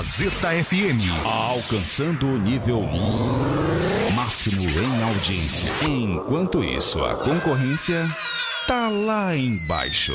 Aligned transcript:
Gazeta 0.00 0.48
FM. 0.64 1.12
Alcançando 1.26 2.26
o 2.26 2.38
nível 2.38 2.80
máximo 4.16 4.62
em 4.62 5.02
audiência. 5.02 5.70
Enquanto 5.86 6.64
isso, 6.64 7.04
a 7.04 7.16
concorrência 7.16 8.08
tá 8.66 8.88
lá 8.88 9.36
embaixo. 9.36 10.14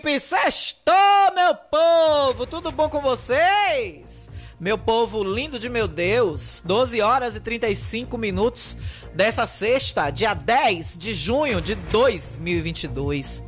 Jacuípe! 0.00 0.18
Sextou, 0.18 0.94
meu 1.34 1.54
povo! 1.54 2.46
Tudo 2.46 2.72
bom 2.72 2.88
com 2.88 3.00
vocês? 3.00 4.28
Meu 4.58 4.76
povo 4.76 5.22
lindo 5.22 5.58
de 5.58 5.68
meu 5.68 5.86
Deus, 5.86 6.60
12 6.64 7.00
horas 7.00 7.36
e 7.36 7.40
35 7.40 8.16
minutos 8.18 8.76
dessa 9.14 9.46
sexta, 9.46 10.10
dia 10.10 10.34
10 10.34 10.96
de 10.98 11.14
junho 11.14 11.60
de 11.60 11.74
2022. 11.74 13.42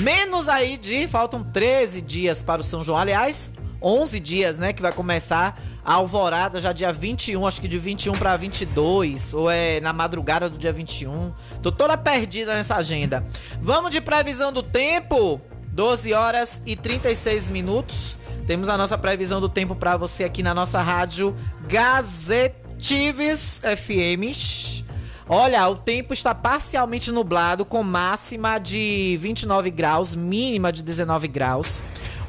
Menos 0.00 0.48
aí 0.48 0.76
de, 0.76 1.06
faltam 1.06 1.42
13 1.42 2.02
dias 2.02 2.42
para 2.42 2.60
o 2.60 2.64
São 2.64 2.82
João. 2.82 2.98
Aliás, 2.98 3.50
11 3.82 4.20
dias, 4.20 4.58
né, 4.58 4.72
que 4.72 4.82
vai 4.82 4.92
começar 4.92 5.58
a 5.84 5.94
alvorada 5.94 6.60
já 6.60 6.72
dia 6.72 6.92
21, 6.92 7.46
acho 7.46 7.60
que 7.60 7.68
de 7.68 7.78
21 7.78 8.12
para 8.12 8.36
22, 8.36 9.34
ou 9.34 9.50
é 9.50 9.80
na 9.80 9.92
madrugada 9.92 10.48
do 10.48 10.58
dia 10.58 10.72
21. 10.72 11.32
Tô 11.62 11.70
toda 11.70 11.96
perdida 11.96 12.54
nessa 12.54 12.76
agenda. 12.76 13.26
Vamos 13.60 13.90
de 13.90 14.00
previsão 14.00 14.52
do 14.52 14.62
tempo. 14.62 15.40
12 15.78 16.12
horas 16.12 16.60
e 16.66 16.74
36 16.74 17.48
minutos. 17.48 18.18
Temos 18.48 18.68
a 18.68 18.76
nossa 18.76 18.98
previsão 18.98 19.40
do 19.40 19.48
tempo 19.48 19.76
para 19.76 19.96
você 19.96 20.24
aqui 20.24 20.42
na 20.42 20.52
nossa 20.52 20.82
rádio 20.82 21.36
Gazetives 21.68 23.62
FM. 23.62 24.82
Olha, 25.28 25.68
o 25.68 25.76
tempo 25.76 26.12
está 26.12 26.34
parcialmente 26.34 27.12
nublado, 27.12 27.64
com 27.64 27.84
máxima 27.84 28.58
de 28.58 29.16
29 29.20 29.70
graus, 29.70 30.16
mínima 30.16 30.72
de 30.72 30.82
19 30.82 31.28
graus. 31.28 31.80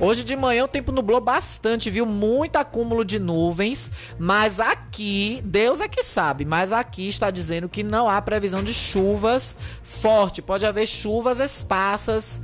Hoje 0.02 0.24
de 0.24 0.34
manhã 0.34 0.64
o 0.64 0.68
tempo 0.68 0.94
nublou 0.94 1.20
bastante, 1.20 1.90
viu? 1.90 2.06
Muito 2.06 2.56
acúmulo 2.56 3.04
de 3.04 3.20
nuvens, 3.20 3.92
mas 4.18 4.58
aqui, 4.58 5.42
Deus 5.44 5.82
é 5.82 5.90
que 5.90 6.04
sabe, 6.04 6.46
mas 6.46 6.72
aqui 6.72 7.10
está 7.10 7.30
dizendo 7.30 7.68
que 7.68 7.84
não 7.84 8.08
há 8.08 8.22
previsão 8.22 8.64
de 8.64 8.74
chuvas 8.74 9.58
forte. 9.84 10.42
Pode 10.42 10.66
haver 10.66 10.88
chuvas 10.88 11.42
esparsas, 11.42 12.40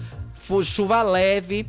chuva 0.63 1.01
leve 1.01 1.67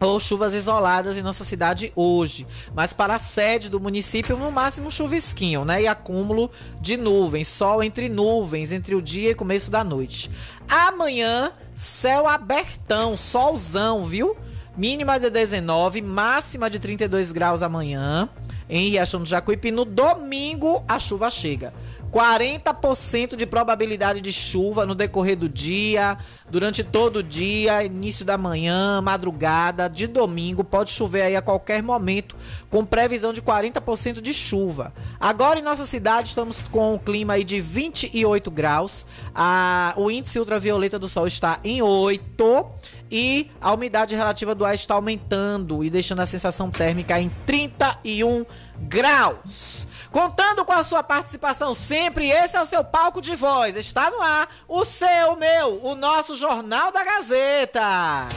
ou 0.00 0.18
chuvas 0.18 0.54
isoladas 0.54 1.16
em 1.16 1.22
nossa 1.22 1.44
cidade 1.44 1.92
hoje. 1.94 2.46
Mas 2.74 2.92
para 2.92 3.16
a 3.16 3.18
sede 3.18 3.68
do 3.68 3.78
município, 3.78 4.36
no 4.36 4.50
máximo 4.50 4.90
chuvisquinho, 4.90 5.64
né? 5.64 5.82
E 5.82 5.86
acúmulo 5.86 6.50
de 6.80 6.96
nuvens, 6.96 7.48
sol 7.48 7.82
entre 7.82 8.08
nuvens, 8.08 8.72
entre 8.72 8.94
o 8.94 9.02
dia 9.02 9.30
e 9.32 9.34
começo 9.34 9.70
da 9.70 9.84
noite. 9.84 10.30
Amanhã, 10.68 11.52
céu 11.74 12.26
abertão, 12.26 13.16
solzão, 13.16 14.04
viu? 14.04 14.36
Mínima 14.76 15.20
de 15.20 15.28
19, 15.28 16.00
máxima 16.00 16.70
de 16.70 16.78
32 16.78 17.32
graus 17.32 17.62
amanhã. 17.62 18.28
Em 18.68 18.88
Riachão 18.88 19.20
do 19.20 19.26
Jacuípe, 19.26 19.70
no 19.70 19.84
domingo 19.84 20.82
a 20.88 20.98
chuva 20.98 21.28
chega. 21.28 21.74
40% 22.12 23.36
de 23.36 23.46
probabilidade 23.46 24.20
de 24.20 24.32
chuva 24.32 24.84
no 24.84 24.94
decorrer 24.94 25.36
do 25.36 25.48
dia, 25.48 26.18
durante 26.50 26.82
todo 26.82 27.16
o 27.18 27.22
dia, 27.22 27.84
início 27.84 28.24
da 28.24 28.36
manhã, 28.36 29.00
madrugada, 29.00 29.88
de 29.88 30.06
domingo, 30.06 30.64
pode 30.64 30.90
chover 30.90 31.22
aí 31.22 31.36
a 31.36 31.42
qualquer 31.42 31.82
momento, 31.82 32.36
com 32.68 32.84
previsão 32.84 33.32
de 33.32 33.40
40% 33.40 34.20
de 34.20 34.34
chuva. 34.34 34.92
Agora 35.18 35.58
em 35.58 35.62
nossa 35.62 35.86
cidade 35.86 36.28
estamos 36.28 36.62
com 36.70 36.94
o 36.94 36.98
clima 36.98 37.34
aí 37.34 37.44
de 37.44 37.60
28 37.60 38.50
graus, 38.50 39.06
a, 39.34 39.94
o 39.96 40.10
índice 40.10 40.38
ultravioleta 40.38 40.98
do 40.98 41.08
sol 41.08 41.26
está 41.26 41.60
em 41.62 41.80
8 41.80 42.30
e 43.10 43.50
a 43.60 43.72
umidade 43.72 44.14
relativa 44.14 44.54
do 44.54 44.64
ar 44.64 44.74
está 44.74 44.94
aumentando 44.94 45.84
e 45.84 45.90
deixando 45.90 46.20
a 46.20 46.26
sensação 46.26 46.70
térmica 46.70 47.20
em 47.20 47.28
31 47.44 48.44
graus. 48.80 49.86
Contando 50.10 50.64
com 50.64 50.72
a 50.72 50.82
sua 50.82 51.02
participação 51.02 51.72
sempre, 51.72 52.28
esse 52.28 52.56
é 52.56 52.60
o 52.60 52.66
seu 52.66 52.82
palco 52.82 53.20
de 53.20 53.36
voz. 53.36 53.76
Está 53.76 54.10
no 54.10 54.20
ar 54.20 54.48
o 54.66 54.84
seu, 54.84 55.32
o 55.32 55.36
meu, 55.36 55.84
o 55.84 55.94
nosso 55.94 56.36
Jornal 56.36 56.90
da 56.90 57.04
Gazeta. 57.04 58.28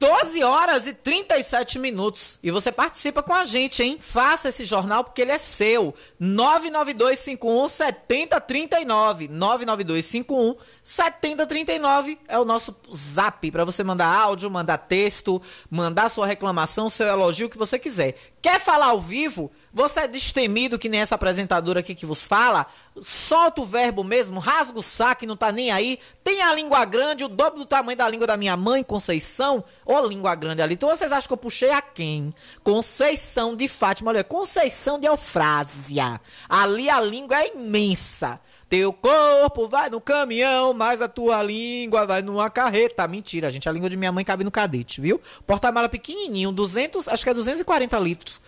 12 0.00 0.42
horas 0.42 0.86
e 0.86 0.94
37 0.94 1.78
minutos. 1.78 2.38
E 2.42 2.50
você 2.50 2.72
participa 2.72 3.22
com 3.22 3.34
a 3.34 3.44
gente, 3.44 3.82
hein? 3.82 3.98
Faça 4.00 4.48
esse 4.48 4.64
jornal 4.64 5.04
porque 5.04 5.20
ele 5.20 5.30
é 5.30 5.36
seu. 5.36 5.94
99251 6.18 7.68
7039. 7.68 9.28
99251 9.28 10.56
7039 10.82 12.18
é 12.26 12.38
o 12.38 12.46
nosso 12.46 12.74
zap 12.90 13.50
para 13.50 13.66
você 13.66 13.84
mandar 13.84 14.06
áudio, 14.06 14.50
mandar 14.50 14.78
texto, 14.78 15.40
mandar 15.70 16.08
sua 16.08 16.26
reclamação, 16.26 16.88
seu 16.88 17.06
elogio, 17.06 17.46
o 17.46 17.50
que 17.50 17.58
você 17.58 17.78
quiser. 17.78 18.16
Quer 18.40 18.58
falar 18.58 18.86
ao 18.86 19.02
vivo? 19.02 19.52
Você 19.72 20.00
é 20.00 20.08
destemido 20.08 20.78
que 20.78 20.88
nem 20.88 21.00
essa 21.00 21.14
apresentadora 21.14 21.80
aqui 21.80 21.94
que 21.94 22.04
vos 22.04 22.26
fala? 22.26 22.66
Solta 23.00 23.62
o 23.62 23.64
verbo 23.64 24.02
mesmo, 24.02 24.40
rasga 24.40 24.78
o 24.78 24.82
saco 24.82 25.24
e 25.24 25.26
não 25.26 25.36
tá 25.36 25.52
nem 25.52 25.70
aí. 25.70 25.98
Tem 26.24 26.42
a 26.42 26.52
língua 26.52 26.84
grande, 26.84 27.22
o 27.22 27.28
dobro 27.28 27.60
do 27.60 27.66
tamanho 27.66 27.96
da 27.96 28.08
língua 28.08 28.26
da 28.26 28.36
minha 28.36 28.56
mãe, 28.56 28.82
Conceição. 28.82 29.62
Ô, 29.86 30.00
língua 30.00 30.34
grande 30.34 30.60
ali. 30.60 30.74
Então 30.74 30.88
vocês 30.88 31.12
acham 31.12 31.28
que 31.28 31.32
eu 31.32 31.36
puxei 31.36 31.70
a 31.70 31.80
quem? 31.80 32.34
Conceição 32.64 33.54
de 33.54 33.68
Fátima. 33.68 34.10
Olha, 34.10 34.24
Conceição 34.24 34.98
de 34.98 35.06
Eufrásia. 35.06 36.20
Ali 36.48 36.90
a 36.90 37.00
língua 37.00 37.40
é 37.40 37.54
imensa. 37.54 38.40
Teu 38.70 38.92
corpo 38.92 39.66
vai 39.66 39.90
no 39.90 40.00
caminhão, 40.00 40.72
mas 40.72 41.02
a 41.02 41.08
tua 41.08 41.42
língua 41.42 42.06
vai 42.06 42.22
numa 42.22 42.48
carreta. 42.48 43.06
Mentira, 43.08 43.50
gente. 43.50 43.68
A 43.68 43.72
língua 43.72 43.90
de 43.90 43.96
minha 43.96 44.12
mãe 44.12 44.24
cabe 44.24 44.44
no 44.44 44.50
cadete, 44.50 45.00
viu? 45.00 45.20
Porta-mala 45.44 45.88
pequenininho, 45.88 46.52
200, 46.52 47.08
acho 47.08 47.24
que 47.24 47.30
é 47.30 47.34
240 47.34 47.98
litros. 47.98 48.40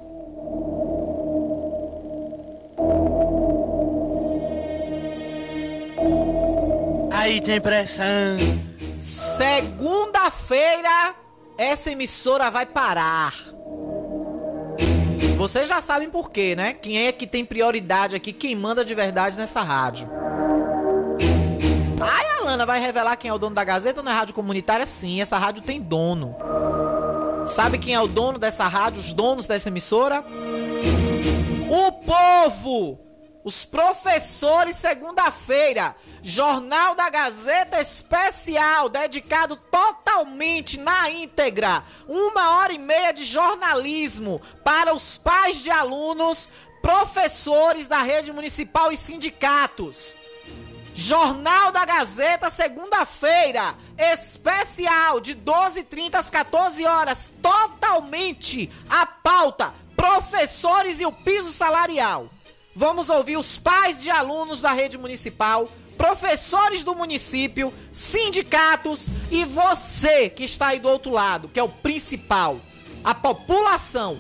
Aí 7.12 7.40
tem 7.40 7.60
pressão. 7.60 8.36
Segunda-feira, 8.98 11.14
essa 11.56 11.90
emissora 11.90 12.50
vai 12.50 12.66
parar. 12.66 13.34
Vocês 15.36 15.68
já 15.68 15.80
sabem 15.80 16.10
por 16.10 16.30
quê, 16.30 16.54
né? 16.54 16.74
Quem 16.74 17.06
é 17.06 17.12
que 17.12 17.26
tem 17.26 17.44
prioridade 17.44 18.14
aqui, 18.14 18.32
quem 18.32 18.54
manda 18.54 18.84
de 18.84 18.94
verdade 18.94 19.36
nessa 19.36 19.62
rádio. 19.62 20.08
Ai, 22.00 22.26
a 22.38 22.44
Lana 22.44 22.66
vai 22.66 22.80
revelar 22.80 23.16
quem 23.16 23.30
é 23.30 23.34
o 23.34 23.38
dono 23.38 23.54
da 23.54 23.64
Gazeta 23.64 24.02
na 24.02 24.12
rádio 24.12 24.34
comunitária? 24.34 24.86
Sim, 24.86 25.20
essa 25.20 25.38
rádio 25.38 25.62
tem 25.62 25.80
dono. 25.80 26.36
Sabe 27.46 27.78
quem 27.78 27.94
é 27.94 28.00
o 28.00 28.06
dono 28.06 28.38
dessa 28.38 28.68
rádio, 28.68 29.00
os 29.00 29.12
donos 29.12 29.46
dessa 29.46 29.68
emissora? 29.68 30.24
O 31.70 31.92
povo! 31.92 33.09
Os 33.50 33.64
professores, 33.64 34.76
segunda-feira. 34.76 35.96
Jornal 36.22 36.94
da 36.94 37.10
Gazeta 37.10 37.80
Especial, 37.80 38.88
dedicado 38.88 39.56
totalmente 39.56 40.78
na 40.78 41.10
íntegra. 41.10 41.82
Uma 42.06 42.58
hora 42.58 42.72
e 42.72 42.78
meia 42.78 43.10
de 43.10 43.24
jornalismo 43.24 44.40
para 44.62 44.94
os 44.94 45.18
pais 45.18 45.56
de 45.56 45.68
alunos, 45.68 46.48
professores 46.80 47.88
da 47.88 48.04
rede 48.04 48.32
municipal 48.32 48.92
e 48.92 48.96
sindicatos. 48.96 50.14
Jornal 50.94 51.72
da 51.72 51.84
Gazeta, 51.84 52.48
segunda-feira, 52.50 53.74
especial, 53.98 55.20
de 55.20 55.34
12h30 55.34 56.14
às 56.14 56.30
14 56.30 56.86
horas, 56.86 57.32
totalmente 57.42 58.70
a 58.88 59.04
pauta, 59.04 59.74
professores 59.96 61.00
e 61.00 61.04
o 61.04 61.10
piso 61.10 61.50
salarial. 61.50 62.30
Vamos 62.80 63.10
ouvir 63.10 63.36
os 63.36 63.58
pais 63.58 64.02
de 64.02 64.08
alunos 64.08 64.62
da 64.62 64.72
rede 64.72 64.96
municipal, 64.96 65.68
professores 65.98 66.82
do 66.82 66.94
município, 66.94 67.70
sindicatos 67.92 69.08
e 69.30 69.44
você 69.44 70.30
que 70.30 70.44
está 70.44 70.68
aí 70.68 70.78
do 70.78 70.88
outro 70.88 71.12
lado, 71.12 71.46
que 71.46 71.60
é 71.60 71.62
o 71.62 71.68
principal, 71.68 72.58
a 73.04 73.14
população. 73.14 74.18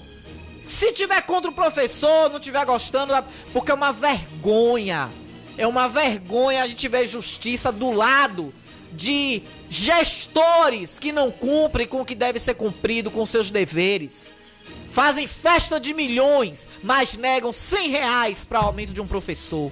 Se 0.68 0.92
tiver 0.92 1.22
contra 1.22 1.50
o 1.50 1.54
professor, 1.54 2.28
não 2.28 2.38
tiver 2.38 2.62
gostando, 2.66 3.14
porque 3.50 3.70
é 3.70 3.74
uma 3.74 3.94
vergonha. 3.94 5.08
É 5.56 5.66
uma 5.66 5.88
vergonha 5.88 6.62
a 6.62 6.68
gente 6.68 6.86
ver 6.86 7.06
justiça 7.06 7.72
do 7.72 7.90
lado 7.90 8.52
de 8.92 9.42
gestores 9.70 10.98
que 10.98 11.12
não 11.12 11.30
cumprem 11.30 11.86
com 11.86 12.02
o 12.02 12.04
que 12.04 12.14
deve 12.14 12.38
ser 12.38 12.52
cumprido 12.52 13.10
com 13.10 13.24
seus 13.24 13.50
deveres. 13.50 14.30
Fazem 14.90 15.26
festa 15.26 15.78
de 15.78 15.94
milhões, 15.94 16.68
mas 16.82 17.16
negam 17.16 17.52
100 17.52 17.88
reais 17.88 18.44
para 18.44 18.58
aumento 18.58 18.92
de 18.92 19.00
um 19.00 19.06
professor. 19.06 19.70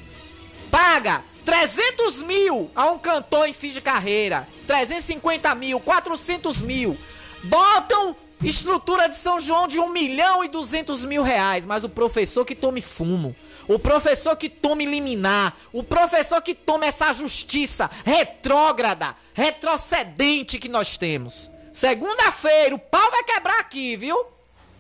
Paga 0.71 1.25
300 1.45 2.23
mil 2.23 2.71
a 2.75 2.91
um 2.91 2.99
cantor 2.99 3.49
em 3.49 3.53
fim 3.53 3.71
de 3.71 3.81
carreira. 3.81 4.47
350 4.67 5.55
mil, 5.55 5.81
400 5.81 6.63
mil. 6.63 6.97
Botam 7.45 8.15
estrutura 8.45 9.09
de 9.09 9.17
São 9.17 9.41
João 9.41 9.67
de 9.67 9.81
1 9.81 9.91
milhão 9.91 10.45
e 10.45 10.49
200 10.49 11.05
mil 11.05 11.23
reais. 11.23 11.67
Mas 11.67 11.85
o 11.85 11.89
professor 11.89 12.45
que 12.45 12.55
tome 12.55 12.81
fumo. 12.81 13.35
O 13.67 13.79
professor 13.79 14.37
que 14.37 14.49
tome 14.49 14.85
liminar. 14.85 15.57
O 15.73 15.83
professor 15.83 16.41
que 16.41 16.55
tome 16.55 16.87
essa 16.87 17.13
justiça 17.13 17.91
retrógrada, 18.05 19.17
retrocedente 19.35 20.59
que 20.59 20.69
nós 20.69 20.97
temos. 20.97 21.51
Segunda-feira, 21.73 22.75
o 22.75 22.79
pau 22.79 23.11
vai 23.11 23.25
quebrar 23.25 23.59
aqui, 23.61 23.97
viu? 23.97 24.38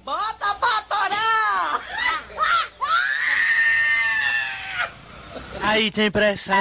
Bota 0.09 0.55
pra 0.55 0.83
torar! 0.89 1.85
Aí 5.61 5.91
tem 5.91 6.11
pressão. 6.11 6.57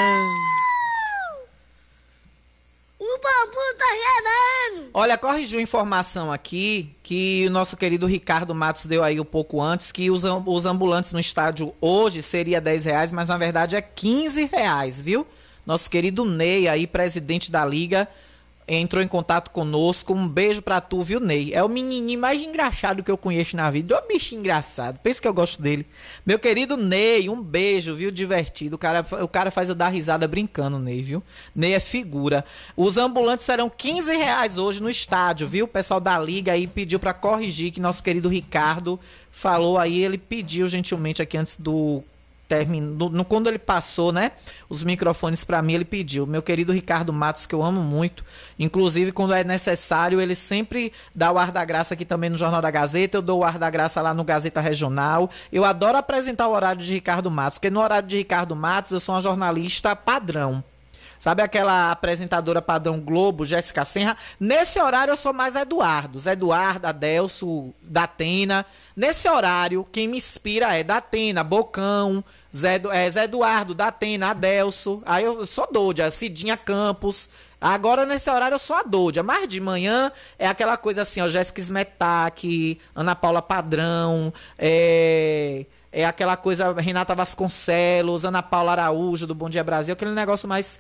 O 2.99 3.05
bambu 3.05 3.77
tá 3.77 3.85
gerando! 3.95 4.89
Olha, 4.93 5.17
corrigiu 5.17 5.61
informação 5.61 6.29
aqui 6.29 6.93
que 7.01 7.45
o 7.47 7.49
nosso 7.49 7.77
querido 7.77 8.05
Ricardo 8.05 8.53
Matos 8.53 8.85
deu 8.85 9.01
aí 9.01 9.17
um 9.17 9.23
pouco 9.23 9.61
antes 9.61 9.93
que 9.93 10.11
os, 10.11 10.25
os 10.25 10.65
ambulantes 10.65 11.13
no 11.13 11.19
estádio 11.21 11.73
hoje 11.79 12.21
seria 12.21 12.59
10 12.59 12.83
reais, 12.83 13.13
mas 13.13 13.29
na 13.29 13.37
verdade 13.37 13.77
é 13.77 13.81
15 13.81 14.43
reais, 14.43 14.99
viu? 14.99 15.25
Nosso 15.65 15.89
querido 15.89 16.25
Ney 16.25 16.67
aí, 16.67 16.85
presidente 16.85 17.49
da 17.49 17.63
liga, 17.63 18.09
entrou 18.67 19.01
em 19.01 19.07
contato 19.07 19.49
conosco. 19.51 20.13
Um 20.13 20.27
beijo 20.27 20.61
pra 20.61 20.81
tu, 20.81 21.01
viu, 21.01 21.19
Ney? 21.19 21.53
É 21.53 21.63
o 21.63 21.69
menininho 21.69 22.19
mais 22.19 22.41
engraçado 22.41 23.03
que 23.03 23.09
eu 23.09 23.17
conheço 23.17 23.55
na 23.55 23.71
vida. 23.71 24.01
Um 24.03 24.07
bicho 24.07 24.35
engraçado. 24.35 24.99
Pensa 24.99 25.21
que 25.21 25.27
eu 25.27 25.33
gosto 25.33 25.61
dele. 25.61 25.85
Meu 26.25 26.37
querido 26.37 26.75
Ney, 26.75 27.29
um 27.29 27.41
beijo, 27.41 27.95
viu? 27.95 28.11
Divertido. 28.11 28.75
O 28.75 28.79
cara, 28.79 29.05
o 29.23 29.27
cara 29.27 29.49
faz 29.49 29.69
eu 29.69 29.75
dar 29.75 29.87
risada 29.87 30.27
brincando, 30.27 30.77
Ney, 30.77 31.01
viu? 31.01 31.23
Ney 31.55 31.73
é 31.73 31.79
figura. 31.79 32.43
Os 32.75 32.97
ambulantes 32.97 33.45
serão 33.45 33.69
15 33.69 34.15
reais 34.17 34.57
hoje 34.57 34.81
no 34.81 34.89
estádio, 34.89 35.47
viu? 35.47 35.65
O 35.65 35.69
pessoal 35.69 35.99
da 35.99 36.19
liga 36.19 36.51
aí 36.51 36.67
pediu 36.67 36.99
pra 36.99 37.13
corrigir 37.13 37.71
que 37.71 37.79
nosso 37.79 38.03
querido 38.03 38.27
Ricardo 38.27 38.99
falou 39.31 39.77
aí. 39.77 40.03
Ele 40.03 40.17
pediu 40.17 40.67
gentilmente 40.67 41.21
aqui 41.21 41.37
antes 41.37 41.55
do 41.57 42.03
terminou, 42.47 43.09
no, 43.09 43.25
quando 43.25 43.47
ele 43.47 43.59
passou, 43.59 44.11
né, 44.11 44.31
os 44.69 44.83
microfones 44.83 45.43
para 45.43 45.61
mim, 45.61 45.73
ele 45.73 45.85
pediu. 45.85 46.25
Meu 46.25 46.41
querido 46.41 46.71
Ricardo 46.71 47.11
Matos, 47.11 47.45
que 47.45 47.53
eu 47.53 47.61
amo 47.61 47.81
muito, 47.81 48.23
inclusive 48.57 49.11
quando 49.11 49.33
é 49.33 49.43
necessário, 49.43 50.21
ele 50.21 50.35
sempre 50.35 50.91
dá 51.13 51.31
o 51.31 51.37
ar 51.37 51.51
da 51.51 51.63
graça 51.65 51.93
aqui 51.93 52.05
também 52.05 52.29
no 52.29 52.37
Jornal 52.37 52.61
da 52.61 52.71
Gazeta, 52.71 53.17
eu 53.17 53.21
dou 53.21 53.39
o 53.39 53.43
ar 53.43 53.59
da 53.59 53.69
graça 53.69 54.01
lá 54.01 54.13
no 54.13 54.23
Gazeta 54.23 54.61
Regional. 54.61 55.29
Eu 55.51 55.65
adoro 55.65 55.97
apresentar 55.97 56.47
o 56.47 56.53
horário 56.53 56.81
de 56.81 56.93
Ricardo 56.93 57.29
Matos, 57.29 57.57
porque 57.57 57.69
no 57.69 57.81
horário 57.81 58.07
de 58.07 58.17
Ricardo 58.17 58.55
Matos 58.55 58.91
eu 58.91 58.99
sou 58.99 59.15
uma 59.15 59.21
jornalista 59.21 59.95
padrão. 59.95 60.63
Sabe 61.19 61.41
aquela 61.41 61.91
apresentadora 61.91 62.61
padrão 62.61 62.99
Globo, 62.99 63.45
Jéssica 63.45 63.83
Senra? 63.83 64.15
Nesse 64.39 64.79
horário 64.79 65.11
eu 65.11 65.17
sou 65.17 65.33
mais 65.33 65.55
Eduardo. 65.55 66.19
Zé 66.19 66.33
Eduardo, 66.33 66.85
Adelso, 66.85 67.73
Datena. 67.81 68.65
Nesse 68.95 69.27
horário, 69.27 69.85
quem 69.91 70.07
me 70.07 70.17
inspira 70.17 70.77
é 70.77 70.83
Datena, 70.83 71.43
Bocão, 71.43 72.23
Zé, 72.55 72.81
é, 72.91 73.09
Zé 73.09 73.23
Eduardo, 73.23 73.73
Datena, 73.73 74.31
Adelso. 74.31 75.01
Aí 75.05 75.23
eu 75.23 75.45
sou 75.45 75.67
Dodia, 75.71 76.09
Cidinha 76.11 76.57
Campos. 76.57 77.29
Agora 77.59 78.05
nesse 78.05 78.29
horário 78.29 78.55
eu 78.55 78.59
sou 78.59 78.75
a 78.75 78.83
Dodia. 78.83 79.23
Mas 79.23 79.47
de 79.47 79.59
manhã 79.59 80.11
é 80.37 80.47
aquela 80.47 80.77
coisa 80.77 81.01
assim, 81.01 81.21
ó, 81.21 81.27
Jéssica 81.27 81.59
Smetak, 81.61 82.79
Ana 82.95 83.15
Paula 83.15 83.41
Padrão, 83.41 84.33
é... 84.57 85.65
É 85.89 86.05
aquela 86.05 86.35
coisa 86.37 86.73
Renata 86.73 87.15
Vasconcelos, 87.15 88.25
Ana 88.25 88.43
Paula 88.43 88.73
Araújo 88.73 89.25
do 89.25 89.33
Bom 89.33 89.49
Dia 89.49 89.63
Brasil, 89.63 89.93
aquele 89.93 90.11
negócio 90.11 90.47
mais 90.47 90.79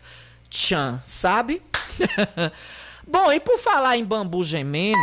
tchan, 0.49 1.01
sabe? 1.03 1.61
Bom, 3.07 3.31
e 3.31 3.39
por 3.39 3.57
falar 3.57 3.97
em 3.97 4.03
bambu 4.03 4.43
gemendo, 4.43 4.99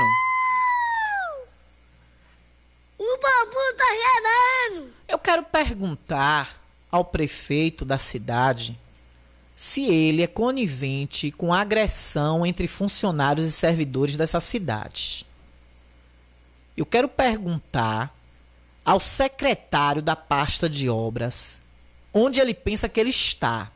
O 3.04 3.18
bambu 3.18 3.61
tá 3.76 3.85
gerando! 3.92 4.94
Eu 5.14 5.18
quero 5.18 5.44
perguntar 5.44 6.61
ao 6.90 7.04
prefeito 7.04 7.85
da 7.85 7.99
cidade 7.99 8.76
se 9.54 9.85
ele 9.85 10.25
é 10.25 10.26
conivente 10.26 11.30
com 11.30 11.54
agressão 11.54 12.44
entre 12.44 12.66
funcionários 12.66 13.47
e 13.47 13.52
servidores 13.52 14.16
dessa 14.16 14.40
cidade. 14.40 15.25
Eu 16.76 16.85
quero 16.85 17.09
perguntar 17.09 18.12
ao 18.85 18.99
secretário 18.99 20.02
da 20.02 20.16
pasta 20.16 20.68
de 20.68 20.90
obras 20.90 21.61
onde 22.12 22.40
ele 22.40 22.52
pensa 22.52 22.88
que 22.88 22.99
ele 22.99 23.11
está. 23.11 23.71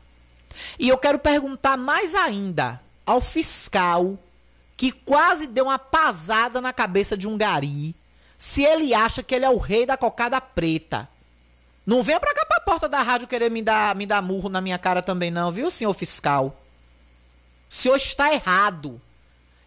E 0.77 0.89
eu 0.89 0.97
quero 0.97 1.19
perguntar 1.19 1.77
mais 1.77 2.13
ainda 2.13 2.81
ao 3.05 3.21
fiscal 3.21 4.19
que 4.75 4.91
quase 4.91 5.47
deu 5.47 5.65
uma 5.65 5.79
pasada 5.79 6.59
na 6.59 6.73
cabeça 6.73 7.15
de 7.15 7.29
um 7.29 7.37
gari 7.37 7.95
se 8.37 8.61
ele 8.61 8.93
acha 8.93 9.23
que 9.23 9.33
ele 9.33 9.45
é 9.45 9.49
o 9.49 9.57
rei 9.57 9.85
da 9.85 9.95
cocada 9.95 10.41
preta. 10.41 11.07
Não 11.85 12.03
venha 12.03 12.19
pra 12.19 12.33
cá 12.33 12.45
pra 12.45 12.59
porta 12.59 12.87
da 12.87 13.01
rádio 13.01 13.27
querer 13.27 13.49
me 13.49 13.61
dar, 13.61 13.95
me 13.95 14.05
dar 14.05 14.21
murro 14.21 14.49
na 14.49 14.61
minha 14.61 14.77
cara 14.77 15.01
também, 15.01 15.31
não, 15.31 15.51
viu, 15.51 15.71
senhor 15.71 15.93
fiscal? 15.93 16.55
O 17.69 17.73
senhor 17.73 17.95
está 17.95 18.33
errado. 18.33 19.01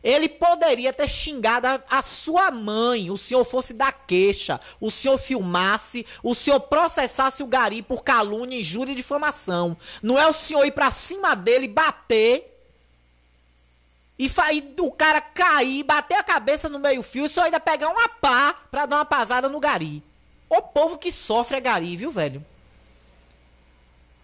Ele 0.02 0.28
poderia 0.28 0.92
ter 0.92 1.08
xingado 1.08 1.68
a, 1.68 1.80
a, 1.88 2.02
sua 2.02 2.50
mãe, 2.50 3.10
o 3.10 3.16
senhor 3.16 3.44
fosse 3.44 3.72
da 3.72 3.92
queixa, 3.92 4.60
o 4.80 4.90
senhor 4.90 5.16
filmasse, 5.16 6.04
o 6.24 6.34
senhor 6.34 6.58
processasse 6.58 7.42
o 7.42 7.46
gari 7.46 7.82
por 7.82 8.02
calúnia, 8.02 8.58
injúria 8.58 8.92
e 8.92 8.96
difamação. 8.96 9.76
Não 10.02 10.18
é 10.18 10.26
o 10.26 10.32
senhor 10.32 10.64
ir 10.64 10.72
pra 10.72 10.90
cima 10.90 11.36
dele, 11.36 11.68
bater 11.68 12.52
e, 14.18 14.26
e 14.26 14.80
o 14.80 14.90
cara 14.90 15.20
cair, 15.20 15.84
bater 15.84 16.16
a 16.16 16.22
cabeça 16.22 16.68
no 16.68 16.78
meio-fio 16.78 17.26
e 17.26 17.28
só 17.28 17.42
ainda 17.42 17.60
pegar 17.60 17.88
uma 17.88 18.08
pá 18.08 18.54
pra 18.70 18.86
dar 18.86 18.96
uma 18.96 19.04
pasada 19.04 19.48
no 19.48 19.60
gari. 19.60 20.02
O 20.52 20.60
povo 20.60 20.98
que 20.98 21.10
sofre 21.10 21.56
é 21.56 21.60
gari, 21.60 21.96
viu, 21.96 22.12
velho? 22.12 22.44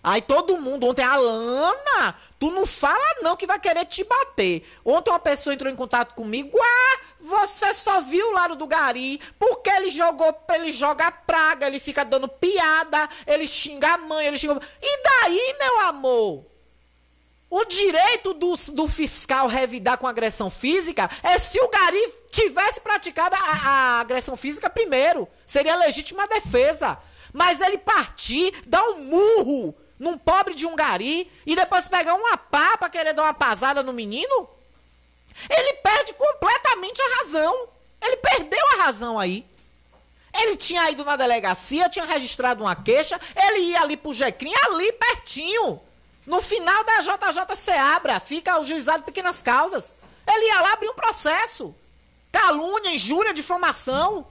Aí 0.05 0.21
todo 0.21 0.61
mundo, 0.61 0.87
ontem 0.87 1.03
a 1.03 1.17
Lana, 1.17 2.15
tu 2.39 2.51
não 2.51 2.67
fala 2.67 3.23
não 3.23 3.35
que 3.35 3.47
vai 3.47 3.59
querer 3.59 3.87
te 3.87 4.05
bater. 4.05 4.63
Ontem 4.85 5.11
uma 5.11 5.19
pessoa 5.19 5.55
entrou 5.55 5.73
em 5.73 5.75
contato 5.75 6.13
comigo, 6.15 6.51
ah, 6.61 7.01
você 7.19 7.73
só 7.73 8.03
viu 8.03 8.29
o 8.29 8.33
lado 8.33 8.57
do 8.57 8.67
Gari, 8.67 9.19
porque 9.39 9.71
ele 9.71 9.91
jogou, 9.91 10.39
ele 10.51 10.71
joga 10.71 11.11
praga, 11.11 11.67
ele 11.67 11.81
fica 11.81 12.05
dando 12.05 12.29
piada, 12.29 13.09
ele 13.27 13.47
xinga 13.47 13.95
a 13.95 13.99
mãe, 13.99 14.27
ele 14.27 14.37
xinga... 14.37 14.61
E 14.83 15.03
daí, 15.03 15.57
meu 15.59 15.81
amor? 15.87 16.45
O 17.51 17.65
direito 17.65 18.35
do, 18.35 18.55
do 18.75 18.89
fiscal 18.89 19.47
revidar 19.47 19.97
com 19.97 20.07
agressão 20.07 20.51
física 20.51 21.09
é 21.23 21.39
se 21.39 21.59
o 21.61 21.69
Gari 21.69 22.15
tivesse 22.31 22.81
praticado 22.81 23.35
a, 23.35 23.39
a 23.39 24.01
agressão 24.01 24.37
física 24.37 24.69
primeiro. 24.69 25.27
Seria 25.47 25.77
legítima 25.77 26.29
defesa. 26.29 26.99
Mas 27.33 27.61
ele 27.61 27.79
partir, 27.79 28.53
dar 28.67 28.83
um 28.91 28.99
murro 29.05 29.75
num 29.99 30.17
pobre 30.17 30.55
de 30.55 30.67
um 30.67 30.77
gari 30.77 31.31
e 31.45 31.57
depois 31.57 31.89
pegar 31.89 32.15
uma 32.15 32.37
pá 32.37 32.77
pra 32.77 32.89
querer 32.89 33.13
dar 33.13 33.25
uma 33.25 33.35
pasada 33.35 33.83
no 33.83 33.93
menino, 33.93 34.49
ele 35.51 35.73
perde 35.75 36.13
completamente 36.15 37.01
a 37.01 37.17
razão. 37.19 37.69
Ele 38.01 38.17
perdeu 38.17 38.65
a 38.75 38.85
razão 38.85 39.19
aí. 39.19 39.45
Ele 40.33 40.57
tinha 40.57 40.89
ido 40.91 41.05
na 41.05 41.17
delegacia, 41.17 41.89
tinha 41.89 42.05
registrado 42.05 42.63
uma 42.63 42.77
queixa, 42.77 43.19
ele 43.35 43.71
ia 43.71 43.81
ali 43.81 43.97
pro 43.97 44.15
Jequim, 44.15 44.53
ali 44.67 44.93
pertinho. 44.93 45.81
No 46.29 46.43
final 46.43 46.85
da 46.85 46.99
JJ 46.99 47.57
Seabra, 47.57 48.21
fica 48.21 48.61
o 48.61 48.63
juizado 48.63 48.99
de 48.99 49.05
pequenas 49.05 49.41
causas. 49.41 49.95
Ele 50.27 50.45
ia 50.45 50.61
lá 50.61 50.75
abrir 50.75 50.91
um 50.91 50.95
processo. 50.95 51.75
Calúnia, 52.31 52.95
injúria, 52.95 53.33
difamação. 53.33 54.27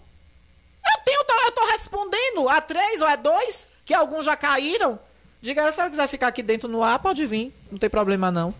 Eu 0.85 1.03
tenho, 1.03 1.25
eu 1.45 1.51
tô 1.53 1.65
respondendo 1.65 2.47
a 2.49 2.61
três 2.61 3.01
ou 3.01 3.09
é 3.09 3.17
dois, 3.17 3.67
que 3.83 3.95
alguns 3.95 4.25
já 4.25 4.37
caíram. 4.37 4.99
Diga, 5.41 5.71
se 5.71 5.79
ela 5.79 5.89
quiser 5.89 6.07
ficar 6.07 6.27
aqui 6.27 6.43
dentro 6.43 6.69
no 6.69 6.83
ar, 6.83 6.99
pode 6.99 7.25
vir. 7.25 7.51
Não 7.71 7.79
tem 7.79 7.89
problema 7.89 8.29
não. 8.29 8.53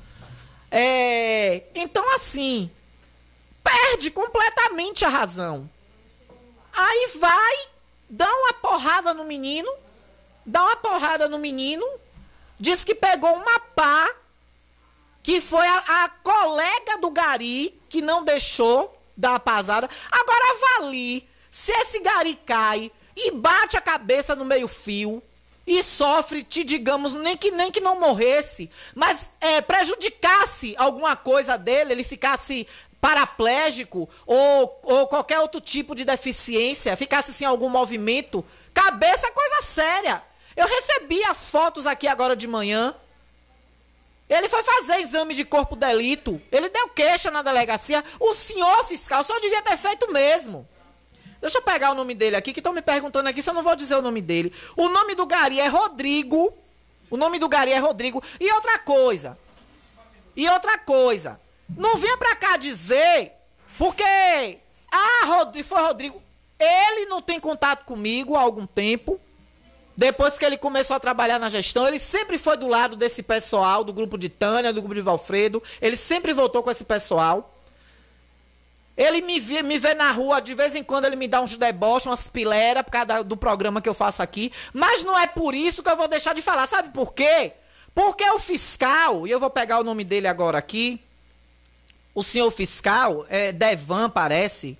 É, 0.71 1.61
então 1.75 2.15
assim, 2.15 2.71
perde 3.63 4.09
completamente 4.09 5.05
a 5.05 5.09
razão. 5.09 5.69
Aí 6.75 7.11
vai, 7.19 7.67
dá 8.09 8.27
uma 8.27 8.53
porrada 8.53 9.13
no 9.13 9.23
menino, 9.23 9.71
dá 10.43 10.63
uma 10.63 10.75
porrada 10.77 11.29
no 11.29 11.37
menino, 11.37 11.85
diz 12.59 12.83
que 12.83 12.95
pegou 12.95 13.33
uma 13.33 13.59
pá, 13.59 14.09
que 15.23 15.41
foi 15.41 15.65
a, 15.67 16.05
a 16.05 16.09
colega 16.09 16.97
do 16.99 17.11
Gari 17.11 17.77
que 17.89 18.01
não 18.01 18.23
deixou 18.23 18.97
dar 19.15 19.35
a 19.35 19.39
pasada. 19.39 19.89
Agora 20.11 20.77
avalie 20.77 21.27
se 21.49 21.71
esse 21.71 21.99
Gari 21.99 22.35
cai 22.45 22.91
e 23.15 23.31
bate 23.31 23.75
a 23.75 23.81
cabeça 23.81 24.35
no 24.35 24.45
meio-fio 24.45 25.21
e 25.65 25.83
sofre, 25.83 26.43
te 26.43 26.63
digamos, 26.63 27.13
nem 27.13 27.35
que 27.35 27.51
nem 27.51 27.69
que 27.69 27.81
não 27.81 27.99
morresse, 27.99 28.69
mas 28.95 29.29
é, 29.41 29.59
prejudicasse 29.59 30.75
alguma 30.77 31.15
coisa 31.15 31.57
dele, 31.57 31.91
ele 31.91 32.03
ficasse 32.05 32.65
paraplégico 33.01 34.09
ou, 34.25 34.79
ou 34.83 35.07
qualquer 35.07 35.39
outro 35.39 35.59
tipo 35.59 35.93
de 35.93 36.05
deficiência, 36.05 36.95
ficasse 36.95 37.33
sem 37.33 37.45
algum 37.45 37.69
movimento, 37.69 38.45
cabeça 38.73 39.27
é 39.27 39.31
coisa 39.31 39.61
séria. 39.61 40.23
Eu 40.57 40.67
recebi 40.67 41.23
as 41.25 41.51
fotos 41.51 41.85
aqui 41.85 42.07
agora 42.07 42.35
de 42.35 42.47
manhã. 42.47 42.95
Ele 44.27 44.49
foi 44.49 44.63
fazer 44.63 44.99
exame 44.99 45.35
de 45.35 45.45
corpo 45.45 45.75
delito. 45.75 46.41
Ele 46.51 46.67
deu 46.67 46.89
queixa 46.89 47.29
na 47.29 47.43
delegacia. 47.43 48.03
O 48.19 48.33
senhor 48.33 48.85
fiscal 48.85 49.23
só 49.23 49.39
devia 49.39 49.61
ter 49.61 49.77
feito 49.77 50.11
mesmo. 50.11 50.67
Deixa 51.39 51.59
eu 51.59 51.61
pegar 51.61 51.91
o 51.91 51.95
nome 51.95 52.15
dele 52.15 52.35
aqui, 52.35 52.51
que 52.51 52.59
estão 52.59 52.73
me 52.73 52.81
perguntando 52.81 53.29
aqui 53.29 53.43
se 53.43 53.49
eu 53.49 53.53
não 53.53 53.61
vou 53.61 53.75
dizer 53.75 53.95
o 53.95 54.01
nome 54.01 54.19
dele. 54.19 54.51
O 54.75 54.89
nome 54.89 55.13
do 55.13 55.27
Gari 55.27 55.59
é 55.59 55.67
Rodrigo. 55.67 56.51
O 57.09 57.15
nome 57.15 57.37
do 57.37 57.47
Gari 57.47 57.71
é 57.71 57.77
Rodrigo. 57.77 58.21
E 58.39 58.51
outra 58.51 58.79
coisa. 58.79 59.37
E 60.35 60.49
outra 60.49 60.77
coisa. 60.79 61.39
Não 61.69 61.97
venha 61.97 62.17
pra 62.17 62.35
cá 62.35 62.57
dizer, 62.57 63.31
porque. 63.77 64.57
Ah, 64.91 65.25
Rodrigo, 65.25 65.67
foi 65.67 65.81
Rodrigo. 65.81 66.21
Ele 66.59 67.05
não 67.05 67.21
tem 67.21 67.39
contato 67.39 67.85
comigo 67.85 68.35
há 68.35 68.41
algum 68.41 68.65
tempo. 68.65 69.21
Depois 69.97 70.37
que 70.37 70.45
ele 70.45 70.57
começou 70.57 70.95
a 70.95 70.99
trabalhar 70.99 71.39
na 71.39 71.49
gestão, 71.49 71.87
ele 71.87 71.97
sempre 71.97 72.37
foi 72.37 72.55
do 72.55 72.67
lado 72.67 72.95
desse 72.95 73.23
pessoal, 73.23 73.83
do 73.83 73.91
grupo 73.91 74.15
de 74.15 74.29
Tânia, 74.29 74.71
do 74.71 74.79
grupo 74.79 74.93
de 74.93 75.01
Valfredo. 75.01 75.61
Ele 75.81 75.97
sempre 75.97 76.33
voltou 76.33 76.61
com 76.61 76.69
esse 76.69 76.83
pessoal. 76.83 77.51
Ele 78.95 79.21
me 79.21 79.39
vê, 79.39 79.63
me 79.63 79.79
vê 79.79 79.95
na 79.95 80.11
rua, 80.11 80.39
de 80.39 80.53
vez 80.53 80.75
em 80.75 80.83
quando 80.83 81.05
ele 81.05 81.15
me 81.15 81.27
dá 81.27 81.41
uns 81.41 81.57
deboches, 81.57 82.05
umas 82.05 82.29
pileras 82.29 82.83
por 82.83 82.91
causa 82.91 83.23
do 83.23 83.35
programa 83.35 83.81
que 83.81 83.89
eu 83.89 83.93
faço 83.95 84.21
aqui. 84.21 84.51
Mas 84.71 85.03
não 85.03 85.17
é 85.17 85.25
por 85.25 85.55
isso 85.55 85.81
que 85.81 85.89
eu 85.89 85.97
vou 85.97 86.07
deixar 86.07 86.35
de 86.35 86.43
falar. 86.43 86.67
Sabe 86.67 86.89
por 86.89 87.13
quê? 87.13 87.53
Porque 87.95 88.23
o 88.29 88.37
fiscal, 88.37 89.25
e 89.25 89.31
eu 89.31 89.39
vou 89.39 89.49
pegar 89.49 89.79
o 89.79 89.83
nome 89.83 90.03
dele 90.03 90.27
agora 90.27 90.59
aqui. 90.59 91.01
O 92.13 92.21
senhor 92.21 92.51
fiscal, 92.51 93.25
é 93.29 93.51
Devan, 93.51 94.11
parece. 94.11 94.77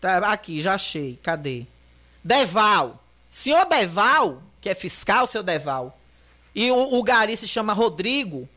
Tá 0.00 0.18
aqui, 0.30 0.62
já 0.62 0.74
achei. 0.74 1.18
Cadê? 1.24 1.66
Deval. 2.22 3.02
Senhor 3.28 3.64
Deval, 3.66 4.42
que 4.60 4.68
é 4.68 4.74
fiscal, 4.74 5.26
senhor 5.26 5.42
Deval. 5.42 5.98
E 6.54 6.70
o, 6.70 6.98
o 6.98 7.02
gari 7.02 7.36
se 7.36 7.48
chama 7.48 7.72
Rodrigo. 7.72 8.48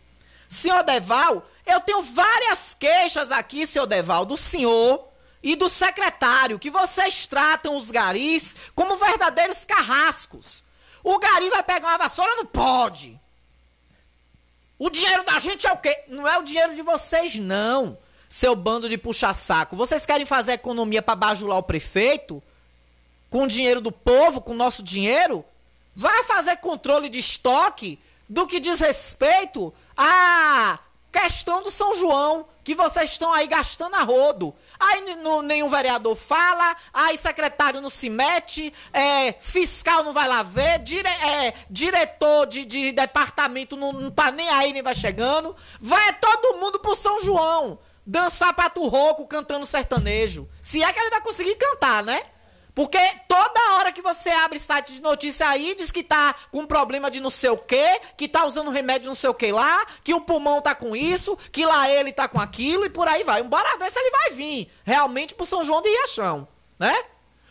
Senhor 0.49 0.83
Deval, 0.83 1.47
eu 1.65 1.79
tenho 1.81 2.01
várias 2.03 2.75
queixas 2.77 3.31
aqui, 3.31 3.65
seu 3.65 3.87
Deval, 3.87 4.25
do 4.25 4.37
senhor 4.37 5.07
e 5.41 5.55
do 5.55 5.67
secretário, 5.67 6.59
que 6.59 6.69
vocês 6.69 7.27
tratam 7.27 7.75
os 7.75 7.91
garis 7.91 8.55
como 8.73 8.97
verdadeiros 8.97 9.65
carrascos. 9.65 10.63
O 11.03 11.19
gari 11.19 11.49
vai 11.49 11.63
pegar 11.63 11.89
uma 11.89 11.97
vassoura? 11.97 12.35
Não 12.35 12.45
pode. 12.45 13.19
O 14.79 14.89
dinheiro 14.89 15.23
da 15.23 15.39
gente 15.39 15.67
é 15.67 15.71
o 15.71 15.77
quê? 15.77 16.03
Não 16.07 16.27
é 16.27 16.37
o 16.37 16.43
dinheiro 16.43 16.75
de 16.75 16.81
vocês, 16.81 17.35
não, 17.35 17.97
seu 18.27 18.55
bando 18.55 18.89
de 18.89 18.97
puxa-saco. 18.97 19.75
Vocês 19.75 20.05
querem 20.05 20.25
fazer 20.25 20.53
economia 20.53 21.01
para 21.01 21.15
bajular 21.15 21.57
o 21.57 21.63
prefeito? 21.63 22.41
Com 23.29 23.43
o 23.43 23.47
dinheiro 23.47 23.81
do 23.81 23.91
povo, 23.91 24.41
com 24.41 24.53
o 24.53 24.57
nosso 24.57 24.81
dinheiro? 24.83 25.45
Vai 25.95 26.23
fazer 26.23 26.57
controle 26.57 27.09
de 27.09 27.19
estoque 27.19 27.99
do 28.27 28.47
que 28.47 28.59
diz 28.59 28.79
respeito 28.79 29.73
a 29.95 30.79
Questão 31.11 31.61
do 31.61 31.69
São 31.69 31.93
João, 31.93 32.47
que 32.63 32.73
vocês 32.73 33.11
estão 33.11 33.31
aí 33.31 33.45
gastando 33.45 33.95
a 33.95 34.01
rodo. 34.01 34.55
Aí 34.79 35.03
nenhum 35.43 35.69
vereador 35.69 36.15
fala, 36.15 36.75
aí 36.91 37.15
secretário 37.15 37.79
não 37.79 37.89
se 37.89 38.09
mete, 38.09 38.73
é, 38.91 39.33
fiscal 39.33 40.03
não 40.03 40.11
vai 40.11 40.27
lá 40.27 40.41
ver, 40.41 40.79
dire, 40.79 41.07
é, 41.07 41.53
diretor 41.69 42.47
de, 42.47 42.65
de 42.65 42.91
departamento 42.91 43.77
não, 43.77 43.93
não 43.93 44.09
tá 44.09 44.31
nem 44.31 44.49
aí, 44.49 44.73
nem 44.73 44.81
vai 44.81 44.95
chegando. 44.95 45.55
Vai 45.79 46.13
todo 46.13 46.57
mundo 46.57 46.79
pro 46.79 46.95
São 46.95 47.21
João 47.21 47.77
dançar 48.05 48.53
pato 48.53 48.85
rouco 48.87 49.27
cantando 49.27 49.67
sertanejo. 49.67 50.49
Se 50.63 50.83
é 50.83 50.91
que 50.91 50.99
ele 50.99 51.11
vai 51.11 51.21
conseguir 51.21 51.55
cantar, 51.55 52.03
né? 52.03 52.23
Porque 52.75 52.97
toda 53.27 53.75
hora 53.75 53.91
que 53.91 54.01
você 54.01 54.29
abre 54.29 54.57
site 54.57 54.93
de 54.93 55.01
notícia 55.01 55.47
aí, 55.47 55.75
diz 55.75 55.91
que 55.91 56.03
tá 56.03 56.33
com 56.51 56.65
problema 56.65 57.11
de 57.11 57.19
não 57.19 57.29
sei 57.29 57.51
o 57.51 57.57
quê, 57.57 58.01
que 58.17 58.27
tá 58.27 58.45
usando 58.45 58.71
remédio 58.71 59.07
não 59.07 59.15
sei 59.15 59.29
o 59.29 59.33
que 59.33 59.51
lá, 59.51 59.85
que 60.03 60.13
o 60.13 60.21
pulmão 60.21 60.59
tá 60.59 60.73
com 60.73 60.95
isso, 60.95 61.37
que 61.51 61.65
lá 61.65 61.87
ele 61.87 62.11
tá 62.11 62.27
com 62.27 62.39
aquilo 62.39 62.85
e 62.85 62.89
por 62.89 63.07
aí 63.07 63.23
vai. 63.23 63.43
Bora 63.43 63.77
ver 63.77 63.91
se 63.91 63.99
ele 63.99 64.09
vai 64.09 64.29
vir 64.31 64.71
realmente 64.83 65.35
pro 65.35 65.45
São 65.45 65.63
João 65.63 65.81
de 65.81 65.89
Riachão, 65.89 66.47
né? 66.79 67.03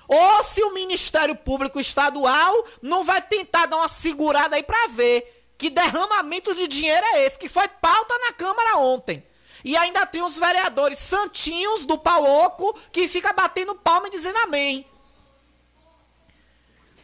Ou 0.08 0.42
se 0.42 0.62
o 0.62 0.74
Ministério 0.74 1.36
Público 1.36 1.78
Estadual 1.78 2.66
não 2.82 3.04
vai 3.04 3.22
tentar 3.22 3.66
dar 3.66 3.76
uma 3.76 3.88
segurada 3.88 4.56
aí 4.56 4.62
pra 4.62 4.88
ver 4.88 5.46
Que 5.56 5.70
derramamento 5.70 6.54
de 6.56 6.66
dinheiro 6.66 7.06
é 7.12 7.24
esse? 7.24 7.38
Que 7.38 7.48
foi 7.48 7.68
pauta 7.68 8.18
na 8.18 8.32
Câmara 8.32 8.78
ontem. 8.78 9.24
E 9.64 9.76
ainda 9.76 10.04
tem 10.04 10.20
os 10.20 10.36
vereadores 10.36 10.98
santinhos 10.98 11.84
do 11.84 11.96
pau 11.96 12.24
oco 12.24 12.76
que 12.90 13.06
fica 13.06 13.32
batendo 13.32 13.74
palma 13.76 14.08
e 14.08 14.10
dizendo 14.10 14.38
amém. 14.38 14.84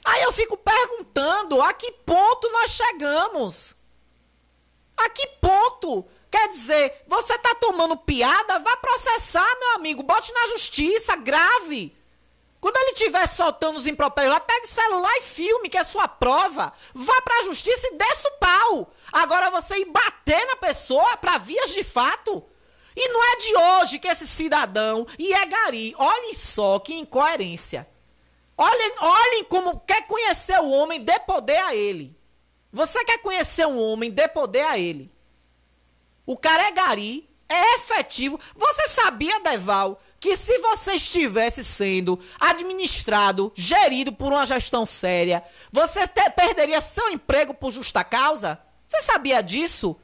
Aí 0.08 0.22
eu 0.22 0.32
fico 0.32 0.56
perguntando 0.56 1.60
a 1.60 1.72
que 1.74 1.92
ponto 1.92 2.50
nós 2.50 2.70
chegamos? 2.70 3.76
A 4.96 5.10
que 5.10 5.26
ponto? 5.40 6.06
Quer 6.30 6.48
dizer, 6.48 7.04
você 7.06 7.36
tá 7.38 7.54
tomando 7.54 7.94
piada? 7.94 8.58
Vá 8.58 8.76
processar, 8.78 9.46
meu 9.60 9.74
amigo. 9.74 10.02
Bote 10.02 10.32
na 10.32 10.46
justiça, 10.48 11.14
grave. 11.14 11.94
Quando 12.58 12.76
ele 12.78 12.92
estiver 12.92 13.26
soltando 13.28 13.76
os 13.76 13.86
impropérios 13.86 14.32
lá, 14.32 14.40
pegue 14.40 14.66
celular 14.66 15.14
e 15.18 15.22
filme, 15.22 15.68
que 15.68 15.76
é 15.76 15.84
sua 15.84 16.08
prova. 16.08 16.72
Vá 16.94 17.22
pra 17.22 17.42
justiça 17.42 17.88
e 17.88 17.96
desça 17.96 18.28
o 18.28 18.38
pau. 18.38 18.92
Agora 19.12 19.50
você 19.50 19.76
ir 19.76 19.84
bater 19.86 20.46
na 20.46 20.56
pessoa 20.56 21.18
para 21.18 21.36
vias 21.36 21.74
de 21.74 21.84
fato. 21.84 22.42
E 22.96 23.08
não 23.08 23.24
é 23.32 23.36
de 23.36 23.56
hoje 23.56 23.98
que 23.98 24.08
esse 24.08 24.26
cidadão, 24.26 25.06
e 25.18 25.32
é 25.32 25.46
gari, 25.46 25.94
olhem 25.96 26.34
só 26.34 26.78
que 26.80 26.94
incoerência. 26.94 27.86
Olhem, 28.58 28.94
olhem 28.98 29.44
como 29.44 29.78
quer 29.80 30.04
conhecer 30.08 30.58
o 30.58 30.68
homem, 30.68 31.00
dê 31.00 31.18
poder 31.20 31.58
a 31.58 31.76
ele. 31.76 32.18
Você 32.72 33.04
quer 33.04 33.18
conhecer 33.18 33.66
um 33.66 33.78
homem, 33.78 34.10
dê 34.10 34.26
poder 34.26 34.64
a 34.64 34.76
ele. 34.76 35.10
O 36.26 36.36
cara 36.36 36.64
é 36.64 36.72
gari, 36.72 37.28
é 37.48 37.76
efetivo. 37.76 38.38
Você 38.56 38.88
sabia, 38.88 39.40
Deval, 39.40 40.02
que 40.18 40.36
se 40.36 40.58
você 40.58 40.94
estivesse 40.94 41.62
sendo 41.62 42.18
administrado, 42.40 43.52
gerido 43.54 44.12
por 44.12 44.32
uma 44.32 44.44
gestão 44.44 44.84
séria, 44.84 45.42
você 45.70 46.00
perderia 46.36 46.80
seu 46.80 47.08
emprego 47.10 47.54
por 47.54 47.70
justa 47.70 48.02
causa? 48.02 48.60
Você 48.86 49.02
sabia 49.02 49.40
disso? 49.40 49.96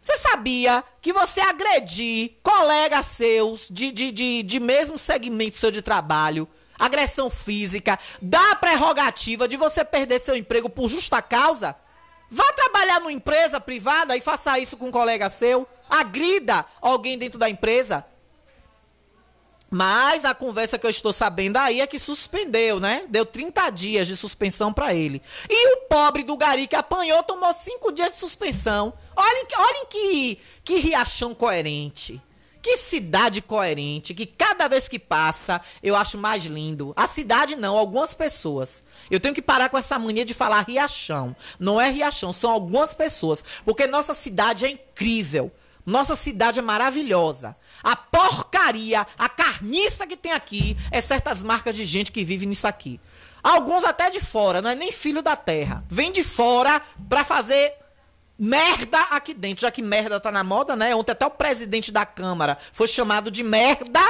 Você 0.00 0.16
sabia 0.16 0.82
que 1.02 1.12
você 1.12 1.40
agredir 1.40 2.36
colegas 2.42 3.06
seus 3.06 3.68
de, 3.68 3.92
de, 3.92 4.12
de, 4.12 4.42
de 4.42 4.60
mesmo 4.60 4.96
segmento 4.96 5.56
seu 5.56 5.70
de 5.70 5.82
trabalho, 5.82 6.48
agressão 6.78 7.30
física, 7.30 7.98
dá 8.20 8.52
a 8.52 8.56
prerrogativa 8.56 9.46
de 9.46 9.56
você 9.56 9.84
perder 9.84 10.18
seu 10.18 10.36
emprego 10.36 10.68
por 10.68 10.88
justa 10.88 11.20
causa? 11.22 11.76
Vá 12.30 12.52
trabalhar 12.52 13.00
numa 13.00 13.12
empresa 13.12 13.60
privada 13.60 14.16
e 14.16 14.20
faça 14.20 14.58
isso 14.58 14.76
com 14.76 14.88
um 14.88 14.90
colega 14.90 15.30
seu. 15.30 15.66
Agrida 15.88 16.64
alguém 16.80 17.16
dentro 17.16 17.38
da 17.38 17.48
empresa. 17.48 18.04
Mas 19.70 20.24
a 20.24 20.34
conversa 20.34 20.78
que 20.78 20.86
eu 20.86 20.90
estou 20.90 21.12
sabendo 21.12 21.56
aí 21.56 21.80
é 21.80 21.86
que 21.86 21.98
suspendeu, 21.98 22.78
né? 22.78 23.04
Deu 23.08 23.26
30 23.26 23.68
dias 23.70 24.06
de 24.06 24.16
suspensão 24.16 24.72
para 24.72 24.94
ele. 24.94 25.20
E 25.48 25.74
o 25.74 25.76
pobre 25.88 26.22
do 26.22 26.36
Gari 26.36 26.66
que 26.66 26.76
apanhou 26.76 27.22
tomou 27.24 27.52
5 27.52 27.92
dias 27.92 28.12
de 28.12 28.16
suspensão. 28.16 28.92
Olhem, 29.14 29.46
olhem 29.58 29.86
que, 29.86 30.38
que 30.64 30.76
riachão 30.76 31.34
coerente. 31.34 32.22
Que 32.66 32.78
cidade 32.78 33.40
coerente, 33.40 34.12
que 34.12 34.26
cada 34.26 34.66
vez 34.66 34.88
que 34.88 34.98
passa 34.98 35.60
eu 35.80 35.94
acho 35.94 36.18
mais 36.18 36.46
lindo. 36.46 36.92
A 36.96 37.06
cidade 37.06 37.54
não, 37.54 37.78
algumas 37.78 38.12
pessoas. 38.12 38.82
Eu 39.08 39.20
tenho 39.20 39.32
que 39.32 39.40
parar 39.40 39.68
com 39.68 39.78
essa 39.78 39.96
mania 40.00 40.24
de 40.24 40.34
falar 40.34 40.66
riachão. 40.66 41.36
Não 41.60 41.80
é 41.80 41.88
riachão, 41.88 42.32
são 42.32 42.50
algumas 42.50 42.92
pessoas. 42.92 43.44
Porque 43.64 43.86
nossa 43.86 44.14
cidade 44.14 44.64
é 44.64 44.68
incrível. 44.68 45.52
Nossa 45.86 46.16
cidade 46.16 46.58
é 46.58 46.62
maravilhosa. 46.62 47.56
A 47.84 47.94
porcaria, 47.94 49.06
a 49.16 49.28
carniça 49.28 50.04
que 50.04 50.16
tem 50.16 50.32
aqui 50.32 50.76
é 50.90 51.00
certas 51.00 51.44
marcas 51.44 51.76
de 51.76 51.84
gente 51.84 52.10
que 52.10 52.24
vive 52.24 52.46
nisso 52.46 52.66
aqui. 52.66 52.98
Alguns 53.44 53.84
até 53.84 54.10
de 54.10 54.18
fora, 54.18 54.60
não 54.60 54.70
é 54.70 54.74
nem 54.74 54.90
filho 54.90 55.22
da 55.22 55.36
terra. 55.36 55.84
Vem 55.88 56.10
de 56.10 56.24
fora 56.24 56.82
pra 57.08 57.24
fazer 57.24 57.72
merda 58.38 59.00
aqui 59.10 59.32
dentro, 59.32 59.62
já 59.62 59.70
que 59.70 59.82
merda 59.82 60.20
tá 60.20 60.30
na 60.30 60.44
moda, 60.44 60.76
né? 60.76 60.94
Ontem 60.94 61.12
até 61.12 61.26
o 61.26 61.30
presidente 61.30 61.90
da 61.90 62.04
Câmara 62.04 62.58
foi 62.72 62.86
chamado 62.86 63.30
de 63.30 63.42
merda. 63.42 64.00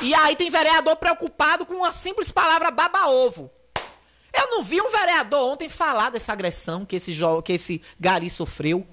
E 0.00 0.14
aí 0.14 0.36
tem 0.36 0.48
vereador 0.48 0.96
preocupado 0.96 1.66
com 1.66 1.74
uma 1.74 1.92
simples 1.92 2.30
palavra 2.30 2.70
baba-ovo. 2.70 3.50
Eu 4.32 4.50
não 4.50 4.62
vi 4.62 4.80
um 4.80 4.90
vereador 4.90 5.52
ontem 5.52 5.68
falar 5.68 6.10
dessa 6.10 6.32
agressão 6.32 6.84
que 6.84 6.96
esse, 6.96 7.12
que 7.44 7.52
esse 7.52 7.82
gari 7.98 8.30
sofreu. 8.30 8.86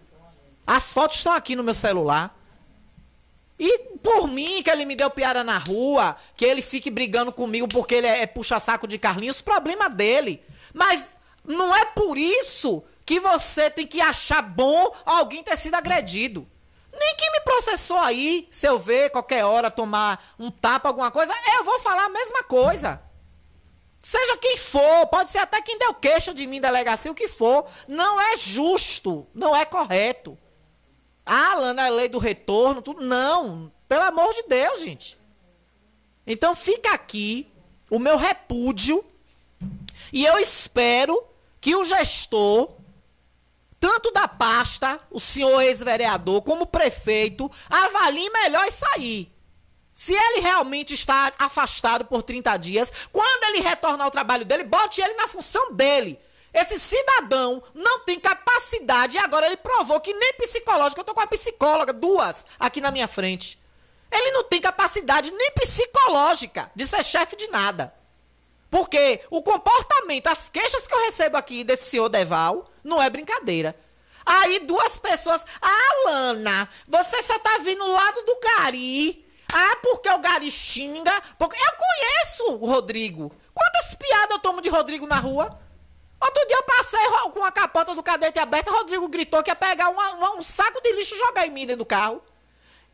As 0.65 0.91
fotos 0.91 1.17
estão 1.17 1.33
aqui 1.33 1.55
no 1.55 1.63
meu 1.63 1.75
celular. 1.75 2.35
E 3.59 3.79
por 4.01 4.27
mim, 4.27 4.61
que 4.63 4.69
ele 4.69 4.83
me 4.83 4.95
deu 4.95 5.09
piada 5.09 5.43
na 5.43 5.57
rua, 5.57 6.17
que 6.35 6.43
ele 6.43 6.61
fique 6.61 6.89
brigando 6.89 7.31
comigo 7.31 7.67
porque 7.67 7.95
ele 7.95 8.07
é, 8.07 8.21
é 8.21 8.27
puxa-saco 8.27 8.87
de 8.87 8.97
Carlinhos, 8.97 9.41
problema 9.41 9.89
dele. 9.89 10.43
Mas 10.73 11.05
não 11.45 11.73
é 11.75 11.85
por 11.85 12.17
isso 12.17 12.83
que 13.05 13.19
você 13.19 13.69
tem 13.69 13.85
que 13.85 14.01
achar 14.01 14.41
bom 14.41 14.91
alguém 15.05 15.43
ter 15.43 15.57
sido 15.57 15.75
agredido. 15.75 16.47
Nem 16.91 17.15
que 17.15 17.29
me 17.29 17.41
processou 17.41 17.97
aí, 17.97 18.47
se 18.49 18.65
eu 18.65 18.79
ver 18.79 19.09
qualquer 19.11 19.43
hora 19.43 19.69
tomar 19.69 20.33
um 20.39 20.49
tapa, 20.49 20.89
alguma 20.89 21.11
coisa, 21.11 21.33
eu 21.57 21.63
vou 21.63 21.79
falar 21.79 22.05
a 22.05 22.09
mesma 22.09 22.43
coisa. 22.43 23.01
Seja 24.01 24.37
quem 24.37 24.55
for, 24.55 25.07
pode 25.07 25.29
ser 25.29 25.39
até 25.39 25.61
quem 25.61 25.77
deu 25.77 25.93
queixa 25.93 26.33
de 26.33 26.47
mim, 26.47 26.61
delegacia, 26.61 27.11
o 27.11 27.15
que 27.15 27.27
for. 27.27 27.65
Não 27.87 28.21
é 28.21 28.37
justo, 28.37 29.27
não 29.33 29.55
é 29.55 29.65
correto. 29.65 30.37
Ah, 31.25 31.55
Lana, 31.55 31.85
a 31.85 31.89
lei 31.89 32.07
do 32.07 32.19
retorno, 32.19 32.81
tudo. 32.81 33.03
Não, 33.03 33.71
pelo 33.87 34.03
amor 34.03 34.31
de 34.33 34.43
Deus, 34.43 34.81
gente. 34.81 35.17
Então 36.25 36.55
fica 36.55 36.91
aqui 36.91 37.51
o 37.89 37.99
meu 37.99 38.15
repúdio 38.15 39.03
e 40.13 40.23
eu 40.23 40.37
espero 40.37 41.23
que 41.59 41.75
o 41.75 41.83
gestor, 41.83 42.74
tanto 43.85 44.09
da 44.09 44.27
pasta, 44.27 44.99
o 45.11 45.19
senhor 45.19 45.61
ex-vereador, 45.61 46.41
como 46.41 46.65
prefeito, 46.65 47.51
avalie 47.69 48.31
melhor 48.31 48.65
isso 48.65 48.83
aí. 48.95 49.31
Se 49.93 50.11
ele 50.11 50.39
realmente 50.39 50.95
está 50.95 51.31
afastado 51.37 52.03
por 52.03 52.23
30 52.23 52.57
dias, 52.57 52.91
quando 53.11 53.43
ele 53.43 53.61
retornar 53.61 54.05
ao 54.05 54.11
trabalho 54.11 54.43
dele, 54.43 54.63
bote 54.63 55.01
ele 55.01 55.13
na 55.13 55.27
função 55.27 55.71
dele. 55.73 56.19
Esse 56.51 56.79
cidadão 56.79 57.61
não 57.75 57.99
tem 57.99 58.19
capacidade 58.19 59.17
e 59.17 59.19
agora 59.19 59.45
ele 59.45 59.57
provou 59.57 60.01
que 60.01 60.13
nem 60.13 60.33
psicológica. 60.33 61.01
Eu 61.01 61.05
tô 61.05 61.13
com 61.13 61.21
uma 61.21 61.27
psicóloga, 61.27 61.93
duas, 61.93 62.43
aqui 62.59 62.81
na 62.81 62.89
minha 62.89 63.07
frente. 63.07 63.61
Ele 64.11 64.31
não 64.31 64.45
tem 64.45 64.59
capacidade 64.59 65.31
nem 65.31 65.51
psicológica 65.51 66.71
de 66.75 66.87
ser 66.87 67.03
chefe 67.03 67.35
de 67.35 67.49
nada. 67.49 67.93
Porque 68.75 69.21
o 69.29 69.41
comportamento, 69.41 70.27
as 70.27 70.49
queixas 70.49 70.85
que 70.85 70.93
eu 70.93 71.05
recebo 71.05 71.37
aqui 71.37 71.63
desse 71.63 71.91
senhor 71.91 72.09
Deval, 72.09 72.69
não 72.83 73.01
é 73.01 73.09
brincadeira. 73.09 73.73
Aí 74.25 74.59
duas 74.59 74.97
pessoas. 74.97 75.45
Ah, 75.61 76.03
Lana, 76.07 76.67
você 76.85 77.23
só 77.23 77.39
tá 77.39 77.59
vindo 77.59 77.85
do 77.85 77.89
lado 77.89 78.21
do 78.23 78.37
Gari. 78.41 79.25
Ah, 79.53 79.77
porque 79.81 80.09
o 80.09 80.19
Gari 80.19 80.51
xinga. 80.51 81.23
Porque 81.39 81.55
eu 81.55 81.71
conheço 81.71 82.53
o 82.61 82.65
Rodrigo. 82.69 83.31
Quantas 83.53 83.95
piadas 83.95 84.31
eu 84.31 84.39
tomo 84.39 84.59
de 84.59 84.67
Rodrigo 84.67 85.07
na 85.07 85.19
rua? 85.19 85.57
Outro 86.21 86.45
dia 86.45 86.57
eu 86.57 86.63
passei 86.63 86.99
com 87.31 87.45
a 87.45 87.53
capota 87.53 87.95
do 87.95 88.03
cadete 88.03 88.39
aberta, 88.39 88.71
Rodrigo 88.71 89.07
gritou 89.07 89.41
que 89.41 89.51
ia 89.51 89.55
pegar 89.55 89.87
uma, 89.87 90.15
uma, 90.15 90.35
um 90.35 90.43
saco 90.43 90.81
de 90.81 90.91
lixo 90.91 91.15
e 91.15 91.19
jogar 91.19 91.47
em 91.47 91.49
mim 91.49 91.65
dentro 91.65 91.77
do 91.77 91.85
carro. 91.85 92.21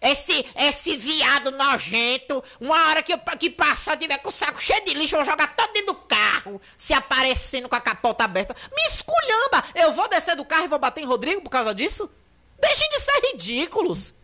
Esse, 0.02 0.46
esse 0.56 0.98
viado 0.98 1.52
nojento, 1.52 2.44
uma 2.60 2.90
hora 2.90 3.04
que, 3.04 3.16
que 3.38 3.52
passar, 3.52 3.96
tiver 3.98 4.18
com 4.18 4.30
o 4.30 4.32
saco 4.32 4.60
cheio 4.60 4.84
de 4.84 4.96
lixo, 4.96 5.16
eu 5.16 5.20
vou 5.20 5.26
jogar 5.26 5.56
todo 5.56 5.72
dentro 5.74 5.94
do 5.94 6.00
carro, 6.00 6.60
se 6.76 6.92
aparecendo 6.92 7.70
com 7.70 7.76
a 7.76 7.82
capota 7.82 8.24
aberta. 8.24 8.56
Me 8.74 8.82
esculhamba! 8.88 9.64
Eu 9.76 9.94
vou 9.94 10.10
descer 10.10 10.36
do 10.36 10.44
carro 10.44 10.66
e 10.66 10.70
vou 10.70 10.80
bater 10.80 11.02
em 11.02 11.06
Rodrigo 11.06 11.42
por 11.42 11.52
causa 11.52 11.76
disso? 11.76 12.10
Deixem 12.60 12.90
de 12.90 13.00
ser 13.00 13.32
ridículos! 13.32 14.16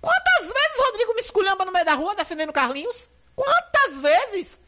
Quantas 0.00 0.52
vezes 0.52 0.84
Rodrigo 0.84 1.14
me 1.14 1.20
esculhamba 1.20 1.64
no 1.64 1.72
meio 1.72 1.84
da 1.84 1.94
rua 1.94 2.16
defendendo 2.16 2.52
Carlinhos? 2.52 3.08
Quantas 3.36 4.00
vezes? 4.00 4.60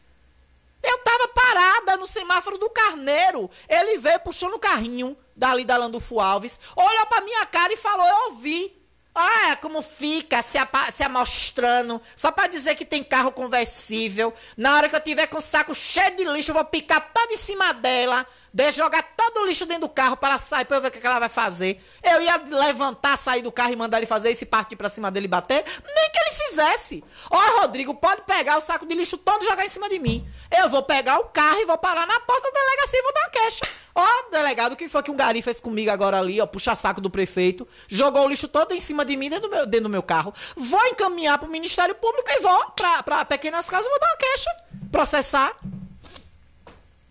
Eu 0.81 0.97
tava 0.99 1.27
parada 1.29 1.97
no 1.97 2.05
semáforo 2.05 2.57
do 2.57 2.69
Carneiro. 2.69 3.49
Ele 3.67 3.97
veio 3.97 4.19
puxando 4.19 4.53
o 4.53 4.59
carrinho 4.59 5.17
dali 5.35 5.65
da 5.65 5.77
Landulfo 5.77 6.19
Alves, 6.19 6.59
olhou 6.75 7.05
pra 7.07 7.21
minha 7.21 7.45
cara 7.45 7.73
e 7.73 7.77
falou: 7.77 8.05
Eu 8.05 8.15
ouvi. 8.31 8.82
Ah, 9.15 9.55
como 9.61 9.81
fica 9.83 10.41
se, 10.41 10.57
se 10.91 11.03
amostrando, 11.03 12.01
só 12.15 12.31
pra 12.31 12.47
dizer 12.47 12.75
que 12.75 12.83
tem 12.83 13.03
carro 13.03 13.31
conversível. 13.31 14.33
Na 14.57 14.75
hora 14.75 14.89
que 14.89 14.95
eu 14.95 15.01
tiver 15.01 15.27
com 15.27 15.37
o 15.37 15.41
saco 15.41 15.75
cheio 15.75 16.15
de 16.15 16.23
lixo, 16.25 16.49
eu 16.49 16.55
vou 16.55 16.65
picar 16.65 17.11
todo 17.13 17.31
em 17.31 17.37
cima 17.37 17.73
dela, 17.73 18.25
de 18.53 18.71
jogar 18.71 19.01
todo 19.17 19.41
o 19.41 19.45
lixo 19.47 19.65
dentro 19.65 19.87
do 19.87 19.89
carro 19.89 20.15
para 20.15 20.37
sair, 20.37 20.65
pra 20.65 20.77
eu 20.77 20.81
ver 20.81 20.89
o 20.89 20.91
que 20.91 21.05
ela 21.05 21.19
vai 21.19 21.29
fazer. 21.29 21.83
Eu 22.03 22.21
ia 22.21 22.37
levantar, 22.37 23.17
sair 23.17 23.41
do 23.41 23.51
carro 23.51 23.73
e 23.73 23.75
mandar 23.75 23.97
ele 23.97 24.05
fazer 24.05 24.29
isso 24.29 24.43
e 24.43 24.47
partir 24.47 24.75
pra 24.75 24.89
cima 24.89 25.09
dele 25.09 25.25
e 25.25 25.29
bater. 25.29 25.63
Nem 25.95 26.09
que 26.11 26.19
ele 26.19 26.35
fizesse. 26.35 27.03
Ó, 27.31 27.37
oh, 27.37 27.61
Rodrigo, 27.61 27.95
pode 27.95 28.21
pegar 28.21 28.57
o 28.57 28.61
saco 28.61 28.85
de 28.85 28.93
lixo 28.93 29.17
todo 29.17 29.41
e 29.41 29.45
jogar 29.45 29.65
em 29.65 29.69
cima 29.69 29.89
de 29.89 29.97
mim. 29.97 30.27
Eu 30.55 30.69
vou 30.69 30.83
pegar 30.83 31.17
o 31.19 31.25
carro 31.25 31.57
e 31.59 31.65
vou 31.65 31.77
parar 31.79 32.05
na 32.05 32.19
porta 32.19 32.51
da 32.51 32.59
delegacia 32.59 32.99
e 32.99 33.01
vou 33.01 33.13
dar 33.13 33.21
uma 33.21 33.29
queixa. 33.29 33.59
Ó, 33.95 34.03
oh, 34.03 34.31
delegado, 34.31 34.73
o 34.73 34.75
que 34.75 34.87
foi 34.87 35.01
que 35.01 35.11
um 35.11 35.15
gari 35.15 35.41
fez 35.41 35.59
comigo 35.59 35.89
agora 35.89 36.19
ali, 36.19 36.41
ó, 36.41 36.47
puxa 36.47 36.73
saco 36.73 36.99
do 36.99 37.11
prefeito, 37.11 37.67
jogou 37.87 38.25
o 38.25 38.27
lixo 38.27 38.47
todo 38.47 38.73
em 38.73 38.79
cima 38.79 39.05
de 39.05 39.15
mim 39.15 39.29
dentro 39.29 39.49
do 39.49 39.55
meu, 39.55 39.65
dentro 39.65 39.83
do 39.83 39.89
meu 39.89 40.01
carro. 40.03 40.33
Vou 40.55 40.83
encaminhar 40.87 41.37
pro 41.39 41.49
Ministério 41.49 41.93
Público 41.95 42.27
e 42.29 42.39
vou 42.39 42.71
pra, 42.71 43.01
pra 43.03 43.25
pequenas 43.25 43.67
casas, 43.69 43.89
vou 43.89 43.99
dar 43.99 44.07
uma 44.07 44.17
queixa, 44.17 44.49
processar. 44.91 45.55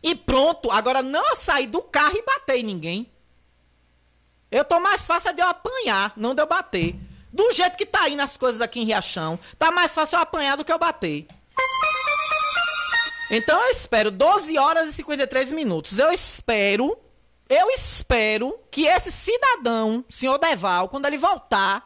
E 0.02 0.14
pronto, 0.14 0.70
agora 0.70 1.02
não 1.02 1.36
sair 1.36 1.66
do 1.66 1.80
carro 1.82 2.16
e 2.16 2.22
bater 2.22 2.56
em 2.56 2.64
ninguém. 2.64 3.10
Eu 4.50 4.64
tô 4.64 4.80
mais 4.80 5.06
fácil 5.06 5.30
é 5.30 5.32
de 5.32 5.40
eu 5.40 5.46
apanhar, 5.46 6.12
não 6.16 6.34
de 6.34 6.42
eu 6.42 6.46
bater. 6.46 6.94
Do 7.32 7.50
jeito 7.52 7.78
que 7.78 7.86
tá 7.86 8.08
indo 8.08 8.20
as 8.20 8.36
coisas 8.36 8.60
aqui 8.60 8.80
em 8.80 8.84
Riachão, 8.84 9.38
tá 9.58 9.70
mais 9.70 9.94
fácil 9.94 10.16
eu 10.16 10.22
apanhar 10.22 10.56
do 10.56 10.64
que 10.64 10.72
eu 10.72 10.78
bater. 10.78 11.26
Então 13.30 13.58
eu 13.64 13.70
espero 13.70 14.10
12 14.10 14.58
horas 14.58 14.90
e 14.90 14.92
53 14.92 15.52
minutos. 15.52 15.98
Eu 15.98 16.12
espero, 16.12 16.98
eu 17.48 17.70
espero 17.70 18.58
que 18.70 18.84
esse 18.86 19.10
cidadão, 19.10 20.04
senhor 20.10 20.36
Deval, 20.36 20.90
quando 20.90 21.06
ele 21.06 21.16
voltar 21.16 21.82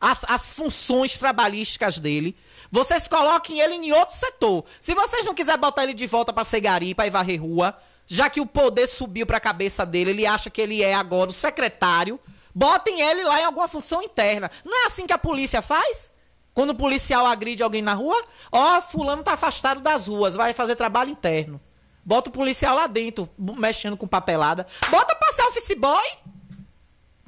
às, 0.00 0.24
às 0.24 0.52
funções 0.52 1.16
trabalhísticas 1.16 2.00
dele, 2.00 2.36
vocês 2.70 3.08
coloquem 3.08 3.60
ele 3.60 3.74
em 3.74 3.92
outro 3.92 4.14
setor. 4.14 4.64
Se 4.80 4.94
vocês 4.94 5.24
não 5.24 5.34
quiserem 5.34 5.60
botar 5.60 5.84
ele 5.84 5.94
de 5.94 6.06
volta 6.06 6.32
pra 6.32 6.44
ser 6.44 6.60
garipa 6.60 7.06
e 7.06 7.10
varrer 7.10 7.40
rua, 7.40 7.76
já 8.06 8.30
que 8.30 8.40
o 8.40 8.46
poder 8.46 8.86
subiu 8.86 9.26
pra 9.26 9.40
cabeça 9.40 9.84
dele, 9.84 10.10
ele 10.10 10.26
acha 10.26 10.50
que 10.50 10.60
ele 10.60 10.82
é 10.82 10.94
agora 10.94 11.30
o 11.30 11.32
secretário, 11.32 12.18
botem 12.54 13.00
ele 13.00 13.24
lá 13.24 13.40
em 13.40 13.44
alguma 13.44 13.68
função 13.68 14.02
interna. 14.02 14.50
Não 14.64 14.84
é 14.84 14.86
assim 14.86 15.06
que 15.06 15.12
a 15.12 15.18
polícia 15.18 15.60
faz? 15.62 16.12
Quando 16.54 16.70
o 16.70 16.74
policial 16.74 17.24
agride 17.26 17.62
alguém 17.62 17.82
na 17.82 17.94
rua, 17.94 18.20
ó, 18.50 18.80
fulano 18.80 19.22
tá 19.22 19.34
afastado 19.34 19.80
das 19.80 20.08
ruas, 20.08 20.34
vai 20.34 20.52
fazer 20.52 20.74
trabalho 20.74 21.10
interno. 21.10 21.60
Bota 22.04 22.30
o 22.30 22.32
policial 22.32 22.74
lá 22.74 22.86
dentro, 22.86 23.28
mexendo 23.38 23.96
com 23.96 24.06
papelada. 24.06 24.66
Bota 24.90 25.14
pra 25.14 25.30
ser 25.30 25.42
office 25.42 25.76
boy. 25.76 26.08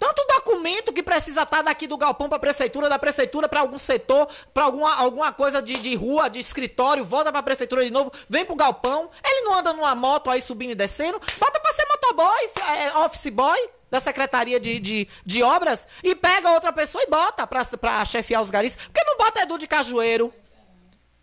Tanto 0.01 0.27
documento 0.35 0.95
que 0.95 1.03
precisa 1.03 1.43
estar 1.43 1.59
tá 1.59 1.63
daqui 1.63 1.87
do 1.87 1.99
galpão 1.99 2.27
para 2.27 2.37
a 2.37 2.41
prefeitura, 2.41 2.89
da 2.89 2.99
prefeitura 2.99 3.47
para 3.47 3.61
algum 3.61 3.77
setor, 3.79 4.27
para 4.55 4.65
alguma, 4.65 4.95
alguma 4.97 5.31
coisa 5.31 5.61
de, 5.61 5.75
de 5.75 5.95
rua, 5.95 6.31
de 6.31 6.39
escritório, 6.39 7.05
volta 7.05 7.31
para 7.31 7.41
a 7.41 7.43
prefeitura 7.43 7.85
de 7.85 7.91
novo, 7.91 8.11
vem 8.27 8.43
pro 8.43 8.57
galpão. 8.57 9.11
Ele 9.23 9.43
não 9.43 9.59
anda 9.59 9.75
numa 9.75 9.95
moto 9.95 10.31
aí 10.31 10.41
subindo 10.41 10.71
e 10.71 10.75
descendo. 10.75 11.21
Bota 11.39 11.61
para 11.61 11.73
ser 11.75 11.87
motoboy, 11.87 12.51
é, 12.79 12.99
office 13.01 13.29
boy 13.29 13.69
da 13.91 14.01
Secretaria 14.01 14.59
de, 14.59 14.81
de, 14.81 15.09
de 15.27 15.43
Obras 15.43 15.87
e 16.03 16.15
pega 16.15 16.51
outra 16.53 16.73
pessoa 16.73 17.05
e 17.05 17.11
bota 17.11 17.47
pra 17.47 18.03
chefiar 18.07 18.41
os 18.41 18.49
garis. 18.49 18.77
Por 18.77 18.93
que 18.95 19.05
não 19.05 19.19
bota 19.19 19.43
Edu 19.43 19.59
de 19.59 19.67
Cajueiro? 19.67 20.33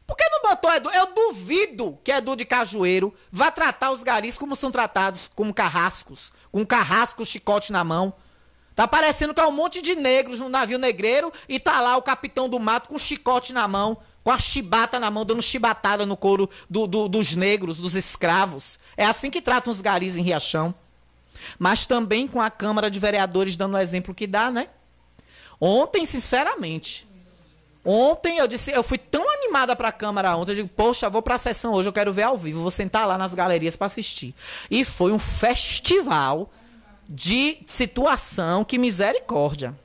Por 0.06 0.16
que 0.16 0.24
não 0.30 0.52
botou 0.52 0.72
Edu? 0.72 0.92
Eu 0.92 1.14
duvido 1.16 1.98
que 2.04 2.12
Edu 2.12 2.36
de 2.36 2.46
Cajueiro 2.46 3.12
vá 3.32 3.50
tratar 3.50 3.90
os 3.90 4.04
garis 4.04 4.38
como 4.38 4.56
são 4.56 4.70
tratados, 4.70 5.32
como 5.34 5.52
carrascos. 5.52 6.32
Com 6.52 6.64
carrasco, 6.64 7.26
chicote 7.26 7.72
na 7.72 7.84
mão. 7.84 8.14
Tá 8.78 8.88
parecendo 8.88 9.34
que 9.34 9.42
é 9.42 9.46
um 9.48 9.52
monte 9.52 9.82
de 9.82 9.96
negros 9.96 10.40
no 10.40 10.50
navio 10.50 10.78
negreiro 10.78 11.34
e 11.50 11.60
tá 11.60 11.82
lá 11.82 11.98
o 11.98 12.02
capitão 12.04 12.48
do 12.48 12.60
mato 12.60 12.88
com 12.88 12.98
chicote 12.98 13.52
na 13.52 13.68
mão, 13.68 13.98
com 14.24 14.30
a 14.30 14.38
chibata 14.38 15.00
na 15.00 15.10
mão, 15.10 15.26
dando 15.26 15.42
chibatada 15.42 16.06
no 16.06 16.16
couro 16.16 16.48
do, 16.70 16.86
do, 16.86 17.08
dos 17.08 17.36
negros, 17.36 17.80
dos 17.80 17.96
escravos. 17.96 18.78
É 18.96 19.04
assim 19.04 19.32
que 19.32 19.42
tratam 19.42 19.72
os 19.72 19.82
garis 19.82 20.16
em 20.16 20.22
Riachão 20.22 20.76
mas 21.58 21.86
também 21.86 22.28
com 22.28 22.42
a 22.42 22.50
Câmara 22.50 22.90
de 22.90 23.00
Vereadores 23.00 23.58
dando 23.58 23.76
o 23.76 23.78
exemplo 23.78 24.14
que 24.14 24.28
dá, 24.28 24.52
né? 24.52 24.68
Ontem, 25.60 26.06
sinceramente, 26.06 27.08
ontem 27.84 28.38
eu 28.38 28.48
disse, 28.48 28.72
eu 28.72 28.84
fui 28.84 28.98
tão 28.98 29.28
animada 29.40 29.76
para 29.76 29.90
a 29.90 29.92
Câmara 29.92 30.36
ontem, 30.36 30.52
eu 30.52 30.56
digo, 30.56 30.70
poxa, 30.70 31.10
vou 31.10 31.22
para 31.22 31.36
a 31.36 31.40
sessão 31.40 31.74
hoje, 31.74 31.90
eu 31.90 31.94
quero 31.94 32.14
ver 32.14 32.24
ao 32.24 32.38
vivo, 32.38 32.62
vou 32.62 32.72
sentar 32.72 33.08
lá 33.08 33.18
nas 33.18 33.34
galerias 33.34 33.76
para 33.76 33.88
assistir. 33.88 34.36
E 34.70 34.86
foi 34.86 35.12
um 35.12 35.20
festival 35.20 36.52
de 37.10 37.60
situação, 37.66 38.64
que 38.64 38.78
misericórdia. 38.78 39.78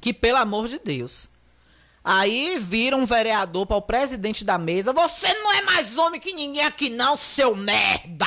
Que 0.00 0.12
pelo 0.12 0.38
amor 0.38 0.68
de 0.68 0.78
Deus. 0.78 1.28
Aí 2.02 2.58
vira 2.58 2.96
um 2.96 3.04
vereador 3.04 3.66
para 3.66 3.76
o 3.76 3.82
presidente 3.82 4.44
da 4.44 4.56
mesa, 4.56 4.92
você 4.92 5.32
não 5.34 5.52
é 5.52 5.62
mais 5.62 5.98
homem 5.98 6.20
que 6.20 6.32
ninguém 6.32 6.64
aqui 6.64 6.88
não, 6.88 7.16
seu 7.16 7.54
merda! 7.54 8.26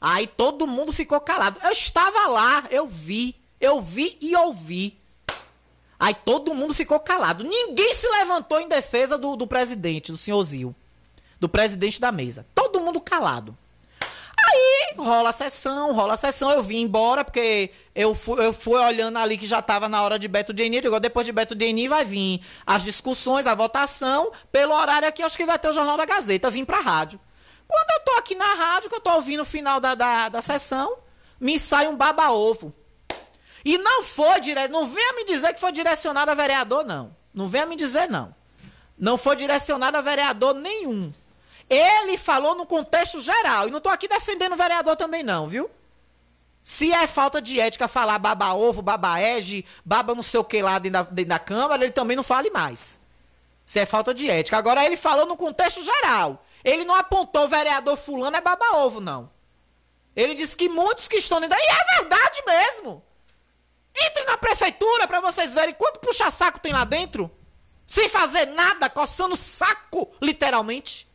Aí 0.00 0.26
todo 0.26 0.66
mundo 0.66 0.92
ficou 0.92 1.20
calado. 1.20 1.60
Eu 1.62 1.70
estava 1.70 2.26
lá, 2.26 2.64
eu 2.70 2.88
vi, 2.88 3.36
eu 3.60 3.80
vi 3.80 4.18
e 4.20 4.34
ouvi. 4.34 4.98
Aí 5.98 6.12
todo 6.12 6.54
mundo 6.54 6.74
ficou 6.74 6.98
calado. 6.98 7.44
Ninguém 7.44 7.94
se 7.94 8.08
levantou 8.08 8.58
em 8.58 8.66
defesa 8.66 9.16
do, 9.16 9.36
do 9.36 9.46
presidente, 9.46 10.10
do 10.10 10.18
senhor 10.18 10.42
Zil. 10.42 10.74
Do 11.38 11.48
presidente 11.48 12.00
da 12.00 12.10
mesa. 12.10 12.44
Todo 12.52 12.80
mundo 12.80 13.00
calado. 13.00 13.56
Rola 14.98 15.30
a 15.30 15.32
sessão, 15.32 15.92
rola 15.92 16.14
a 16.14 16.16
sessão. 16.16 16.50
Eu 16.50 16.62
vim 16.62 16.82
embora, 16.82 17.24
porque 17.24 17.70
eu 17.94 18.14
fui, 18.14 18.44
eu 18.44 18.52
fui 18.52 18.78
olhando 18.78 19.18
ali 19.18 19.36
que 19.38 19.46
já 19.46 19.58
estava 19.58 19.88
na 19.88 20.02
hora 20.02 20.18
de 20.18 20.28
Beto 20.28 20.52
Deni. 20.52 20.80
Digo, 20.80 20.98
depois 21.00 21.26
de 21.26 21.32
Beto 21.32 21.54
Deni 21.54 21.88
vai 21.88 22.04
vir 22.04 22.40
as 22.66 22.82
discussões, 22.82 23.46
a 23.46 23.54
votação. 23.54 24.32
Pelo 24.50 24.74
horário 24.74 25.08
aqui, 25.08 25.22
acho 25.22 25.36
que 25.36 25.46
vai 25.46 25.58
ter 25.58 25.68
o 25.68 25.72
Jornal 25.72 25.96
da 25.96 26.04
Gazeta. 26.04 26.50
Vim 26.50 26.64
pra 26.64 26.80
rádio. 26.80 27.20
Quando 27.66 27.90
eu 27.90 28.04
tô 28.04 28.18
aqui 28.18 28.34
na 28.34 28.54
rádio, 28.54 28.90
que 28.90 28.96
eu 28.96 29.00
tô 29.00 29.12
ouvindo 29.14 29.40
o 29.42 29.46
final 29.46 29.80
da, 29.80 29.94
da, 29.94 30.28
da 30.28 30.42
sessão, 30.42 30.98
me 31.40 31.58
sai 31.58 31.88
um 31.88 31.96
baba-ovo. 31.96 32.74
E 33.64 33.78
não 33.78 34.02
foi 34.02 34.40
direto. 34.40 34.70
Não 34.70 34.86
venha 34.86 35.14
me 35.14 35.24
dizer 35.24 35.54
que 35.54 35.60
foi 35.60 35.72
direcionado 35.72 36.30
a 36.30 36.34
vereador, 36.34 36.84
não. 36.84 37.16
Não 37.32 37.48
venha 37.48 37.66
me 37.66 37.76
dizer, 37.76 38.08
não. 38.08 38.34
Não 38.98 39.16
foi 39.16 39.36
direcionado 39.36 39.96
a 39.96 40.00
vereador 40.00 40.54
nenhum. 40.54 41.12
Ele 41.72 42.18
falou 42.18 42.54
no 42.54 42.66
contexto 42.66 43.18
geral. 43.18 43.66
E 43.66 43.70
não 43.70 43.80
tô 43.80 43.88
aqui 43.88 44.06
defendendo 44.06 44.52
o 44.52 44.56
vereador 44.56 44.94
também, 44.94 45.22
não, 45.22 45.48
viu? 45.48 45.70
Se 46.62 46.92
é 46.92 47.06
falta 47.06 47.40
de 47.40 47.58
ética 47.58 47.88
falar 47.88 48.18
baba-ovo, 48.18 48.82
baba-ege, 48.82 49.64
baba 49.82 50.14
não 50.14 50.22
sei 50.22 50.38
o 50.38 50.44
que 50.44 50.60
lá 50.60 50.78
dentro 50.78 51.02
da, 51.02 51.02
dentro 51.02 51.30
da 51.30 51.38
Câmara, 51.38 51.82
ele 51.82 51.92
também 51.92 52.14
não 52.14 52.22
fale 52.22 52.50
mais. 52.50 53.00
Se 53.64 53.80
é 53.80 53.86
falta 53.86 54.12
de 54.12 54.28
ética. 54.28 54.58
Agora 54.58 54.84
ele 54.84 54.98
falou 54.98 55.24
no 55.24 55.34
contexto 55.34 55.82
geral. 55.82 56.44
Ele 56.62 56.84
não 56.84 56.94
apontou 56.94 57.44
o 57.44 57.48
vereador 57.48 57.96
fulano 57.96 58.36
é 58.36 58.40
baba-ovo, 58.42 59.00
não. 59.00 59.30
Ele 60.14 60.34
disse 60.34 60.54
que 60.54 60.68
muitos 60.68 61.08
que 61.08 61.16
estão 61.16 61.40
dentro... 61.40 61.56
E 61.58 61.62
é 61.62 62.00
verdade 62.00 62.42
mesmo. 62.46 63.02
Entre 63.98 64.24
na 64.24 64.36
prefeitura 64.36 65.08
para 65.08 65.20
vocês 65.20 65.54
verem 65.54 65.74
quanto 65.74 66.00
puxa-saco 66.00 66.60
tem 66.60 66.72
lá 66.72 66.84
dentro. 66.84 67.30
Sem 67.86 68.10
fazer 68.10 68.46
nada, 68.48 68.90
coçando 68.90 69.34
saco, 69.34 70.10
literalmente. 70.20 71.10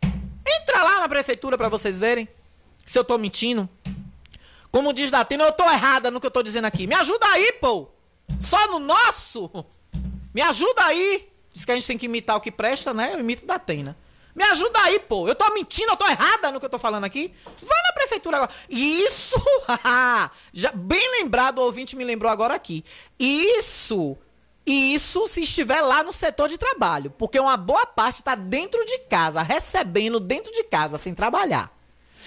Entra 0.47 0.83
lá 0.83 0.99
na 1.01 1.09
prefeitura 1.09 1.57
para 1.57 1.69
vocês 1.69 1.99
verem 1.99 2.27
se 2.85 2.97
eu 2.97 3.03
tô 3.03 3.17
mentindo. 3.17 3.67
Como 4.71 4.93
diz 4.93 5.11
Datena, 5.11 5.43
eu 5.43 5.51
tô 5.51 5.63
errada 5.63 6.11
no 6.11 6.19
que 6.19 6.27
eu 6.27 6.31
tô 6.31 6.41
dizendo 6.41 6.65
aqui. 6.65 6.87
Me 6.87 6.95
ajuda 6.95 7.25
aí, 7.27 7.53
pô. 7.53 7.89
Só 8.39 8.67
no 8.67 8.79
nosso. 8.79 9.49
Me 10.33 10.41
ajuda 10.41 10.85
aí. 10.85 11.27
Diz 11.51 11.65
que 11.65 11.71
a 11.71 11.75
gente 11.75 11.87
tem 11.87 11.97
que 11.97 12.05
imitar 12.05 12.35
o 12.35 12.41
que 12.41 12.51
presta, 12.51 12.93
né? 12.93 13.11
Eu 13.13 13.19
imito 13.19 13.45
Datena. 13.45 13.97
Me 14.35 14.43
ajuda 14.43 14.79
aí, 14.81 14.99
pô. 14.99 15.27
Eu 15.27 15.33
tô 15.33 15.51
mentindo, 15.53 15.91
eu 15.91 15.97
tô 15.97 16.07
errada 16.07 16.51
no 16.51 16.59
que 16.59 16.65
eu 16.65 16.69
tô 16.69 16.77
falando 16.77 17.05
aqui. 17.05 17.33
Vai 17.43 17.81
na 17.87 17.93
prefeitura 17.93 18.37
agora. 18.37 18.51
Isso, 18.69 19.41
já 20.53 20.71
bem 20.71 21.11
lembrado, 21.19 21.57
o 21.57 21.63
ouvinte 21.63 21.95
me 21.95 22.03
lembrou 22.03 22.31
agora 22.31 22.53
aqui. 22.53 22.85
Isso, 23.17 24.15
isso 24.67 25.27
se 25.27 25.41
estiver 25.41 25.81
lá 25.81 26.03
no 26.03 26.11
setor 26.11 26.49
de 26.49 26.57
trabalho, 26.57 27.09
porque 27.11 27.39
uma 27.39 27.55
boa 27.55 27.85
parte 27.85 28.17
está 28.17 28.35
dentro 28.35 28.83
de 28.85 28.99
casa, 28.99 29.41
recebendo 29.41 30.19
dentro 30.19 30.51
de 30.51 30.63
casa, 30.65 30.97
sem 30.97 31.13
trabalhar. 31.13 31.71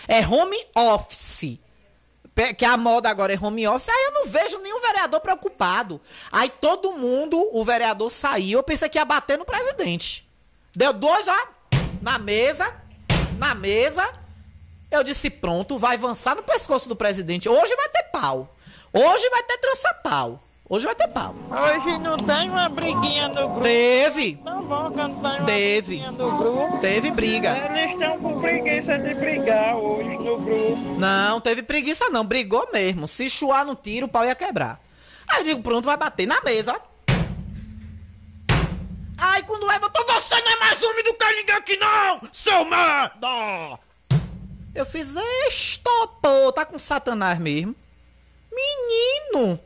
É 0.08 0.26
home 0.26 0.56
office. 0.74 1.58
Que 2.56 2.64
a 2.64 2.76
moda 2.78 3.10
agora 3.10 3.34
é 3.34 3.38
home 3.38 3.68
office. 3.68 3.90
Aí 3.90 4.04
eu 4.06 4.12
não 4.12 4.26
vejo 4.26 4.58
nenhum 4.60 4.80
vereador 4.80 5.20
preocupado. 5.20 6.00
Aí 6.32 6.48
todo 6.48 6.94
mundo, 6.94 7.36
o 7.52 7.62
vereador 7.62 8.10
saiu. 8.10 8.60
Eu 8.60 8.62
pensei 8.62 8.88
que 8.88 8.96
ia 8.96 9.04
bater 9.04 9.36
no 9.36 9.44
presidente. 9.44 10.26
Deu 10.74 10.94
dois, 10.94 11.28
ó 11.28 11.60
na 12.00 12.18
mesa, 12.18 12.74
na 13.38 13.54
mesa. 13.54 14.12
Eu 14.90 15.04
disse: 15.04 15.30
pronto, 15.30 15.78
vai 15.78 15.96
avançar 15.96 16.34
no 16.34 16.42
pescoço 16.42 16.88
do 16.88 16.96
presidente. 16.96 17.48
Hoje 17.48 17.76
vai 17.76 17.88
ter 17.88 18.04
pau. 18.04 18.56
Hoje 18.92 19.28
vai 19.30 19.42
ter 19.44 19.58
trança-pau. 19.58 20.42
Hoje 20.72 20.86
vai 20.86 20.94
ter 20.94 21.08
pau. 21.08 21.34
Hoje 21.50 21.98
não 21.98 22.16
tem 22.16 22.48
uma 22.48 22.68
briguinha 22.68 23.26
no 23.30 23.48
grupo. 23.48 23.62
Teve. 23.62 24.38
Não 24.44 24.62
tem 24.92 25.04
uma 25.04 25.44
Teve. 25.44 25.82
briguinha 25.96 26.12
no 26.12 26.38
grupo. 26.38 26.78
Teve 26.78 27.10
briga. 27.10 27.56
Eles 27.72 27.90
estão 27.90 28.16
com 28.20 28.40
preguiça 28.40 28.96
de 28.96 29.12
brigar 29.14 29.74
hoje 29.74 30.16
no 30.18 30.38
grupo. 30.38 30.94
Não, 30.96 31.40
teve 31.40 31.64
preguiça 31.64 32.08
não. 32.10 32.24
Brigou 32.24 32.68
mesmo. 32.72 33.08
Se 33.08 33.28
chuar 33.28 33.66
no 33.66 33.74
tiro, 33.74 34.06
o 34.06 34.08
pau 34.08 34.24
ia 34.24 34.36
quebrar. 34.36 34.80
Aí 35.28 35.40
eu 35.40 35.44
digo, 35.44 35.60
pronto, 35.60 35.86
vai 35.86 35.96
bater 35.96 36.24
na 36.28 36.40
mesa. 36.42 36.80
Aí 39.18 39.42
quando 39.42 39.66
levantou, 39.66 40.06
você 40.06 40.40
não 40.40 40.52
é 40.52 40.56
mais 40.60 40.80
homem 40.84 41.02
do 41.02 41.14
que 41.14 41.32
ninguém 41.34 41.54
aqui 41.56 41.76
não, 41.78 42.20
seu 42.32 42.64
merda! 42.64 43.78
Eu 44.72 44.86
fiz, 44.86 45.16
estopou, 45.48 46.52
tá 46.52 46.64
com 46.64 46.78
satanás 46.78 47.40
mesmo. 47.40 47.74
Menino! 48.52 49.60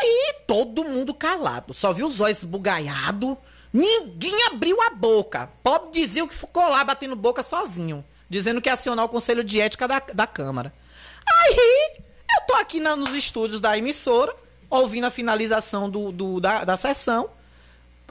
Aí 0.00 0.34
todo 0.46 0.84
mundo 0.84 1.12
calado, 1.12 1.74
só 1.74 1.92
viu 1.92 2.06
os 2.06 2.20
olhos 2.20 2.38
esbugaiados. 2.38 3.36
Ninguém 3.72 4.46
abriu 4.46 4.80
a 4.82 4.90
boca. 4.90 5.50
Pobre 5.62 6.00
dizia 6.00 6.26
que 6.26 6.34
ficou 6.34 6.68
lá 6.68 6.82
batendo 6.82 7.14
boca 7.14 7.42
sozinho, 7.42 8.04
dizendo 8.28 8.60
que 8.60 8.68
ia 8.68 8.72
acionar 8.72 9.04
o 9.04 9.08
conselho 9.08 9.44
de 9.44 9.60
ética 9.60 9.86
da, 9.86 10.00
da 10.12 10.26
Câmara. 10.26 10.72
Aí 11.26 11.92
eu 11.96 12.46
tô 12.46 12.54
aqui 12.54 12.80
na, 12.80 12.96
nos 12.96 13.14
estúdios 13.14 13.60
da 13.60 13.76
emissora, 13.76 14.34
ouvindo 14.70 15.06
a 15.06 15.10
finalização 15.10 15.88
do, 15.88 16.10
do 16.10 16.40
da, 16.40 16.64
da 16.64 16.76
sessão. 16.76 17.30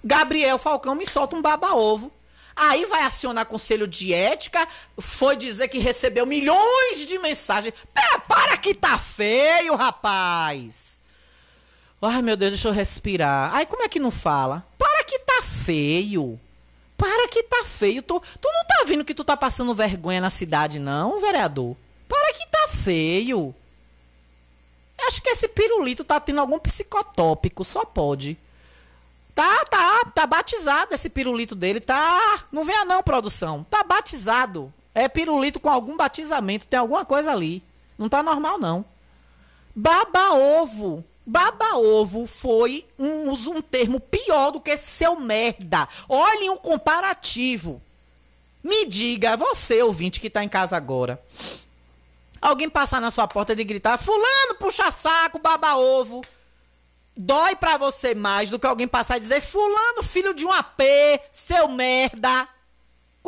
Gabriel 0.04 0.60
Falcão 0.60 0.96
me 0.96 1.06
solta 1.06 1.36
um 1.36 1.42
baba-ovo. 1.42 2.12
Aí 2.56 2.86
vai 2.86 3.04
acionar 3.04 3.46
conselho 3.46 3.88
de 3.88 4.14
ética, 4.14 4.68
foi 4.98 5.36
dizer 5.36 5.70
que 5.70 5.80
recebeu 5.80 6.26
milhões 6.26 7.06
de 7.08 7.18
mensagens. 7.18 7.74
Pera, 7.94 8.20
para 8.20 8.58
que 8.58 8.74
tá 8.74 8.98
feio, 8.98 9.76
rapaz. 9.76 10.99
Ai, 12.02 12.22
meu 12.22 12.38
Deus, 12.38 12.52
deixa 12.52 12.68
eu 12.70 12.74
respirar. 12.74 13.54
Ai, 13.54 13.66
como 13.66 13.84
é 13.84 13.90
que 13.90 14.00
não 14.00 14.12
fala? 14.12 14.66
Para 14.78 15.04
que 15.04 15.20
tá 15.20 15.42
feio. 15.42 16.40
Para 16.98 17.28
que 17.28 17.44
tá 17.44 17.64
feio. 17.66 18.02
Tu, 18.02 18.22
tu 18.40 18.48
não 18.48 18.66
tá 18.66 18.84
vendo 18.86 19.04
que 19.04 19.14
tu 19.14 19.24
tá 19.24 19.36
passando 19.36 19.76
vergonha 19.76 20.22
na 20.22 20.30
cidade, 20.30 20.80
não, 20.80 21.20
vereador? 21.20 21.76
Para 22.08 22.34
que 22.34 22.48
tá 22.48 22.68
feio. 22.70 23.54
Acho 25.08 25.22
que 25.22 25.30
esse 25.30 25.48
pirulito 25.48 26.04
tá 26.04 26.20
tendo 26.20 26.40
algum 26.40 26.60
psicotópico, 26.60 27.64
só 27.64 27.84
pode. 27.84 28.38
Tá, 29.36 29.66
tá, 29.66 30.06
tá 30.14 30.28
batizado 30.28 30.94
esse 30.94 31.10
pirulito 31.10 31.56
dele, 31.56 31.80
tá. 31.80 32.44
Não 32.52 32.64
venha 32.64 32.86
não, 32.86 33.02
produção. 33.02 33.66
Tá 33.70 33.84
batizado. 33.84 34.74
É 34.94 35.08
pirulito 35.08 35.60
com 35.60 35.70
algum 35.70 35.96
batizamento, 35.96 36.68
tem 36.68 36.80
alguma 36.80 37.06
coisa 37.06 37.32
ali. 37.32 37.64
Não 37.98 38.10
tá 38.10 38.22
normal, 38.24 38.58
não. 38.58 38.84
Baba 39.76 40.34
ovo. 40.34 41.04
Baba 41.30 41.78
ovo 41.78 42.26
foi 42.26 42.86
um, 42.98 43.32
um 43.32 43.62
termo 43.62 44.00
pior 44.00 44.50
do 44.50 44.60
que 44.60 44.76
seu 44.76 45.20
merda. 45.20 45.88
Olhem 46.10 46.50
um 46.50 46.58
comparativo. 46.58 47.80
Me 48.64 48.86
diga, 48.88 49.38
você, 49.38 49.84
ouvinte 49.84 50.20
que 50.20 50.30
tá 50.30 50.44
em 50.44 50.50
casa 50.50 50.76
agora. 50.76 51.22
Alguém 52.42 52.68
passar 52.68 53.00
na 53.00 53.12
sua 53.12 53.28
porta 53.28 53.54
e 53.54 53.64
gritar: 53.64 54.00
Fulano, 54.00 54.56
puxa 54.60 54.90
saco, 54.90 55.38
baba 55.38 55.78
ovo 55.78 56.22
dói 57.22 57.54
para 57.54 57.78
você 57.78 58.16
mais 58.16 58.50
do 58.50 58.58
que 58.58 58.66
alguém 58.66 58.88
passar 58.88 59.18
e 59.18 59.20
dizer 59.20 59.42
fulano, 59.42 60.02
filho 60.02 60.34
de 60.34 60.46
um 60.46 60.54
AP, 60.54 60.82
seu 61.30 61.68
merda. 61.68 62.48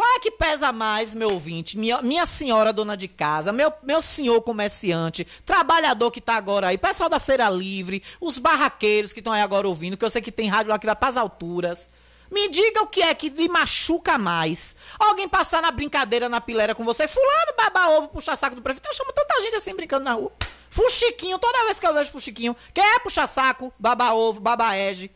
Qual 0.02 0.16
é 0.16 0.20
que 0.20 0.32
pesa 0.32 0.74
mais, 0.74 1.14
meu 1.14 1.30
ouvinte? 1.30 1.78
Minha, 1.78 2.02
minha 2.02 2.26
senhora 2.26 2.74
dona 2.74 2.98
de 2.98 3.08
casa, 3.08 3.54
meu, 3.54 3.72
meu 3.84 4.02
senhor 4.02 4.42
comerciante, 4.42 5.24
trabalhador 5.46 6.10
que 6.10 6.20
tá 6.20 6.34
agora 6.34 6.70
aí, 6.70 6.78
pessoal 6.80 7.08
da 7.08 7.20
Feira 7.20 7.48
Livre, 7.52 8.02
os 8.20 8.40
barraqueiros 8.40 9.14
que 9.14 9.20
estão 9.20 9.32
aí 9.32 9.44
agora 9.44 9.68
ouvindo, 9.68 9.96
que 9.96 10.04
eu 10.04 10.10
sei 10.10 10.20
que 10.20 10.32
tem 10.32 10.48
rádio 10.48 10.72
lá 10.72 10.80
que 10.80 10.88
vai 10.88 10.96
pras 10.96 11.18
alturas. 11.18 11.88
Me 12.32 12.50
diga 12.50 12.82
o 12.82 12.88
que 12.88 13.04
é 13.04 13.14
que 13.14 13.30
lhe 13.30 13.48
machuca 13.48 14.18
mais. 14.18 14.76
Alguém 14.98 15.30
passar 15.30 15.62
na 15.62 15.70
brincadeira, 15.70 16.28
na 16.28 16.42
pilera 16.42 16.74
com 16.74 16.84
você, 16.84 17.08
fulano, 17.08 17.54
baba 17.56 17.90
ovo, 17.92 18.08
puxa 18.08 18.36
saco 18.36 18.56
do 18.56 18.62
prefeito. 18.64 18.90
Eu 18.90 18.96
chamo 18.96 19.14
tanta 19.14 19.40
gente 19.42 19.56
assim 19.56 19.76
brincando 19.76 20.06
na 20.06 20.14
rua. 20.14 20.32
Fuxiquinho, 20.72 21.38
toda 21.38 21.66
vez 21.66 21.80
que 21.80 21.86
eu 21.86 21.94
vejo 21.94 22.12
Fuxiquinho, 22.12 22.56
quer 22.74 23.02
puxar 23.02 23.28
saco, 23.28 23.72
baba 23.78 24.16
ovo, 24.16 24.40
baba 24.40 24.76
ege. 24.76 25.12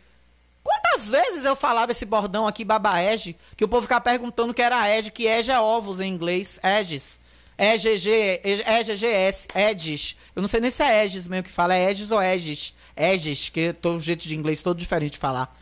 Quantas 0.66 1.12
vezes 1.12 1.46
eu 1.46 1.56
falava 1.56 1.92
esse 1.92 2.06
bordão 2.06 2.48
aqui, 2.48 2.66
baba 2.66 3.00
ege, 3.00 3.38
que 3.56 3.64
o 3.64 3.68
povo 3.68 3.84
ficava 3.84 4.02
perguntando 4.02 4.52
que 4.52 4.64
era 4.64 4.90
ege, 4.90 5.12
que 5.12 5.28
ege 5.28 5.52
é 5.52 5.60
ovos 5.60 6.00
em 6.00 6.12
inglês, 6.12 6.60
egis. 6.64 7.20
EGG, 7.56 8.42
EGGS, 8.44 9.48
Edges. 9.56 10.18
Eu 10.36 10.42
não 10.42 10.50
sei 10.50 10.60
nem 10.60 10.72
se 10.72 10.82
é 10.84 11.06
Edges 11.06 11.28
mesmo 11.28 11.44
que 11.44 11.52
fala, 11.52 11.76
é 11.76 11.92
Edges 11.92 12.12
ou 12.12 12.22
Edges. 12.22 12.74
Edges, 12.98 13.48
que 13.48 13.74
todo 13.74 14.02
jeito 14.02 14.28
de 14.28 14.36
inglês 14.36 14.64
todo 14.64 14.76
diferente 14.76 15.14
de 15.14 15.20
falar. 15.20 15.56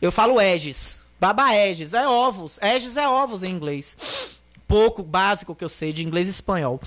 Eu 0.00 0.12
falo 0.12 0.40
Edges. 0.40 1.02
Baba 1.20 1.52
Edges, 1.54 1.92
é 1.92 2.08
ovos. 2.08 2.58
Edges 2.62 2.96
é 2.96 3.08
ovos 3.08 3.42
em 3.42 3.50
inglês. 3.50 4.38
Pouco 4.68 5.02
básico 5.02 5.54
que 5.54 5.64
eu 5.64 5.68
sei 5.68 5.92
de 5.92 6.04
inglês 6.06 6.28
e 6.28 6.30
espanhol. 6.30 6.80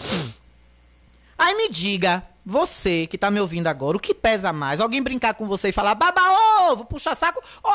Aí 1.38 1.54
me 1.54 1.70
diga, 1.70 2.24
você 2.50 3.06
que 3.08 3.18
tá 3.18 3.30
me 3.30 3.42
ouvindo 3.42 3.68
agora, 3.68 3.98
o 3.98 4.00
que 4.00 4.14
pesa 4.14 4.54
mais? 4.54 4.80
Alguém 4.80 5.04
brincar 5.04 5.34
com 5.34 5.46
você 5.46 5.68
e 5.68 5.74
falar 5.74 5.96
baba 5.96 6.22
ovo, 6.72 6.86
puxa 6.86 7.14
saco, 7.14 7.44
oh, 7.62 7.74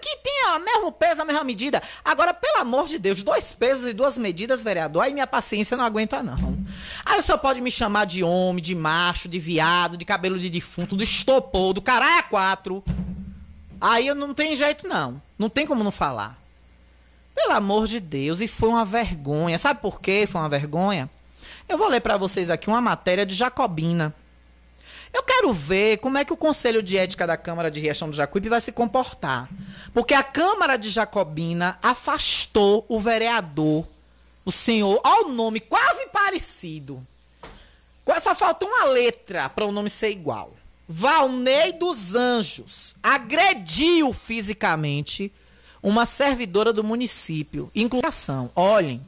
que 0.00 0.16
tem 0.18 0.44
o 0.54 0.60
mesmo 0.60 0.92
peso, 0.92 1.22
a 1.22 1.24
mesma 1.24 1.42
medida. 1.42 1.82
Agora, 2.04 2.32
pelo 2.32 2.58
amor 2.60 2.86
de 2.86 3.00
Deus, 3.00 3.20
dois 3.24 3.52
pesos 3.52 3.90
e 3.90 3.92
duas 3.92 4.16
medidas, 4.16 4.62
vereador, 4.62 5.02
aí 5.02 5.12
minha 5.12 5.26
paciência 5.26 5.76
não 5.76 5.84
aguenta 5.84 6.22
não. 6.22 6.56
Aí 7.04 7.18
o 7.18 7.22
senhor 7.22 7.38
pode 7.38 7.60
me 7.60 7.70
chamar 7.70 8.04
de 8.04 8.22
homem, 8.22 8.62
de 8.62 8.76
macho, 8.76 9.28
de 9.28 9.40
viado, 9.40 9.96
de 9.96 10.04
cabelo 10.04 10.38
de 10.38 10.48
defunto, 10.48 10.94
do 10.94 11.02
estopor, 11.02 11.72
do 11.72 11.82
caralho 11.82 12.20
a 12.20 12.22
quatro. 12.22 12.84
Aí 13.80 14.06
eu 14.06 14.14
não 14.14 14.32
tem 14.32 14.54
jeito 14.54 14.86
não. 14.86 15.20
Não 15.36 15.48
tem 15.48 15.66
como 15.66 15.82
não 15.82 15.90
falar. 15.90 16.38
Pelo 17.34 17.54
amor 17.54 17.88
de 17.88 17.98
Deus, 17.98 18.40
e 18.40 18.46
foi 18.46 18.68
uma 18.68 18.84
vergonha. 18.84 19.58
Sabe 19.58 19.80
por 19.80 20.00
quê? 20.00 20.28
Foi 20.30 20.40
uma 20.40 20.48
vergonha? 20.48 21.10
Eu 21.68 21.78
vou 21.78 21.88
ler 21.88 22.00
para 22.00 22.16
vocês 22.16 22.50
aqui 22.50 22.68
uma 22.68 22.80
matéria 22.80 23.24
de 23.24 23.34
Jacobina. 23.34 24.14
Eu 25.12 25.22
quero 25.22 25.52
ver 25.52 25.98
como 25.98 26.16
é 26.16 26.24
que 26.24 26.32
o 26.32 26.36
Conselho 26.36 26.82
de 26.82 26.96
Ética 26.96 27.26
da 27.26 27.36
Câmara 27.36 27.70
de 27.70 27.80
Riachão 27.80 28.08
do 28.08 28.16
Jacuípe 28.16 28.48
vai 28.48 28.60
se 28.60 28.72
comportar. 28.72 29.48
Porque 29.92 30.14
a 30.14 30.22
Câmara 30.22 30.76
de 30.76 30.88
Jacobina 30.88 31.78
afastou 31.82 32.86
o 32.88 32.98
vereador, 32.98 33.86
o 34.44 34.50
senhor, 34.50 35.00
ao 35.04 35.28
nome 35.28 35.60
quase 35.60 36.06
parecido. 36.06 37.06
Só 38.20 38.34
falta 38.34 38.64
uma 38.64 38.84
letra 38.84 39.48
para 39.48 39.66
o 39.66 39.72
nome 39.72 39.90
ser 39.90 40.10
igual. 40.10 40.52
Valnei 40.88 41.72
dos 41.72 42.14
Anjos 42.14 42.94
agrediu 43.02 44.12
fisicamente 44.12 45.32
uma 45.82 46.06
servidora 46.06 46.72
do 46.72 46.84
município. 46.84 47.70
Inclusão. 47.74 48.50
Olhem, 48.54 49.04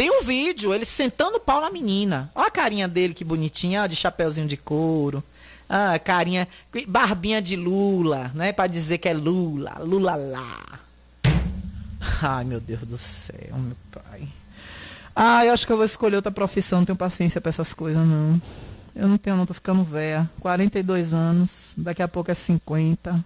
tem 0.00 0.10
um 0.10 0.22
vídeo, 0.22 0.72
ele 0.72 0.86
sentando 0.86 1.36
o 1.36 1.40
pau 1.40 1.60
na 1.60 1.68
menina. 1.68 2.30
Olha 2.34 2.46
a 2.46 2.50
carinha 2.50 2.88
dele, 2.88 3.12
que 3.12 3.22
bonitinha, 3.22 3.82
ó, 3.82 3.86
de 3.86 3.94
chapeuzinho 3.94 4.48
de 4.48 4.56
couro. 4.56 5.22
Ah, 5.68 5.98
carinha, 5.98 6.48
barbinha 6.88 7.42
de 7.42 7.54
Lula, 7.54 8.30
né? 8.34 8.50
Pra 8.50 8.66
dizer 8.66 8.96
que 8.96 9.10
é 9.10 9.12
Lula, 9.12 9.76
Lula 9.80 10.16
lá. 10.16 10.80
Ai, 12.22 12.44
meu 12.44 12.62
Deus 12.62 12.80
do 12.80 12.96
céu, 12.96 13.54
meu 13.58 13.76
pai. 13.92 14.26
Ah, 15.14 15.44
eu 15.44 15.52
acho 15.52 15.66
que 15.66 15.72
eu 15.74 15.76
vou 15.76 15.84
escolher 15.84 16.16
outra 16.16 16.32
profissão, 16.32 16.78
não 16.78 16.86
tenho 16.86 16.96
paciência 16.96 17.38
pra 17.38 17.50
essas 17.50 17.74
coisas, 17.74 18.06
não. 18.06 18.40
Eu 18.96 19.06
não 19.06 19.18
tenho, 19.18 19.36
não, 19.36 19.44
tô 19.44 19.52
ficando 19.52 19.84
velha. 19.84 20.26
42 20.40 21.12
anos, 21.12 21.74
daqui 21.76 22.02
a 22.02 22.08
pouco 22.08 22.30
é 22.30 22.34
50. 22.34 23.22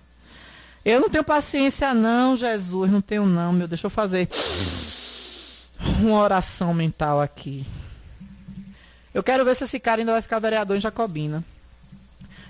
Eu 0.85 1.01
não 1.03 1.09
tenho 1.09 1.23
paciência, 1.23 1.95
não, 1.95 2.37
Jesus, 2.37 2.91
não 2.91 3.01
tenho, 3.01 3.25
não, 3.27 3.53
meu. 3.53 3.69
Deixa 3.69 3.87
eu 3.87 3.91
fazer 3.91 4.29
uma 6.01 6.21
oração 6.21 6.73
mental 6.75 7.21
aqui. 7.21 7.65
Eu 9.13 9.23
quero 9.23 9.45
ver 9.45 9.55
se 9.55 9.65
esse 9.65 9.79
cara 9.79 10.01
ainda 10.01 10.13
vai 10.13 10.23
ficar 10.23 10.39
vereador 10.39 10.77
em 10.77 10.81
Jacobina. 10.81 11.45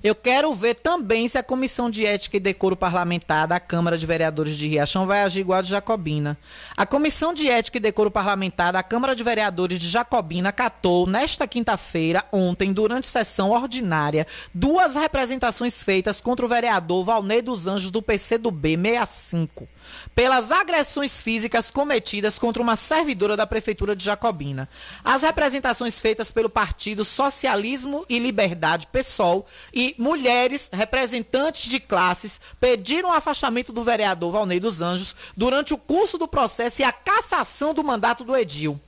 Eu 0.05 0.15
quero 0.15 0.55
ver 0.55 0.75
também 0.75 1.27
se 1.27 1.39
a 1.39 1.43
Comissão 1.43 1.89
de 1.89 2.05
Ética 2.05 2.37
e 2.37 2.41
Decoro 2.41 2.77
Parlamentar 2.77 3.49
da 3.49 3.59
Câmara 3.59 3.97
de 3.97 4.05
Vereadores 4.05 4.55
de 4.55 4.69
Riachão 4.69 5.07
vai 5.07 5.23
agir 5.23 5.41
igual 5.41 5.61
a 5.61 5.63
de 5.63 5.71
Jacobina. 5.71 6.37
A 6.77 6.85
Comissão 6.85 7.33
de 7.33 7.49
Ética 7.49 7.79
e 7.79 7.81
Decoro 7.81 8.11
Parlamentar 8.11 8.75
da 8.75 8.83
Câmara 8.83 9.17
de 9.17 9.25
Vereadores 9.25 9.79
de 9.79 9.89
Jacobina 9.89 10.53
catou, 10.53 11.07
nesta 11.07 11.49
quinta-feira, 11.49 12.23
ontem, 12.31 12.71
durante 12.71 13.07
sessão 13.07 13.51
ordinária, 13.51 14.27
duas 14.53 14.95
representações 14.95 15.83
feitas 15.83 16.21
contra 16.21 16.45
o 16.45 16.51
vereador 16.51 17.03
Valnei 17.03 17.41
dos 17.41 17.67
Anjos 17.67 17.91
do 17.91 18.03
PC 18.03 18.37
do 18.37 18.51
B 18.51 18.77
65 18.77 19.67
pelas 20.14 20.51
agressões 20.51 21.23
físicas 21.23 21.70
cometidas 21.70 22.38
contra 22.38 22.62
uma 22.62 22.77
servidora 22.77 23.37
da 23.37 23.47
Prefeitura 23.47 23.94
de 23.94 24.05
Jacobina. 24.05 24.68
As 25.05 25.23
representações 25.23 26.01
feitas 26.01 26.31
pelo 26.31 26.49
Partido 26.49 27.05
Socialismo 27.05 28.05
e 28.09 28.18
Liberdade, 28.18 28.87
PSOL, 28.88 29.47
e 29.73 29.94
mulheres 29.99 30.68
representantes 30.73 31.68
de 31.68 31.81
classes 31.81 32.40
pediram 32.61 33.11
o 33.11 33.12
afastamento 33.12 33.73
do 33.73 33.85
vereador 33.85 34.33
Valnei 34.33 34.61
dos 34.61 34.81
Anjos 34.81 35.14
durante 35.37 35.75
o 35.75 35.79
curso 35.79 36.18
do 36.18 36.29
processo 36.29 36.83
e 36.83 36.85
a 36.85 36.92
cassação 36.92 37.75
do 37.75 37.85
mandato 37.85 38.25
do 38.25 38.37
Edil 38.37 38.81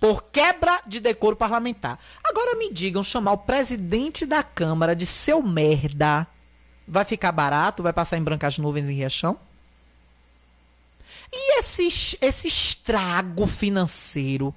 por 0.00 0.24
quebra 0.24 0.80
de 0.86 1.00
decoro 1.00 1.34
parlamentar. 1.34 1.98
Agora 2.22 2.58
me 2.58 2.70
digam, 2.70 3.02
chamar 3.02 3.32
o 3.32 3.38
presidente 3.38 4.26
da 4.26 4.42
Câmara 4.42 4.94
de 4.94 5.06
seu 5.06 5.42
merda 5.42 6.26
vai 6.86 7.04
ficar 7.04 7.32
barato? 7.32 7.82
Vai 7.82 7.92
passar 7.92 8.18
em 8.18 8.22
brancas 8.22 8.58
nuvens 8.58 8.88
em 8.88 8.94
Riachão? 8.94 9.38
E 11.32 11.58
esse, 11.58 12.16
esse 12.20 12.48
estrago 12.48 13.46
financeiro 13.46 14.54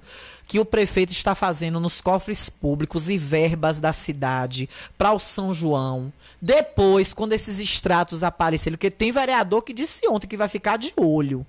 que 0.48 0.58
o 0.58 0.64
prefeito 0.64 1.12
está 1.12 1.34
fazendo 1.34 1.78
nos 1.78 2.00
cofres 2.00 2.48
públicos 2.48 3.10
e 3.10 3.18
verbas 3.18 3.78
da 3.78 3.92
cidade 3.92 4.68
para 4.96 5.12
o 5.12 5.18
São 5.18 5.52
João. 5.52 6.10
Depois, 6.40 7.12
quando 7.12 7.34
esses 7.34 7.58
extratos 7.58 8.22
aparecerem, 8.22 8.76
porque 8.76 8.90
tem 8.90 9.12
vereador 9.12 9.62
que 9.62 9.74
disse 9.74 10.08
ontem 10.08 10.26
que 10.26 10.36
vai 10.36 10.48
ficar 10.48 10.78
de 10.78 10.92
olho. 10.96 11.46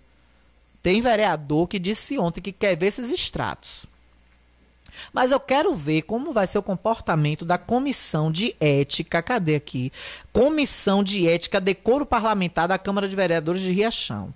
Tem 0.84 1.01
vereador 1.01 1.67
que 1.67 1.79
disse 1.79 2.17
ontem 2.17 2.41
que 2.41 2.51
quer 2.51 2.75
ver 2.75 2.88
esses 2.88 3.10
extratos. 3.10 3.86
Mas 5.13 5.32
eu 5.32 5.39
quero 5.39 5.73
ver 5.75 6.01
como 6.01 6.34
vai 6.34 6.45
ser 6.45 6.58
o 6.58 6.63
comportamento 6.63 7.45
da 7.45 7.58
comissão 7.58 8.32
de 8.32 8.55
ética. 8.60 9.21
Cadê 9.21 9.55
aqui? 9.55 9.93
Comissão 10.34 11.03
de 11.03 11.27
ética, 11.27 11.62
decoro 11.62 12.05
parlamentar 12.05 12.67
da 12.67 12.77
Câmara 12.77 13.08
de 13.08 13.15
Vereadores 13.15 13.62
de 13.62 13.71
Riachão. 13.71 14.34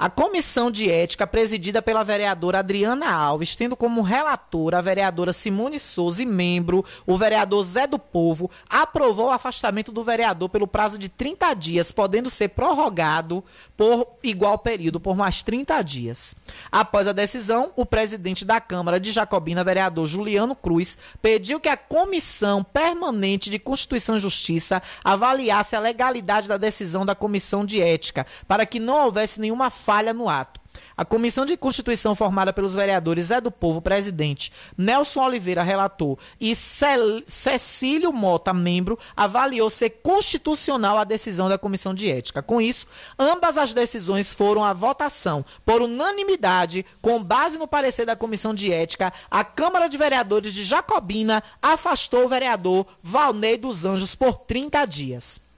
A 0.00 0.08
comissão 0.08 0.70
de 0.70 0.90
ética, 0.90 1.26
presidida 1.26 1.82
pela 1.82 2.02
vereadora 2.02 2.60
Adriana 2.60 3.12
Alves, 3.12 3.54
tendo 3.54 3.76
como 3.76 4.00
relatora 4.00 4.78
a 4.78 4.80
vereadora 4.80 5.30
Simone 5.30 5.78
Souza 5.78 6.22
e 6.22 6.26
membro 6.26 6.82
o 7.06 7.18
vereador 7.18 7.62
Zé 7.62 7.86
do 7.86 7.98
Povo, 7.98 8.50
aprovou 8.66 9.26
o 9.26 9.30
afastamento 9.30 9.92
do 9.92 10.02
vereador 10.02 10.48
pelo 10.48 10.66
prazo 10.66 10.98
de 10.98 11.10
30 11.10 11.52
dias, 11.52 11.92
podendo 11.92 12.30
ser 12.30 12.48
prorrogado 12.48 13.44
por 13.76 14.16
igual 14.22 14.56
período, 14.56 14.98
por 14.98 15.14
mais 15.14 15.42
30 15.42 15.82
dias. 15.82 16.34
Após 16.72 17.06
a 17.06 17.12
decisão, 17.12 17.70
o 17.76 17.84
presidente 17.84 18.42
da 18.42 18.58
Câmara 18.58 18.98
de 18.98 19.12
Jacobina, 19.12 19.62
vereador 19.62 20.06
Juliano 20.06 20.56
Cruz, 20.56 20.96
pediu 21.20 21.60
que 21.60 21.68
a 21.68 21.76
Comissão 21.76 22.64
Permanente 22.64 23.50
de 23.50 23.58
Constituição 23.58 24.16
e 24.16 24.20
Justiça 24.20 24.82
avaliasse 25.04 25.76
a 25.76 25.80
legalidade 25.80 26.48
da 26.48 26.56
decisão 26.56 27.04
da 27.04 27.14
Comissão 27.14 27.66
de 27.66 27.82
Ética, 27.82 28.26
para 28.48 28.64
que 28.64 28.80
não 28.80 29.04
houvesse 29.04 29.38
nenhuma 29.38 29.68
falha 29.68 29.89
falha 29.90 30.14
no 30.14 30.28
ato. 30.28 30.60
A 30.96 31.04
comissão 31.04 31.44
de 31.44 31.56
constituição 31.56 32.14
formada 32.14 32.52
pelos 32.52 32.76
vereadores 32.76 33.32
é 33.32 33.40
do 33.40 33.50
Povo, 33.50 33.82
presidente, 33.82 34.52
Nelson 34.78 35.20
Oliveira, 35.20 35.64
relator, 35.64 36.16
e 36.40 36.54
Cecílio 36.54 38.12
Mota, 38.12 38.54
membro, 38.54 38.96
avaliou 39.16 39.68
ser 39.68 39.90
constitucional 39.90 40.96
a 40.96 41.02
decisão 41.02 41.48
da 41.48 41.58
comissão 41.58 41.92
de 41.92 42.08
ética. 42.08 42.40
Com 42.40 42.60
isso, 42.60 42.86
ambas 43.18 43.58
as 43.58 43.74
decisões 43.74 44.32
foram 44.32 44.62
à 44.62 44.72
votação. 44.72 45.44
Por 45.64 45.82
unanimidade, 45.82 46.86
com 47.02 47.20
base 47.20 47.58
no 47.58 47.66
parecer 47.66 48.06
da 48.06 48.14
comissão 48.14 48.54
de 48.54 48.72
ética, 48.72 49.12
a 49.28 49.42
Câmara 49.42 49.88
de 49.88 49.98
Vereadores 49.98 50.54
de 50.54 50.62
Jacobina 50.62 51.42
afastou 51.60 52.26
o 52.26 52.28
vereador 52.28 52.86
Valnei 53.02 53.56
dos 53.56 53.84
Anjos 53.84 54.14
por 54.14 54.34
30 54.34 54.86
dias. 54.86 55.49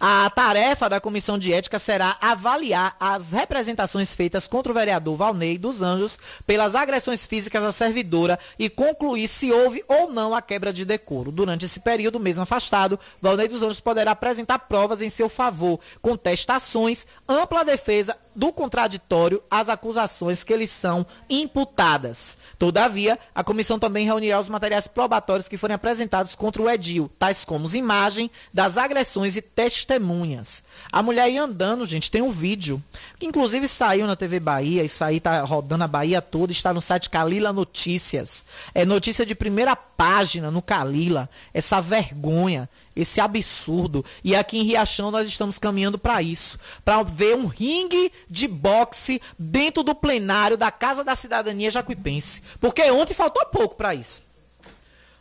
A 0.00 0.30
tarefa 0.30 0.88
da 0.88 1.00
comissão 1.00 1.36
de 1.36 1.52
ética 1.52 1.76
será 1.76 2.16
avaliar 2.20 2.94
as 3.00 3.32
representações 3.32 4.14
feitas 4.14 4.46
contra 4.46 4.70
o 4.70 4.74
vereador 4.74 5.16
Valnei 5.16 5.58
dos 5.58 5.82
Anjos 5.82 6.20
pelas 6.46 6.76
agressões 6.76 7.26
físicas 7.26 7.64
à 7.64 7.72
servidora 7.72 8.38
e 8.56 8.70
concluir 8.70 9.26
se 9.26 9.50
houve 9.50 9.82
ou 9.88 10.12
não 10.12 10.36
a 10.36 10.40
quebra 10.40 10.72
de 10.72 10.84
decoro. 10.84 11.32
Durante 11.32 11.64
esse 11.64 11.80
período, 11.80 12.20
mesmo 12.20 12.44
afastado, 12.44 12.98
Valnei 13.20 13.48
dos 13.48 13.60
Anjos 13.60 13.80
poderá 13.80 14.12
apresentar 14.12 14.60
provas 14.60 15.02
em 15.02 15.10
seu 15.10 15.28
favor, 15.28 15.80
contestações, 16.00 17.04
ampla 17.28 17.64
defesa 17.64 18.16
do 18.38 18.52
contraditório 18.52 19.42
às 19.50 19.68
acusações 19.68 20.44
que 20.44 20.56
lhes 20.56 20.70
são 20.70 21.04
imputadas. 21.28 22.38
Todavia, 22.56 23.18
a 23.34 23.42
comissão 23.42 23.80
também 23.80 24.06
reunirá 24.06 24.38
os 24.38 24.48
materiais 24.48 24.86
probatórios 24.86 25.48
que 25.48 25.58
forem 25.58 25.74
apresentados 25.74 26.36
contra 26.36 26.62
o 26.62 26.70
Edil, 26.70 27.10
tais 27.18 27.44
como 27.44 27.68
imagem 27.74 28.30
das 28.54 28.78
agressões 28.78 29.36
e 29.36 29.42
testemunhas. 29.42 30.62
A 30.92 31.02
mulher 31.02 31.28
ia 31.28 31.42
andando, 31.42 31.84
gente, 31.84 32.12
tem 32.12 32.22
um 32.22 32.30
vídeo, 32.30 32.80
que 33.18 33.26
inclusive 33.26 33.66
saiu 33.66 34.06
na 34.06 34.14
TV 34.14 34.38
Bahia, 34.38 34.84
isso 34.84 35.02
aí 35.02 35.18
tá 35.18 35.40
rodando 35.40 35.82
a 35.82 35.88
Bahia 35.88 36.22
toda, 36.22 36.52
está 36.52 36.72
no 36.72 36.80
site 36.80 37.10
Calila 37.10 37.52
Notícias. 37.52 38.44
É 38.72 38.84
notícia 38.84 39.26
de 39.26 39.34
primeira 39.34 39.74
página 39.74 40.48
no 40.48 40.62
Calila, 40.62 41.28
essa 41.52 41.80
vergonha 41.80 42.68
esse 42.98 43.20
absurdo. 43.20 44.04
E 44.24 44.34
aqui 44.34 44.58
em 44.58 44.64
Riachão 44.64 45.10
nós 45.10 45.28
estamos 45.28 45.58
caminhando 45.58 45.98
para 45.98 46.20
isso, 46.20 46.58
para 46.84 47.02
ver 47.04 47.36
um 47.36 47.46
ringue 47.46 48.12
de 48.28 48.48
boxe 48.48 49.22
dentro 49.38 49.84
do 49.84 49.94
plenário 49.94 50.56
da 50.56 50.70
Casa 50.70 51.04
da 51.04 51.14
Cidadania 51.14 51.70
Jacuipense, 51.70 52.42
porque 52.60 52.82
ontem 52.90 53.14
faltou 53.14 53.46
pouco 53.46 53.76
para 53.76 53.94
isso. 53.94 54.22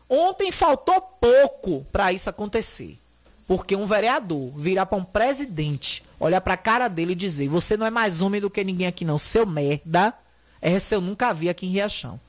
Ontem 0.09 0.51
faltou 0.51 0.99
pouco 1.21 1.85
para 1.91 2.11
isso 2.11 2.29
acontecer. 2.29 2.97
Porque 3.45 3.75
um 3.75 3.85
vereador 3.85 4.51
virar 4.57 4.85
para 4.85 4.97
um 4.97 5.03
presidente, 5.03 6.03
olhar 6.19 6.41
para 6.41 6.55
a 6.55 6.57
cara 6.57 6.87
dele 6.87 7.13
e 7.13 7.15
dizer: 7.15 7.47
Você 7.47 7.77
não 7.77 7.85
é 7.85 7.89
mais 7.89 8.21
homem 8.21 8.41
do 8.41 8.49
que 8.49 8.63
ninguém 8.63 8.87
aqui, 8.87 9.05
não, 9.05 9.17
seu 9.17 9.45
merda. 9.45 10.13
Essa 10.61 10.95
eu 10.95 11.01
nunca 11.01 11.33
vi 11.33 11.49
aqui 11.49 11.65
em 11.65 11.71
Riachão. 11.71 12.19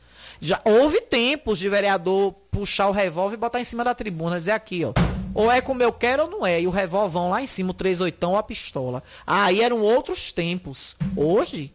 Já 0.41 0.61
houve 0.65 1.01
tempos 1.01 1.59
de 1.59 1.69
vereador 1.69 2.33
puxar 2.53 2.89
o 2.89 2.93
revólver 2.93 3.35
e 3.35 3.39
botar 3.39 3.61
em 3.61 3.65
cima 3.65 3.83
da 3.83 3.95
tribuna, 3.95 4.39
dizer 4.39 4.53
aqui, 4.53 4.85
ó. 4.85 5.08
Ou 5.39 5.53
é 5.53 5.61
como 5.61 5.81
eu 5.81 5.93
quero 5.93 6.25
ou 6.25 6.29
não 6.29 6.45
é. 6.45 6.61
E 6.61 6.67
o 6.67 6.71
revolvão 6.71 7.31
lá 7.31 7.41
em 7.41 7.47
cima, 7.47 7.71
o 7.71 7.75
38 7.75 8.27
ou 8.27 8.37
a 8.37 8.43
pistola. 8.43 9.05
Aí 9.25 9.61
eram 9.61 9.81
outros 9.81 10.33
tempos. 10.33 10.97
Hoje, 11.15 11.73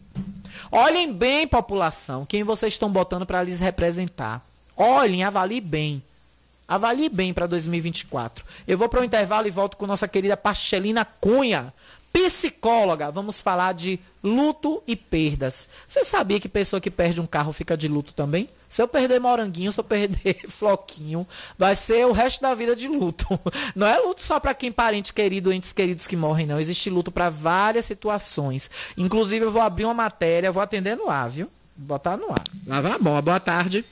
olhem 0.70 1.14
bem, 1.14 1.48
população, 1.48 2.26
quem 2.26 2.44
vocês 2.44 2.74
estão 2.74 2.90
botando 2.90 3.26
para 3.26 3.42
lhes 3.42 3.62
representar. 3.62 4.46
Olhem, 4.76 5.24
avaliem 5.24 5.62
bem. 5.62 6.04
Avalie 6.68 7.08
bem 7.08 7.32
para 7.32 7.48
2024. 7.48 8.44
Eu 8.68 8.78
vou 8.78 8.90
para 8.90 9.00
o 9.00 9.04
intervalo 9.06 9.48
e 9.48 9.52
volto 9.52 9.78
com 9.78 9.88
nossa 9.88 10.10
querida 10.10 10.36
Pastelina 10.36 11.06
Cunha 11.06 11.74
psicóloga, 12.14 13.10
vamos 13.10 13.42
falar 13.42 13.74
de 13.74 14.00
luto 14.24 14.84
e 14.86 14.96
perdas. 14.96 15.68
Você 15.88 16.04
sabia 16.04 16.40
que 16.40 16.48
pessoa 16.48 16.80
que 16.80 16.92
perde 16.92 17.20
um 17.20 17.26
carro 17.26 17.52
fica 17.52 17.76
de 17.76 17.88
luto 17.88 18.14
também? 18.14 18.48
Se 18.74 18.82
eu 18.82 18.88
perder 18.88 19.20
moranguinho, 19.20 19.72
se 19.72 19.80
eu 19.80 19.84
perder 19.84 20.36
floquinho, 20.50 21.28
vai 21.56 21.76
ser 21.76 22.08
o 22.08 22.12
resto 22.12 22.42
da 22.42 22.56
vida 22.56 22.76
de 22.76 22.88
luto. 22.88 23.28
Não 23.76 23.86
é 23.86 24.00
luto 24.00 24.20
só 24.20 24.40
para 24.40 24.56
quem 24.56 24.72
parente 24.72 25.14
querido, 25.14 25.54
entes 25.54 25.72
queridos 25.72 26.08
que 26.08 26.16
morrem, 26.16 26.48
não. 26.48 26.60
Existe 26.60 26.90
luto 26.90 27.12
para 27.12 27.30
várias 27.30 27.86
situações. 27.86 28.72
Inclusive, 28.98 29.46
eu 29.46 29.52
vou 29.52 29.62
abrir 29.62 29.86
uma 29.86 29.94
matéria, 29.94 30.52
vou 30.52 30.64
atender 30.64 30.98
no 30.98 31.08
ar, 31.08 31.30
viu? 31.30 31.52
Vou 31.78 31.88
botar 31.90 32.18
no 32.18 32.32
ar. 32.32 32.44
Lá 32.66 32.82
vai 32.82 32.98
bom. 32.98 33.22
Boa 33.22 33.40
tarde. 33.40 33.86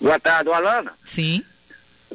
Boa 0.00 0.18
tarde, 0.18 0.50
Alana. 0.50 0.94
Sim. 1.06 1.44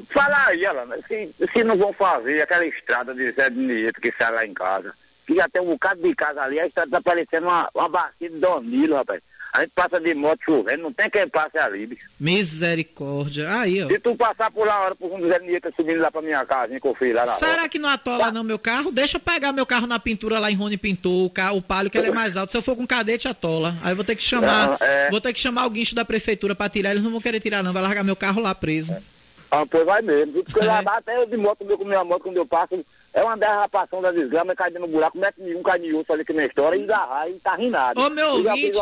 Fala 0.09 0.47
aí, 0.47 0.65
Alana, 0.65 0.97
se, 1.07 1.31
se 1.53 1.63
não 1.63 1.77
vão 1.77 1.93
fazer 1.93 2.41
aquela 2.41 2.65
estrada 2.65 3.13
de 3.13 3.31
Zé 3.33 3.51
de 3.51 3.59
Nieto 3.59 4.01
que 4.01 4.11
sai 4.17 4.31
lá 4.31 4.43
em 4.43 4.53
casa 4.53 4.95
que 5.27 5.35
já 5.35 5.49
tem 5.49 5.61
um 5.61 5.65
bocado 5.65 6.01
de 6.01 6.15
casa 6.15 6.41
ali, 6.41 6.57
a 6.57 6.65
estrada 6.65 6.89
tá 6.89 7.01
parecendo 7.01 7.47
uma, 7.47 7.69
uma 7.75 7.89
bacia 7.89 8.29
de 8.29 8.39
Donilo, 8.39 8.95
rapaz. 8.95 9.21
A 9.57 9.61
gente 9.61 9.71
passa 9.73 9.99
de 9.99 10.13
moto 10.13 10.39
chovendo, 10.45 10.83
não 10.83 10.93
tem 10.93 11.09
quem 11.09 11.27
passe 11.27 11.57
ali, 11.57 11.87
bicho. 11.87 12.07
Misericórdia. 12.19 13.51
Aí, 13.59 13.83
ó. 13.83 13.87
Se 13.87 13.97
tu 13.97 14.15
passar 14.15 14.51
por 14.51 14.67
lá, 14.67 14.81
hora 14.81 14.95
por 14.95 15.11
um 15.11 15.27
Zé 15.27 15.39
Nieto 15.39 15.73
subindo 15.75 15.99
lá 15.99 16.11
pra 16.11 16.21
minha 16.21 16.45
casa, 16.45 16.79
que 16.79 16.87
eu 16.87 16.93
fiz 16.93 17.11
lá 17.11 17.25
na 17.25 17.33
Será 17.33 17.67
que 17.67 17.79
não 17.79 17.89
atola 17.89 18.25
tá. 18.25 18.31
não 18.31 18.43
meu 18.43 18.59
carro? 18.59 18.91
Deixa 18.91 19.17
eu 19.17 19.19
pegar 19.19 19.51
meu 19.51 19.65
carro 19.65 19.87
na 19.87 19.97
pintura 19.97 20.37
lá 20.37 20.51
em 20.51 20.55
Rony 20.55 20.77
Pintou, 20.77 21.25
o, 21.25 21.29
carro, 21.31 21.57
o 21.57 21.61
palio 21.61 21.89
que 21.89 21.97
ele 21.97 22.09
é 22.09 22.11
mais 22.11 22.37
alto. 22.37 22.51
Se 22.51 22.57
eu 22.57 22.61
for 22.61 22.75
com 22.75 22.85
cadete, 22.85 23.27
atola. 23.27 23.75
Aí 23.81 23.93
eu 23.93 23.95
vou 23.95 24.05
ter 24.05 24.15
que 24.15 24.23
chamar, 24.23 24.67
não, 24.67 24.77
é... 24.79 25.09
vou 25.09 25.19
ter 25.19 25.33
que 25.33 25.39
chamar 25.39 25.65
o 25.65 25.71
guincho 25.71 25.95
da 25.95 26.05
prefeitura 26.05 26.53
pra 26.53 26.69
tirar. 26.69 26.91
Eles 26.91 27.03
não 27.03 27.09
vão 27.09 27.19
querer 27.19 27.39
tirar 27.39 27.63
não, 27.63 27.73
vai 27.73 27.81
largar 27.81 28.03
meu 28.03 28.15
carro 28.15 28.39
lá 28.39 28.53
preso. 28.53 28.93
É. 28.93 29.16
Ah, 29.49 29.65
pois 29.65 29.85
vai 29.85 30.01
mesmo. 30.01 30.43
É. 30.59 30.65
lá 30.65 30.79
até 30.97 31.21
eu 31.21 31.25
de 31.25 31.37
moto 31.37 31.65
meu, 31.65 31.77
com 31.77 31.85
minha 31.85 32.03
moto, 32.03 32.23
quando 32.23 32.37
eu 32.37 32.45
passo, 32.45 32.83
é 33.13 33.23
uma 33.23 33.37
derrapação 33.37 34.01
da 34.01 34.11
desgrama, 34.11 34.55
cai 34.55 34.69
no 34.71 34.87
buraco, 34.87 35.17
mete 35.17 35.41
um, 35.41 35.63
cai 35.63 35.79
de 35.79 35.93
outro 35.93 36.13
ali 36.13 36.23
que 36.23 36.33
na 36.33 36.45
história 36.45 36.77
e 36.77 36.83
agarrar 36.83 37.29
e 37.29 37.33
tá 37.33 37.55
rinado. 37.55 37.99
Ô 37.99 38.09
meu 38.09 38.29
ouvinte, 38.29 38.77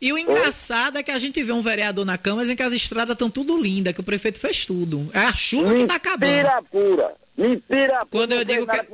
e 0.00 0.12
o 0.12 0.18
engraçado 0.18 0.96
Oi? 0.96 1.00
é 1.00 1.02
que 1.04 1.10
a 1.10 1.18
gente 1.18 1.42
vê 1.42 1.52
um 1.52 1.62
vereador 1.62 2.04
na 2.04 2.18
Câmara 2.18 2.50
em 2.50 2.56
que 2.56 2.62
as 2.62 2.72
estradas 2.72 3.14
estão 3.14 3.30
tudo 3.30 3.56
lindas, 3.56 3.94
que 3.94 4.00
o 4.00 4.04
prefeito 4.04 4.38
fez 4.38 4.66
tudo. 4.66 5.08
É 5.14 5.20
a 5.20 5.34
chuva 5.34 5.68
Mentira 5.68 5.80
que 5.80 5.88
tá 5.88 5.94
acabando. 5.94 6.30
Mentira 6.30 6.62
pura. 6.70 7.14
Mentira 7.34 8.06
quando 8.10 8.32
eu 8.32 8.44
digo 8.44 8.66
que 8.66 8.76
é, 8.76 8.86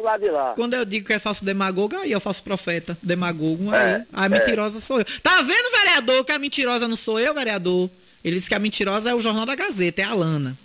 Quando 0.54 0.74
eu 0.74 0.84
digo 0.84 1.06
que 1.06 1.12
é 1.12 1.18
falso 1.18 1.44
demagogo, 1.44 1.96
aí 1.96 2.12
eu 2.12 2.20
faço 2.20 2.42
profeta. 2.42 2.96
Demagogo, 3.02 3.72
aí. 3.72 3.94
É, 3.94 4.06
a 4.12 4.28
mentirosa 4.28 4.78
é. 4.78 4.80
sou 4.80 5.00
eu. 5.00 5.06
Tá 5.22 5.42
vendo, 5.42 5.70
vereador, 5.76 6.24
que 6.24 6.32
a 6.32 6.38
mentirosa 6.38 6.86
não 6.86 6.94
sou 6.94 7.18
eu, 7.18 7.34
vereador? 7.34 7.90
Ele 8.24 8.36
disse 8.36 8.48
que 8.48 8.54
a 8.54 8.58
mentirosa 8.60 9.10
é 9.10 9.14
o 9.14 9.20
Jornal 9.20 9.44
da 9.44 9.56
Gazeta, 9.56 10.02
é 10.02 10.04
a 10.04 10.14
Lana. 10.14 10.56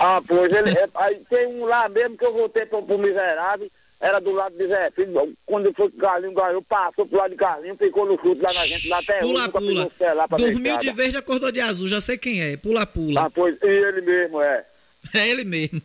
Ah, 0.00 0.22
pois 0.26 0.50
ele. 0.50 0.70
É, 0.70 0.88
aí 0.94 1.14
tem 1.28 1.46
um 1.46 1.66
lá 1.66 1.86
mesmo 1.90 2.16
que 2.16 2.24
eu 2.24 2.32
voltei 2.32 2.64
pro, 2.64 2.82
pro 2.82 2.98
miserável, 2.98 3.70
era 4.00 4.18
do 4.18 4.32
lado 4.32 4.56
de 4.56 4.66
Zé 4.66 4.90
Filho. 4.92 5.34
Quando 5.44 5.72
foi 5.74 5.90
que 5.90 5.98
o 5.98 6.00
Carlinho 6.00 6.32
ganhou, 6.32 6.62
passou 6.62 7.06
pro 7.06 7.18
lado 7.18 7.32
de 7.32 7.36
Carlinho, 7.36 7.76
ficou 7.76 8.06
no 8.06 8.18
chute 8.18 8.40
lá 8.40 8.50
na 8.50 8.64
gente, 8.64 8.88
lá 8.88 8.98
até 8.98 9.18
pula, 9.20 9.40
hoje, 9.42 9.50
pula. 9.50 10.14
Lá 10.14 10.26
Dormiu 10.26 10.78
de 10.78 10.90
verde, 10.90 11.18
acordou 11.18 11.52
de 11.52 11.60
azul, 11.60 11.86
já 11.86 12.00
sei 12.00 12.16
quem 12.16 12.40
é. 12.40 12.56
Pula, 12.56 12.86
pula. 12.86 13.26
Ah, 13.26 13.30
pois, 13.30 13.58
e 13.62 13.66
ele 13.66 14.00
mesmo, 14.00 14.40
é. 14.40 14.64
É 15.14 15.28
ele 15.28 15.44
mesmo. 15.44 15.80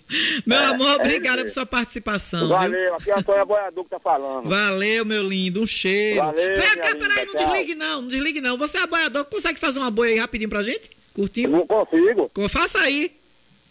Meu 0.45 0.57
é, 0.57 0.65
amor, 0.65 0.87
é 0.87 0.95
obrigada 0.95 1.41
por 1.41 1.49
sua 1.49 1.65
participação. 1.65 2.49
Valeu, 2.49 2.71
viu? 2.71 2.95
aqui 2.95 3.11
é 3.11 3.17
Antônio 3.17 3.45
Boiador 3.45 3.83
que 3.83 3.89
tá 3.89 3.99
falando. 3.99 4.47
Valeu, 4.47 5.05
meu 5.05 5.23
lindo, 5.23 5.61
um 5.61 5.67
cheiro. 5.67 6.17
Valeu, 6.17 6.59
Vem 6.59 6.75
cá, 6.75 6.95
peraí, 6.95 7.25
não 7.25 7.33
tchau. 7.33 7.47
desligue 7.47 7.75
não, 7.75 8.01
não 8.01 8.09
desligue 8.09 8.41
não. 8.41 8.57
Você 8.57 8.77
é 8.77 8.85
boiador, 8.85 9.25
consegue 9.25 9.59
fazer 9.59 9.79
uma 9.79 9.89
boia 9.89 10.11
aí 10.11 10.19
rapidinho 10.19 10.49
pra 10.49 10.61
gente? 10.61 10.89
Curtinho? 11.13 11.49
Não 11.49 11.65
consigo. 11.65 12.29
Faça 12.49 12.79
aí. 12.79 13.11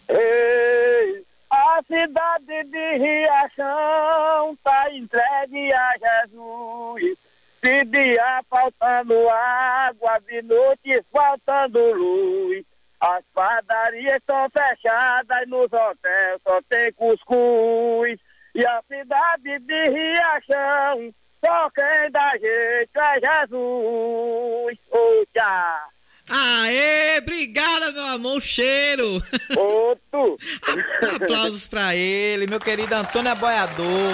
Ei, 0.08 1.24
a 1.50 1.82
cidade 1.86 2.64
de 2.64 2.96
Riachão 2.96 4.56
tá 4.62 4.90
entregue 4.92 5.72
a 5.72 5.94
Jesus. 5.98 7.18
De 7.62 7.84
dia 7.84 8.42
faltando 8.50 9.28
água, 9.30 10.20
de 10.26 10.42
noite 10.42 11.02
faltando 11.10 11.92
luz. 11.92 12.64
As 13.00 13.24
padarias 13.34 14.16
estão 14.16 14.48
fechadas 14.50 15.48
nos 15.48 15.72
hotéis 15.72 16.40
só 16.42 16.60
tem 16.68 16.92
cuscuz. 16.92 18.20
E 18.54 18.64
a 18.66 18.82
cidade 18.86 19.58
de 19.60 19.88
Riachão, 19.88 21.14
só 21.40 21.70
quem 21.70 22.10
dá 22.10 22.36
jeito 22.36 22.98
é 22.98 23.20
Jesus. 23.20 24.78
Oh, 24.90 25.24
tchau. 25.32 25.93
Aê, 26.28 27.18
obrigada, 27.18 27.92
meu 27.92 28.06
amor, 28.06 28.38
um 28.38 28.40
cheiro. 28.40 29.22
Outro. 29.56 30.38
Aplausos 31.22 31.66
pra 31.66 31.94
ele, 31.94 32.46
meu 32.46 32.58
querido 32.58 32.94
Antônio 32.94 33.30
Aboiador. 33.30 34.12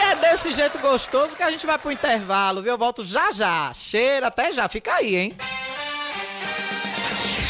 É 0.00 0.06
é 0.06 0.14
desse 0.16 0.52
jeito 0.52 0.78
gostoso 0.78 1.34
que 1.34 1.42
a 1.42 1.50
gente 1.50 1.66
vai 1.66 1.78
pro 1.78 1.90
intervalo, 1.90 2.62
viu? 2.62 2.72
Eu 2.72 2.78
volto 2.78 3.04
já 3.04 3.32
já. 3.32 3.72
Cheira, 3.74 4.28
até 4.28 4.52
já. 4.52 4.68
Fica 4.68 4.94
aí, 4.94 5.16
hein? 5.16 5.32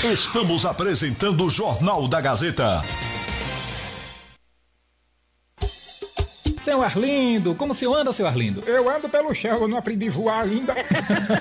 Estamos 0.05 0.65
apresentando 0.65 1.45
o 1.45 1.51
Jornal 1.51 2.09
da 2.09 2.21
Gazeta. 2.21 2.83
Seu 6.67 6.83
Arlindo, 6.83 7.55
como 7.55 7.71
o 7.71 7.75
senhor 7.77 7.95
anda, 7.95 8.13
seu 8.13 8.27
Arlindo? 8.27 8.61
Eu 8.67 8.91
ando 8.91 9.09
pelo 9.09 9.33
chão, 9.33 9.57
eu 9.57 9.69
não 9.69 9.79
aprendi 9.79 10.09
a 10.09 10.11
voar 10.11 10.41
ainda. 10.41 10.75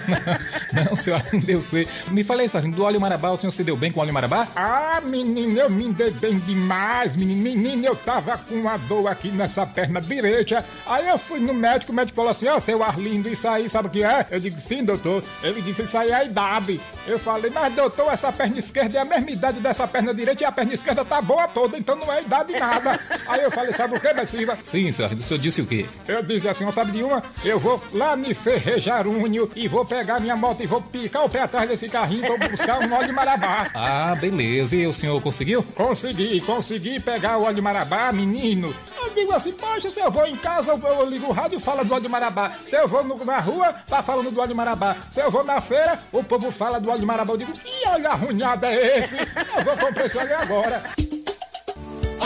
não, 0.71 0.95
seu 0.95 1.15
Arlindo, 1.15 1.49
eu 1.49 1.63
sei. 1.63 1.87
Me 2.11 2.23
falei, 2.23 2.47
seu 2.47 2.59
Arlindo, 2.59 2.77
do 2.77 2.83
óleo 2.83 3.01
marabá, 3.01 3.31
o 3.31 3.37
senhor 3.37 3.51
se 3.51 3.63
deu 3.63 3.75
bem 3.75 3.91
com 3.91 3.99
o 3.99 4.03
óleo 4.03 4.13
marabá? 4.13 4.47
Ah, 4.55 5.01
menino, 5.03 5.59
eu 5.59 5.67
me 5.71 5.91
dei 5.91 6.11
bem 6.11 6.37
demais, 6.37 7.15
menino. 7.15 7.41
Menino, 7.41 7.87
eu 7.87 7.95
tava 7.95 8.37
com 8.37 8.53
uma 8.53 8.77
dor 8.77 9.07
aqui 9.07 9.31
nessa 9.31 9.65
perna 9.65 9.99
direita. 9.99 10.63
Aí 10.85 11.07
eu 11.07 11.17
fui 11.17 11.39
no 11.39 11.55
médico, 11.55 11.91
o 11.91 11.95
médico 11.95 12.15
falou 12.15 12.29
assim, 12.29 12.47
ó, 12.47 12.57
oh, 12.57 12.59
seu 12.59 12.83
Arlindo, 12.83 13.27
isso 13.27 13.47
aí, 13.47 13.67
sabe 13.67 13.87
o 13.87 13.91
que 13.91 14.03
é? 14.03 14.27
Eu 14.29 14.39
digo, 14.39 14.59
sim, 14.59 14.83
doutor. 14.83 15.23
Ele 15.41 15.59
disse, 15.59 15.81
isso 15.81 15.97
aí 15.97 16.11
é 16.11 16.15
a 16.17 16.23
idade. 16.23 16.79
Eu 17.07 17.17
falei, 17.17 17.49
mas 17.49 17.73
doutor, 17.73 18.13
essa 18.13 18.31
perna 18.31 18.59
esquerda 18.59 18.99
é 18.99 19.01
a 19.01 19.05
mesma 19.05 19.31
idade 19.31 19.59
dessa 19.59 19.87
perna 19.87 20.13
direita 20.13 20.43
e 20.43 20.45
a 20.45 20.51
perna 20.51 20.75
esquerda 20.75 21.03
tá 21.03 21.19
boa 21.19 21.47
toda, 21.47 21.79
então 21.79 21.95
não 21.95 22.13
é 22.13 22.21
idade 22.21 22.53
nada. 22.53 22.99
aí 23.25 23.41
eu 23.41 23.49
falei, 23.49 23.73
sabe 23.73 23.95
o 23.97 23.99
que, 23.99 24.25
Silva? 24.27 24.55
Sim, 24.63 24.91
senhor 24.91 25.14
o 25.19 25.23
senhor 25.23 25.39
disse 25.39 25.61
o 25.61 25.65
quê? 25.65 25.85
Eu 26.07 26.21
disse 26.23 26.47
assim, 26.47 26.63
não 26.63 26.71
sabe 26.71 26.91
de 26.91 27.03
uma? 27.03 27.23
Eu 27.43 27.59
vou 27.59 27.81
lá 27.93 28.15
me 28.15 28.33
Ferrejarunho 28.33 29.49
e 29.55 29.67
vou 29.67 29.85
pegar 29.85 30.19
minha 30.19 30.35
moto 30.35 30.61
e 30.61 30.67
vou 30.67 30.81
picar 30.81 31.25
o 31.25 31.29
pé 31.29 31.41
atrás 31.41 31.67
desse 31.69 31.87
carrinho 31.89 32.37
pra 32.37 32.47
buscar 32.49 32.79
um 32.79 32.93
óleo 32.93 33.07
de 33.07 33.13
marabá. 33.13 33.69
Ah, 33.75 34.15
beleza. 34.15 34.75
E 34.75 34.87
o 34.87 34.93
senhor 34.93 35.21
conseguiu? 35.21 35.61
Consegui, 35.63 36.41
consegui 36.41 36.99
pegar 36.99 37.37
o 37.37 37.43
óleo 37.43 37.55
de 37.55 37.61
marabá, 37.61 38.11
menino. 38.11 38.73
Eu 38.97 39.13
digo 39.13 39.33
assim, 39.33 39.51
poxa, 39.51 39.89
se 39.89 39.99
eu 39.99 40.09
vou 40.11 40.25
em 40.25 40.35
casa, 40.35 40.71
eu, 40.71 41.09
ligo 41.09 41.27
o 41.27 41.31
rádio 41.31 41.57
e 41.57 41.61
falo 41.61 41.83
do 41.83 41.93
óleo 41.93 42.03
de 42.03 42.09
marabá. 42.09 42.51
Se 42.65 42.75
eu 42.75 42.87
vou 42.87 43.03
na 43.25 43.39
rua, 43.39 43.73
tá 43.87 44.01
falando 44.01 44.31
do 44.31 44.39
óleo 44.39 44.49
de 44.49 44.53
marabá. 44.53 44.95
Se 45.11 45.21
eu 45.21 45.29
vou 45.29 45.43
na 45.43 45.61
feira, 45.61 45.99
o 46.11 46.23
povo 46.23 46.51
fala 46.51 46.79
do 46.79 46.89
óleo 46.89 46.99
de 46.99 47.05
marabá. 47.05 47.33
Eu 47.33 47.37
digo, 47.37 47.51
que 47.51 47.87
óleo 47.87 48.07
arrunhado 48.07 48.65
é 48.65 48.99
esse? 48.99 49.15
Eu 49.15 49.63
vou 49.63 49.77
comprar 49.77 50.05
esse 50.05 50.17
óleo 50.17 50.37
agora. 50.37 50.83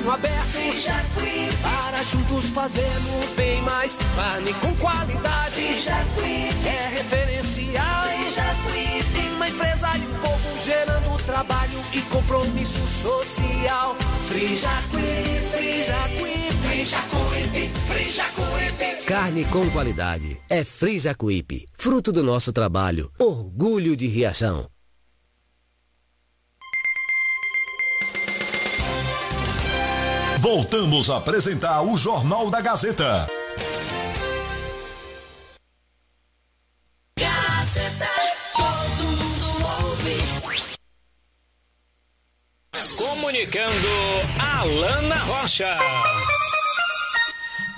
caminho 0.00 0.10
aberto. 0.10 0.50
Frijacuípe, 0.50 1.56
para 1.62 2.02
juntos 2.02 2.50
fazermos 2.50 3.32
bem 3.36 3.60
mais. 3.62 3.96
Carne 4.16 4.52
com 4.54 4.74
qualidade, 4.76 5.52
Frijacuípe, 5.52 6.68
é 6.68 6.88
referencial. 6.96 8.02
Frijacuípe, 8.04 9.34
uma 9.34 9.48
empresa 9.48 9.88
e 9.96 10.06
um 10.06 10.20
povo 10.20 10.64
gerando 10.64 11.24
trabalho 11.24 11.78
e 11.92 12.00
compromisso 12.02 12.86
social. 12.86 13.96
Frijacuípe, 14.26 15.50
Frijacuípe, 15.52 16.56
Frijacuípe, 16.62 17.72
Frijacuípe. 17.88 19.04
Carne 19.06 19.44
com 19.46 19.68
qualidade. 19.70 20.40
É 20.48 20.64
Frijacuípe, 20.64 21.66
fruto 21.74 22.12
do 22.12 22.22
nosso 22.22 22.52
trabalho. 22.52 23.10
Orgulho 23.18 23.96
de 23.96 24.06
Riachão. 24.06 24.66
Voltamos 30.40 31.10
a 31.10 31.18
apresentar 31.18 31.82
o 31.82 31.98
Jornal 31.98 32.48
da 32.48 32.62
Gazeta. 32.62 33.28
Gazeta, 37.18 38.08
todo 38.56 39.04
mundo 39.04 39.66
ouve. 39.90 40.16
Comunicando 42.96 43.88
Alana 44.38 45.16
Rocha. 45.16 45.76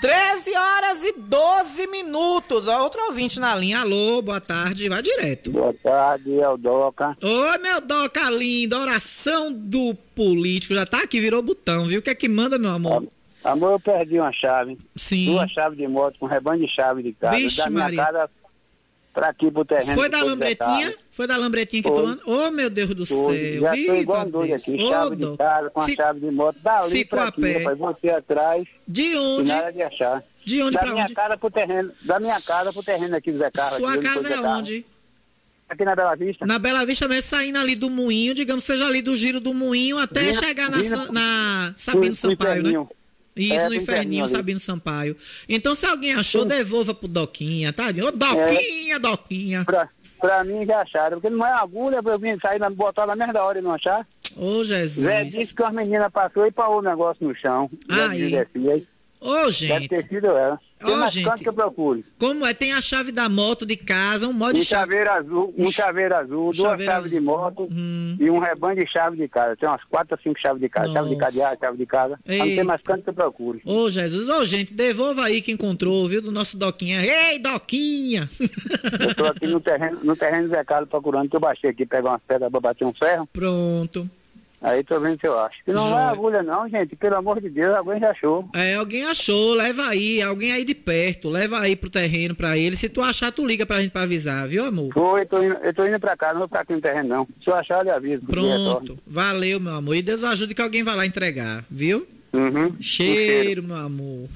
13 0.03 0.57
horas 0.57 1.05
e 1.05 1.13
12 1.17 1.87
minutos. 1.87 2.67
Ó, 2.67 2.83
outro 2.83 3.01
ouvinte 3.07 3.39
na 3.39 3.55
linha. 3.55 3.83
Alô, 3.83 4.21
boa 4.21 4.41
tarde. 4.41 4.89
Vai 4.89 5.01
direto. 5.01 5.53
Boa 5.53 5.73
tarde, 5.81 6.41
é 6.41 6.49
o 6.49 6.57
Doca. 6.57 7.17
Oi, 7.23 7.59
meu 7.59 7.81
Doca 7.81 8.29
lindo. 8.29 8.77
Oração 8.77 9.53
do 9.53 9.95
político. 10.13 10.75
Já 10.75 10.85
tá 10.85 11.05
aqui, 11.05 11.21
virou 11.21 11.41
botão, 11.41 11.85
viu? 11.85 12.01
O 12.01 12.03
que 12.03 12.11
é 12.11 12.17
que 12.17 12.29
manda, 12.29 12.59
meu 12.59 12.73
amor? 12.73 13.07
Amor, 13.45 13.71
eu 13.75 13.79
perdi 13.79 14.19
uma 14.19 14.33
chave. 14.33 14.77
Sim. 14.97 15.27
Duas 15.27 15.53
chaves 15.53 15.79
de 15.79 15.87
moto 15.87 16.19
com 16.19 16.27
rebanho 16.27 16.67
de 16.67 16.75
chave 16.75 17.01
de 17.05 17.13
casa. 17.13 17.37
Vixe, 17.37 17.59
da 17.59 17.71
minha 17.71 17.85
Maria. 17.85 18.05
casa 18.05 18.31
pra 19.13 19.29
aqui 19.29 19.51
pro 19.51 19.65
terreno. 19.65 19.95
Foi 19.95 20.09
da 20.09 20.23
lambretinha? 20.23 20.95
Foi 21.11 21.27
da 21.27 21.37
lambretinha 21.37 21.83
que 21.83 21.89
Foi. 21.89 21.99
tu 22.03 22.07
anda? 22.09 22.23
Ô, 22.27 22.51
meu 22.51 22.71
Deus 22.71 22.95
do 22.95 23.05
Foi. 23.07 23.39
céu. 23.53 23.61
Já 23.61 23.73
Viva 23.73 23.97
igual 23.99 24.27
um 24.27 24.31
doido 24.31 24.55
aqui, 24.55 24.79
chave 24.89 25.17
Dó. 25.17 25.31
de 25.33 25.37
casa, 25.39 25.71
com 25.71 25.81
a 25.81 25.85
Fico- 25.85 26.03
chave 26.03 26.21
de 26.21 26.31
moto, 26.31 26.57
dali 26.63 26.91
Fico 26.91 27.11
pra 27.11 27.25
a 27.25 27.29
aqui, 27.29 27.41
pé. 27.43 27.59
rapaz, 27.59 27.79
você 27.79 28.09
atrás. 28.11 28.65
De 28.89 29.17
onde? 29.17 29.49
nada 29.49 29.73
de 29.73 29.83
achar. 29.83 30.23
De 30.45 30.63
onde 30.63 30.73
da 30.73 30.81
pra 30.81 30.91
minha 30.93 31.05
onde? 31.05 31.15
casa 31.15 31.37
pro 31.37 31.51
terreno, 31.51 31.93
da 32.03 32.19
minha 32.21 32.41
casa 32.41 32.73
pro 32.73 32.83
terreno 32.83 33.15
aqui 33.17 33.31
do 33.31 33.39
Zé 33.39 33.51
Carlos. 33.51 33.79
Sua 33.79 33.95
aqui, 33.95 34.03
casa 34.03 34.29
é 34.29 34.41
onde? 34.41 34.87
Aqui 35.69 35.85
na 35.85 35.95
Bela 35.97 36.15
Vista. 36.17 36.45
Na 36.47 36.59
Bela 36.59 36.85
Vista 36.85 37.09
mesmo, 37.09 37.23
saindo 37.23 37.59
ali 37.59 37.75
do 37.75 37.89
moinho, 37.89 38.35
digamos, 38.35 38.65
seja 38.65 38.87
ali 38.87 39.01
do 39.01 39.15
giro 39.15 39.41
do 39.41 39.55
moinho 39.55 39.99
até 39.99 40.21
Vindo- 40.25 40.39
chegar 40.39 40.69
na, 40.71 40.79
pro- 40.79 41.13
na 41.13 41.73
Sabino 41.77 42.15
Sampaio, 42.15 42.63
né? 42.63 42.87
Isso, 43.35 43.55
É, 43.55 43.69
no 43.69 43.75
Inferninho. 43.75 44.27
Sabino 44.27 44.61
Sampaio. 44.61 45.17
Então, 45.49 45.75
se 45.75 45.87
alguém 45.87 46.15
achou, 46.15 46.45
devolva 46.45 46.95
pro 46.95 47.09
Doquinha, 47.09 47.73
tá? 47.73 47.87
Ô, 47.89 48.11
Doquinha, 48.13 48.99
Doquinha. 48.99 49.65
Pra, 49.65 49.89
pra 50.21 50.45
mim 50.45 50.67
já 50.67 50.83
acharam, 50.83 51.21
porque 51.21 51.35
não 51.35 51.47
é 51.47 51.53
agulha 51.53 52.03
pra 52.03 52.13
eu 52.13 52.19
vir 52.19 52.39
sair, 52.41 52.59
botar 52.71 53.07
na 53.07 53.17
merda 53.17 53.43
hora 53.43 53.59
e 53.59 53.63
não 53.63 53.73
achar. 53.73 54.07
Ô, 54.37 54.63
Jesus. 54.65 55.07
Zé 55.07 55.25
disse 55.25 55.55
que 55.55 55.63
uma 55.63 55.73
menina 55.73 56.11
passou 56.11 56.47
e 56.47 56.53
parou 56.53 56.79
o 56.79 56.83
negócio 56.83 57.27
no 57.27 57.35
chão. 57.35 57.71
Aí. 57.89 58.35
Ô, 59.21 59.35
Deve 59.37 59.51
gente. 59.53 59.89
ter 59.89 60.09
sido 60.09 60.27
ela. 60.27 60.59
Tem 60.87 60.97
mais 60.97 61.13
gente. 61.13 61.25
canto 61.25 61.43
que 61.43 61.49
eu 61.49 61.53
procure. 61.53 62.05
Como 62.19 62.47
é? 62.47 62.53
Tem 62.55 62.73
a 62.73 62.81
chave 62.81 63.13
da 63.13 63.29
moto 63.29 63.65
de 63.67 63.77
casa, 63.77 64.27
um 64.29 64.33
modo 64.33 64.57
Um 64.57 64.61
de 64.61 64.65
chave. 64.65 64.93
chaveiro 64.93 65.11
azul, 65.13 65.55
um 65.57 65.71
chaveiro 65.71 66.17
azul, 66.17 66.45
duas 66.51 66.57
chaveiro 66.57 66.93
chaves 66.93 67.11
de 67.11 67.17
azul. 67.19 67.29
Hum. 67.31 67.37
moto 67.37 67.69
e 68.21 68.31
um 68.31 68.39
rebanho 68.39 68.79
de 68.81 68.87
chave 68.91 69.17
de 69.17 69.29
casa. 69.29 69.57
Tem 69.57 69.69
umas 69.69 69.83
quatro 69.85 70.15
ou 70.17 70.23
cinco 70.23 70.41
chaves 70.41 70.61
de 70.61 70.69
casa. 70.69 70.93
Chave 70.93 71.09
de 71.11 71.17
Nossa. 71.17 71.27
cadeado, 71.33 71.59
chave 71.61 71.79
de 71.79 71.87
casa. 71.87 72.19
Mas 72.27 72.39
Não 72.39 72.47
Ei. 72.47 72.55
tem 72.57 72.65
mais 72.65 72.83
canto 72.83 73.03
que 73.05 73.11
eu 73.11 73.15
procure. 73.15 73.61
Ô, 73.65 73.89
Jesus. 73.91 74.29
Ô, 74.29 74.45
gente, 74.45 74.73
devolva 74.75 75.25
aí 75.25 75.41
que 75.43 75.53
encontrou, 75.53 76.07
viu? 76.09 76.21
Do 76.23 76.31
nosso 76.33 76.57
Doquinha. 76.57 77.01
Ei, 77.05 77.39
Doquinha! 77.39 78.29
Eu 79.01 79.15
tô 79.15 79.27
aqui 79.27 79.47
no 79.47 79.61
terreno, 79.61 79.99
no 80.03 80.17
terreno 80.17 80.49
do 80.49 80.55
Zé 80.55 80.65
Carlos 80.65 80.89
procurando, 80.89 81.29
que 81.29 81.37
eu 81.37 81.41
baixei 81.41 81.71
aqui, 81.71 81.85
pegar 81.87 82.11
umas 82.11 82.23
pedras 82.27 82.51
pra 82.51 82.61
bater 82.61 82.85
um 82.85 82.93
ferro. 82.95 83.29
Pronto. 83.33 84.09
Aí 84.63 84.85
tô 84.85 85.01
vendo 85.01 85.21
se 85.21 85.27
eu 85.27 85.39
acho. 85.41 85.57
Se 85.65 85.73
não 85.73 85.89
Joia. 85.91 86.01
é 86.01 86.05
agulha 86.05 86.43
não, 86.43 86.69
gente, 86.69 86.95
pelo 86.95 87.17
amor 87.17 87.41
de 87.41 87.51
Deus, 87.51 87.75
alguém 87.75 87.99
já 87.99 88.11
achou. 88.11 88.49
É, 88.55 88.75
alguém 88.75 89.05
achou, 89.05 89.55
leva 89.55 89.89
aí, 89.89 90.23
alguém 90.23 90.53
aí 90.53 90.65
de 90.65 90.75
perto, 90.75 91.29
leva 91.29 91.59
aí 91.59 91.75
pro 91.75 91.91
terreno 91.91 92.35
pra 92.35 92.57
ele. 92.57 92.77
Se 92.77 92.89
tu 92.89 93.03
achar, 93.03 93.33
tu 93.33 93.45
liga 93.45 93.67
pra 93.67 93.81
gente 93.83 93.91
pra 93.91 94.03
avisar, 94.03 94.47
viu, 94.47 94.65
amor? 94.65 94.93
Foi, 94.95 95.27
tô 95.27 95.43
indo, 95.43 95.55
eu 95.55 95.75
tô 95.75 95.85
indo 95.85 95.99
pra 95.99 96.17
cá, 96.17 96.33
não 96.33 96.41
vou 96.41 96.49
pra 96.49 96.61
aqui 96.61 96.75
no 96.75 96.81
terreno 96.81 97.09
não. 97.09 97.29
Se 97.43 97.51
eu 97.51 97.55
achar, 97.55 97.85
eu 97.85 97.95
aviso. 97.95 98.21
que. 98.21 98.27
Pronto, 98.29 98.99
valeu, 99.07 99.59
meu 99.59 99.75
amor. 99.75 99.97
E 99.97 100.03
Deus 100.03 100.23
ajude 100.23 100.55
que 100.55 100.63
alguém 100.63 100.85
vá 100.85 100.95
lá 100.95 101.05
entregar, 101.05 101.65
viu? 101.69 102.07
Uhum. 102.33 102.75
Cheiro, 102.81 103.63
meu 103.63 103.77
amor. 103.77 104.29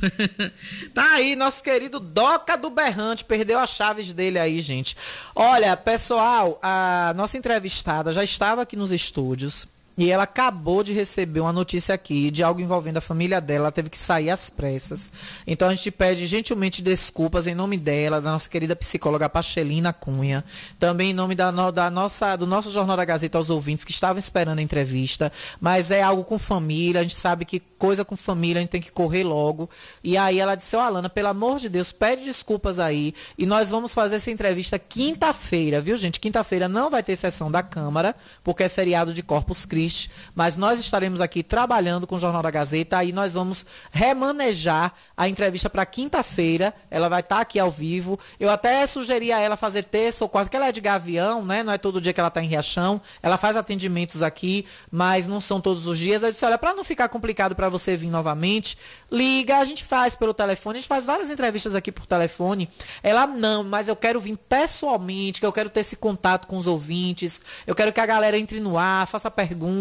tá 0.93 1.14
aí, 1.14 1.35
nosso 1.35 1.62
querido 1.62 1.99
Doca 1.99 2.57
do 2.57 2.68
Berrante. 2.68 3.24
Perdeu 3.24 3.59
as 3.59 3.70
chaves 3.70 4.12
dele 4.12 4.39
aí, 4.39 4.61
gente. 4.61 4.97
Olha, 5.35 5.74
pessoal, 5.77 6.59
a 6.62 7.14
nossa 7.16 7.39
entrevistada 7.39 8.12
já 8.12 8.22
estava 8.22 8.62
aqui 8.62 8.77
nos 8.77 8.93
estúdios. 8.93 9.66
E 9.99 10.11
ela 10.11 10.25
acabou 10.25 10.83
de 10.83 10.93
receber 10.93 11.41
uma 11.41 11.53
notícia 11.53 11.95
aqui 11.95 12.31
de 12.31 12.43
algo 12.43 12.61
envolvendo 12.61 12.99
a 12.99 13.01
família 13.01 13.41
dela. 13.41 13.65
Ela 13.65 13.73
teve 13.73 13.89
que 13.89 13.97
sair 13.97 14.29
às 14.29 14.51
pressas. 14.51 15.11
Então 15.47 15.69
a 15.69 15.75
gente 15.75 15.91
pede 15.91 16.27
gentilmente 16.27 16.83
desculpas 16.83 17.47
em 17.47 17.55
nome 17.55 17.79
dela, 17.79 18.21
da 18.21 18.31
nossa 18.31 18.47
querida 18.47 18.77
psicóloga 18.77 19.27
Pachelina 19.27 19.95
Cunha. 19.95 20.45
Também 20.79 21.13
em 21.13 21.15
nome 21.15 21.35
da, 21.35 21.51
da 21.71 21.91
nossa, 21.91 22.37
do 22.37 22.47
nosso 22.47 22.71
Jornal 22.71 22.95
da 22.95 23.07
Gazeta 23.07 23.39
aos 23.39 23.49
ouvintes 23.49 23.85
que 23.85 23.91
estavam 23.91 24.19
esperando 24.19 24.59
a 24.59 24.63
entrevista. 24.63 25.33
Mas 25.59 25.91
é 25.91 26.03
algo 26.03 26.25
com 26.25 26.39
família. 26.39 27.01
A 27.01 27.03
gente 27.03 27.17
sabe 27.17 27.47
que 27.47 27.59
coisa 27.59 28.05
com 28.05 28.19
família 28.19 28.59
a 28.59 28.61
gente 28.61 28.71
tem 28.71 28.83
que 28.83 28.93
correr 28.93 29.25
logo. 29.25 29.71
E 30.05 30.19
aí 30.19 30.39
ela 30.39 30.55
disse: 30.55 30.77
Ô 30.77 30.81
Alana, 30.81 31.09
pelo 31.09 31.29
amor 31.29 31.59
de 31.59 31.71
Deus, 31.71 31.91
pede 31.91 32.23
desculpas 32.23 32.79
aí. 32.79 33.15
E 33.39 33.47
nós 33.47 33.71
vamos 33.71 33.95
fazer 33.95 34.17
essa 34.17 34.31
entrevista 34.31 34.79
quinta-feira, 34.79 35.81
viu, 35.81 35.97
gente? 35.97 36.21
Quinta-feira 36.21 36.69
não 36.69 36.91
vai 36.91 37.03
ter 37.03 37.17
sessão 37.17 37.51
da 37.51 37.63
Câmara, 37.63 38.15
porque 38.45 38.65
é 38.65 38.69
feriado 38.69 39.15
de 39.15 39.23
Corpus 39.23 39.65
Christi. 39.65 39.86
Mas 40.34 40.57
nós 40.57 40.78
estaremos 40.78 41.20
aqui 41.20 41.43
trabalhando 41.43 42.07
com 42.07 42.16
o 42.16 42.20
Jornal 42.20 42.43
da 42.43 42.51
Gazeta. 42.51 42.99
Aí 42.99 43.12
nós 43.12 43.34
vamos 43.34 43.64
remanejar 43.91 44.93
a 45.16 45.28
entrevista 45.28 45.70
para 45.70 45.87
quinta-feira. 45.87 46.74
Ela 46.91 47.09
vai 47.09 47.20
estar 47.20 47.41
aqui 47.41 47.59
ao 47.59 47.70
vivo. 47.70 48.18
Eu 48.39 48.51
até 48.51 48.87
sugeri 48.87 49.32
a 49.32 49.41
ela 49.41 49.57
fazer 49.57 49.84
terça 49.84 50.24
ou 50.24 50.28
quarta, 50.28 50.47
porque 50.47 50.57
ela 50.57 50.68
é 50.68 50.72
de 50.72 50.80
Gavião, 50.80 51.45
né? 51.45 51.62
Não 51.62 51.72
é 51.72 51.78
todo 51.78 52.01
dia 52.01 52.12
que 52.12 52.20
ela 52.20 52.28
está 52.28 52.43
em 52.43 52.47
Riachão. 52.47 53.01
Ela 53.22 53.37
faz 53.37 53.57
atendimentos 53.57 54.22
aqui, 54.22 54.66
mas 54.91 55.26
não 55.26 55.41
são 55.41 55.61
todos 55.61 55.87
os 55.87 55.99
dias. 55.99 56.22
Eu 56.22 56.30
disse, 56.30 56.45
olha, 56.45 56.59
para 56.59 56.74
não 56.74 56.84
ficar 56.84 57.09
complicado 57.09 57.55
para 57.55 57.68
você 57.68 57.97
vir 57.97 58.11
novamente, 58.11 58.78
liga, 59.11 59.59
a 59.59 59.64
gente 59.64 59.84
faz 59.84 60.16
pelo 60.16 60.34
telefone. 60.34 60.78
A 60.78 60.80
gente 60.80 60.89
faz 60.89 61.07
várias 61.07 61.30
entrevistas 61.30 61.74
aqui 61.74 61.91
por 61.93 62.07
telefone. 62.07 62.68
Ela, 63.03 63.26
não, 63.26 63.64
mas 63.64 63.89
eu 63.89 63.97
quero 63.97 64.20
vir 64.20 64.37
pessoalmente, 64.37 65.41
que 65.41 65.47
eu 65.47 65.53
quero 65.53 65.70
ter 65.70 65.80
esse 65.80 65.97
contato 65.97 66.47
com 66.47 66.57
os 66.57 66.66
ouvintes. 66.66 67.41
Eu 67.66 67.74
quero 67.74 67.93
que 67.93 68.01
a 68.01 68.07
galera 68.07 68.39
entre 68.39 68.61
no 68.61 68.78
ar, 68.78 69.07
faça 69.07 69.30
perguntas, 69.30 69.76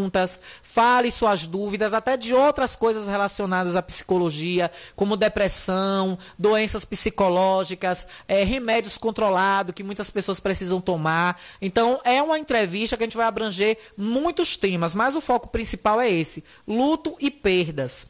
fale 0.62 1.12
suas 1.12 1.48
dúvidas, 1.48 1.94
até 1.94 2.18
de 2.18 2.34
outras 2.34 2.76
coisas 2.76 3.08
relacionadas 3.08 3.76
à 3.76 3.82
psicologia, 3.82 4.72
como 4.96 5.18
depressão, 5.18 6.18
doenças 6.38 6.86
psicológicas, 6.86 8.08
eh, 8.28 8.44
remédios 8.44 8.98
controlados 8.98 9.74
que 9.74 9.84
muitas 9.84 10.10
pessoas 10.10 10.40
precisam 10.40 10.82
tomar. 10.82 11.40
Então, 11.62 12.00
é 12.04 12.22
uma 12.22 12.40
entrevista 12.40 12.98
que 12.98 13.04
a 13.04 13.08
gente 13.08 13.18
vai 13.18 13.26
abranger 13.26 13.78
muitos 13.98 14.58
temas, 14.58 14.94
mas 14.96 15.16
o 15.16 15.22
foco 15.22 15.48
principal 15.48 16.02
é 16.02 16.10
esse: 16.10 16.44
luto 16.68 17.16
e 17.20 17.32
perdas. 17.32 18.08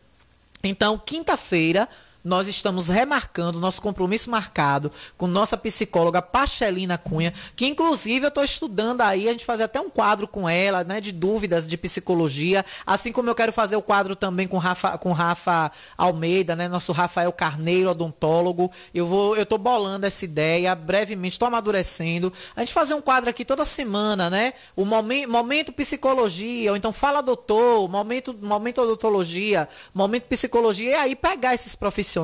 Então, 0.63 0.97
quinta-feira, 0.97 1.87
nós 2.25 2.47
estamos 2.47 2.87
remarcando 2.87 3.59
nosso 3.59 3.79
compromisso 3.79 4.31
marcado 4.31 4.91
com 5.15 5.27
nossa 5.27 5.55
psicóloga 5.55 6.23
Pachelina 6.23 6.97
Cunha, 6.97 7.31
que 7.55 7.67
inclusive 7.67 8.25
eu 8.25 8.29
estou 8.29 8.43
estudando 8.43 9.01
aí, 9.01 9.29
a 9.29 9.31
gente 9.31 9.45
fazer 9.45 9.63
até 9.63 9.79
um 9.79 9.91
quadro 9.91 10.27
com 10.27 10.49
ela, 10.49 10.83
né, 10.83 10.99
de 10.99 11.11
dúvidas 11.11 11.67
de 11.67 11.77
psicologia, 11.77 12.65
assim 12.83 13.11
como 13.11 13.29
eu 13.29 13.35
quero 13.35 13.53
fazer 13.53 13.75
o 13.75 13.81
quadro 13.81 14.15
também 14.15 14.47
com 14.47 14.57
Rafa, 14.57 14.97
com 14.97 15.11
Rafa 15.11 15.71
Almeida, 15.95 16.55
né, 16.55 16.67
nosso 16.67 16.91
Rafael 16.91 17.31
Carneiro, 17.31 17.91
odontólogo. 17.91 18.71
Eu 18.91 19.05
vou, 19.05 19.37
eu 19.37 19.45
tô 19.45 19.59
bolando 19.59 20.07
essa 20.07 20.25
ideia 20.25 20.73
brevemente, 20.73 21.33
estou 21.33 21.47
amadurecendo. 21.47 22.33
A 22.55 22.61
gente 22.61 22.73
fazer 22.73 22.95
um 22.95 23.01
quadro 23.01 23.29
aqui 23.29 23.45
toda 23.45 23.63
semana, 23.63 24.31
né? 24.31 24.53
O 24.75 24.83
momento, 24.83 25.71
psicologia, 25.71 26.71
ou 26.71 26.77
então 26.77 26.91
fala 26.91 27.21
doutor, 27.21 27.87
momento, 27.87 28.33
momento 28.41 28.81
odontologia, 28.81 29.69
momento 29.93 30.23
psicologia, 30.23 30.89
e 30.89 30.95
aí 30.95 31.15
pegar 31.15 31.53
esses 31.53 31.75
profissionais 31.75 32.14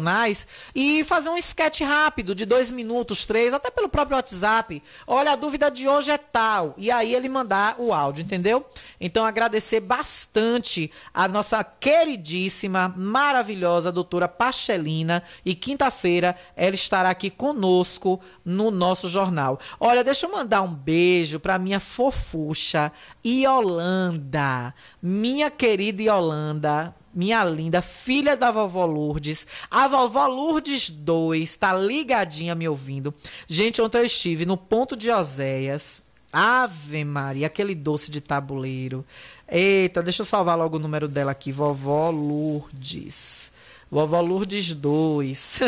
e 0.76 1.04
fazer 1.04 1.30
um 1.30 1.38
sketch 1.38 1.82
rápido 1.82 2.34
de 2.34 2.46
dois 2.46 2.72
minutos, 2.72 3.26
três, 3.26 3.54
até 3.54 3.70
pelo 3.70 3.90
próprio 3.90 4.16
WhatsApp. 4.16 4.82
Olha, 5.06 5.32
a 5.32 5.36
dúvida 5.36 5.70
de 5.70 5.88
hoje 5.88 6.12
é 6.12 6.18
tal. 6.18 6.74
E 6.78 6.90
aí 6.90 7.14
ele 7.14 7.28
mandar 7.28 7.76
o 7.78 7.94
áudio, 7.94 8.24
entendeu? 8.24 8.66
Então 9.00 9.26
agradecer 9.26 9.80
bastante 9.80 10.92
a 11.14 11.28
nossa 11.28 11.64
queridíssima, 11.64 12.94
maravilhosa 12.96 13.92
doutora 13.92 14.28
Pachelina. 14.28 15.24
E 15.44 15.56
quinta-feira 15.56 16.36
ela 16.56 16.76
estará 16.76 17.10
aqui 17.10 17.30
conosco 17.30 18.20
no 18.46 18.72
nosso 18.72 19.10
jornal. 19.10 19.60
Olha, 19.80 20.04
deixa 20.04 20.26
eu 20.26 20.32
mandar 20.32 20.62
um 20.62 20.74
beijo 20.74 21.40
para 21.40 21.60
minha 21.60 21.80
fofucha 21.80 22.92
Yolanda. 23.26 24.74
Minha 25.02 25.50
querida 25.50 26.04
Yolanda 26.04 26.96
minha 27.14 27.44
linda 27.44 27.82
filha 27.82 28.36
da 28.36 28.52
vovó 28.52 28.86
Lourdes, 28.86 29.46
a 29.70 29.88
vovó 29.88 30.28
Lourdes 30.28 30.90
2, 30.90 31.56
tá 31.56 31.74
ligadinha 31.74 32.56
me 32.56 32.68
ouvindo. 32.68 33.14
Gente, 33.48 33.82
ontem 33.82 34.00
eu 34.00 34.06
estive 34.06 34.46
no 34.46 34.58
ponto 34.58 34.96
de 34.96 35.10
Oséias. 35.12 36.04
Ave 36.34 37.04
Maria, 37.04 37.48
aquele 37.48 37.76
doce 37.76 38.10
de 38.10 38.22
tabuleiro. 38.22 39.06
Eita, 39.48 40.02
deixa 40.02 40.22
eu 40.22 40.26
salvar 40.26 40.58
logo 40.58 40.78
o 40.78 40.80
número 40.80 41.08
dela 41.08 41.32
aqui, 41.32 41.52
vovó 41.52 42.10
Lourdes. 42.10 43.52
Vovó 43.92 44.22
Lourdes 44.22 44.74
2. 44.74 45.60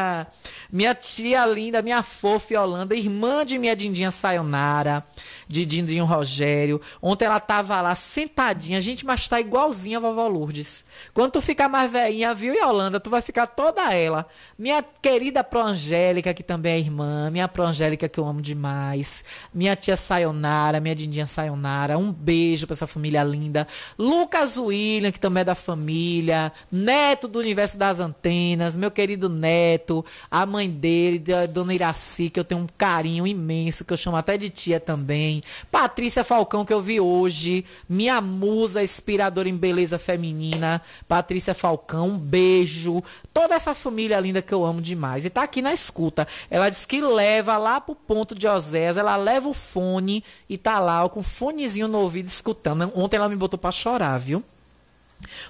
minha 0.72 0.94
tia 0.94 1.44
linda, 1.44 1.82
minha 1.82 2.02
fofa 2.02 2.54
Yolanda, 2.54 2.94
irmã 2.94 3.44
de 3.44 3.58
minha 3.58 3.76
Dindinha 3.76 4.10
Sayonara, 4.10 5.04
de 5.50 5.66
Dindinho 5.66 6.04
Rogério. 6.04 6.80
Ontem 7.02 7.24
ela 7.24 7.40
tava 7.40 7.80
lá 7.82 7.94
sentadinha, 7.96 8.80
gente, 8.80 9.04
mas 9.04 9.28
tá 9.28 9.40
igualzinha 9.40 9.98
a 9.98 10.00
vovó 10.00 10.28
Lourdes. 10.28 10.84
Quando 11.12 11.32
tu 11.32 11.40
ficar 11.40 11.68
mais 11.68 11.90
velhinha, 11.90 12.32
viu, 12.32 12.54
Yolanda, 12.54 13.00
tu 13.00 13.10
vai 13.10 13.20
ficar 13.20 13.48
toda 13.48 13.92
ela. 13.92 14.26
Minha 14.56 14.80
querida 14.80 15.42
Proangélica, 15.42 16.32
que 16.32 16.44
também 16.44 16.74
é 16.74 16.78
irmã, 16.78 17.30
minha 17.30 17.48
Proangélica 17.48 18.08
que 18.08 18.20
eu 18.20 18.26
amo 18.26 18.40
demais. 18.40 19.24
Minha 19.52 19.74
tia 19.74 19.96
Sayonara, 19.96 20.78
minha 20.78 20.94
Dindinha 20.94 21.26
Sayonara. 21.26 21.98
Um 21.98 22.12
beijo 22.12 22.66
pra 22.66 22.74
essa 22.74 22.86
família 22.86 23.24
linda. 23.24 23.66
Lucas 23.98 24.56
William, 24.56 25.10
que 25.10 25.18
também 25.18 25.40
é 25.40 25.44
da 25.44 25.56
família. 25.56 26.52
Neto 26.70 27.26
do 27.26 27.40
Universo 27.40 27.76
das 27.76 27.98
Antenas, 27.98 28.76
meu 28.76 28.90
querido 28.90 29.28
neto, 29.28 30.04
a 30.30 30.46
mãe 30.46 30.70
dele, 30.70 31.18
da 31.18 31.46
dona 31.46 31.74
Iraci, 31.74 32.30
que 32.30 32.38
eu 32.38 32.44
tenho 32.44 32.60
um 32.60 32.66
carinho 32.78 33.26
imenso, 33.26 33.84
que 33.84 33.92
eu 33.92 33.96
chamo 33.96 34.16
até 34.16 34.38
de 34.38 34.48
tia 34.48 34.78
também. 34.78 35.39
Patrícia 35.70 36.24
Falcão, 36.24 36.64
que 36.64 36.72
eu 36.72 36.80
vi 36.80 37.00
hoje. 37.00 37.64
Minha 37.88 38.20
musa 38.20 38.82
inspiradora 38.82 39.48
em 39.48 39.56
beleza 39.56 39.98
feminina. 39.98 40.82
Patrícia 41.06 41.54
Falcão, 41.54 42.08
um 42.08 42.18
beijo. 42.18 43.02
Toda 43.32 43.54
essa 43.54 43.74
família 43.74 44.20
linda 44.20 44.42
que 44.42 44.52
eu 44.52 44.64
amo 44.64 44.80
demais. 44.80 45.24
E 45.24 45.30
tá 45.30 45.42
aqui 45.42 45.62
na 45.62 45.72
escuta. 45.72 46.26
Ela 46.50 46.68
disse 46.68 46.86
que 46.86 47.00
leva 47.00 47.56
lá 47.58 47.80
pro 47.80 47.94
ponto 47.94 48.34
de 48.34 48.46
Osés. 48.46 48.96
Ela 48.96 49.16
leva 49.16 49.48
o 49.48 49.54
fone 49.54 50.24
e 50.48 50.58
tá 50.58 50.78
lá 50.78 51.04
ó, 51.04 51.08
com 51.08 51.20
o 51.20 51.22
fonezinho 51.22 51.88
no 51.88 51.98
ouvido 51.98 52.26
escutando. 52.26 52.92
Ontem 52.94 53.16
ela 53.16 53.28
me 53.28 53.36
botou 53.36 53.58
pra 53.58 53.70
chorar, 53.70 54.18
viu? 54.18 54.44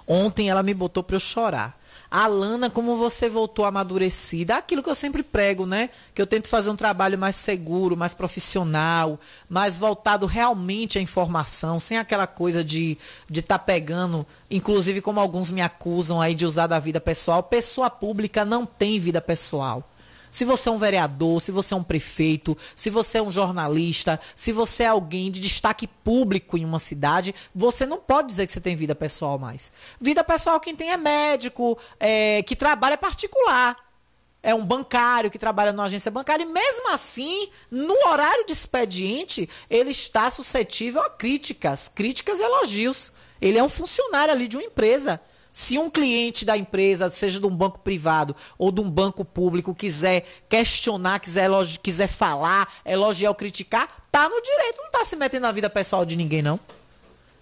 Ontem 0.07 0.51
ela 0.51 0.63
me 0.63 0.75
botou 0.75 1.03
pra 1.03 1.17
eu 1.17 1.21
chorar. 1.21 1.80
Alana, 2.11 2.69
como 2.69 2.97
você 2.97 3.31
voltou 3.31 3.65
amadurecida, 3.65 4.57
aquilo 4.57 4.83
que 4.83 4.91
eu 4.91 4.95
sempre 4.97 5.23
prego, 5.23 5.65
né? 5.65 5.91
Que 6.13 6.21
eu 6.21 6.27
tento 6.27 6.49
fazer 6.49 6.69
um 6.69 6.75
trabalho 6.75 7.17
mais 7.17 7.37
seguro, 7.37 7.97
mais 7.97 8.15
profissional, 8.15 9.21
mais 9.49 9.79
voltado 9.79 10.27
realmente 10.27 10.99
à 10.99 11.01
informação, 11.01 11.79
sem 11.79 11.99
aquela 11.99 12.27
coisa 12.27 12.65
de 12.65 12.93
estar 12.93 13.31
de 13.31 13.43
tá 13.43 13.59
pegando, 13.59 14.27
inclusive 14.51 15.01
como 15.01 15.21
alguns 15.21 15.53
me 15.53 15.61
acusam 15.61 16.21
aí 16.21 16.35
de 16.35 16.45
usar 16.45 16.67
da 16.67 16.81
vida 16.81 17.01
pessoal. 17.01 17.45
Pessoa 17.45 17.89
pública 17.89 18.45
não 18.45 18.67
tem 18.67 18.99
vida 18.99 19.21
pessoal. 19.21 19.89
Se 20.31 20.45
você 20.45 20.69
é 20.69 20.73
um 20.73 20.79
vereador, 20.79 21.41
se 21.41 21.51
você 21.51 21.75
é 21.75 21.77
um 21.77 21.83
prefeito, 21.83 22.57
se 22.77 22.89
você 22.91 23.19
é 23.19 23.23
um 23.23 23.31
jornalista, 23.31 24.21
se 24.35 24.53
você 24.53 24.85
é 24.85 24.87
alguém 24.87 25.31
de 25.31 25.41
destaque 25.41 25.87
público 25.87 26.57
em 26.57 26.65
uma 26.65 26.79
cidade, 26.79 27.35
você 27.55 27.85
não 27.85 27.99
pode 27.99 28.29
dizer 28.29 28.47
que 28.47 28.53
você 28.53 28.61
tem 28.61 28.77
vida 28.77 28.95
pessoal 28.95 29.39
mais. 29.39 29.73
Vida 30.01 30.23
pessoal 30.23 30.61
quem 30.61 30.77
tem 30.77 30.91
é 30.91 30.97
médico, 30.97 31.77
é, 31.99 32.43
que 32.43 32.55
trabalha 32.55 32.97
particular. 32.97 33.77
É 34.43 34.55
um 34.55 34.65
bancário 34.65 35.31
que 35.31 35.39
trabalha 35.39 35.73
numa 35.73 35.85
agência 35.85 36.11
bancária 36.11 36.45
e 36.45 36.47
mesmo 36.47 36.91
assim, 36.93 37.51
no 37.71 37.95
horário 38.09 38.47
de 38.47 38.53
expediente, 38.53 39.49
ele 39.69 39.91
está 39.91 40.31
suscetível 40.31 41.03
a 41.03 41.11
críticas, 41.11 41.91
críticas 41.95 42.41
e 42.41 42.43
elogios. 42.43 43.13
Ele 43.41 43.59
é 43.59 43.63
um 43.63 43.69
funcionário 43.69 44.33
ali 44.33 44.49
de 44.49 44.57
uma 44.57 44.65
empresa. 44.65 45.21
Se 45.53 45.79
um 45.79 45.91
cliente 45.91 46.45
da 46.45 46.57
empresa, 46.57 47.11
seja 47.11 47.41
de 47.41 47.47
um 47.47 47.55
banco 47.55 47.81
privado 47.81 48.37
ou 48.57 48.71
de 48.71 48.81
um 48.81 48.89
banco 48.89 49.25
público, 49.25 49.75
quiser 49.75 50.25
questionar, 50.49 51.19
quiser, 51.19 51.51
quiser 51.83 52.09
falar, 52.09 52.73
elogiar 52.85 53.31
ou 53.31 53.35
criticar, 53.35 53.89
tá 54.13 54.29
no 54.29 54.41
direito, 54.41 54.79
não 54.79 54.91
tá 54.91 55.05
se 55.05 55.17
metendo 55.17 55.43
na 55.43 55.53
vida 55.53 55.69
pessoal 55.69 56.05
de 56.05 56.17
ninguém, 56.17 56.43
não. 56.43 56.61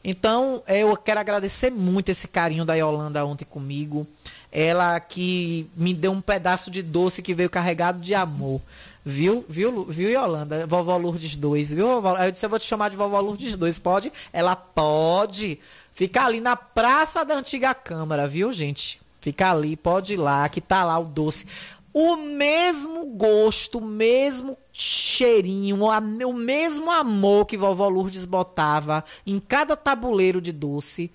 Então, 0.03 0.63
eu 0.67 0.97
quero 0.97 1.21
agradecer 1.21 1.71
muito 1.71 2.09
esse 2.09 2.29
carinho 2.29 2.65
da 2.65 2.75
Yolanda 2.75 3.25
ontem 3.27 3.45
comigo. 3.45 4.07
Ela 4.51 4.99
que 5.01 5.69
me 5.77 5.93
deu 5.93 6.13
um 6.13 6.21
pedaço 6.21 6.71
de 6.71 6.83
doce 6.83 7.21
que 7.21 7.35
veio 7.35 7.51
carregado 7.51 8.01
de 8.01 8.15
amor. 8.15 8.63
Viu, 9.05 9.45
viu, 9.49 9.85
viu, 9.85 10.11
Yolanda? 10.11 10.67
Vovó 10.67 10.97
Lourdes 10.97 11.37
2, 11.37 11.75
viu? 11.75 11.87
Eu 12.23 12.31
disse, 12.31 12.45
eu 12.45 12.51
vou 12.51 12.59
te 12.59 12.67
chamar 12.67 12.91
de 12.91 12.97
Vovó 12.97 13.21
Lourdes 13.21 13.57
2, 13.57 13.79
pode? 13.79 14.13
Ela 14.33 14.57
pode. 14.57 15.59
Fica 15.99 16.25
ali 16.25 16.41
na 16.41 16.55
Praça 16.55 17.25
da 17.25 17.35
Antiga 17.35 17.75
Câmara, 17.75 18.29
viu, 18.29 18.53
gente? 18.53 19.01
Fica 19.21 19.51
ali, 19.51 19.77
pode 19.77 20.15
ir 20.15 20.17
lá, 20.17 20.49
que 20.49 20.61
tá 20.61 20.85
lá 20.85 20.97
o 20.97 21.09
doce. 21.09 21.45
O 21.93 22.15
mesmo 22.15 23.05
gosto, 23.07 23.79
o 23.79 23.85
mesmo 23.85 24.57
cheirinho, 24.73 25.81
o 25.81 26.33
mesmo 26.33 26.89
amor 26.89 27.47
que 27.47 27.57
vovó 27.57 27.89
Lourdes 27.89 28.25
botava 28.27 29.03
em 29.27 29.41
cada 29.41 29.77
tabuleiro 29.77 30.41
de 30.41 30.53
doce. 30.53 31.11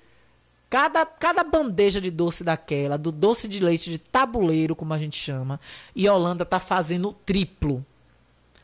Cada, 0.70 1.06
cada 1.06 1.46
bandeja 1.46 2.02
de 2.02 2.12
doce 2.12 2.44
daquela, 2.44 2.98
do 2.98 3.10
doce 3.10 3.48
de 3.48 3.64
leite 3.64 3.90
de 3.90 3.98
tabuleiro, 3.98 4.76
como 4.76 4.94
a 4.94 5.00
gente 5.00 5.16
chama, 5.16 5.62
e 5.96 6.10
Holanda 6.10 6.44
tá 6.44 6.60
fazendo 6.60 7.08
o 7.08 7.14
triplo. 7.14 7.86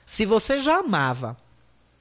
Se 0.06 0.26
você 0.26 0.60
já 0.60 0.80
amava 0.80 1.38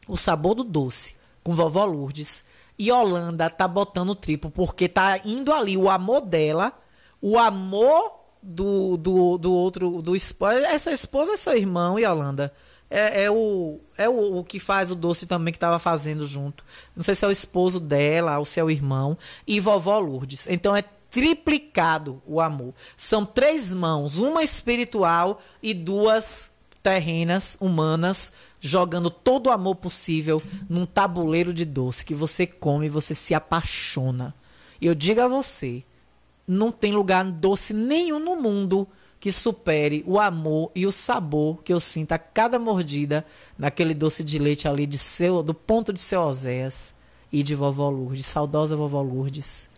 o 0.08 0.16
sabor 0.16 0.56
do 0.56 0.64
doce 0.64 1.14
com 1.44 1.54
vovó 1.54 1.84
Lourdes, 1.84 2.47
e 2.78 2.92
Holanda 2.92 3.50
tá 3.50 3.66
botando 3.66 4.14
triplo, 4.14 4.50
porque 4.50 4.88
tá 4.88 5.20
indo 5.24 5.52
ali 5.52 5.76
o 5.76 5.90
amor 5.90 6.20
dela, 6.20 6.72
o 7.20 7.38
amor 7.38 8.18
do, 8.42 8.96
do, 8.96 9.38
do 9.38 9.52
outro, 9.52 10.00
do 10.00 10.14
esposa. 10.14 10.60
Essa 10.66 10.92
esposa 10.92 11.32
é 11.32 11.36
seu 11.36 11.56
irmão, 11.56 11.98
e 11.98 12.06
Holanda. 12.06 12.52
É, 12.90 13.24
é, 13.24 13.30
o, 13.30 13.80
é 13.98 14.08
o, 14.08 14.38
o, 14.38 14.44
que 14.44 14.58
faz 14.58 14.90
o 14.90 14.94
doce 14.94 15.26
também 15.26 15.52
que 15.52 15.58
tava 15.58 15.78
fazendo 15.78 16.24
junto. 16.24 16.64
Não 16.96 17.02
sei 17.02 17.14
se 17.14 17.24
é 17.24 17.28
o 17.28 17.32
esposo 17.32 17.78
dela 17.78 18.38
ou 18.38 18.44
se 18.44 18.58
é 18.60 18.64
o 18.64 18.70
irmão. 18.70 19.16
E 19.46 19.60
vovó 19.60 19.98
Lourdes. 19.98 20.46
Então 20.48 20.74
é 20.74 20.82
triplicado 21.10 22.22
o 22.26 22.40
amor. 22.40 22.72
São 22.96 23.26
três 23.26 23.74
mãos, 23.74 24.18
uma 24.18 24.42
espiritual 24.42 25.40
e 25.62 25.74
duas 25.74 26.50
terrenas, 26.88 27.58
humanas, 27.60 28.32
jogando 28.58 29.10
todo 29.10 29.48
o 29.48 29.50
amor 29.50 29.74
possível 29.74 30.42
num 30.70 30.86
tabuleiro 30.86 31.52
de 31.52 31.66
doce 31.66 32.02
que 32.02 32.14
você 32.14 32.46
come 32.46 32.88
você 32.88 33.14
se 33.14 33.34
apaixona. 33.34 34.34
E 34.80 34.86
eu 34.86 34.94
digo 34.94 35.20
a 35.20 35.28
você, 35.28 35.84
não 36.46 36.72
tem 36.72 36.90
lugar 36.90 37.26
doce 37.26 37.74
nenhum 37.74 38.18
no 38.18 38.36
mundo 38.36 38.88
que 39.20 39.30
supere 39.30 40.02
o 40.06 40.18
amor 40.18 40.70
e 40.74 40.86
o 40.86 40.92
sabor 40.92 41.62
que 41.62 41.74
eu 41.74 41.78
sinto 41.78 42.12
a 42.12 42.18
cada 42.18 42.58
mordida 42.58 43.22
naquele 43.58 43.92
doce 43.92 44.24
de 44.24 44.38
leite 44.38 44.66
ali 44.66 44.86
de 44.86 44.96
seu, 44.96 45.42
do 45.42 45.52
ponto 45.52 45.92
de 45.92 46.00
seu 46.00 46.22
Oséias 46.22 46.94
e 47.30 47.42
de 47.42 47.54
vovó 47.54 47.90
Lourdes, 47.90 48.24
saudosa 48.24 48.74
vovó 48.74 49.02
Lourdes. 49.02 49.68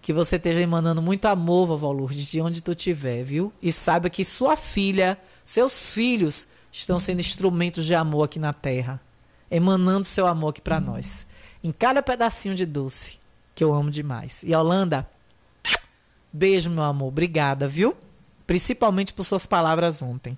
Que 0.00 0.12
você 0.12 0.34
esteja 0.34 0.60
emanando 0.60 1.00
muito 1.00 1.26
amor, 1.26 1.68
vovó 1.68 1.92
Lourdes, 1.92 2.26
de 2.26 2.40
onde 2.40 2.60
tu 2.60 2.72
estiver, 2.72 3.22
viu? 3.22 3.52
E 3.62 3.70
saiba 3.70 4.10
que 4.10 4.24
sua 4.24 4.56
filha, 4.56 5.16
seus 5.44 5.92
filhos 5.92 6.46
estão 6.70 6.98
sendo 6.98 7.20
instrumentos 7.20 7.84
de 7.84 7.94
amor 7.94 8.24
aqui 8.24 8.38
na 8.38 8.52
terra, 8.52 9.00
emanando 9.50 10.04
seu 10.04 10.26
amor 10.26 10.50
aqui 10.50 10.60
para 10.60 10.80
nós. 10.80 11.26
Em 11.62 11.70
cada 11.70 12.02
pedacinho 12.02 12.54
de 12.54 12.66
doce, 12.66 13.18
que 13.54 13.62
eu 13.62 13.74
amo 13.74 13.90
demais. 13.90 14.42
E 14.42 14.54
Holanda, 14.54 15.08
beijo, 16.32 16.70
meu 16.70 16.84
amor. 16.84 17.08
Obrigada, 17.08 17.68
viu? 17.68 17.96
Principalmente 18.46 19.12
por 19.12 19.24
suas 19.24 19.46
palavras 19.46 20.02
ontem. 20.02 20.36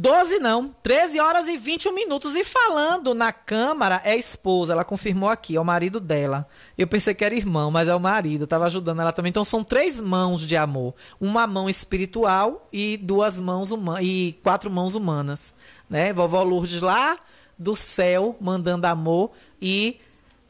12 0.00 0.38
não, 0.38 0.72
13 0.80 1.18
horas 1.18 1.48
e 1.48 1.56
21 1.56 1.92
minutos. 1.92 2.36
E 2.36 2.44
falando 2.44 3.14
na 3.14 3.32
Câmara, 3.32 4.00
é 4.04 4.16
esposa, 4.16 4.72
ela 4.72 4.84
confirmou 4.84 5.28
aqui, 5.28 5.56
é 5.56 5.60
o 5.60 5.64
marido 5.64 5.98
dela. 5.98 6.46
Eu 6.78 6.86
pensei 6.86 7.12
que 7.14 7.24
era 7.24 7.34
irmão, 7.34 7.68
mas 7.68 7.88
é 7.88 7.94
o 7.94 7.98
marido, 7.98 8.44
estava 8.44 8.66
ajudando 8.66 9.00
ela 9.00 9.10
também. 9.10 9.30
Então 9.30 9.42
são 9.42 9.64
três 9.64 10.00
mãos 10.00 10.46
de 10.46 10.56
amor: 10.56 10.94
uma 11.20 11.48
mão 11.48 11.68
espiritual 11.68 12.68
e 12.72 12.96
duas 12.96 13.40
mãos 13.40 13.72
humanas, 13.72 14.06
e 14.06 14.38
quatro 14.40 14.70
mãos 14.70 14.94
humanas. 14.94 15.52
Né? 15.90 16.12
Vovó 16.12 16.44
Lourdes 16.44 16.80
lá 16.80 17.18
do 17.58 17.74
céu 17.74 18.36
mandando 18.40 18.86
amor 18.86 19.32
e 19.60 19.98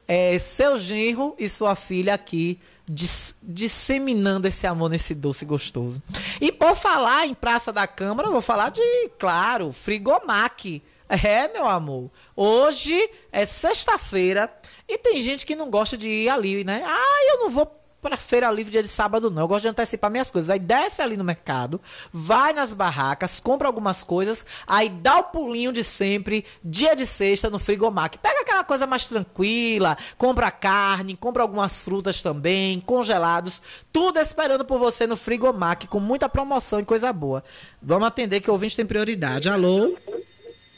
é, 0.06 0.38
seu 0.38 0.76
genro 0.76 1.34
e 1.38 1.48
sua 1.48 1.74
filha 1.74 2.12
aqui 2.12 2.60
dis, 2.88 3.36
disseminando 3.42 4.48
esse 4.48 4.66
amor 4.66 4.90
nesse 4.90 5.14
doce 5.14 5.44
gostoso. 5.44 6.02
E 6.40 6.50
por 6.50 6.74
falar 6.76 7.26
em 7.26 7.34
Praça 7.34 7.72
da 7.72 7.86
Câmara, 7.86 8.30
vou 8.30 8.42
falar 8.42 8.70
de, 8.70 8.82
claro, 9.18 9.72
Frigomac. 9.72 10.82
É, 11.08 11.48
meu 11.48 11.66
amor. 11.66 12.10
Hoje 12.36 13.10
é 13.32 13.46
sexta-feira 13.46 14.52
e 14.86 14.98
tem 14.98 15.22
gente 15.22 15.46
que 15.46 15.56
não 15.56 15.70
gosta 15.70 15.96
de 15.96 16.08
ir 16.08 16.28
ali, 16.28 16.64
né? 16.64 16.82
Ah, 16.86 17.32
eu 17.32 17.38
não 17.40 17.50
vou 17.50 17.77
para 18.00 18.16
feira 18.16 18.50
livre 18.50 18.72
dia 18.72 18.82
de 18.82 18.88
sábado, 18.88 19.30
não. 19.30 19.42
Eu 19.42 19.48
gosto 19.48 19.62
de 19.62 19.68
antecipar 19.68 20.10
minhas 20.10 20.30
coisas. 20.30 20.50
Aí 20.50 20.58
desce 20.58 21.02
ali 21.02 21.16
no 21.16 21.24
mercado, 21.24 21.80
vai 22.12 22.52
nas 22.52 22.72
barracas, 22.72 23.40
compra 23.40 23.66
algumas 23.66 24.04
coisas, 24.04 24.46
aí 24.66 24.88
dá 24.88 25.18
o 25.18 25.24
pulinho 25.24 25.72
de 25.72 25.82
sempre, 25.82 26.44
dia 26.64 26.94
de 26.94 27.04
sexta 27.04 27.50
no 27.50 27.58
Frigomac. 27.58 28.18
Pega 28.18 28.40
aquela 28.40 28.64
coisa 28.64 28.86
mais 28.86 29.06
tranquila, 29.06 29.96
compra 30.16 30.50
carne, 30.50 31.16
compra 31.16 31.42
algumas 31.42 31.80
frutas 31.80 32.22
também, 32.22 32.80
congelados, 32.80 33.60
tudo 33.92 34.18
esperando 34.18 34.64
por 34.64 34.78
você 34.78 35.06
no 35.06 35.16
Frigomac, 35.16 35.88
com 35.88 36.00
muita 36.00 36.28
promoção 36.28 36.80
e 36.80 36.84
coisa 36.84 37.12
boa. 37.12 37.42
Vamos 37.82 38.06
atender 38.06 38.40
que 38.40 38.50
o 38.50 38.52
ouvinte 38.52 38.76
tem 38.76 38.86
prioridade. 38.86 39.48
Alô? 39.48 39.96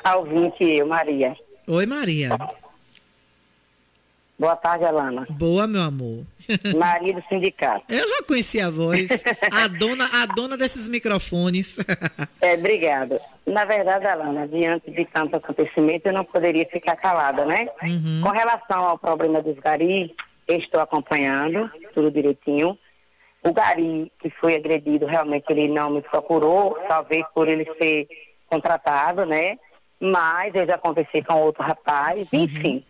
A 0.03 0.17
ouvinte, 0.17 0.65
eu, 0.65 0.87
Maria. 0.87 1.37
Oi, 1.67 1.87
Maria. 1.87 2.31
Boa 4.41 4.57
tarde, 4.57 4.87
Alana. 4.87 5.27
Boa, 5.29 5.67
meu 5.67 5.83
amor. 5.83 6.25
Maria 6.75 7.13
do 7.13 7.23
sindicato. 7.29 7.85
Eu 7.91 8.09
já 8.09 8.23
conheci 8.23 8.59
a 8.59 8.71
voz. 8.71 9.11
A 9.53 9.69
dona, 9.69 10.09
a 10.23 10.25
dona 10.25 10.57
desses 10.57 10.89
microfones. 10.89 11.77
É, 12.41 12.55
obrigada. 12.55 13.21
Na 13.45 13.67
verdade, 13.67 14.07
Alana, 14.07 14.49
diante 14.49 14.91
de 14.91 15.05
tanto 15.05 15.37
acontecimento, 15.37 16.07
eu 16.07 16.15
não 16.15 16.25
poderia 16.25 16.67
ficar 16.67 16.97
calada, 16.97 17.45
né? 17.45 17.69
Uhum. 17.83 18.23
Com 18.23 18.31
relação 18.31 18.83
ao 18.83 18.97
problema 18.97 19.43
dos 19.43 19.59
garis, 19.59 20.11
estou 20.49 20.81
acompanhando 20.81 21.71
tudo 21.93 22.11
direitinho. 22.11 22.79
O 23.45 23.53
gari 23.53 24.11
que 24.21 24.31
foi 24.41 24.55
agredido, 24.55 25.05
realmente 25.05 25.45
ele 25.51 25.69
não 25.69 25.91
me 25.91 26.01
procurou, 26.01 26.79
talvez 26.89 27.27
por 27.35 27.47
ele 27.47 27.67
ser 27.79 28.09
contratado, 28.47 29.27
né? 29.27 29.59
Mas 30.01 30.55
eu 30.55 30.67
já 30.67 30.79
conversei 30.79 31.23
com 31.23 31.35
outro 31.35 31.63
rapaz, 31.63 32.27
uhum. 32.33 32.45
enfim. 32.45 32.85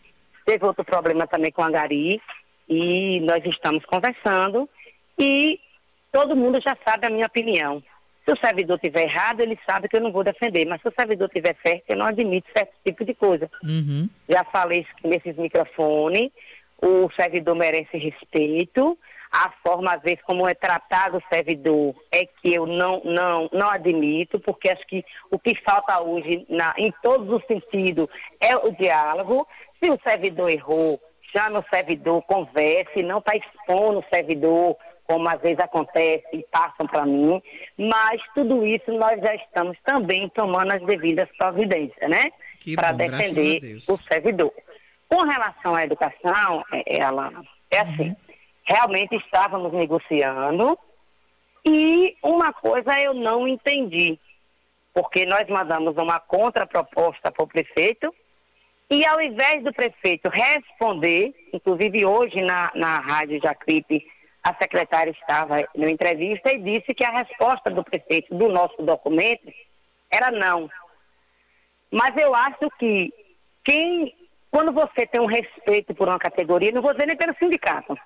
Teve 0.50 0.66
outro 0.66 0.84
problema 0.84 1.28
também 1.28 1.52
com 1.52 1.62
a 1.62 1.70
Gari 1.70 2.20
e 2.68 3.20
nós 3.20 3.40
estamos 3.46 3.84
conversando 3.84 4.68
e 5.16 5.60
todo 6.10 6.34
mundo 6.34 6.60
já 6.60 6.76
sabe 6.84 7.06
a 7.06 7.10
minha 7.10 7.26
opinião. 7.26 7.80
Se 8.24 8.32
o 8.32 8.36
servidor 8.44 8.80
tiver 8.80 9.04
errado, 9.04 9.42
ele 9.42 9.56
sabe 9.64 9.88
que 9.88 9.94
eu 9.96 10.00
não 10.00 10.10
vou 10.10 10.24
defender, 10.24 10.66
mas 10.66 10.82
se 10.82 10.88
o 10.88 10.92
servidor 10.98 11.28
tiver 11.28 11.56
certo, 11.64 11.84
eu 11.88 11.96
não 11.96 12.06
admito 12.06 12.48
certo 12.52 12.72
tipo 12.84 13.04
de 13.04 13.14
coisa. 13.14 13.48
Uhum. 13.62 14.08
Já 14.28 14.42
falei 14.42 14.80
isso 14.80 14.90
nesses 15.04 15.36
microfones, 15.36 16.32
o 16.82 17.08
servidor 17.12 17.54
merece 17.54 17.96
respeito, 17.96 18.98
a 19.30 19.52
forma, 19.62 19.94
às 19.94 20.02
vezes, 20.02 20.20
como 20.22 20.48
é 20.48 20.54
tratado 20.54 21.18
o 21.18 21.22
servidor 21.32 21.94
é 22.10 22.26
que 22.26 22.52
eu 22.52 22.66
não, 22.66 23.00
não, 23.04 23.48
não 23.52 23.70
admito, 23.70 24.40
porque 24.40 24.68
acho 24.68 24.84
que 24.88 25.04
o 25.30 25.38
que 25.38 25.54
falta 25.54 26.02
hoje, 26.02 26.44
na, 26.48 26.74
em 26.76 26.92
todos 27.00 27.30
os 27.30 27.46
sentidos, 27.46 28.08
é 28.40 28.56
o 28.56 28.74
diálogo. 28.74 29.46
Se 29.82 29.90
o 29.90 29.98
servidor 30.04 30.50
errou, 30.50 31.00
chame 31.32 31.58
o 31.58 31.64
servidor, 31.72 32.22
converse, 32.22 33.02
não 33.02 33.18
está 33.18 33.32
expondo 33.34 34.00
o 34.00 34.04
servidor, 34.12 34.76
como 35.10 35.28
às 35.28 35.40
vezes 35.40 35.58
acontece 35.58 36.26
e 36.32 36.44
passam 36.52 36.86
para 36.86 37.04
mim, 37.04 37.42
mas 37.76 38.20
tudo 38.34 38.64
isso 38.64 38.92
nós 38.92 39.20
já 39.20 39.34
estamos 39.34 39.76
também 39.84 40.28
tomando 40.28 40.72
as 40.72 40.82
devidas 40.82 41.28
providências, 41.36 42.08
né? 42.08 42.30
Para 42.76 42.92
defender 42.92 43.78
o 43.88 43.96
servidor. 44.08 44.52
Com 45.08 45.22
relação 45.22 45.74
à 45.74 45.82
educação, 45.82 46.64
é, 46.72 46.98
é, 46.98 47.02
Alana, 47.02 47.42
é 47.70 47.80
assim, 47.80 48.14
realmente 48.62 49.16
estávamos 49.16 49.72
negociando 49.72 50.78
e 51.66 52.16
uma 52.22 52.52
coisa 52.52 53.00
eu 53.00 53.12
não 53.12 53.48
entendi, 53.48 54.16
porque 54.94 55.26
nós 55.26 55.48
mandamos 55.48 55.96
uma 55.96 56.20
contraproposta 56.20 57.32
para 57.32 57.44
o 57.44 57.48
prefeito 57.48 58.14
e 58.90 59.06
ao 59.06 59.20
invés 59.20 59.62
do 59.62 59.72
prefeito 59.72 60.28
responder, 60.28 61.32
inclusive 61.52 62.04
hoje 62.04 62.42
na, 62.42 62.72
na 62.74 62.98
Rádio 62.98 63.40
Jacripe, 63.40 64.04
a 64.42 64.54
secretária 64.54 65.10
estava 65.10 65.60
em 65.76 65.90
entrevista 65.90 66.52
e 66.52 66.58
disse 66.58 66.92
que 66.94 67.04
a 67.04 67.12
resposta 67.18 67.70
do 67.70 67.84
prefeito 67.84 68.34
do 68.34 68.48
nosso 68.48 68.82
documento 68.82 69.52
era 70.10 70.30
não. 70.32 70.68
Mas 71.90 72.16
eu 72.16 72.34
acho 72.34 72.68
que 72.78 73.12
quem, 73.62 74.12
quando 74.50 74.72
você 74.72 75.06
tem 75.06 75.20
um 75.20 75.26
respeito 75.26 75.94
por 75.94 76.08
uma 76.08 76.18
categoria, 76.18 76.72
não 76.72 76.82
vou 76.82 76.92
dizer 76.92 77.06
nem 77.06 77.16
pelo 77.16 77.36
sindicato. 77.38 77.96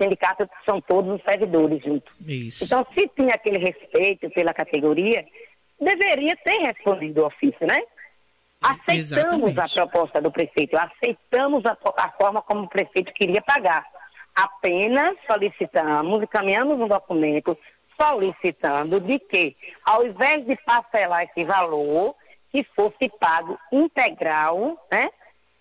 Sindicato 0.00 0.48
são 0.68 0.80
todos 0.82 1.14
os 1.14 1.22
servidores 1.22 1.82
juntos. 1.82 2.12
Isso. 2.26 2.64
Então, 2.64 2.84
se 2.96 3.08
tinha 3.08 3.34
aquele 3.34 3.58
respeito 3.58 4.28
pela 4.30 4.52
categoria, 4.52 5.24
deveria 5.80 6.36
ter 6.36 6.58
respondido 6.58 7.22
o 7.22 7.26
ofício, 7.26 7.66
né? 7.66 7.80
Aceitamos 8.64 9.50
Exatamente. 9.50 9.60
a 9.60 9.68
proposta 9.68 10.22
do 10.22 10.30
prefeito, 10.30 10.76
aceitamos 10.76 11.64
a, 11.66 11.76
a 11.98 12.08
forma 12.12 12.40
como 12.40 12.62
o 12.62 12.68
prefeito 12.68 13.12
queria 13.12 13.42
pagar. 13.42 13.86
Apenas 14.34 15.16
solicitamos 15.30 16.22
e 16.22 16.26
caminhamos 16.26 16.80
um 16.80 16.88
documento 16.88 17.56
solicitando 18.00 18.98
de 19.00 19.18
que, 19.18 19.54
ao 19.84 20.04
invés 20.04 20.46
de 20.46 20.56
parcelar 20.56 21.24
esse 21.24 21.44
valor, 21.44 22.14
que 22.50 22.64
fosse 22.74 23.08
pago 23.20 23.58
integral, 23.70 24.78
né? 24.90 25.10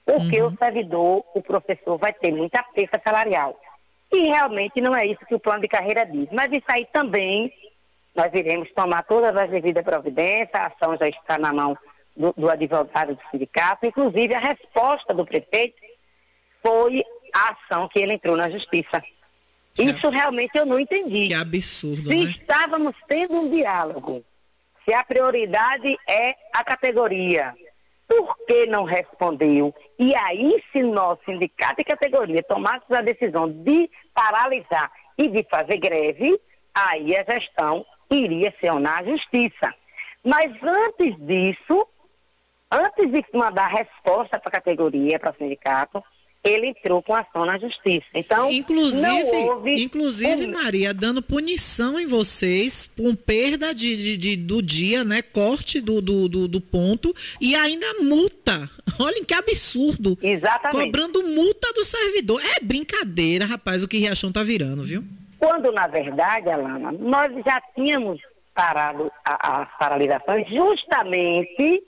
Porque 0.06 0.42
o 0.42 0.56
servidor, 0.58 1.24
o 1.34 1.42
professor, 1.42 1.98
vai 1.98 2.14
ter 2.14 2.32
muita 2.32 2.64
perda 2.64 3.02
salarial. 3.04 3.60
E 4.12 4.28
realmente 4.28 4.80
não 4.80 4.96
é 4.96 5.06
isso 5.06 5.26
que 5.26 5.36
o 5.36 5.40
plano 5.40 5.62
de 5.62 5.68
carreira 5.68 6.06
diz. 6.06 6.28
Mas 6.32 6.52
isso 6.52 6.66
aí 6.70 6.86
também 6.92 7.52
nós 8.16 8.32
iremos 8.34 8.72
tomar 8.74 9.04
todas 9.04 9.36
as 9.36 9.50
devidas 9.50 9.84
providências, 9.84 10.54
a 10.54 10.68
ação 10.68 10.96
já 10.98 11.08
está 11.08 11.38
na 11.38 11.52
mão 11.52 11.78
do, 12.16 12.34
do 12.38 12.50
advogado 12.50 13.16
do 13.16 13.22
sindicato, 13.32 13.86
inclusive 13.86 14.34
a 14.34 14.40
resposta 14.40 15.14
do 15.14 15.26
prefeito 15.26 15.76
foi 16.62 17.04
a 17.34 17.54
ação 17.54 17.90
que 17.90 18.00
ele 18.00 18.14
entrou 18.14 18.38
na 18.38 18.50
justiça. 18.50 19.04
Isso 19.78 20.10
realmente 20.10 20.56
eu 20.56 20.66
não 20.66 20.80
entendi. 20.80 21.30
Que 21.30 21.34
absurdo, 21.34 22.10
Se 22.10 22.26
né? 22.26 22.32
estávamos 22.32 22.94
tendo 23.08 23.36
um 23.36 23.50
diálogo, 23.50 24.24
se 24.86 24.94
a 24.94 25.04
prioridade 25.04 25.98
é 26.08 26.36
a 26.54 26.64
categoria, 26.64 27.54
por 28.08 28.38
que 28.46 28.68
não 28.68 28.84
respondeu? 28.84 29.74
E 29.98 30.14
aí, 30.16 30.64
se 30.72 30.84
nosso 30.84 31.22
sindicato 31.26 31.82
e 31.82 31.86
categoria 31.86 32.44
tomasse 32.44 32.86
a 32.92 33.02
decisão 33.02 33.50
de 33.50 33.90
paralisar 34.14 34.92
e 35.18 35.28
de 35.28 35.44
fazer 35.50 35.78
greve, 35.78 36.40
aí 36.76 37.16
a 37.18 37.24
gestão 37.24 37.86
iria 38.12 38.50
acionar 38.50 39.00
a 39.00 39.06
justiça. 39.06 39.74
Mas 40.24 40.52
antes 40.62 41.16
disso, 41.26 41.88
antes 42.74 43.12
de 43.12 43.24
mandar 43.34 43.68
resposta 43.68 44.40
para 44.40 44.50
a 44.50 44.52
categoria, 44.52 45.20
para 45.20 45.32
o 45.32 45.38
sindicato, 45.38 46.04
ele 46.44 46.68
entrou 46.68 47.02
com 47.02 47.14
ação 47.16 47.46
na 47.46 47.58
justiça. 47.58 48.06
Então, 48.14 48.52
Inclusive, 48.52 49.02
não 49.02 49.48
houve 49.48 49.82
inclusive 49.82 50.46
um- 50.46 50.52
Maria, 50.52 50.94
dando 50.94 51.22
punição 51.24 51.98
em 51.98 52.06
vocês, 52.06 52.92
com 52.98 53.16
perda 53.16 53.74
de, 53.74 53.96
de- 53.96 54.18
de- 54.18 54.36
do 54.36 54.62
dia, 54.62 55.06
né? 55.06 55.22
Corte 55.22 55.80
do, 55.80 56.02
do, 56.02 56.28
do, 56.28 56.48
do 56.50 56.60
ponto 56.60 57.14
e 57.40 57.56
ainda 57.56 57.86
multa. 58.02 58.70
Olhem 59.00 59.24
que 59.24 59.34
absurdo. 59.34 60.18
Exatamente. 60.22 60.84
Cobrando 60.86 61.24
multa 61.24 61.72
do 61.74 61.86
servidor. 61.86 62.42
É 62.58 62.62
brincadeira, 62.62 63.46
rapaz, 63.46 63.82
o 63.82 63.88
que 63.88 63.98
Riachão 63.98 64.30
tá 64.30 64.44
virando, 64.44 64.84
viu? 64.84 65.02
Quando, 65.40 65.72
na 65.72 65.88
verdade, 65.88 66.50
Alana, 66.50 66.92
nós 66.92 67.32
já 67.46 67.62
tínhamos 67.74 68.20
parado 68.54 69.10
a- 69.26 69.62
as 69.62 69.78
paralisações 69.80 70.46
justamente 70.50 71.82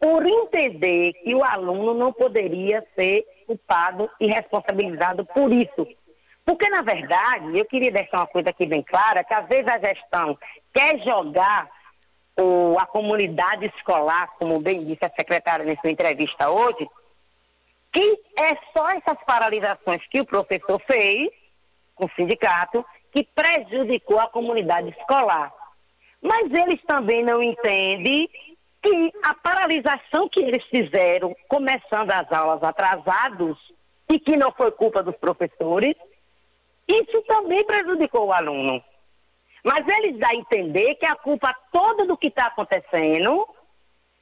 por 0.00 0.26
entender 0.26 1.12
que 1.14 1.34
o 1.34 1.44
aluno 1.44 1.94
não 1.94 2.12
poderia 2.12 2.84
ser 2.94 3.24
culpado 3.46 4.10
e 4.20 4.26
responsabilizado 4.26 5.24
por 5.26 5.52
isso. 5.52 5.86
Porque, 6.44 6.68
na 6.68 6.82
verdade, 6.82 7.58
eu 7.58 7.64
queria 7.64 7.90
deixar 7.90 8.18
uma 8.18 8.26
coisa 8.26 8.50
aqui 8.50 8.66
bem 8.66 8.82
clara, 8.82 9.24
que 9.24 9.34
às 9.34 9.48
vezes 9.48 9.66
a 9.66 9.78
gestão 9.78 10.38
quer 10.72 10.98
jogar 11.00 11.68
o, 12.38 12.76
a 12.78 12.86
comunidade 12.86 13.66
escolar, 13.76 14.28
como 14.38 14.60
bem 14.60 14.84
disse 14.84 15.04
a 15.04 15.10
secretária 15.10 15.64
nessa 15.64 15.90
entrevista 15.90 16.48
hoje, 16.50 16.88
que 17.92 18.20
é 18.38 18.56
só 18.76 18.90
essas 18.90 19.18
paralisações 19.24 20.06
que 20.08 20.20
o 20.20 20.26
professor 20.26 20.80
fez 20.86 21.30
com 21.94 22.04
o 22.04 22.10
sindicato 22.14 22.84
que 23.10 23.24
prejudicou 23.24 24.20
a 24.20 24.28
comunidade 24.28 24.90
escolar. 24.90 25.52
Mas 26.20 26.52
eles 26.52 26.80
também 26.86 27.24
não 27.24 27.42
entendem 27.42 28.28
que 28.86 29.12
a 29.22 29.34
paralisação 29.34 30.28
que 30.28 30.40
eles 30.40 30.62
fizeram, 30.70 31.34
começando 31.48 32.10
as 32.10 32.30
aulas 32.30 32.62
atrasados, 32.62 33.56
e 34.08 34.20
que 34.20 34.36
não 34.36 34.52
foi 34.52 34.70
culpa 34.70 35.02
dos 35.02 35.16
professores, 35.16 35.94
isso 36.88 37.22
também 37.22 37.64
prejudicou 37.64 38.26
o 38.26 38.32
aluno. 38.32 38.82
Mas 39.64 39.84
eles 39.98 40.16
dão 40.20 40.30
a 40.30 40.34
entender 40.36 40.94
que 40.94 41.06
a 41.06 41.16
culpa 41.16 41.52
toda 41.72 42.06
do 42.06 42.16
que 42.16 42.28
está 42.28 42.46
acontecendo, 42.46 43.44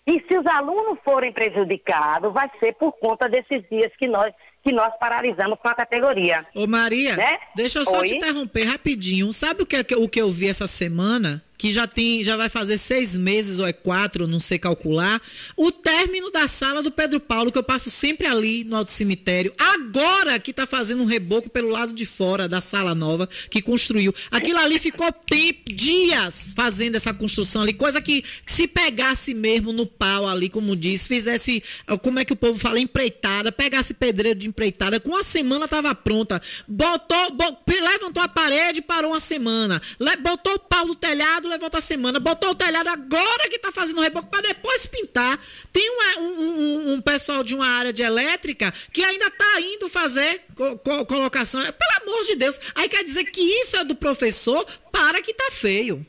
e 0.07 0.12
se 0.27 0.39
os 0.39 0.47
alunos 0.47 0.99
forem 1.05 1.33
prejudicados, 1.33 2.33
vai 2.33 2.51
ser 2.59 2.73
por 2.75 2.93
conta 2.93 3.29
desses 3.29 3.62
dias 3.71 3.93
que 3.99 4.07
nós, 4.09 4.33
que 4.62 4.73
nós 4.73 4.91
paralisamos 4.99 5.59
com 5.61 5.69
a 5.69 5.75
categoria. 5.75 6.47
Ô 6.55 6.67
Maria, 6.67 7.15
Né? 7.17 7.39
deixa 7.55 7.81
eu 7.81 7.85
só 7.85 7.99
Oi? 7.99 8.07
te 8.07 8.15
interromper 8.17 8.65
rapidinho. 8.65 9.31
Sabe 9.35 9.62
o 9.62 9.67
que, 9.67 9.77
é 9.77 9.85
que- 9.85 9.95
o 9.97 10.09
que 10.09 10.21
eu 10.21 10.31
vi 10.31 10.49
essa 10.49 10.67
semana? 10.67 11.43
Que 11.57 11.73
já 11.73 11.87
tem, 11.87 12.23
já 12.23 12.37
vai 12.37 12.49
fazer 12.49 12.77
seis 12.79 13.17
meses 13.17 13.59
ou 13.59 13.67
é 13.67 13.73
quatro, 13.73 14.27
não 14.27 14.41
sei 14.41 14.59
calcular. 14.59 15.23
O 15.57 15.71
término 15.71 16.31
da 16.31 16.49
sala 16.49 16.83
do 16.83 16.91
Pedro 16.91 17.21
Paulo, 17.21 17.53
que 17.53 17.57
eu 17.57 17.63
passo 17.63 17.91
sempre 17.91 18.27
ali 18.27 18.65
no 18.65 18.77
Alto 18.77 18.91
Cemitério. 18.91 19.55
Agora 19.57 20.39
que 20.39 20.53
tá 20.53 20.67
fazendo 20.67 21.03
um 21.03 21.07
reboco 21.07 21.49
pelo 21.49 21.69
lado 21.71 21.93
de 21.93 22.05
fora 22.05 22.49
da 22.49 22.61
sala 22.61 22.95
nova 22.95 23.29
que 23.49 23.63
construiu. 23.63 24.13
Aquilo 24.31 24.59
ali 24.59 24.79
ficou 24.79 25.11
tempo, 25.13 25.73
dias 25.73 26.53
fazendo 26.57 26.97
essa 26.97 27.15
construção 27.15 27.63
ali. 27.63 27.73
Coisa 27.73 28.03
que, 28.03 28.23
que 28.23 28.53
se 28.53 28.67
pegasse 28.67 29.33
mesmo 29.33 29.73
no 29.73 29.87
pau 29.87 30.29
ali, 30.29 30.49
como 30.49 30.75
disse, 30.75 31.09
fizesse, 31.09 31.63
como 32.03 32.19
é 32.19 32.25
que 32.25 32.33
o 32.33 32.37
povo 32.37 32.59
fala, 32.59 32.81
empreitada, 32.81 33.53
pegasse 33.53 33.95
pedreiro 33.95 34.39
de 34.39 34.49
empreitada, 34.49 34.99
com 34.99 35.11
uma 35.11 35.23
semana 35.23 35.69
tava 35.69 35.95
pronta. 35.95 36.43
Botou, 36.67 37.33
bo- 37.33 37.59
levantou 37.69 38.23
a 38.23 38.29
parede, 38.29 38.83
parou 38.83 39.13
uma 39.13 39.21
semana. 39.21 39.81
Botou 40.21 40.55
o 40.55 40.59
pau 40.59 40.87
no 40.87 40.95
telhado, 40.95 41.49
levou 41.55 41.67
outra 41.67 41.81
semana. 41.81 42.21
Botou 42.21 42.51
o 42.51 42.55
telhado 42.55 42.89
agora 42.89 43.49
que 43.49 43.59
tá 43.59 43.73
fazendo 43.73 43.99
o 43.99 44.03
reboco 44.03 44.29
para 44.29 44.43
depois 44.43 44.87
pintar. 44.87 45.39
Tem 45.73 45.89
uma- 45.91 46.21
um, 46.21 46.41
um- 46.41 46.93
um 46.95 47.01
pessoal 47.01 47.43
de 47.43 47.55
uma 47.55 47.67
área 47.67 47.93
de 47.93 48.03
elétrica 48.03 48.73
que 48.93 49.03
ainda 49.03 49.31
tá 49.31 49.61
indo 49.61 49.89
fazer 49.89 50.43
co- 50.57 50.77
co- 50.79 51.07
colocação. 51.07 51.61
Pelo 51.61 52.03
amor 52.03 52.25
de 52.25 52.37
Deus. 52.37 52.61
Aí 52.75 52.89
quer 52.89 53.03
dizer 53.03 53.25
que 53.25 53.41
isso 53.41 53.77
é 53.77 53.85
do 53.85 53.95
professor? 53.97 54.65
Para 54.93 55.21
que 55.23 55.33
tá 55.35 55.51
feio. 55.51 56.05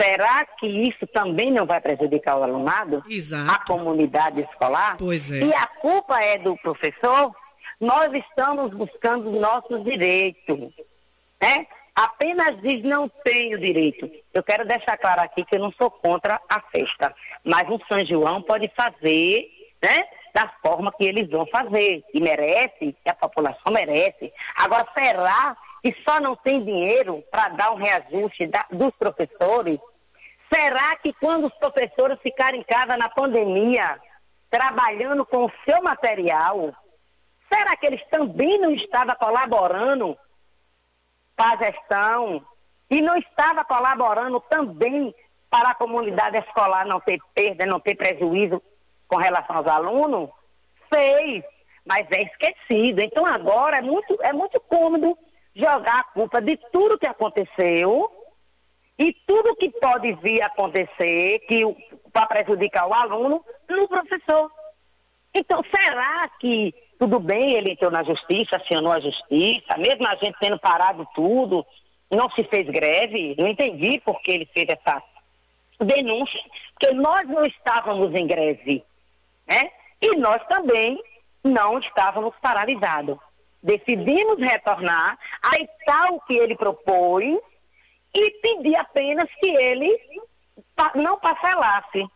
Será 0.00 0.46
que 0.58 0.66
isso 0.66 1.06
também 1.08 1.52
não 1.52 1.66
vai 1.66 1.78
prejudicar 1.80 2.36
o 2.38 2.42
alunado? 2.42 3.04
Exato. 3.08 3.50
A 3.52 3.58
comunidade 3.66 4.40
escolar? 4.40 4.96
Pois 4.96 5.30
é. 5.30 5.40
E 5.40 5.54
a 5.54 5.66
culpa 5.66 6.18
é 6.22 6.38
do 6.38 6.56
professor? 6.56 7.34
Nós 7.78 8.12
estamos 8.14 8.70
buscando 8.70 9.30
os 9.30 9.40
nossos 9.40 9.84
direitos. 9.84 10.70
Né? 11.40 11.66
Apenas 12.04 12.58
diz 12.62 12.82
não 12.82 13.08
tenho 13.08 13.58
direito. 13.58 14.10
Eu 14.32 14.42
quero 14.42 14.66
deixar 14.66 14.96
claro 14.96 15.20
aqui 15.20 15.44
que 15.44 15.56
eu 15.56 15.60
não 15.60 15.70
sou 15.72 15.90
contra 15.90 16.40
a 16.48 16.60
festa. 16.60 17.14
Mas 17.44 17.68
o 17.68 17.78
São 17.86 18.02
João 18.06 18.40
pode 18.40 18.72
fazer, 18.74 19.46
né? 19.82 20.06
Da 20.32 20.48
forma 20.62 20.90
que 20.92 21.04
eles 21.04 21.28
vão 21.28 21.44
fazer. 21.46 22.02
E 22.14 22.20
merece, 22.20 22.96
que 23.04 23.10
a 23.10 23.14
população 23.14 23.70
merece. 23.70 24.32
Agora, 24.56 24.86
será 24.94 25.54
que 25.82 25.92
só 26.02 26.18
não 26.20 26.34
tem 26.34 26.64
dinheiro 26.64 27.22
para 27.30 27.50
dar 27.50 27.72
um 27.72 27.76
reajuste 27.76 28.46
da- 28.46 28.66
dos 28.70 28.92
professores? 28.92 29.78
Será 30.52 30.96
que 30.96 31.12
quando 31.12 31.48
os 31.48 31.54
professores 31.54 32.18
ficarem 32.22 32.60
em 32.60 32.64
casa 32.64 32.96
na 32.96 33.10
pandemia, 33.10 34.00
trabalhando 34.48 35.26
com 35.26 35.44
o 35.44 35.52
seu 35.68 35.82
material, 35.82 36.74
será 37.52 37.76
que 37.76 37.86
eles 37.86 38.02
também 38.10 38.58
não 38.58 38.72
estavam 38.74 39.14
colaborando 39.16 40.16
para 41.40 41.54
a 41.54 41.70
gestão 41.72 42.44
e 42.90 43.00
não 43.00 43.16
estava 43.16 43.64
colaborando 43.64 44.40
também 44.40 45.14
para 45.48 45.70
a 45.70 45.74
comunidade 45.74 46.36
escolar 46.36 46.86
não 46.86 47.00
ter 47.00 47.18
perda, 47.34 47.64
não 47.64 47.80
ter 47.80 47.94
prejuízo 47.94 48.62
com 49.08 49.16
relação 49.16 49.56
aos 49.56 49.66
alunos? 49.66 50.28
Fez, 50.92 51.42
mas 51.82 52.06
é 52.10 52.24
esquecido. 52.24 53.00
Então 53.00 53.24
agora 53.24 53.78
é 53.78 53.80
muito, 53.80 54.18
é 54.20 54.34
muito 54.34 54.60
cômodo 54.60 55.16
jogar 55.56 56.00
a 56.00 56.04
culpa 56.04 56.42
de 56.42 56.58
tudo 56.70 56.98
que 56.98 57.08
aconteceu 57.08 58.12
e 58.98 59.14
tudo 59.26 59.56
que 59.56 59.70
pode 59.70 60.12
vir 60.16 60.42
a 60.42 60.46
acontecer 60.46 61.38
que 61.48 61.62
para 62.12 62.26
prejudicar 62.26 62.86
o 62.86 62.92
aluno 62.92 63.42
no 63.66 63.88
professor. 63.88 64.50
Então, 65.32 65.62
será 65.74 66.28
que 66.38 66.74
tudo 67.00 67.18
bem, 67.18 67.54
ele 67.54 67.72
entrou 67.72 67.90
na 67.90 68.04
justiça, 68.04 68.56
acionou 68.56 68.92
a 68.92 69.00
justiça, 69.00 69.78
mesmo 69.78 70.06
a 70.06 70.14
gente 70.16 70.36
tendo 70.38 70.58
parado 70.58 71.08
tudo, 71.14 71.66
não 72.10 72.28
se 72.32 72.44
fez 72.44 72.68
greve, 72.68 73.34
não 73.38 73.48
entendi 73.48 73.98
por 74.04 74.20
que 74.20 74.32
ele 74.32 74.50
fez 74.54 74.68
essa 74.68 75.02
denúncia, 75.82 76.38
porque 76.78 76.94
nós 76.94 77.26
não 77.26 77.42
estávamos 77.46 78.14
em 78.14 78.26
greve, 78.26 78.84
né? 79.48 79.70
E 80.02 80.14
nós 80.16 80.46
também 80.46 81.02
não 81.42 81.78
estávamos 81.78 82.34
paralisados. 82.42 83.16
Decidimos 83.62 84.38
retornar, 84.38 85.18
aceitar 85.42 86.12
o 86.12 86.20
que 86.20 86.36
ele 86.36 86.54
propôs 86.54 87.38
e 88.14 88.30
pedir 88.42 88.76
apenas 88.76 89.24
que 89.40 89.48
ele 89.48 89.98
não 90.96 91.18
parcelasse. 91.18 92.06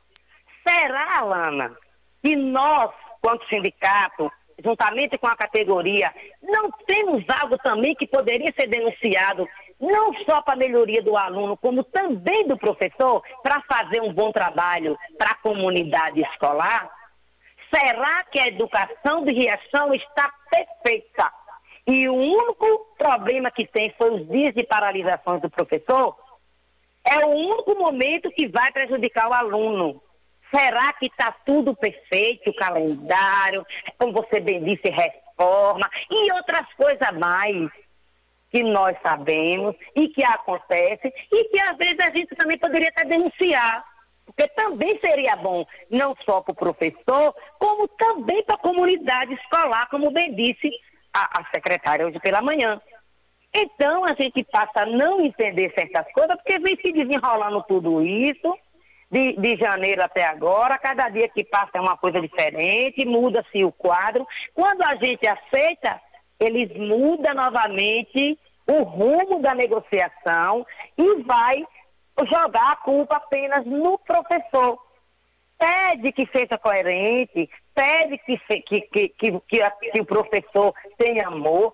Será, 0.67 1.21
Alana, 1.21 1.75
que 2.23 2.37
nós, 2.37 2.91
quanto 3.23 3.47
sindicato, 3.49 4.31
juntamente 4.63 5.19
com 5.19 5.27
a 5.27 5.37
categoria, 5.37 6.13
não 6.43 6.71
temos 6.87 7.25
algo 7.41 7.59
também 7.59 7.95
que 7.95 8.07
poderia 8.07 8.53
ser 8.59 8.69
denunciado, 8.69 9.49
não 9.81 10.15
só 10.25 10.41
para 10.43 10.55
a 10.55 10.57
melhoria 10.57 11.03
do 11.03 11.17
aluno, 11.17 11.57
como 11.57 11.83
também 11.85 12.47
do 12.47 12.57
professor, 12.57 13.23
para 13.43 13.63
fazer 13.63 14.01
um 14.01 14.13
bom 14.13 14.33
trabalho 14.33 14.97
para 15.19 15.31
a 15.31 15.37
comunidade 15.37 16.21
escolar? 16.21 16.91
Será 17.75 18.25
que 18.25 18.39
a 18.39 18.47
educação 18.47 19.25
de 19.25 19.33
Riachão 19.33 19.93
está 19.95 20.33
perfeita? 20.51 21.33
E 21.87 22.09
o 22.09 22.15
único 22.15 22.95
problema 22.97 23.51
que 23.51 23.67
tem 23.67 23.93
foi 23.99 24.11
os 24.11 24.29
dias 24.29 24.55
de 24.55 24.65
paralisações 24.65 25.43
do 25.43 25.51
professor? 25.51 26.17
É 27.05 27.25
o 27.27 27.29
único 27.29 27.75
momento 27.75 28.31
que 28.31 28.49
vai 28.49 28.73
prejudicar 28.73 29.29
o 29.29 29.35
aluno. 29.35 30.01
Será 30.51 30.93
que 30.95 31.07
está 31.07 31.33
tudo 31.45 31.75
perfeito, 31.75 32.51
o 32.51 32.55
calendário, 32.55 33.67
como 33.99 34.13
você 34.13 34.41
bem 34.41 34.63
disse, 34.63 34.89
reforma 34.91 35.89
e 36.11 36.33
outras 36.33 36.67
coisas 36.75 37.11
mais 37.19 37.71
que 38.51 38.63
nós 38.63 38.97
sabemos 39.03 39.75
e 39.97 40.09
que 40.09 40.25
acontece 40.25 41.13
e 41.33 41.45
que 41.49 41.61
às 41.61 41.77
vezes 41.77 41.99
a 42.01 42.11
gente 42.17 42.37
também 42.37 42.57
poderia 42.57 42.89
até 42.89 43.05
denunciar. 43.05 43.85
Porque 44.25 44.49
também 44.49 44.99
seria 45.01 45.37
bom, 45.37 45.67
não 45.91 46.15
só 46.25 46.41
para 46.41 46.53
o 46.53 46.57
professor, 46.57 47.35
como 47.59 47.87
também 47.89 48.43
para 48.45 48.55
a 48.55 48.59
comunidade 48.59 49.35
escolar, 49.35 49.89
como 49.91 50.11
bem 50.11 50.35
disse 50.35 50.71
a, 51.13 51.41
a 51.41 51.45
secretária 51.53 52.07
hoje 52.07 52.19
pela 52.21 52.41
manhã. 52.41 52.81
Então 53.53 54.05
a 54.05 54.15
gente 54.15 54.43
passa 54.45 54.83
a 54.83 54.87
não 54.87 55.21
entender 55.21 55.73
certas 55.77 56.11
coisas, 56.13 56.37
porque 56.37 56.59
vem 56.59 56.77
se 56.77 56.93
desenrolando 56.93 57.63
tudo 57.69 58.03
isso 58.03 58.57
de, 59.15 59.35
de 59.35 59.57
janeiro 59.57 60.03
até 60.03 60.25
agora, 60.25 60.77
cada 60.77 61.09
dia 61.09 61.29
que 61.29 61.45
passa 61.45 61.71
é 61.75 61.81
uma 61.81 61.97
coisa 61.97 62.21
diferente, 62.21 63.07
muda-se 63.07 63.65
o 63.65 63.71
quadro. 63.71 64.27
Quando 64.53 64.83
a 64.83 64.97
gente 64.97 65.25
aceita, 65.25 66.01
eles 66.41 66.77
mudam 66.77 67.33
novamente 67.33 68.37
o 68.69 68.83
rumo 68.83 69.41
da 69.41 69.55
negociação 69.55 70.67
e 70.99 71.23
vai 71.23 71.65
jogar 72.29 72.73
a 72.73 72.77
culpa 72.77 73.17
apenas 73.17 73.65
no 73.65 73.97
professor. 73.99 74.81
Pede 75.57 76.11
que 76.11 76.29
seja 76.37 76.59
coerente, 76.59 77.49
pede 77.73 78.19
que, 78.19 78.37
que, 78.63 78.81
que, 78.81 79.09
que, 79.11 79.41
que 79.93 80.01
o 80.01 80.05
professor 80.05 80.75
tenha 80.99 81.29
amor. 81.29 81.73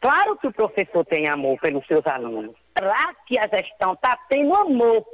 Claro 0.00 0.36
que 0.36 0.46
o 0.46 0.52
professor 0.52 1.04
tem 1.04 1.26
amor 1.26 1.58
pelos 1.58 1.84
seus 1.88 2.06
alunos. 2.06 2.54
Será 2.78 3.12
que 3.26 3.36
a 3.40 3.48
gestão 3.48 3.94
está 3.94 4.16
tendo 4.28 4.54
amor 4.54 5.04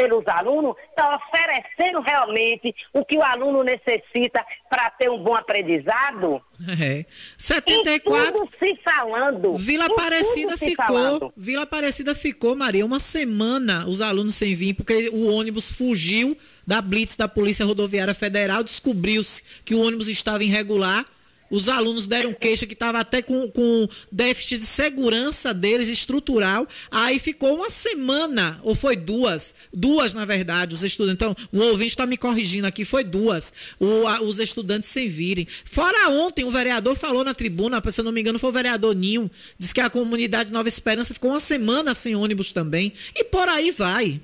pelos 0.00 0.26
alunos, 0.26 0.74
está 0.88 1.14
oferecendo 1.16 2.00
realmente 2.00 2.74
o 2.94 3.04
que 3.04 3.18
o 3.18 3.22
aluno 3.22 3.62
necessita 3.62 4.42
para 4.70 4.88
ter 4.90 5.10
um 5.10 5.22
bom 5.22 5.34
aprendizado? 5.34 6.40
É. 6.80 7.04
74. 7.36 8.28
E 8.28 8.32
tudo 8.32 8.50
se 8.58 8.82
falando. 8.82 9.52
Vila 9.54 9.84
Aparecida 9.84 10.56
ficou. 10.56 10.86
Falando. 10.86 11.32
Vila 11.36 11.62
Aparecida 11.62 12.14
ficou, 12.14 12.56
Maria, 12.56 12.86
uma 12.86 12.98
semana 12.98 13.86
os 13.86 14.00
alunos 14.00 14.34
sem 14.34 14.54
vir, 14.54 14.74
porque 14.74 15.10
o 15.10 15.34
ônibus 15.34 15.70
fugiu 15.70 16.36
da 16.66 16.80
Blitz 16.80 17.16
da 17.16 17.28
Polícia 17.28 17.66
Rodoviária 17.66 18.14
Federal, 18.14 18.64
descobriu-se 18.64 19.42
que 19.64 19.74
o 19.74 19.84
ônibus 19.84 20.08
estava 20.08 20.42
irregular 20.42 21.04
os 21.50 21.68
alunos 21.68 22.06
deram 22.06 22.32
queixa 22.32 22.66
que 22.66 22.74
estava 22.74 22.98
até 23.00 23.20
com, 23.20 23.50
com 23.50 23.88
déficit 24.10 24.58
de 24.58 24.66
segurança 24.66 25.52
deles, 25.52 25.88
estrutural. 25.88 26.66
Aí 26.90 27.18
ficou 27.18 27.56
uma 27.56 27.68
semana, 27.68 28.60
ou 28.62 28.74
foi 28.74 28.96
duas, 28.96 29.54
duas 29.72 30.14
na 30.14 30.24
verdade, 30.24 30.74
os 30.74 30.84
estudantes. 30.84 31.14
Então, 31.14 31.34
o 31.52 31.64
ouvinte 31.70 31.90
está 31.90 32.06
me 32.06 32.16
corrigindo 32.16 32.66
aqui, 32.66 32.84
foi 32.84 33.04
duas, 33.04 33.52
o, 33.80 34.06
a, 34.06 34.22
os 34.22 34.38
estudantes 34.38 34.88
sem 34.88 35.08
virem. 35.08 35.46
Fora 35.64 36.10
ontem, 36.10 36.44
o 36.44 36.50
vereador 36.50 36.96
falou 36.96 37.24
na 37.24 37.34
tribuna, 37.34 37.82
se 37.90 38.00
eu 38.00 38.04
não 38.04 38.12
me 38.12 38.20
engano, 38.20 38.38
foi 38.38 38.50
o 38.50 38.52
vereador 38.52 38.94
Ninho, 38.94 39.30
disse 39.58 39.74
que 39.74 39.80
a 39.80 39.90
comunidade 39.90 40.52
Nova 40.52 40.68
Esperança 40.68 41.12
ficou 41.12 41.30
uma 41.30 41.40
semana 41.40 41.94
sem 41.94 42.14
ônibus 42.14 42.52
também. 42.52 42.92
E 43.14 43.24
por 43.24 43.48
aí 43.48 43.70
vai. 43.70 44.20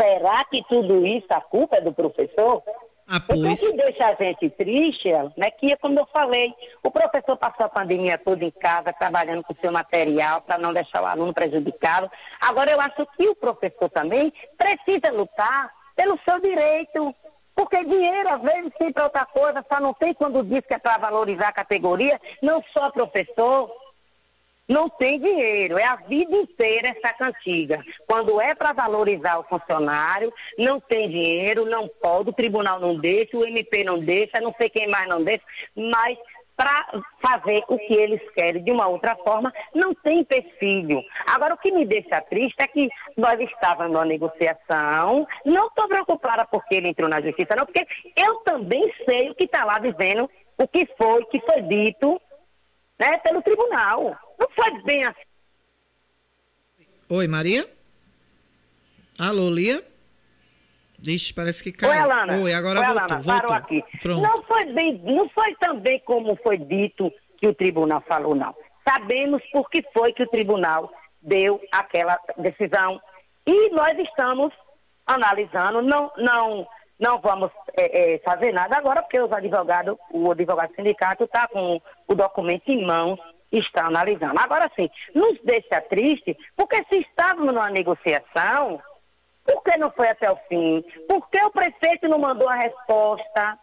Será 0.00 0.44
que 0.44 0.62
tudo 0.68 1.04
isso 1.04 1.26
a 1.30 1.40
culpa 1.40 1.76
é 1.76 1.80
do 1.80 1.92
professor? 1.92 2.62
Ah, 3.10 3.20
pois. 3.20 3.40
O 3.40 3.70
que 3.70 3.76
deixa 3.76 4.06
a 4.06 4.14
gente 4.14 4.50
triste, 4.50 5.10
né, 5.34 5.50
que 5.50 5.72
é 5.72 5.76
como 5.76 5.98
eu 5.98 6.06
falei, 6.12 6.52
o 6.82 6.90
professor 6.90 7.38
passou 7.38 7.64
a 7.64 7.68
pandemia 7.70 8.18
toda 8.18 8.44
em 8.44 8.50
casa, 8.50 8.92
trabalhando 8.92 9.42
com 9.42 9.54
seu 9.54 9.72
material 9.72 10.42
para 10.42 10.58
não 10.58 10.74
deixar 10.74 11.02
o 11.02 11.06
aluno 11.06 11.32
prejudicado. 11.32 12.10
Agora, 12.38 12.70
eu 12.70 12.78
acho 12.78 13.06
que 13.16 13.26
o 13.26 13.34
professor 13.34 13.88
também 13.88 14.30
precisa 14.58 15.10
lutar 15.10 15.72
pelo 15.96 16.20
seu 16.22 16.38
direito, 16.38 17.14
porque 17.56 17.82
dinheiro, 17.82 18.28
às 18.28 18.42
vezes, 18.42 18.72
tem 18.78 18.92
para 18.92 19.04
outra 19.04 19.24
coisa, 19.24 19.64
só 19.66 19.80
não 19.80 19.94
tem 19.94 20.12
quando 20.12 20.44
diz 20.44 20.60
que 20.60 20.74
é 20.74 20.78
para 20.78 20.98
valorizar 20.98 21.48
a 21.48 21.52
categoria, 21.52 22.20
não 22.42 22.62
só 22.76 22.90
professor, 22.90 23.70
não 24.68 24.88
tem 24.88 25.18
dinheiro, 25.18 25.78
é 25.78 25.84
a 25.84 25.96
vida 25.96 26.36
inteira 26.36 26.88
essa 26.88 27.12
cantiga. 27.14 27.82
Quando 28.06 28.40
é 28.40 28.54
para 28.54 28.72
valorizar 28.72 29.38
o 29.38 29.44
funcionário, 29.44 30.32
não 30.58 30.78
tem 30.78 31.08
dinheiro, 31.08 31.64
não 31.64 31.88
pode, 31.88 32.30
o 32.30 32.34
tribunal 32.34 32.78
não 32.78 32.94
deixa, 32.96 33.36
o 33.36 33.46
MP 33.46 33.82
não 33.82 33.98
deixa, 33.98 34.40
não 34.40 34.52
sei 34.52 34.68
quem 34.68 34.86
mais 34.88 35.08
não 35.08 35.24
deixa, 35.24 35.44
mas 35.74 36.18
para 36.58 37.02
fazer 37.22 37.62
o 37.68 37.78
que 37.78 37.94
eles 37.94 38.20
querem 38.34 38.64
de 38.64 38.72
uma 38.72 38.88
outra 38.88 39.14
forma, 39.14 39.52
não 39.72 39.94
tem 39.94 40.24
perfil. 40.24 41.04
Agora, 41.28 41.54
o 41.54 41.56
que 41.56 41.70
me 41.70 41.86
deixa 41.86 42.20
triste 42.22 42.56
é 42.58 42.66
que 42.66 42.88
nós 43.16 43.38
estávamos 43.40 43.92
numa 43.92 44.04
negociação, 44.04 45.24
não 45.44 45.68
estou 45.68 45.86
preocupada 45.86 46.44
porque 46.46 46.74
ele 46.74 46.88
entrou 46.88 47.08
na 47.08 47.20
justiça, 47.20 47.54
não, 47.56 47.64
porque 47.64 47.86
eu 48.16 48.40
também 48.40 48.92
sei 49.08 49.30
o 49.30 49.36
que 49.36 49.44
está 49.44 49.64
lá 49.64 49.78
dizendo, 49.78 50.28
o 50.58 50.66
que 50.66 50.84
foi, 50.98 51.24
que 51.26 51.40
foi 51.42 51.62
dito 51.62 52.20
né, 52.98 53.16
pelo 53.18 53.40
tribunal. 53.40 54.18
Não 54.38 54.48
foi 54.54 54.82
bem 54.82 55.04
assim. 55.04 55.20
Oi, 57.08 57.26
Maria? 57.26 57.68
Alô, 59.18 59.50
Lia? 59.50 59.82
Ixi, 61.06 61.32
parece 61.32 61.62
que 61.62 61.72
caiu. 61.72 61.92
Oi, 61.92 61.98
Alana. 61.98 62.42
Oi, 62.42 62.52
agora 62.52 62.80
Oi, 62.80 62.86
voltou, 62.86 63.02
Alana, 63.02 63.22
voltou. 63.22 63.40
parou 63.40 63.52
aqui. 63.52 63.84
Pronto. 64.00 64.22
Não 64.22 64.42
foi 64.42 64.64
bem, 64.72 65.00
não 65.04 65.28
foi 65.30 65.54
também 65.56 66.00
como 66.00 66.36
foi 66.42 66.58
dito 66.58 67.12
que 67.38 67.48
o 67.48 67.54
tribunal 67.54 68.02
falou, 68.06 68.34
não. 68.34 68.54
Sabemos 68.86 69.42
por 69.52 69.70
que 69.70 69.82
foi 69.92 70.12
que 70.12 70.22
o 70.22 70.28
tribunal 70.28 70.92
deu 71.22 71.60
aquela 71.72 72.18
decisão 72.36 73.00
e 73.46 73.70
nós 73.70 73.96
estamos 73.98 74.52
analisando, 75.06 75.82
não, 75.82 76.12
não, 76.16 76.66
não 76.98 77.20
vamos 77.20 77.50
é, 77.76 78.14
é, 78.14 78.18
fazer 78.18 78.52
nada 78.52 78.76
agora, 78.76 79.02
porque 79.02 79.20
os 79.20 79.32
advogados, 79.32 79.96
o 80.12 80.30
advogado 80.30 80.74
sindicato 80.74 81.24
está 81.24 81.48
com 81.48 81.80
o 82.06 82.14
documento 82.14 82.68
em 82.68 82.84
mãos 82.84 83.18
está 83.52 83.86
analisando. 83.86 84.38
Agora 84.38 84.70
sim, 84.76 84.90
nos 85.14 85.38
deixa 85.42 85.80
triste, 85.82 86.36
porque 86.56 86.76
se 86.90 87.00
estávamos 87.00 87.54
numa 87.54 87.70
negociação, 87.70 88.80
por 89.44 89.62
que 89.62 89.76
não 89.78 89.90
foi 89.90 90.08
até 90.08 90.30
o 90.30 90.36
fim? 90.48 90.84
Por 91.08 91.28
que 91.30 91.42
o 91.42 91.50
prefeito 91.50 92.06
não 92.08 92.18
mandou 92.18 92.48
a 92.48 92.54
resposta? 92.54 93.58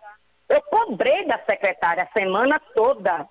Eu 0.49 0.61
cobrei 0.63 1.25
da 1.25 1.39
secretária 1.47 2.03
a 2.03 2.19
semana 2.19 2.59
toda. 2.73 3.27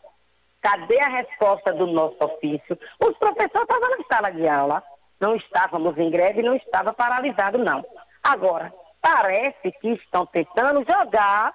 Cadê 0.60 0.98
a 1.00 1.08
resposta 1.08 1.72
do 1.72 1.86
nosso 1.86 2.16
ofício? 2.20 2.78
Os 3.02 3.16
professores 3.18 3.68
estavam 3.68 3.90
na 3.90 4.04
sala 4.10 4.30
de 4.30 4.48
aula. 4.48 4.82
Não 5.20 5.36
estávamos 5.36 5.96
em 5.98 6.10
greve, 6.10 6.42
não 6.42 6.56
estava 6.56 6.92
paralisado, 6.92 7.58
não. 7.58 7.84
Agora, 8.22 8.72
parece 9.00 9.70
que 9.80 9.88
estão 9.90 10.24
tentando 10.26 10.84
jogar 10.88 11.54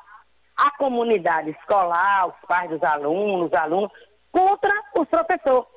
a 0.57 0.71
comunidade 0.77 1.51
escolar, 1.51 2.27
os 2.27 2.47
pais 2.47 2.69
dos 2.69 2.83
alunos, 2.83 3.47
os 3.47 3.53
alunos, 3.53 3.91
contra 4.31 4.71
os 4.97 5.07
professores. 5.07 5.67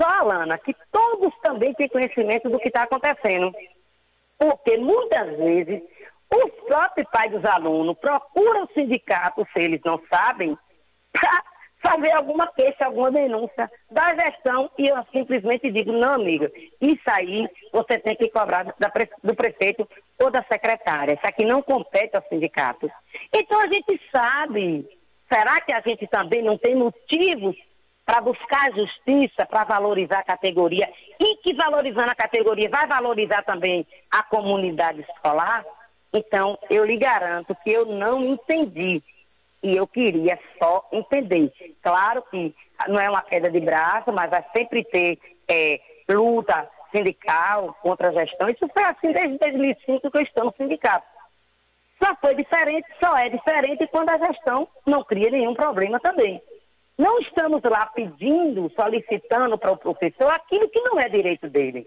Só, 0.00 0.08
Alana, 0.08 0.58
que 0.58 0.74
todos 0.90 1.32
também 1.42 1.72
têm 1.74 1.88
conhecimento 1.88 2.48
do 2.48 2.58
que 2.58 2.68
está 2.68 2.82
acontecendo. 2.82 3.52
Porque 4.38 4.76
muitas 4.76 5.36
vezes 5.36 5.82
os 6.32 6.50
próprios 6.66 7.08
pais 7.10 7.30
dos 7.30 7.44
alunos 7.44 7.96
procuram 7.98 8.64
o 8.64 8.72
sindicato, 8.74 9.46
se 9.52 9.62
eles 9.62 9.80
não 9.84 10.00
sabem, 10.10 10.58
para 11.12 11.44
fazer 11.84 12.12
alguma 12.12 12.46
queixa, 12.48 12.86
alguma 12.86 13.10
denúncia 13.10 13.70
da 13.90 14.14
gestão 14.14 14.70
e 14.78 14.88
eu 14.88 14.96
simplesmente 15.14 15.70
digo, 15.70 15.92
não, 15.92 16.14
amiga, 16.14 16.50
isso 16.80 17.02
aí 17.08 17.46
você 17.70 17.98
tem 17.98 18.16
que 18.16 18.30
cobrar 18.30 18.74
do 19.22 19.34
prefeito 19.34 19.86
ou 20.18 20.30
da 20.30 20.42
secretária. 20.50 21.12
Isso 21.12 21.26
aqui 21.26 21.44
não 21.44 21.62
compete 21.62 22.16
ao 22.16 22.26
sindicato. 22.28 22.90
Então 23.32 23.60
a 23.60 23.66
gente 23.66 24.00
sabe, 24.10 24.88
será 25.30 25.60
que 25.60 25.74
a 25.74 25.82
gente 25.86 26.06
também 26.06 26.42
não 26.42 26.56
tem 26.56 26.74
motivos 26.74 27.54
para 28.04 28.20
buscar 28.20 28.72
justiça, 28.72 29.46
para 29.46 29.64
valorizar 29.64 30.18
a 30.18 30.24
categoria 30.24 30.88
e 31.18 31.36
que 31.36 31.54
valorizando 31.54 32.10
a 32.10 32.14
categoria 32.14 32.68
vai 32.68 32.86
valorizar 32.86 33.42
também 33.42 33.86
a 34.10 34.22
comunidade 34.22 35.00
escolar? 35.00 35.64
Então, 36.12 36.58
eu 36.70 36.84
lhe 36.84 36.96
garanto 36.96 37.56
que 37.62 37.70
eu 37.70 37.86
não 37.86 38.20
entendi 38.20 39.02
e 39.62 39.76
eu 39.76 39.86
queria 39.86 40.38
só 40.62 40.86
entender. 40.92 41.50
Claro 41.82 42.22
que 42.30 42.54
não 42.88 43.00
é 43.00 43.08
uma 43.08 43.22
queda 43.22 43.50
de 43.50 43.60
braço, 43.60 44.12
mas 44.12 44.30
vai 44.30 44.44
sempre 44.54 44.84
ter 44.84 45.18
é, 45.48 45.80
luta 46.08 46.68
sindical 46.94 47.74
contra 47.82 48.10
a 48.10 48.12
gestão. 48.12 48.48
Isso 48.48 48.68
foi 48.72 48.84
assim 48.84 49.10
desde 49.12 49.38
2005 49.38 50.10
que 50.10 50.18
eu 50.18 50.22
estou 50.22 50.44
no 50.44 50.54
sindicato. 50.56 51.06
Só 52.02 52.14
foi 52.20 52.34
diferente, 52.34 52.86
só 53.02 53.16
é 53.16 53.28
diferente 53.28 53.86
quando 53.88 54.10
a 54.10 54.18
gestão 54.18 54.68
não 54.86 55.02
cria 55.02 55.30
nenhum 55.30 55.54
problema 55.54 55.98
também. 55.98 56.40
Não 56.96 57.18
estamos 57.18 57.60
lá 57.64 57.86
pedindo, 57.86 58.70
solicitando 58.78 59.58
para 59.58 59.72
o 59.72 59.76
professor 59.76 60.30
aquilo 60.30 60.68
que 60.68 60.80
não 60.80 60.98
é 60.98 61.08
direito 61.08 61.48
dele. 61.48 61.86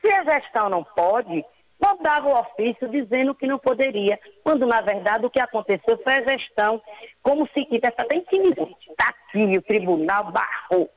Se 0.00 0.10
a 0.10 0.24
gestão 0.24 0.70
não 0.70 0.82
pode, 0.82 1.44
mandava 1.80 2.28
o 2.28 2.40
ofício 2.40 2.88
dizendo 2.88 3.34
que 3.34 3.46
não 3.46 3.58
poderia, 3.58 4.18
quando 4.42 4.66
na 4.66 4.80
verdade 4.80 5.26
o 5.26 5.30
que 5.30 5.40
aconteceu 5.40 5.98
foi 6.02 6.14
a 6.14 6.22
gestão, 6.22 6.80
como 7.22 7.46
se 7.48 7.64
tivesse 7.66 7.96
até 7.98 8.16
intimidante. 8.16 8.90
Está 8.90 9.08
aqui, 9.08 9.58
o 9.58 9.62
tribunal 9.62 10.32
barrou. 10.32 10.90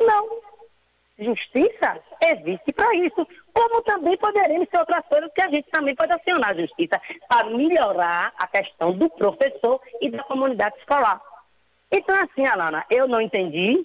Não. 0.00 0.52
Justiça 1.18 2.00
existe 2.22 2.72
para 2.72 2.94
isso. 2.96 3.26
Como 3.52 3.82
também 3.82 4.16
poderemos 4.16 4.68
ter 4.68 4.78
outras 4.78 5.06
coisas 5.06 5.30
que 5.34 5.42
a 5.42 5.48
gente 5.48 5.70
também 5.70 5.94
pode 5.94 6.12
acionar 6.12 6.50
a 6.50 6.60
justiça 6.60 7.00
para 7.28 7.48
melhorar 7.50 8.32
a 8.38 8.46
questão 8.46 8.92
do 8.92 9.08
professor 9.10 9.80
e 10.00 10.10
da 10.10 10.22
comunidade 10.24 10.76
escolar. 10.78 11.20
Então, 11.92 12.16
assim, 12.16 12.46
Alana, 12.46 12.84
eu 12.90 13.06
não 13.06 13.20
entendi. 13.20 13.84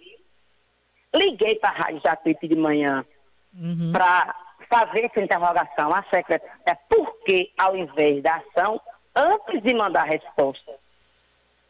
Liguei 1.13 1.55
para 1.55 1.69
a 1.71 1.73
Rádio 1.73 2.01
Jacuípe 2.01 2.47
de 2.47 2.55
manhã 2.55 3.05
uhum. 3.53 3.91
para 3.91 4.33
fazer 4.69 5.05
essa 5.05 5.21
interrogação 5.21 5.93
à 5.93 6.03
secretária, 6.03 6.79
por 6.89 7.17
que, 7.25 7.51
ao 7.57 7.75
invés 7.75 8.23
da 8.23 8.35
ação, 8.35 8.79
antes 9.15 9.61
de 9.61 9.73
mandar 9.73 10.01
a 10.01 10.11
resposta. 10.11 10.71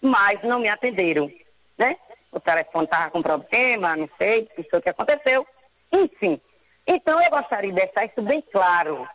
Mas 0.02 0.42
não 0.44 0.60
me 0.60 0.70
atenderam, 0.70 1.32
né? 1.78 1.98
O 2.32 2.40
telefone 2.40 2.86
estava 2.86 3.10
com 3.10 3.22
problema, 3.22 3.96
não 3.96 4.10
sei, 4.18 4.48
não 4.58 4.64
sei 4.64 4.80
o 4.80 4.82
que 4.82 4.90
aconteceu. 4.90 5.48
Enfim, 5.92 6.40
então 6.86 7.22
eu 7.22 7.30
gostaria 7.32 7.72
de 7.72 7.80
deixar 7.80 8.06
isso 8.06 8.22
bem 8.22 8.42
claro. 8.42 9.08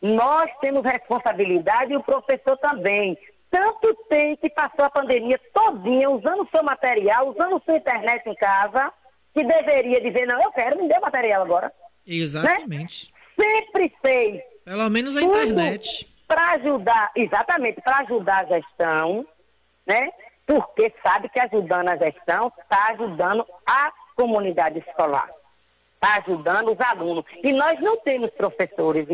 Nós 0.00 0.50
temos 0.60 0.82
responsabilidade 0.82 1.92
e 1.92 1.96
o 1.96 2.02
professor 2.02 2.56
também. 2.58 3.18
Tanto 3.50 3.94
tem 4.08 4.36
que 4.36 4.50
passou 4.50 4.84
a 4.84 4.90
pandemia 4.90 5.40
todinha 5.52 6.10
usando 6.10 6.48
seu 6.50 6.62
material, 6.62 7.28
usando 7.28 7.62
sua 7.64 7.76
internet 7.76 8.28
em 8.28 8.34
casa, 8.34 8.92
que 9.34 9.42
deveria 9.42 10.00
dizer, 10.00 10.26
não, 10.26 10.40
eu 10.42 10.50
quero, 10.52 10.80
me 10.80 10.88
dê 10.88 10.98
material 10.98 11.42
agora. 11.42 11.72
Exatamente. 12.06 13.12
Né? 13.36 13.44
Sempre 13.44 13.96
fez. 14.02 14.42
Pelo 14.64 14.90
menos 14.90 15.16
a 15.16 15.22
internet. 15.22 16.06
Para 16.26 16.52
ajudar, 16.52 17.10
exatamente, 17.16 17.80
para 17.80 17.98
ajudar 17.98 18.44
a 18.44 18.56
gestão, 18.56 19.26
né? 19.86 20.10
Porque 20.46 20.92
sabe 21.02 21.28
que 21.30 21.40
ajudando 21.40 21.88
a 21.88 21.96
gestão 21.96 22.52
está 22.60 22.88
ajudando 22.92 23.46
a 23.66 23.92
comunidade 24.14 24.78
escolar, 24.80 25.28
está 25.94 26.16
ajudando 26.16 26.72
os 26.72 26.80
alunos. 26.80 27.24
E 27.42 27.52
nós 27.52 27.80
não 27.80 27.96
temos 27.98 28.30
professores 28.30 29.06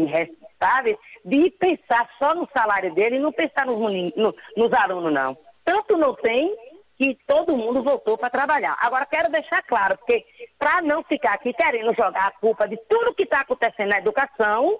irresponsáveis 0.65 0.97
de 1.25 1.51
pensar 1.51 2.09
só 2.19 2.35
no 2.35 2.49
salário 2.57 2.95
dele 2.95 3.17
e 3.17 3.21
não 3.21 3.33
pensar 3.33 3.67
nos, 3.67 3.79
no, 4.15 4.35
nos 4.57 4.73
alunos, 4.73 5.13
não. 5.13 5.37
Tanto 5.65 5.97
não 5.97 6.15
tem 6.15 6.55
que 6.97 7.19
todo 7.27 7.57
mundo 7.57 7.83
voltou 7.83 8.17
para 8.17 8.31
trabalhar. 8.31 8.77
Agora, 8.81 9.07
quero 9.07 9.31
deixar 9.31 9.63
claro, 9.63 9.99
porque 9.99 10.25
para 10.59 10.81
não 10.81 11.03
ficar 11.03 11.35
aqui 11.35 11.53
querendo 11.53 11.95
jogar 11.95 12.29
a 12.29 12.39
culpa 12.41 12.69
de 12.69 12.77
tudo 12.89 13.15
que 13.15 13.25
está 13.25 13.41
acontecendo 13.41 13.89
na 13.89 13.99
educação 13.99 14.79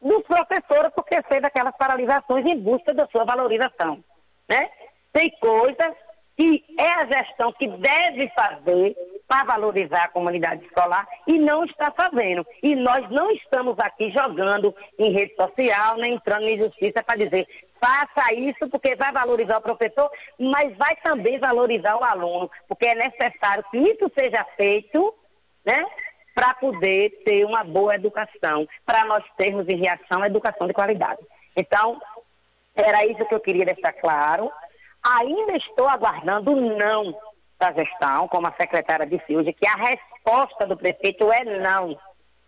dos 0.00 0.22
professores, 0.22 0.92
porque 0.94 1.20
fez 1.22 1.42
aquelas 1.42 1.76
paralisações 1.76 2.46
em 2.46 2.58
busca 2.58 2.92
da 2.94 3.06
sua 3.08 3.24
valorização. 3.24 4.04
Né? 4.48 4.70
Tem 5.12 5.30
coisas 5.40 5.94
que 6.36 6.64
é 6.78 6.92
a 6.92 7.06
gestão 7.06 7.52
que 7.52 7.66
deve 7.66 8.30
fazer 8.34 8.94
para 9.26 9.44
valorizar 9.44 10.04
a 10.04 10.08
comunidade 10.08 10.64
escolar 10.64 11.06
e 11.26 11.38
não 11.38 11.64
está 11.64 11.90
fazendo. 11.90 12.46
E 12.62 12.74
nós 12.74 13.08
não 13.10 13.30
estamos 13.30 13.78
aqui 13.78 14.10
jogando 14.10 14.74
em 14.98 15.12
rede 15.12 15.34
social, 15.34 15.96
nem 15.96 16.14
entrando 16.14 16.44
em 16.44 16.58
justiça 16.58 17.02
para 17.02 17.16
dizer 17.16 17.46
faça 17.84 18.32
isso 18.32 18.68
porque 18.70 18.96
vai 18.96 19.12
valorizar 19.12 19.58
o 19.58 19.62
professor, 19.62 20.10
mas 20.38 20.74
vai 20.78 20.96
também 20.96 21.38
valorizar 21.38 21.94
o 21.96 22.02
aluno, 22.04 22.50
porque 22.66 22.86
é 22.86 22.94
necessário 22.94 23.62
que 23.70 23.76
isso 23.76 24.10
seja 24.18 24.42
feito, 24.56 25.14
né? 25.66 25.84
Para 26.34 26.54
poder 26.54 27.10
ter 27.26 27.44
uma 27.44 27.62
boa 27.62 27.94
educação, 27.94 28.66
para 28.86 29.04
nós 29.04 29.22
termos 29.36 29.68
em 29.68 29.76
reação 29.76 30.22
a 30.22 30.26
educação 30.26 30.66
de 30.66 30.72
qualidade. 30.72 31.20
Então, 31.54 32.00
era 32.74 33.04
isso 33.04 33.24
que 33.26 33.34
eu 33.34 33.40
queria 33.40 33.66
deixar 33.66 33.92
claro. 33.92 34.50
Ainda 35.18 35.54
estou 35.56 35.86
aguardando 35.86 36.52
o 36.52 36.78
não 36.78 37.14
da 37.64 37.72
gestão, 37.72 38.28
como 38.28 38.46
a 38.46 38.54
secretária 38.60 39.06
disse 39.06 39.34
hoje, 39.34 39.52
que 39.52 39.66
a 39.66 39.76
resposta 39.76 40.66
do 40.66 40.76
prefeito 40.76 41.32
é 41.32 41.44
não. 41.60 41.96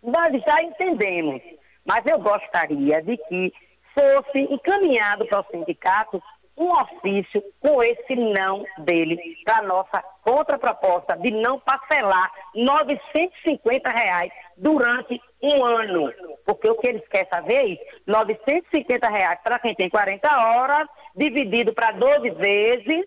Nós 0.03 0.31
já 0.47 0.61
entendemos, 0.61 1.41
mas 1.85 2.05
eu 2.05 2.19
gostaria 2.19 3.01
de 3.01 3.17
que 3.17 3.51
fosse 3.93 4.39
encaminhado 4.53 5.25
para 5.25 5.39
o 5.39 5.45
sindicato 5.51 6.21
um 6.55 6.71
ofício 6.71 7.43
com 7.59 7.83
esse 7.83 8.15
não 8.15 8.63
dele 8.79 9.17
para 9.45 9.65
nossa 9.65 10.03
contraproposta 10.23 11.15
de 11.17 11.31
não 11.31 11.59
parcelar 11.59 12.31
950 12.55 13.89
reais 13.89 14.31
durante 14.57 15.21
um 15.41 15.63
ano. 15.63 16.11
Porque 16.45 16.67
o 16.67 16.75
que 16.75 16.87
eles 16.87 17.07
querem 17.09 17.29
saber 17.31 17.73
é 17.73 18.11
950 18.11 19.07
reais 19.07 19.39
para 19.43 19.59
quem 19.59 19.75
tem 19.75 19.89
40 19.89 20.27
horas, 20.27 20.87
dividido 21.15 21.73
para 21.73 21.91
12 21.91 22.31
vezes, 22.31 23.05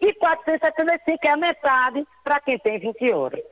e 0.00 0.12
475 0.14 1.18
que 1.18 1.28
é 1.28 1.32
a 1.32 1.36
metade 1.36 2.06
para 2.22 2.40
quem 2.40 2.58
tem 2.58 2.78
20 2.78 3.12
horas. 3.12 3.42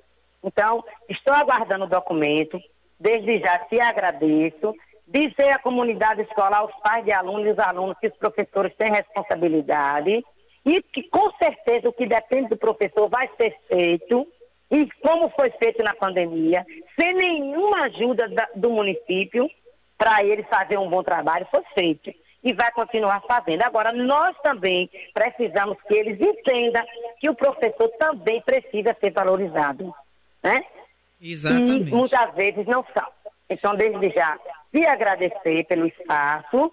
Então, 0.43 0.85
estou 1.09 1.35
aguardando 1.35 1.85
o 1.85 1.89
documento, 1.89 2.61
desde 3.01 3.39
já 3.39 3.59
te 3.61 3.81
agradeço. 3.81 4.75
Dizer 5.07 5.51
à 5.51 5.59
comunidade 5.59 6.23
escolar, 6.23 6.61
aos 6.61 6.75
pais 6.81 7.05
de 7.05 7.13
alunos 7.13 7.47
e 7.47 7.51
os 7.51 7.59
alunos 7.59 7.99
que 7.99 8.09
os 8.09 8.17
professores 8.17 8.75
têm 8.77 8.91
responsabilidade 8.91 10.25
e 10.65 10.83
que 10.83 11.03
com 11.05 11.31
certeza 11.33 11.89
o 11.89 11.93
que 11.93 12.07
depende 12.07 12.49
do 12.49 12.57
professor 12.57 13.09
vai 13.09 13.29
ser 13.39 13.55
feito. 13.69 14.27
E 14.71 14.89
como 15.03 15.29
foi 15.31 15.51
feito 15.63 15.83
na 15.83 15.95
pandemia, 15.95 16.65
sem 16.99 17.13
nenhuma 17.15 17.85
ajuda 17.85 18.29
da, 18.29 18.49
do 18.55 18.71
município 18.71 19.49
para 19.97 20.25
ele 20.25 20.43
fazer 20.45 20.79
um 20.79 20.89
bom 20.89 21.03
trabalho, 21.03 21.47
foi 21.51 21.63
feito 21.75 22.11
e 22.45 22.53
vai 22.53 22.71
continuar 22.73 23.23
fazendo. 23.27 23.63
Agora, 23.63 23.91
nós 23.91 24.37
também 24.43 24.91
precisamos 25.15 25.79
que 25.89 25.95
eles 25.95 26.21
entendam 26.21 26.85
que 27.19 27.31
o 27.31 27.35
professor 27.35 27.89
também 27.99 28.43
precisa 28.43 28.95
ser 29.01 29.11
valorizado, 29.11 29.93
né? 30.43 30.63
Exatamente. 31.21 31.89
E 31.89 31.91
muitas 31.91 32.35
vezes 32.35 32.67
não 32.67 32.85
são. 32.97 33.09
Então, 33.49 33.75
desde 33.75 34.11
já, 34.11 34.39
te 34.71 34.87
agradecer 34.87 35.65
pelo 35.65 35.87
espaço 35.87 36.73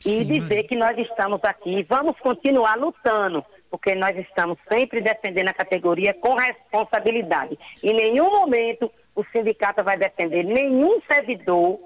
Sim, 0.00 0.20
e 0.20 0.24
dizer 0.24 0.56
mas... 0.58 0.66
que 0.68 0.76
nós 0.76 0.96
estamos 0.98 1.40
aqui, 1.42 1.82
vamos 1.88 2.18
continuar 2.20 2.76
lutando, 2.76 3.44
porque 3.68 3.94
nós 3.94 4.16
estamos 4.16 4.58
sempre 4.70 5.00
defendendo 5.00 5.48
a 5.48 5.54
categoria 5.54 6.14
com 6.14 6.34
responsabilidade. 6.34 7.58
Em 7.82 7.94
nenhum 7.94 8.30
momento 8.30 8.90
o 9.14 9.24
sindicato 9.24 9.82
vai 9.82 9.96
defender 9.96 10.44
nenhum 10.44 11.00
servidor 11.10 11.78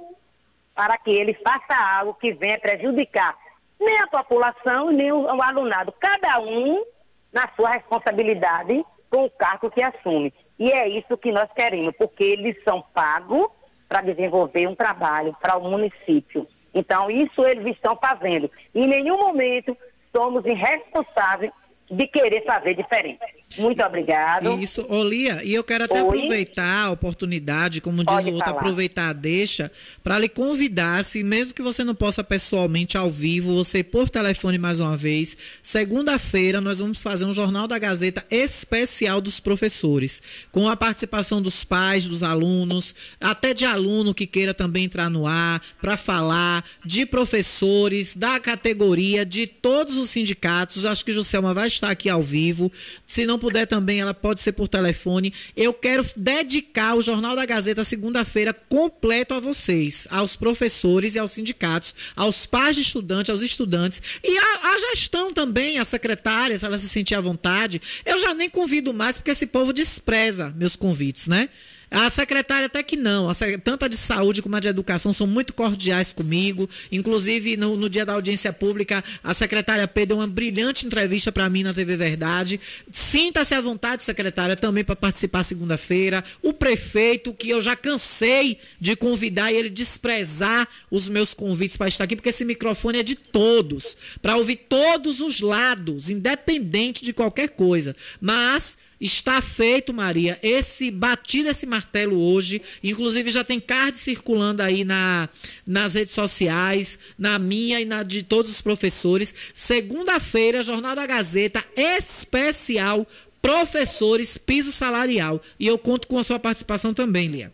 para 0.74 0.98
que 0.98 1.10
ele 1.10 1.34
faça 1.34 1.98
algo 1.98 2.14
que 2.14 2.32
venha 2.32 2.58
prejudicar 2.58 3.36
nem 3.84 3.98
a 4.00 4.06
população, 4.06 4.90
nem 4.90 5.12
o, 5.12 5.22
o 5.22 5.42
alunado. 5.42 5.92
Cada 6.00 6.40
um 6.40 6.84
na 7.32 7.48
sua 7.56 7.70
responsabilidade 7.70 8.84
com 9.10 9.24
o 9.24 9.30
cargo 9.30 9.70
que 9.70 9.82
assume. 9.82 10.32
E 10.58 10.70
é 10.70 10.88
isso 10.88 11.16
que 11.16 11.32
nós 11.32 11.50
queremos, 11.54 11.94
porque 11.96 12.24
eles 12.24 12.56
são 12.64 12.82
pagos 12.94 13.48
para 13.88 14.00
desenvolver 14.00 14.66
um 14.66 14.74
trabalho 14.74 15.36
para 15.40 15.56
o 15.56 15.70
município. 15.70 16.46
Então, 16.72 17.10
isso 17.10 17.44
eles 17.44 17.66
estão 17.66 17.96
fazendo. 17.96 18.50
Em 18.74 18.86
nenhum 18.86 19.18
momento 19.18 19.76
somos 20.14 20.44
irresponsáveis 20.44 21.52
de 21.90 22.06
querer 22.06 22.44
fazer 22.44 22.74
diferente. 22.74 23.20
Muito 23.58 23.80
obrigado. 23.82 24.60
Isso, 24.60 24.84
Olia, 24.88 25.40
e 25.44 25.54
eu 25.54 25.62
quero 25.62 25.84
até 25.84 26.02
Oi? 26.02 26.08
aproveitar 26.08 26.86
a 26.86 26.90
oportunidade, 26.90 27.80
como 27.80 27.98
diz 27.98 28.06
Pode 28.06 28.30
o 28.30 28.32
outro, 28.32 28.46
falar. 28.46 28.58
aproveitar 28.58 29.08
a 29.10 29.12
deixa, 29.12 29.70
para 30.02 30.18
lhe 30.18 30.28
convidar, 30.28 31.04
se 31.04 31.22
mesmo 31.22 31.54
que 31.54 31.62
você 31.62 31.84
não 31.84 31.94
possa 31.94 32.24
pessoalmente 32.24 32.96
ao 32.96 33.10
vivo, 33.10 33.54
você 33.54 33.84
por 33.84 34.08
telefone 34.08 34.58
mais 34.58 34.80
uma 34.80 34.96
vez, 34.96 35.36
segunda-feira 35.62 36.60
nós 36.60 36.80
vamos 36.80 37.00
fazer 37.00 37.26
um 37.26 37.32
Jornal 37.32 37.68
da 37.68 37.78
Gazeta 37.78 38.24
especial 38.30 39.20
dos 39.20 39.38
professores, 39.38 40.20
com 40.50 40.68
a 40.68 40.76
participação 40.76 41.40
dos 41.40 41.64
pais, 41.64 42.08
dos 42.08 42.22
alunos, 42.22 42.94
até 43.20 43.54
de 43.54 43.64
aluno 43.64 44.14
que 44.14 44.26
queira 44.26 44.52
também 44.54 44.84
entrar 44.84 45.08
no 45.08 45.26
ar, 45.26 45.62
para 45.80 45.96
falar 45.96 46.64
de 46.84 47.06
professores, 47.06 48.16
da 48.16 48.40
categoria, 48.40 49.24
de 49.24 49.46
todos 49.46 49.96
os 49.96 50.10
sindicatos. 50.10 50.84
Acho 50.84 51.04
que 51.04 51.12
Juscelma 51.12 51.54
vai 51.54 51.68
estar 51.68 51.83
aqui 51.90 52.08
ao 52.08 52.22
vivo. 52.22 52.70
Se 53.06 53.26
não 53.26 53.38
puder 53.38 53.66
também, 53.66 54.00
ela 54.00 54.14
pode 54.14 54.40
ser 54.40 54.52
por 54.52 54.68
telefone. 54.68 55.32
Eu 55.56 55.72
quero 55.72 56.04
dedicar 56.16 56.94
o 56.94 57.02
Jornal 57.02 57.36
da 57.36 57.46
Gazeta 57.46 57.84
segunda-feira 57.84 58.52
completo 58.52 59.34
a 59.34 59.40
vocês, 59.40 60.06
aos 60.10 60.36
professores 60.36 61.14
e 61.14 61.18
aos 61.18 61.30
sindicatos, 61.30 61.94
aos 62.16 62.46
pais 62.46 62.76
de 62.76 62.82
estudantes, 62.82 63.30
aos 63.30 63.42
estudantes 63.42 64.02
e 64.22 64.38
a 64.38 64.78
gestão 64.90 65.32
também, 65.32 65.78
a 65.78 65.84
secretária, 65.84 66.58
se 66.58 66.64
ela 66.64 66.78
se 66.78 66.88
sentir 66.88 67.14
à 67.14 67.20
vontade. 67.20 67.80
Eu 68.04 68.18
já 68.18 68.34
nem 68.34 68.48
convido 68.48 68.92
mais 68.92 69.18
porque 69.18 69.30
esse 69.30 69.46
povo 69.46 69.72
despreza 69.72 70.52
meus 70.56 70.76
convites, 70.76 71.26
né? 71.26 71.48
A 71.94 72.10
secretária 72.10 72.66
até 72.66 72.82
que 72.82 72.96
não, 72.96 73.30
a 73.30 73.34
tanto 73.62 73.84
a 73.84 73.88
de 73.88 73.96
saúde 73.96 74.42
como 74.42 74.56
a 74.56 74.60
de 74.60 74.66
educação 74.66 75.12
são 75.12 75.28
muito 75.28 75.54
cordiais 75.54 76.12
comigo. 76.12 76.68
Inclusive, 76.90 77.56
no, 77.56 77.76
no 77.76 77.88
dia 77.88 78.04
da 78.04 78.14
audiência 78.14 78.52
pública, 78.52 79.02
a 79.22 79.32
secretária 79.32 79.86
P 79.86 80.04
deu 80.04 80.16
uma 80.16 80.26
brilhante 80.26 80.84
entrevista 80.84 81.30
para 81.30 81.48
mim 81.48 81.62
na 81.62 81.72
TV 81.72 81.96
Verdade. 81.96 82.60
Sinta-se 82.90 83.54
à 83.54 83.60
vontade, 83.60 84.02
secretária, 84.02 84.56
também 84.56 84.82
para 84.82 84.96
participar 84.96 85.44
segunda-feira. 85.44 86.24
O 86.42 86.52
prefeito, 86.52 87.32
que 87.32 87.50
eu 87.50 87.62
já 87.62 87.76
cansei 87.76 88.58
de 88.80 88.96
convidar 88.96 89.52
e 89.52 89.56
ele 89.56 89.70
desprezar 89.70 90.66
os 90.90 91.08
meus 91.08 91.32
convites 91.32 91.76
para 91.76 91.86
estar 91.86 92.02
aqui, 92.02 92.16
porque 92.16 92.30
esse 92.30 92.44
microfone 92.44 92.98
é 92.98 93.02
de 93.04 93.14
todos, 93.14 93.96
para 94.20 94.36
ouvir 94.36 94.56
todos 94.68 95.20
os 95.20 95.40
lados, 95.40 96.10
independente 96.10 97.04
de 97.04 97.12
qualquer 97.12 97.50
coisa. 97.50 97.94
Mas 98.20 98.76
Está 99.04 99.42
feito, 99.42 99.92
Maria, 99.92 100.38
esse 100.42 100.90
batido 100.90 101.50
esse 101.50 101.66
martelo 101.66 101.83
hoje. 102.12 102.60
Inclusive 102.82 103.30
já 103.30 103.44
tem 103.44 103.60
card 103.60 103.96
circulando 103.96 104.62
aí 104.62 104.84
na, 104.84 105.28
nas 105.66 105.94
redes 105.94 106.12
sociais, 106.12 106.98
na 107.18 107.38
minha 107.38 107.80
e 107.80 107.84
na 107.84 108.02
de 108.02 108.22
todos 108.22 108.50
os 108.50 108.62
professores. 108.62 109.34
Segunda-feira, 109.52 110.62
Jornal 110.62 110.94
da 110.94 111.06
Gazeta 111.06 111.64
especial 111.76 113.06
Professores 113.40 114.38
Piso 114.38 114.72
Salarial. 114.72 115.40
E 115.60 115.66
eu 115.66 115.78
conto 115.78 116.08
com 116.08 116.18
a 116.18 116.24
sua 116.24 116.38
participação 116.38 116.94
também, 116.94 117.28
Lia. 117.28 117.52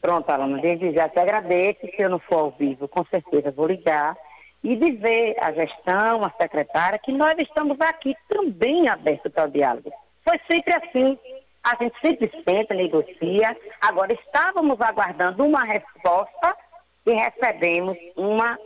Pronto, 0.00 0.28
Alana, 0.30 0.58
desde 0.60 0.92
já 0.92 1.08
te 1.08 1.18
agradeço. 1.18 1.80
Se 1.82 2.02
eu 2.02 2.10
não 2.10 2.18
for 2.18 2.38
ao 2.38 2.50
vivo, 2.52 2.88
com 2.88 3.04
certeza 3.06 3.50
vou 3.50 3.66
ligar 3.66 4.16
e 4.62 4.76
dizer 4.76 5.36
à 5.40 5.52
gestão, 5.52 6.24
à 6.24 6.30
secretária, 6.40 6.98
que 6.98 7.12
nós 7.12 7.34
estamos 7.38 7.80
aqui 7.80 8.14
também 8.28 8.88
abertos 8.88 9.32
para 9.32 9.48
o 9.48 9.50
diálogo. 9.50 9.90
Foi 10.22 10.38
sempre 10.50 10.74
assim. 10.74 11.18
A 11.62 11.76
gente 11.76 11.94
sempre 12.00 12.30
senta, 12.44 12.74
negocia. 12.74 13.56
Agora, 13.80 14.12
estávamos 14.12 14.80
aguardando 14.80 15.44
uma 15.44 15.64
resposta 15.64 16.56
e 17.06 17.12
recebemos 17.12 17.94
uma 18.16 18.58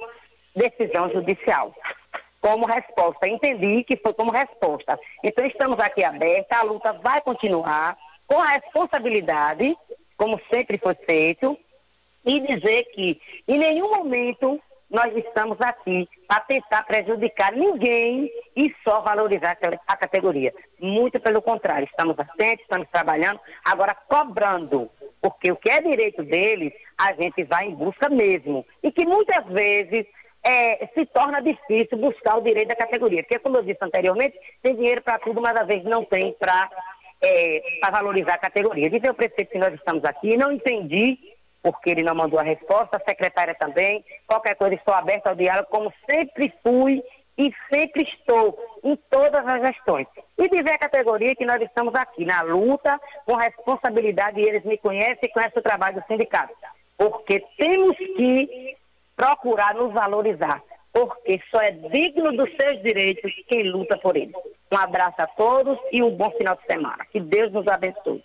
decisão 0.55 1.11
judicial. 1.11 1.74
Como 2.40 2.66
resposta. 2.66 3.26
Entendi 3.26 3.84
que 3.84 3.97
foi 3.97 4.12
como 4.14 4.30
resposta. 4.30 4.99
Então, 5.22 5.45
estamos 5.47 5.78
aqui 5.80 6.05
abertos, 6.05 6.57
a 6.57 6.62
luta 6.62 6.92
vai 6.92 7.20
continuar 7.20 7.97
com 8.26 8.40
a 8.40 8.49
responsabilidade, 8.49 9.76
como 10.16 10.40
sempre 10.51 10.78
foi 10.78 10.95
feito, 10.95 11.59
e 12.24 12.40
dizer 12.40 12.84
que 12.95 13.20
em 13.47 13.59
nenhum 13.59 13.97
momento 13.97 14.61
nós 14.95 15.14
estamos 15.16 15.61
aqui 15.61 16.09
para 16.28 16.40
tentar 16.40 16.84
prejudicar 16.84 17.53
ninguém 17.53 18.30
e 18.57 18.72
só 18.84 19.01
valorizar 19.01 19.59
a 19.88 19.97
categoria. 19.97 20.55
Muito 20.78 21.18
pelo 21.18 21.42
contrário, 21.42 21.88
estamos 21.90 22.16
atentos, 22.16 22.62
estamos 22.62 22.86
trabalhando, 22.92 23.40
agora 23.64 23.92
cobrando, 24.09 24.88
porque 25.20 25.51
o 25.51 25.57
que 25.57 25.68
é 25.68 25.80
direito 25.80 26.22
deles, 26.22 26.72
a 26.97 27.12
gente 27.12 27.42
vai 27.42 27.66
em 27.66 27.74
busca 27.74 28.09
mesmo. 28.09 28.64
E 28.84 28.92
que 28.92 29.05
muitas 29.05 29.45
vezes 29.47 30.07
é, 30.45 30.86
se 30.95 31.05
torna 31.07 31.42
difícil 31.42 31.99
buscar 31.99 32.36
o 32.36 32.42
direito 32.42 32.68
da 32.68 32.76
categoria. 32.76 33.22
Porque, 33.24 33.40
como 33.40 33.57
eu 33.57 33.62
disse 33.62 33.78
anteriormente, 33.82 34.38
tem 34.62 34.76
dinheiro 34.76 35.03
para 35.03 35.18
tudo, 35.18 35.40
mas 35.40 35.57
às 35.57 35.66
vezes 35.66 35.84
não 35.84 36.05
tem 36.05 36.32
para 36.38 36.70
é, 37.20 37.62
valorizar 37.90 38.34
a 38.34 38.38
categoria. 38.38 38.88
Dizer 38.88 39.09
ao 39.09 39.14
prefeito 39.14 39.51
que 39.51 39.59
nós 39.59 39.74
estamos 39.74 40.05
aqui, 40.05 40.36
não 40.36 40.53
entendi 40.53 41.18
porque 41.65 41.89
ele 41.89 42.03
não 42.03 42.15
mandou 42.15 42.39
a 42.39 42.43
resposta, 42.43 42.99
a 42.99 43.09
secretária 43.09 43.55
também. 43.55 44.05
Qualquer 44.27 44.55
coisa, 44.55 44.75
estou 44.75 44.93
aberta 44.93 45.31
ao 45.31 45.35
diálogo, 45.35 45.71
como 45.71 45.91
sempre 46.09 46.53
fui 46.62 47.03
e 47.39 47.51
sempre 47.73 48.03
estou 48.03 48.57
em 48.85 48.95
todas 49.11 49.47
as 49.47 49.62
gestões. 49.62 50.07
E 50.37 50.47
dizer 50.47 50.75
à 50.75 50.79
categoria 50.79 51.35
que 51.35 51.47
nós 51.47 51.61
estamos 51.62 51.95
aqui 51.95 52.27
na 52.27 52.43
luta, 52.43 53.01
com 53.25 53.35
responsabilidade, 53.35 54.39
e 54.39 54.47
eles 54.47 54.62
me 54.65 54.77
conhecem 54.77 55.19
e 55.23 55.29
conhecem 55.29 55.59
o 55.59 55.62
trabalho 55.62 55.97
do 56.01 56.07
sindicato. 56.07 56.53
Porque 56.99 57.43
temos 57.57 57.97
que 57.97 58.77
procurar 59.17 59.75
nos 59.75 59.91
valorizar, 59.93 60.62
porque 60.93 61.41
só 61.51 61.62
é 61.62 61.71
digno 61.71 62.37
dos 62.37 62.51
seus 62.61 62.83
direitos 62.83 63.33
quem 63.49 63.71
luta 63.71 63.97
por 63.97 64.17
eles. 64.17 64.37
Um 64.71 64.77
abraço 64.77 65.17
a 65.19 65.27
todos 65.29 65.79
e 65.91 66.03
um 66.03 66.11
bom 66.11 66.31
final 66.33 66.57
de 66.57 66.67
semana. 66.67 67.07
Que 67.11 67.21
Deus 67.21 67.51
nos 67.53 67.67
abençoe. 67.69 68.23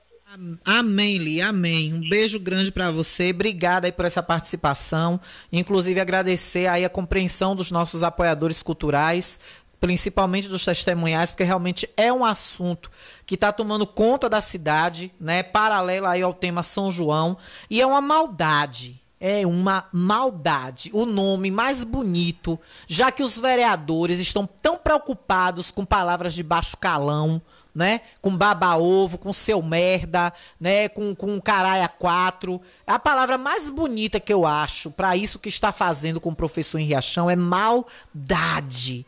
Amém, 0.63 1.17
Li, 1.17 1.41
amém. 1.41 1.91
Um 1.91 2.07
beijo 2.07 2.39
grande 2.39 2.71
para 2.71 2.91
você. 2.91 3.32
Obrigada 3.32 3.88
aí 3.88 3.91
por 3.91 4.05
essa 4.05 4.21
participação. 4.21 5.19
Inclusive 5.51 5.99
agradecer 5.99 6.67
aí 6.67 6.86
a 6.86 6.89
compreensão 6.89 7.55
dos 7.55 7.71
nossos 7.71 8.03
apoiadores 8.03 8.61
culturais, 8.61 9.39
principalmente 9.82 10.47
dos 10.47 10.63
testemunhais, 10.63 11.32
porque 11.32 11.43
realmente 11.43 11.89
é 11.97 12.13
um 12.13 12.23
assunto 12.23 12.91
que 13.25 13.34
está 13.34 13.51
tomando 13.51 13.88
conta 13.88 14.30
da 14.30 14.39
cidade, 14.39 15.11
né? 15.19 15.41
Paralelo 15.41 16.05
aí 16.05 16.21
ao 16.21 16.34
tema 16.34 16.61
São 16.61 16.91
João, 16.91 17.36
e 17.67 17.82
é 17.82 17.88
uma 17.88 17.99
maldade. 17.99 19.01
É 19.19 19.47
uma 19.47 19.86
maldade. 19.91 20.91
O 20.93 21.07
nome 21.07 21.49
mais 21.49 21.84
bonito, 21.84 22.57
já 22.88 23.11
que 23.11 23.23
os 23.23 23.39
vereadores 23.39 24.19
estão 24.19 24.45
tão 24.45 24.77
preocupados 24.77 25.71
com 25.71 25.84
palavras 25.84 26.36
de 26.36 26.43
baixo 26.43 26.77
calão, 26.77 27.41
né? 27.80 28.01
Com 28.21 28.36
baba-ovo, 28.36 29.17
com 29.17 29.32
seu 29.32 29.61
merda, 29.61 30.32
né? 30.59 30.89
Com, 30.89 31.15
com 31.15 31.39
caralho 31.39 31.84
a 31.84 31.88
quatro. 31.88 32.61
A 32.86 32.99
palavra 32.99 33.38
mais 33.38 33.69
bonita 33.69 34.19
que 34.19 34.34
eu 34.34 34.45
acho 34.45 34.91
para 34.91 35.15
isso 35.15 35.39
que 35.39 35.47
está 35.47 35.71
fazendo 35.71 36.19
com 36.19 36.30
o 36.30 36.36
professor 36.36 36.77
em 36.77 36.84
Riachão 36.84 37.30
é 37.30 37.36
maldade. 37.36 39.05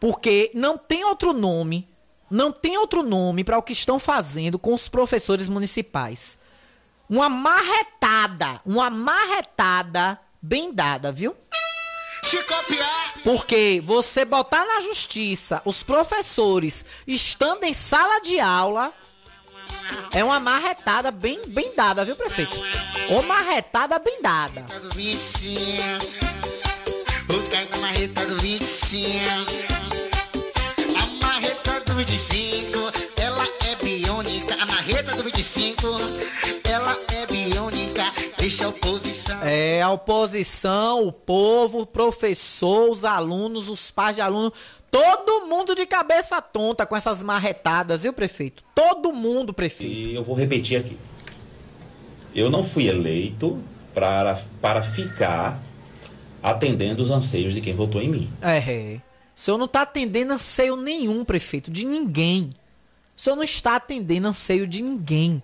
Porque 0.00 0.50
não 0.52 0.76
tem 0.76 1.04
outro 1.04 1.32
nome, 1.32 1.88
não 2.28 2.50
tem 2.50 2.76
outro 2.76 3.02
nome 3.02 3.44
para 3.44 3.56
o 3.56 3.62
que 3.62 3.72
estão 3.72 3.98
fazendo 3.98 4.58
com 4.58 4.74
os 4.74 4.88
professores 4.88 5.48
municipais. 5.48 6.36
Uma 7.08 7.28
marretada, 7.28 8.60
uma 8.66 8.90
marretada 8.90 10.18
bem 10.42 10.74
dada, 10.74 11.10
viu? 11.12 11.34
Se 12.28 12.42
copiar. 12.44 13.14
Porque 13.24 13.82
você 13.82 14.22
botar 14.22 14.62
na 14.66 14.80
justiça 14.80 15.62
os 15.64 15.82
professores 15.82 16.84
estando 17.06 17.64
em 17.64 17.72
sala 17.72 18.20
de 18.20 18.38
aula 18.38 18.92
é 20.12 20.22
uma 20.22 20.38
marretada 20.38 21.10
bem, 21.10 21.40
bem 21.46 21.74
dada, 21.74 22.04
viu, 22.04 22.14
prefeito? 22.14 22.60
Uma 23.08 23.22
marretada 23.22 23.98
bem 23.98 24.20
dada. 24.20 24.60
do 24.60 24.90
25. 24.90 25.82
O 27.30 27.50
cai 27.50 27.66
na 27.70 27.78
marreta 27.78 28.26
do 28.26 28.38
25. 28.38 29.10
A 31.00 31.24
marreta 31.24 31.80
do 31.80 31.94
25, 31.94 32.92
ela 33.16 33.44
é 33.70 33.76
biônica. 33.82 34.54
A 34.60 34.66
marreta 34.66 35.16
do 35.16 35.22
25, 35.24 35.86
ela 35.86 36.00
é 36.00 36.37
a 38.60 38.68
oposição. 38.68 39.42
É, 39.42 39.82
a 39.82 39.90
oposição, 39.90 41.06
o 41.06 41.12
povo, 41.12 41.80
o 41.80 41.86
professor, 41.86 42.90
os 42.90 43.04
alunos, 43.04 43.68
os 43.68 43.90
pais 43.90 44.16
de 44.16 44.22
aluno, 44.22 44.52
todo 44.90 45.46
mundo 45.46 45.74
de 45.74 45.86
cabeça 45.86 46.40
tonta 46.40 46.86
com 46.86 46.96
essas 46.96 47.22
marretadas, 47.22 48.02
viu, 48.02 48.12
prefeito? 48.12 48.62
Todo 48.74 49.12
mundo, 49.12 49.52
prefeito. 49.52 49.92
E 49.92 50.14
eu 50.14 50.24
vou 50.24 50.34
repetir 50.34 50.78
aqui. 50.78 50.96
Eu 52.34 52.50
não 52.50 52.62
fui 52.62 52.86
eleito 52.88 53.58
para, 53.94 54.38
para 54.60 54.82
ficar 54.82 55.60
atendendo 56.42 57.02
os 57.02 57.10
anseios 57.10 57.52
de 57.52 57.60
quem 57.60 57.74
votou 57.74 58.00
em 58.00 58.08
mim. 58.08 58.30
É, 58.40 58.58
é. 58.58 59.00
O 59.34 59.40
senhor 59.40 59.58
não 59.58 59.66
está 59.66 59.82
atendendo 59.82 60.32
anseio 60.32 60.76
nenhum, 60.76 61.24
prefeito, 61.24 61.70
de 61.70 61.86
ninguém. 61.86 62.50
O 63.16 63.20
senhor 63.20 63.36
não 63.36 63.42
está 63.42 63.76
atendendo 63.76 64.28
anseio 64.28 64.66
de 64.66 64.82
ninguém. 64.82 65.42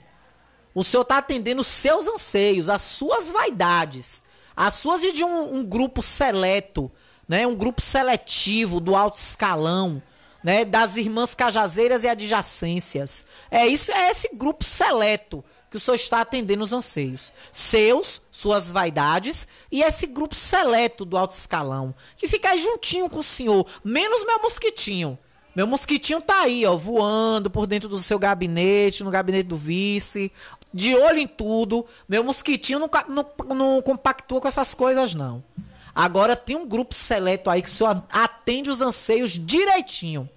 O 0.74 0.82
senhor 0.82 1.02
está 1.02 1.18
atendendo 1.18 1.60
os 1.60 1.66
seus 1.66 2.06
anseios, 2.09 2.68
as 2.68 2.82
suas 2.82 3.30
vaidades, 3.30 4.22
as 4.56 4.74
suas 4.74 5.05
e 5.05 5.12
de 5.12 5.24
um, 5.24 5.56
um 5.56 5.64
grupo 5.64 6.02
seleto, 6.02 6.90
né? 7.28 7.46
Um 7.46 7.55
grupo 7.55 7.80
seletivo 7.80 8.80
do 8.80 8.96
alto 8.96 9.16
escalão, 9.16 10.02
né? 10.42 10.64
Das 10.64 10.96
irmãs 10.96 11.34
cajazeiras 11.34 12.02
e 12.02 12.09
adjacências. 12.09 13.24
É 13.51 13.66
isso, 13.66 13.92
é 13.92 14.10
esse 14.10 14.30
grupo 14.34 14.64
seleto 14.64 15.44
que 15.70 15.76
o 15.76 15.80
senhor 15.80 15.96
está 15.96 16.20
atendendo 16.20 16.62
os 16.62 16.72
anseios. 16.72 17.32
Seus, 17.51 18.22
suas 18.30 18.70
vaidades 18.70 19.48
e 19.72 19.82
esse 19.82 20.06
grupo 20.06 20.34
seleto 20.34 21.05
do 21.05 21.16
alto 21.16 21.32
escalão, 21.32 21.94
que 22.16 22.28
fica 22.28 22.51
aí 22.51 22.59
juntinho 22.59 23.09
com 23.09 23.18
o 23.18 23.24
senhor, 23.24 23.66
menos 23.82 24.24
meu 24.24 24.40
mosquitinho. 24.42 25.18
Meu 25.55 25.68
mosquitinho 25.68 26.20
tá 26.20 26.42
aí, 26.42 26.66
ó, 26.66 26.76
voando 26.76 27.48
por 27.48 27.66
dentro 27.66 27.88
do 27.88 27.98
seu 27.98 28.18
gabinete, 28.18 29.05
no 29.05 29.10
gabinete 29.10 29.48
do 29.48 29.56
vice, 29.56 30.32
de 30.74 30.92
olho 30.96 31.20
em 31.20 31.26
tudo. 31.26 31.86
Meu 32.09 32.24
mosquitinho 32.24 32.80
não, 32.80 32.90
não, 33.09 33.55
não 33.55 33.80
compactua 33.80 34.40
com 34.40 34.48
essas 34.48 34.74
coisas, 34.74 35.14
não. 35.14 35.42
Agora 35.94 36.36
tem 36.36 36.56
um 36.56 36.66
grupo 36.66 36.92
seleto 36.92 37.48
aí 37.48 37.62
que 37.62 37.70
senhor 37.70 38.02
atende 38.10 38.68
os 38.68 38.82
anseios 38.82 39.38
direitinho. 39.38 40.28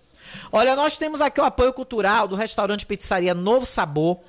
Olha, 0.51 0.75
nós 0.75 0.97
temos 0.97 1.19
aqui 1.19 1.41
o 1.41 1.43
apoio 1.43 1.73
cultural 1.73 2.27
do 2.27 2.35
restaurante 2.35 2.85
Pizzaria 2.85 3.33
Novo 3.33 3.65
Sabor 3.65 4.19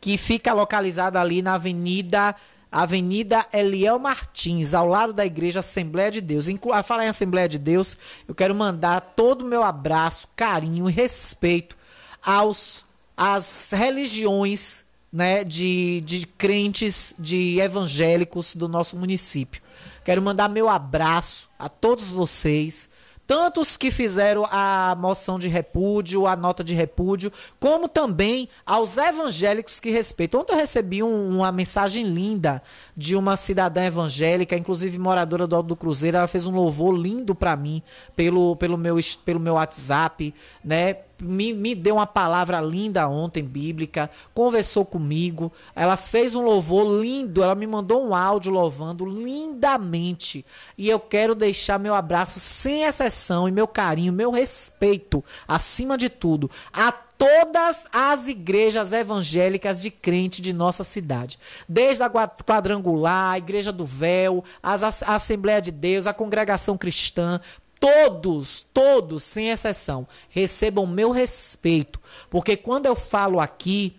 que 0.00 0.18
fica 0.18 0.52
localizada 0.52 1.18
ali 1.18 1.40
na 1.40 1.54
Avenida 1.54 2.36
Avenida 2.70 3.46
Eliel 3.54 3.98
Martins, 3.98 4.74
ao 4.74 4.86
lado 4.86 5.12
da 5.12 5.24
Igreja 5.24 5.60
Assembleia 5.60 6.10
de 6.10 6.20
Deus. 6.20 6.48
Inclu 6.48 6.74
a 6.74 6.82
falar 6.82 7.06
em 7.06 7.08
Assembleia 7.08 7.48
de 7.48 7.58
Deus, 7.58 7.96
eu 8.28 8.34
quero 8.34 8.54
mandar 8.54 9.00
todo 9.16 9.42
o 9.42 9.48
meu 9.48 9.62
abraço, 9.62 10.28
carinho 10.36 10.90
e 10.90 10.92
respeito 10.92 11.76
aos 12.22 12.84
às 13.16 13.70
religiões 13.72 14.85
né, 15.12 15.44
de, 15.44 16.00
de 16.02 16.26
crentes, 16.26 17.14
de 17.18 17.58
evangélicos 17.60 18.54
do 18.54 18.68
nosso 18.68 18.96
município. 18.96 19.62
Quero 20.04 20.22
mandar 20.22 20.48
meu 20.48 20.68
abraço 20.68 21.48
a 21.58 21.68
todos 21.68 22.10
vocês, 22.10 22.88
tanto 23.26 23.60
os 23.60 23.76
que 23.76 23.90
fizeram 23.90 24.46
a 24.52 24.96
moção 24.96 25.36
de 25.36 25.48
repúdio, 25.48 26.26
a 26.28 26.36
nota 26.36 26.62
de 26.62 26.74
repúdio, 26.76 27.32
como 27.58 27.88
também 27.88 28.48
aos 28.64 28.96
evangélicos 28.96 29.80
que 29.80 29.90
respeitam. 29.90 30.40
Ontem 30.40 30.52
eu 30.52 30.58
recebi 30.58 31.02
um, 31.02 31.38
uma 31.38 31.50
mensagem 31.50 32.04
linda 32.04 32.62
de 32.96 33.16
uma 33.16 33.36
cidadã 33.36 33.84
evangélica, 33.84 34.56
inclusive 34.56 34.96
moradora 34.96 35.46
do 35.46 35.56
Alto 35.56 35.66
do 35.66 35.76
Cruzeiro. 35.76 36.18
Ela 36.18 36.28
fez 36.28 36.46
um 36.46 36.54
louvor 36.54 36.96
lindo 36.96 37.34
para 37.34 37.56
mim 37.56 37.82
pelo, 38.14 38.54
pelo, 38.54 38.78
meu, 38.78 38.96
pelo 39.24 39.40
meu 39.40 39.54
WhatsApp, 39.54 40.32
né? 40.64 40.98
Me, 41.20 41.52
me 41.52 41.74
deu 41.74 41.96
uma 41.96 42.06
palavra 42.06 42.60
linda 42.60 43.08
ontem, 43.08 43.42
bíblica, 43.42 44.10
conversou 44.34 44.84
comigo, 44.84 45.50
ela 45.74 45.96
fez 45.96 46.34
um 46.34 46.42
louvor 46.42 47.00
lindo, 47.00 47.42
ela 47.42 47.54
me 47.54 47.66
mandou 47.66 48.06
um 48.06 48.14
áudio 48.14 48.52
louvando 48.52 49.04
lindamente. 49.04 50.44
E 50.76 50.88
eu 50.88 51.00
quero 51.00 51.34
deixar 51.34 51.78
meu 51.78 51.94
abraço 51.94 52.38
sem 52.38 52.84
exceção 52.84 53.48
e 53.48 53.52
meu 53.52 53.66
carinho, 53.66 54.12
meu 54.12 54.30
respeito, 54.30 55.24
acima 55.46 55.96
de 55.96 56.08
tudo, 56.08 56.50
a 56.72 56.92
todas 57.18 57.86
as 57.92 58.28
igrejas 58.28 58.92
evangélicas 58.92 59.80
de 59.80 59.90
crente 59.90 60.42
de 60.42 60.52
nossa 60.52 60.84
cidade. 60.84 61.38
Desde 61.68 62.02
a 62.02 62.10
quadrangular, 62.10 63.32
a 63.32 63.38
Igreja 63.38 63.72
do 63.72 63.86
Véu, 63.86 64.44
a 64.62 64.74
Assembleia 65.14 65.60
de 65.60 65.70
Deus, 65.70 66.06
a 66.06 66.12
Congregação 66.12 66.76
Cristã, 66.76 67.40
todos, 67.80 68.64
todos, 68.72 69.22
sem 69.22 69.50
exceção, 69.50 70.06
recebam 70.28 70.86
meu 70.86 71.10
respeito, 71.10 72.00
porque 72.30 72.56
quando 72.56 72.86
eu 72.86 72.96
falo 72.96 73.40
aqui 73.40 73.96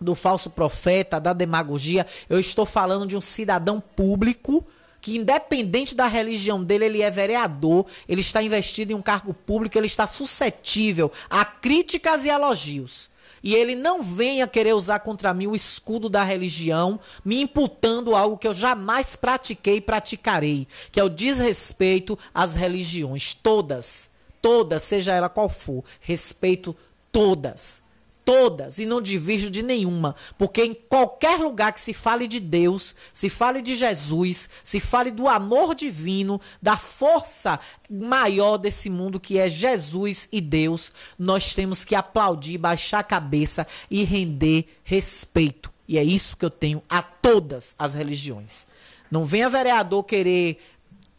do 0.00 0.14
falso 0.14 0.50
profeta, 0.50 1.20
da 1.20 1.32
demagogia, 1.32 2.06
eu 2.28 2.38
estou 2.38 2.66
falando 2.66 3.06
de 3.06 3.16
um 3.16 3.20
cidadão 3.20 3.80
público 3.80 4.66
que 5.00 5.16
independente 5.16 5.94
da 5.94 6.06
religião 6.06 6.64
dele, 6.64 6.86
ele 6.86 7.02
é 7.02 7.10
vereador, 7.10 7.84
ele 8.08 8.22
está 8.22 8.42
investido 8.42 8.92
em 8.92 8.94
um 8.94 9.02
cargo 9.02 9.34
público, 9.34 9.76
ele 9.76 9.86
está 9.86 10.06
suscetível 10.06 11.12
a 11.28 11.44
críticas 11.44 12.24
e 12.24 12.30
elogios 12.30 13.10
e 13.44 13.54
ele 13.54 13.74
não 13.74 14.02
venha 14.02 14.48
querer 14.48 14.74
usar 14.74 15.00
contra 15.00 15.34
mim 15.34 15.46
o 15.46 15.54
escudo 15.54 16.08
da 16.08 16.24
religião, 16.24 16.98
me 17.22 17.42
imputando 17.42 18.16
algo 18.16 18.38
que 18.38 18.48
eu 18.48 18.54
jamais 18.54 19.14
pratiquei 19.14 19.76
e 19.76 19.80
praticarei, 19.82 20.66
que 20.90 20.98
é 20.98 21.04
o 21.04 21.10
desrespeito 21.10 22.18
às 22.32 22.54
religiões, 22.54 23.34
todas, 23.34 24.08
todas, 24.40 24.82
seja 24.82 25.12
ela 25.14 25.28
qual 25.28 25.50
for, 25.50 25.84
respeito 26.00 26.74
todas 27.12 27.83
todas 28.24 28.78
e 28.78 28.86
não 28.86 29.00
divirjo 29.00 29.50
de 29.50 29.62
nenhuma, 29.62 30.14
porque 30.38 30.64
em 30.64 30.74
qualquer 30.74 31.38
lugar 31.38 31.72
que 31.72 31.80
se 31.80 31.92
fale 31.92 32.26
de 32.26 32.40
Deus, 32.40 32.94
se 33.12 33.28
fale 33.28 33.60
de 33.60 33.74
Jesus, 33.74 34.48
se 34.62 34.80
fale 34.80 35.10
do 35.10 35.28
amor 35.28 35.74
divino, 35.74 36.40
da 36.60 36.76
força 36.76 37.60
maior 37.90 38.56
desse 38.56 38.88
mundo 38.88 39.20
que 39.20 39.38
é 39.38 39.48
Jesus 39.48 40.28
e 40.32 40.40
Deus, 40.40 40.92
nós 41.18 41.54
temos 41.54 41.84
que 41.84 41.94
aplaudir, 41.94 42.58
baixar 42.58 43.00
a 43.00 43.04
cabeça 43.04 43.66
e 43.90 44.04
render 44.04 44.66
respeito. 44.82 45.72
E 45.86 45.98
é 45.98 46.02
isso 46.02 46.36
que 46.36 46.44
eu 46.44 46.50
tenho 46.50 46.82
a 46.88 47.02
todas 47.02 47.76
as 47.78 47.92
religiões. 47.92 48.66
Não 49.10 49.26
venha 49.26 49.50
vereador 49.50 50.02
querer 50.02 50.58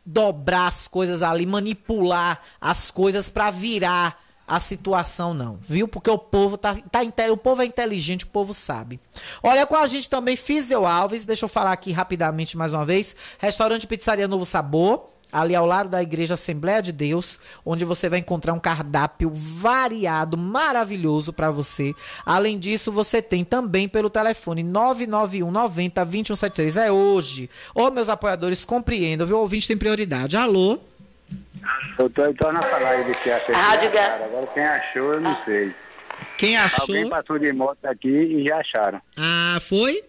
dobrar 0.06 0.68
as 0.68 0.88
coisas 0.88 1.22
ali, 1.22 1.46
manipular 1.46 2.42
as 2.60 2.92
coisas 2.92 3.30
para 3.30 3.52
virar 3.52 4.25
a 4.48 4.60
situação 4.60 5.34
não, 5.34 5.60
viu? 5.62 5.88
Porque 5.88 6.10
o 6.10 6.18
povo 6.18 6.58
tá, 6.58 6.76
tá 6.76 7.02
o 7.32 7.38
povo 7.38 7.62
é 7.62 7.66
inteligente, 7.66 8.26
o 8.26 8.28
povo 8.28 8.54
sabe. 8.54 9.00
Olha 9.42 9.66
com 9.66 9.76
a 9.76 9.88
gente 9.88 10.10
também 10.10 10.36
Fizio 10.36 10.86
Alves, 10.86 11.26
deixa 11.26 11.46
eu 11.46 11.50
falar 11.50 11.72
aqui 11.72 11.92
rapidamente 11.92 12.58
mais 12.58 12.74
uma 12.74 12.86
vez, 12.86 13.16
restaurante 13.40 13.88
Pizzaria 13.88 14.28
Novo 14.28 14.46
Sabor, 14.46 15.10
ali 15.32 15.54
ao 15.56 15.66
lado 15.66 15.90
da 15.90 16.02
Igreja 16.02 16.36
Assembleia 16.36 16.82
de 16.82 16.92
Deus, 16.92 17.40
onde 17.66 17.84
você 17.84 18.08
vai 18.08 18.20
encontrar 18.20 18.54
um 18.54 18.60
cardápio 18.60 19.32
variado, 19.34 20.38
maravilhoso 20.38 21.34
para 21.34 21.52
você. 21.52 21.94
Além 22.26 22.58
disso, 22.58 22.92
você 22.92 23.22
tem 23.22 23.44
também 23.44 23.90
pelo 23.90 24.10
telefone 24.10 24.64
991 24.64 25.52
90 25.52 26.06
2173. 26.06 26.78
É 26.78 26.92
hoje. 26.92 27.50
Ô, 27.74 27.90
meus 27.92 28.08
apoiadores, 28.08 28.64
compreendam, 28.64 29.28
viu? 29.28 29.38
O 29.38 29.42
ouvinte 29.42 29.68
tem 29.68 29.78
prioridade. 29.78 30.38
Alô? 30.38 30.80
Eu 31.98 32.10
tô, 32.10 32.34
tô 32.34 32.52
na 32.52 32.62
falar 32.62 32.90
aí 32.92 33.04
de 33.06 33.14
que 33.22 33.32
achei. 33.32 33.56
Rádio 33.56 33.92
cara. 33.92 34.26
Agora 34.26 34.48
quem 34.48 34.64
achou, 34.64 35.14
eu 35.14 35.22
não 35.22 35.46
sei. 35.46 35.74
Quem 36.38 36.58
achou? 36.58 36.96
Alguém 36.96 37.10
passou 37.10 37.40
de 37.40 37.54
moto 37.54 37.86
aqui 37.86 38.10
e 38.10 38.48
já 38.48 38.58
acharam. 38.58 39.02
Ah, 39.18 39.58
foi? 39.62 40.04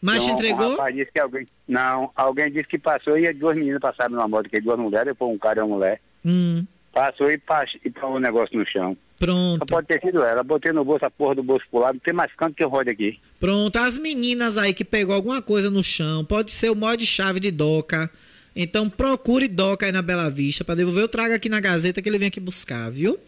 Mas 0.00 0.24
te 0.24 0.30
entregou? 0.30 0.68
Um 0.68 0.70
rapaz 0.72 0.94
disse 0.94 1.12
que 1.12 1.20
alguém. 1.20 1.46
Não, 1.68 2.10
alguém 2.16 2.50
disse 2.50 2.64
que 2.64 2.78
passou 2.78 3.18
e 3.18 3.32
duas 3.34 3.56
meninas 3.56 3.80
passaram 3.80 4.14
numa 4.14 4.28
moto, 4.28 4.48
que 4.48 4.60
duas 4.60 4.78
mulheres, 4.78 5.06
depois 5.06 5.30
um 5.30 5.38
cara 5.38 5.60
e 5.60 5.62
uma 5.62 5.76
mulher. 5.76 6.00
Hum. 6.24 6.66
Passou 6.92 7.30
e, 7.30 7.38
pas... 7.38 7.70
e 7.84 7.90
pôs 7.90 8.14
o 8.14 8.18
negócio 8.18 8.58
no 8.58 8.66
chão. 8.66 8.96
Pronto. 9.18 9.58
Só 9.58 9.66
pode 9.66 9.86
ter 9.86 10.00
sido 10.00 10.24
ela. 10.24 10.42
Botei 10.42 10.72
no 10.72 10.84
bolso 10.84 11.04
a 11.04 11.10
porra 11.10 11.34
do 11.34 11.42
bolso 11.42 11.64
pro 11.70 11.80
lado, 11.80 11.94
não 11.94 12.00
tem 12.00 12.14
mais 12.14 12.34
canto 12.34 12.54
que 12.54 12.64
eu 12.64 12.70
rode 12.70 12.88
aqui. 12.88 13.20
Pronto, 13.38 13.76
as 13.76 13.98
meninas 13.98 14.56
aí 14.56 14.72
que 14.72 14.84
pegou 14.84 15.14
alguma 15.14 15.42
coisa 15.42 15.70
no 15.70 15.84
chão, 15.84 16.24
pode 16.24 16.50
ser 16.50 16.70
o 16.70 16.74
mó 16.74 16.94
de 16.94 17.06
chave 17.06 17.38
de 17.38 17.50
doca 17.50 18.10
então 18.54 18.88
procure 18.88 19.48
Doca 19.48 19.86
aí 19.86 19.92
na 19.92 20.02
Bela 20.02 20.30
Vista 20.30 20.64
para 20.64 20.74
devolver. 20.74 21.02
Eu 21.02 21.08
trago 21.08 21.34
aqui 21.34 21.48
na 21.48 21.60
Gazeta 21.60 22.02
que 22.02 22.08
ele 22.08 22.18
vem 22.18 22.28
aqui 22.28 22.40
buscar, 22.40 22.90
viu? 22.90 23.18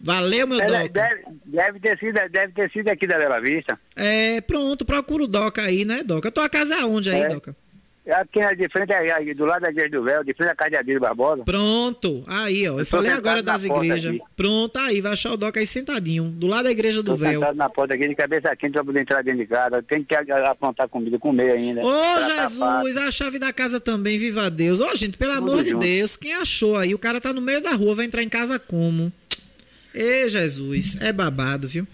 Valeu, 0.00 0.46
meu 0.46 0.58
Doca. 0.58 0.88
Deve, 0.88 1.22
deve, 1.46 1.80
ter 1.80 1.98
sido, 1.98 2.14
deve 2.30 2.52
ter 2.52 2.70
sido 2.70 2.88
aqui 2.88 3.06
da 3.06 3.16
Bela 3.16 3.40
Vista. 3.40 3.78
É, 3.96 4.40
pronto, 4.40 4.84
procura 4.84 5.24
o 5.24 5.26
Doca 5.26 5.62
aí, 5.62 5.84
né, 5.84 6.02
Doca? 6.02 6.30
Tua 6.30 6.48
casa 6.48 6.74
é 6.74 6.84
onde 6.84 7.10
aí, 7.10 7.22
é. 7.22 7.28
Doca? 7.28 7.56
Aqui 8.06 8.56
de 8.56 8.68
frente, 8.68 8.92
aí, 8.92 9.32
do 9.32 9.46
lado 9.46 9.62
da 9.62 9.70
igreja 9.70 9.88
do 9.88 10.04
véu, 10.04 10.22
de 10.22 10.34
frente 10.34 10.50
à 10.50 10.54
casa 10.54 10.70
de 10.70 10.76
Adílio 10.76 11.00
Barbosa. 11.00 11.42
Pronto, 11.42 12.22
aí, 12.26 12.68
ó. 12.68 12.74
Eu, 12.74 12.78
eu 12.80 12.86
falei 12.86 13.10
agora 13.10 13.42
das 13.42 13.64
igrejas. 13.64 14.18
Pronto, 14.36 14.76
aí, 14.78 15.00
vai 15.00 15.12
achar 15.12 15.32
o 15.32 15.38
Doca 15.38 15.58
aí 15.58 15.66
sentadinho, 15.66 16.24
do 16.24 16.46
lado 16.46 16.64
da 16.64 16.70
igreja 16.70 17.02
do 17.02 17.12
tô 17.12 17.16
véu. 17.16 17.40
sentado 17.40 17.56
na 17.56 17.70
porta 17.70 17.94
aqui, 17.94 18.06
de 18.06 18.14
cabeça 18.14 18.54
quente 18.56 18.72
pra 18.72 18.84
poder 18.84 19.00
entrar 19.00 19.22
dentro 19.22 19.40
de 19.40 19.46
casa. 19.46 19.82
Tem 19.82 20.04
que 20.04 20.14
aprontar 20.14 20.86
comida, 20.86 21.18
comer 21.18 21.52
ainda. 21.52 21.80
Ô, 21.80 22.20
Jesus, 22.20 22.96
a 22.98 23.10
chave 23.10 23.38
da 23.38 23.54
casa 23.54 23.80
também, 23.80 24.18
viva 24.18 24.50
Deus. 24.50 24.80
Ô, 24.80 24.94
gente, 24.94 25.16
pelo 25.16 25.32
Tudo 25.32 25.50
amor 25.50 25.64
junto. 25.64 25.80
de 25.80 25.86
Deus, 25.86 26.14
quem 26.14 26.34
achou 26.34 26.76
aí? 26.76 26.94
O 26.94 26.98
cara 26.98 27.22
tá 27.22 27.32
no 27.32 27.40
meio 27.40 27.62
da 27.62 27.72
rua, 27.72 27.94
vai 27.94 28.04
entrar 28.04 28.22
em 28.22 28.28
casa 28.28 28.58
como? 28.58 29.10
Ê, 29.94 30.28
Jesus, 30.28 30.98
é 31.00 31.10
babado, 31.10 31.66
viu? 31.68 31.86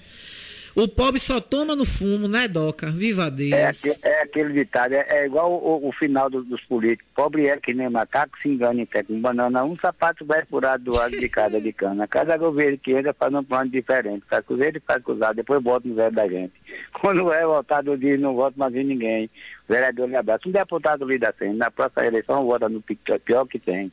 O 0.81 0.89
pobre 0.89 1.21
só 1.21 1.43
toma 1.43 1.77
no 1.77 1.85
fumo, 1.85 2.27
né, 2.27 2.49
Doca? 2.49 2.87
Viva 2.91 3.31
Deus. 3.31 3.85
É, 4.03 4.09
é 4.09 4.23
aquele 4.23 4.55
ditado, 4.55 4.95
é, 4.95 5.07
é 5.11 5.27
igual 5.27 5.53
o, 5.53 5.87
o 5.87 5.93
final 5.93 6.31
do, 6.31 6.43
dos 6.43 6.63
políticos. 6.63 7.07
Pobre 7.15 7.49
é 7.49 7.59
que 7.59 7.75
nem 7.75 7.91
macaco 7.91 8.39
se 8.41 8.49
engana 8.49 8.81
em 8.81 8.87
pé 8.87 9.03
com 9.03 9.21
banana. 9.21 9.63
Um 9.63 9.77
sapato 9.77 10.25
vai 10.25 10.43
furado 10.47 10.85
do 10.85 10.97
lado 10.97 11.11
de 11.11 11.29
cada 11.29 11.61
de 11.61 11.71
cana. 11.71 12.09
Cada 12.09 12.35
governo 12.39 12.79
que 12.79 12.93
entra 12.93 13.13
faz 13.13 13.35
um 13.35 13.45
plano 13.45 13.69
diferente. 13.69 14.25
Faz 14.27 14.43
com 14.47 14.55
ele 14.55 14.81
faz 14.81 15.03
com 15.03 15.13
usado, 15.13 15.37
depois 15.37 15.63
bota 15.63 15.87
no 15.87 15.97
zero 15.97 16.15
da 16.15 16.27
gente. 16.27 16.55
Quando 16.99 17.31
é 17.31 17.45
votado 17.45 17.93
o 17.93 17.99
dia, 17.99 18.17
não 18.17 18.35
vota 18.35 18.55
mais 18.57 18.75
em 18.75 18.85
ninguém. 18.85 19.27
O 19.69 19.73
vereador 19.75 20.09
lhe 20.09 20.17
abraça. 20.17 20.49
Um 20.49 20.53
deputado 20.53 21.05
lida 21.05 21.31
tem. 21.31 21.53
Na 21.53 21.71
próxima 21.71 22.07
eleição 22.07 22.47
vota 22.47 22.71
no 22.71 22.83
pior 22.83 23.45
que 23.47 23.59
tem. 23.59 23.93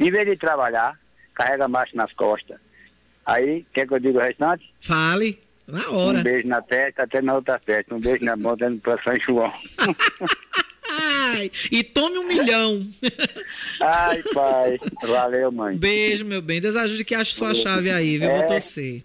Em 0.00 0.10
vez 0.10 0.26
de 0.26 0.36
trabalhar, 0.36 0.98
carrega 1.32 1.68
marcha 1.68 1.92
nas 1.94 2.12
costas. 2.14 2.58
Aí, 3.24 3.64
quer 3.72 3.86
que 3.86 3.94
eu 3.94 4.00
diga 4.00 4.18
o 4.18 4.22
restante? 4.22 4.68
Fale. 4.80 5.45
Na 5.66 5.90
hora. 5.90 6.18
Um 6.18 6.22
beijo 6.22 6.46
na 6.48 6.62
testa, 6.62 7.02
até 7.04 7.20
na 7.20 7.34
outra 7.34 7.58
festa. 7.64 7.94
Um 7.94 8.00
beijo 8.00 8.24
na 8.24 8.36
mão, 8.36 8.56
dando 8.56 8.80
pra 8.80 9.02
São 9.02 9.14
João. 9.20 9.52
Ai, 10.88 11.50
e 11.72 11.82
tome 11.82 12.18
um 12.18 12.26
milhão. 12.28 12.86
Ai, 13.82 14.22
pai. 14.32 14.78
Valeu, 15.02 15.50
mãe. 15.50 15.76
Beijo, 15.76 16.24
meu 16.24 16.40
bem. 16.40 16.60
Deus 16.60 16.76
ajude 16.76 17.04
que 17.04 17.14
ache 17.14 17.34
sua 17.34 17.52
chave 17.54 17.90
aí, 17.90 18.16
viu? 18.18 18.28
Vou 18.30 18.38
É. 18.38 18.42
torcer. 18.44 19.02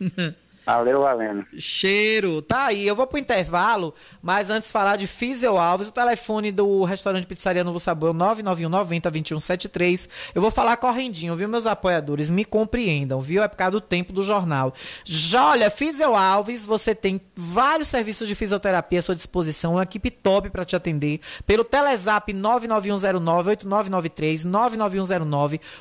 Valeu, 0.70 1.00
Valendo. 1.00 1.44
Cheiro. 1.58 2.40
Tá 2.42 2.66
aí, 2.66 2.86
eu 2.86 2.94
vou 2.94 3.04
pro 3.04 3.18
intervalo, 3.18 3.92
mas 4.22 4.50
antes 4.50 4.68
de 4.68 4.72
falar 4.72 4.94
de 4.96 5.08
Fisel 5.08 5.58
Alves, 5.58 5.88
o 5.88 5.92
telefone 5.92 6.52
do 6.52 6.84
restaurante 6.84 7.26
Pizzaria 7.26 7.64
Novo 7.64 7.80
Sabor 7.80 8.10
é 8.10 8.12
o 8.12 8.14
991 8.14 8.68
90 8.68 9.10
2173. 9.10 10.08
Eu 10.32 10.40
vou 10.40 10.52
falar 10.52 10.76
correndinho, 10.76 11.34
viu, 11.34 11.48
meus 11.48 11.66
apoiadores? 11.66 12.30
Me 12.30 12.44
compreendam, 12.44 13.20
viu? 13.20 13.42
É 13.42 13.48
por 13.48 13.56
causa 13.56 13.72
do 13.72 13.80
tempo 13.80 14.12
do 14.12 14.22
jornal. 14.22 14.72
Já, 15.04 15.50
olha, 15.50 15.68
Fisel 15.70 16.14
Alves, 16.14 16.64
você 16.64 16.94
tem 16.94 17.20
vários 17.34 17.88
serviços 17.88 18.28
de 18.28 18.36
fisioterapia 18.36 19.00
à 19.00 19.02
sua 19.02 19.16
disposição, 19.16 19.72
uma 19.72 19.82
equipe 19.82 20.08
top 20.08 20.50
pra 20.50 20.64
te 20.64 20.76
atender. 20.76 21.18
Pelo 21.44 21.64
Telezap 21.64 22.32
99109-8993, 22.32 24.46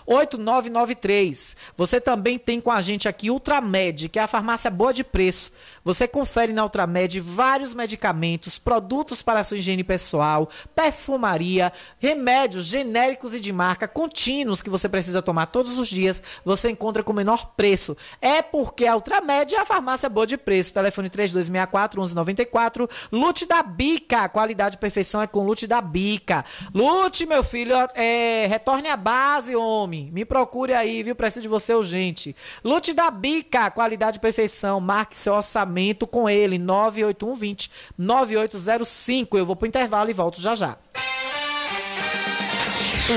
99109-8993. 0.08 1.56
Você 1.78 2.02
também 2.02 2.40
tem 2.40 2.60
com 2.60 2.72
a 2.72 2.82
gente 2.82 3.08
aqui 3.08 3.30
Ultramed, 3.30 4.10
que 4.10 4.18
é 4.18 4.24
a 4.24 4.28
farmácia 4.28 4.79
boa 4.80 4.94
de 4.94 5.04
preço. 5.04 5.52
Você 5.84 6.08
confere 6.08 6.54
na 6.54 6.64
Ultramed 6.64 7.20
vários 7.20 7.74
medicamentos, 7.74 8.58
produtos 8.58 9.22
para 9.22 9.44
sua 9.44 9.58
higiene 9.58 9.84
pessoal, 9.84 10.48
perfumaria, 10.74 11.74
remédios 11.98 12.66
genéricos 12.66 13.34
e 13.36 13.42
de 13.42 13.52
marca 13.52 13.90
contínuos 13.90 14.62
que 14.62 14.70
você 14.70 14.88
precisa 14.88 15.22
tomar 15.22 15.48
todos 15.48 15.78
os 15.78 15.90
dias. 15.90 16.24
Você 16.46 16.70
encontra 16.70 17.04
com 17.04 17.12
o 17.12 17.16
menor 17.16 17.56
preço. 17.58 17.98
É 18.22 18.42
porque 18.42 18.86
a 18.86 18.96
Ultramed 18.96 19.54
é 19.54 19.60
a 19.60 19.66
farmácia 19.66 20.08
boa 20.08 20.26
de 20.26 20.38
preço. 20.38 20.74
Telefone 20.74 21.10
3264 21.10 22.00
1194. 22.00 22.90
Lute 23.12 23.46
da 23.46 23.62
Bica. 23.62 24.30
Qualidade 24.30 24.78
e 24.78 24.80
perfeição 24.80 25.22
é 25.22 25.28
com 25.28 25.44
Lute 25.46 25.68
da 25.68 25.82
Bica. 25.82 26.46
Lute, 26.74 27.26
meu 27.26 27.44
filho, 27.44 27.76
é, 27.96 28.48
retorne 28.48 28.88
à 28.88 28.96
base, 28.96 29.58
homem. 29.58 30.10
Me 30.14 30.24
procure 30.24 30.74
aí, 30.74 31.04
viu? 31.04 31.18
Preciso 31.18 31.42
de 31.42 31.50
você 31.50 31.74
urgente. 31.74 32.34
Lute 32.64 32.94
da 32.94 33.12
Bica. 33.12 33.70
Qualidade 33.72 34.20
e 34.20 34.22
perfeição. 34.22 34.59
Marque 34.82 35.16
seu 35.16 35.34
orçamento 35.34 36.06
com 36.08 36.30
ele. 36.30 36.58
98120 36.58 37.72
9805. 37.98 39.38
Eu 39.38 39.46
vou 39.46 39.56
pro 39.56 39.68
intervalo 39.68 40.10
e 40.10 40.14
volto 40.14 40.42
já 40.42 40.56
já. 40.56 40.78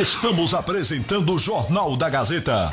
Estamos 0.01 0.55
apresentando 0.55 1.35
o 1.35 1.39
Jornal 1.39 1.97
da 1.97 2.09
Gazeta. 2.09 2.73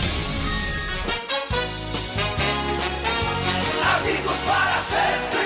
Para 4.51 4.81
sempre. 4.81 5.39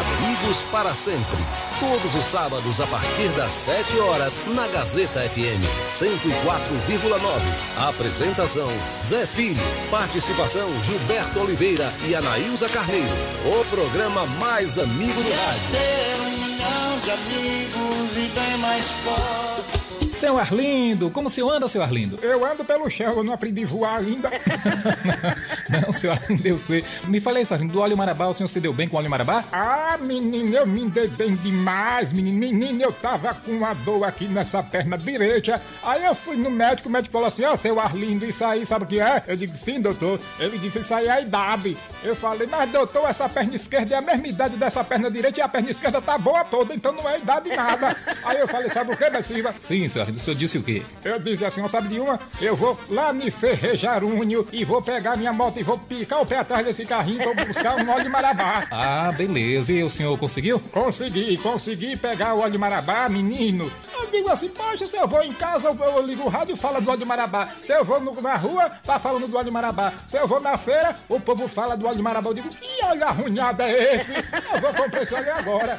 Amigos 0.00 0.64
para 0.64 0.92
sempre. 0.94 1.38
Todos 1.78 2.14
os 2.14 2.26
sábados 2.26 2.80
a 2.80 2.86
partir 2.86 3.28
das 3.36 3.52
7 3.52 3.98
horas 4.00 4.40
na 4.48 4.66
Gazeta 4.68 5.20
FM 5.20 5.62
104,9. 5.86 7.88
Apresentação 7.88 8.68
Zé 9.02 9.26
Filho. 9.26 9.62
Participação 9.88 10.68
Gilberto 10.82 11.40
Oliveira 11.40 11.92
e 12.08 12.14
Anaísa 12.14 12.68
Carneiro. 12.68 13.14
O 13.46 13.64
programa 13.66 14.26
mais 14.26 14.78
amigo 14.78 15.22
do 15.22 15.30
rádio. 15.30 15.70
Ter 15.70 16.20
um 16.20 16.30
milhão 16.30 16.98
de 17.02 17.10
amigos 17.10 18.16
e 18.16 18.28
bem 18.34 18.56
mais 18.58 18.90
forte. 18.90 19.83
Seu 20.24 20.38
Arlindo, 20.38 21.10
como 21.10 21.28
o 21.28 21.30
senhor 21.30 21.50
anda, 21.50 21.68
seu 21.68 21.82
Arlindo? 21.82 22.18
Eu 22.22 22.42
ando 22.42 22.64
pelo 22.64 22.88
chão, 22.88 23.12
eu 23.12 23.22
não 23.22 23.34
aprendi 23.34 23.62
a 23.62 23.66
voar 23.66 23.98
ainda. 23.98 24.30
Não, 25.68 25.92
seu 25.92 26.12
Arlindo, 26.12 26.48
eu 26.48 26.56
sei. 26.56 26.82
Me 27.08 27.20
falei, 27.20 27.44
seu 27.44 27.54
Arlindo, 27.54 27.74
do 27.74 27.80
óleo 27.80 27.94
marabá, 27.94 28.26
o 28.28 28.32
senhor 28.32 28.48
se 28.48 28.58
deu 28.58 28.72
bem 28.72 28.88
com 28.88 28.96
o 28.96 28.98
óleo 28.98 29.10
marabá? 29.10 29.44
Ah, 29.52 29.98
menino, 30.00 30.56
eu 30.56 30.66
me 30.66 30.88
dei 30.88 31.08
bem 31.08 31.34
demais, 31.36 32.10
menino. 32.10 32.38
Menino, 32.38 32.82
eu 32.82 32.92
tava 32.92 33.34
com 33.34 33.50
uma 33.50 33.74
dor 33.74 34.04
aqui 34.04 34.26
nessa 34.26 34.62
perna 34.62 34.96
direita. 34.96 35.60
Aí 35.82 36.04
eu 36.04 36.14
fui 36.14 36.36
no 36.36 36.50
médico, 36.50 36.88
o 36.88 36.92
médico 36.92 37.12
falou 37.12 37.28
assim: 37.28 37.44
Ó, 37.44 37.54
seu 37.56 37.78
Arlindo, 37.78 38.24
isso 38.24 38.44
aí, 38.44 38.64
sabe 38.64 38.84
o 38.84 38.88
que 38.88 39.00
é? 39.00 39.22
Eu 39.26 39.36
digo, 39.36 39.54
sim, 39.56 39.78
doutor. 39.78 40.18
Ele 40.38 40.56
disse, 40.56 40.78
isso 40.78 40.94
aí 40.94 41.06
é 41.06 41.10
a 41.10 41.20
idade. 41.20 41.76
Eu 42.02 42.16
falei, 42.16 42.46
mas 42.46 42.70
doutor, 42.70 43.08
essa 43.08 43.28
perna 43.28 43.54
esquerda 43.56 43.94
é 43.94 43.98
a 43.98 44.02
mesma 44.02 44.26
idade 44.28 44.56
dessa 44.56 44.84
perna 44.84 45.10
direita 45.10 45.40
e 45.40 45.42
a 45.42 45.48
perna 45.48 45.70
esquerda 45.70 46.00
tá 46.00 46.16
boa 46.16 46.44
toda, 46.44 46.74
então 46.74 46.92
não 46.92 47.08
é 47.08 47.18
idade 47.18 47.48
nada. 47.54 47.96
aí 48.24 48.38
eu 48.38 48.48
falei, 48.48 48.70
sabe 48.70 48.92
o 48.92 48.96
que, 48.96 49.22
Silva? 49.22 49.54
Sim, 49.60 49.86
Arlindo, 49.98 50.13
o 50.16 50.20
senhor 50.20 50.36
disse 50.36 50.58
o 50.58 50.62
quê? 50.62 50.82
Eu 51.04 51.18
disse 51.18 51.44
assim, 51.44 51.60
ó, 51.62 51.68
sabe 51.68 51.88
de 51.88 52.00
uma? 52.00 52.18
Eu 52.40 52.56
vou 52.56 52.78
lá 52.88 53.12
me 53.12 53.30
Ferrejarunho 53.30 54.46
e 54.52 54.64
vou 54.64 54.80
pegar 54.82 55.16
minha 55.16 55.32
moto 55.32 55.58
e 55.58 55.62
vou 55.62 55.78
picar 55.78 56.20
o 56.22 56.26
pé 56.26 56.38
atrás 56.38 56.64
desse 56.64 56.84
carrinho 56.84 57.20
e 57.20 57.24
vou 57.24 57.34
buscar 57.46 57.76
um 57.76 57.90
óleo 57.90 58.04
de 58.04 58.08
marabá. 58.08 58.64
Ah, 58.70 59.12
beleza. 59.12 59.72
E 59.72 59.82
o 59.82 59.90
senhor 59.90 60.16
conseguiu? 60.18 60.58
Consegui, 60.60 61.36
consegui 61.38 61.96
pegar 61.96 62.34
o 62.34 62.40
óleo 62.40 62.52
de 62.52 62.58
marabá, 62.58 63.08
menino. 63.08 63.70
Eu 63.92 64.06
digo 64.10 64.28
assim, 64.30 64.48
poxa, 64.48 64.86
se 64.86 64.96
eu 64.96 65.06
vou 65.08 65.22
em 65.22 65.32
casa, 65.32 65.68
eu, 65.68 65.74
eu 65.84 66.06
ligo 66.06 66.22
o 66.24 66.28
rádio 66.28 66.54
e 66.54 66.58
falo 66.58 66.80
do 66.80 66.88
óleo 66.90 66.98
de 67.00 67.04
marabá. 67.04 67.48
Se 67.62 67.72
eu 67.72 67.84
vou 67.84 68.00
no- 68.00 68.20
na 68.20 68.36
rua, 68.36 68.70
tá 68.82 68.98
falando 68.98 69.26
do 69.26 69.36
óleo 69.36 69.44
de 69.46 69.50
marabá. 69.50 69.92
Se 70.08 70.16
eu 70.16 70.26
vou 70.26 70.40
na 70.40 70.56
feira, 70.58 70.94
o 71.08 71.18
povo 71.20 71.46
fala 71.48 71.76
do 71.76 71.86
óleo 71.86 71.96
de 71.96 72.02
marabá. 72.02 72.30
Eu 72.30 72.34
digo, 72.34 72.48
que 72.48 72.84
óleo 72.84 73.04
arrunhado 73.04 73.62
é 73.62 73.96
esse? 73.96 74.12
Eu 74.12 74.60
vou 74.60 74.74
comprar 74.74 75.02
esse 75.02 75.14
óleo 75.14 75.32
agora. 75.34 75.78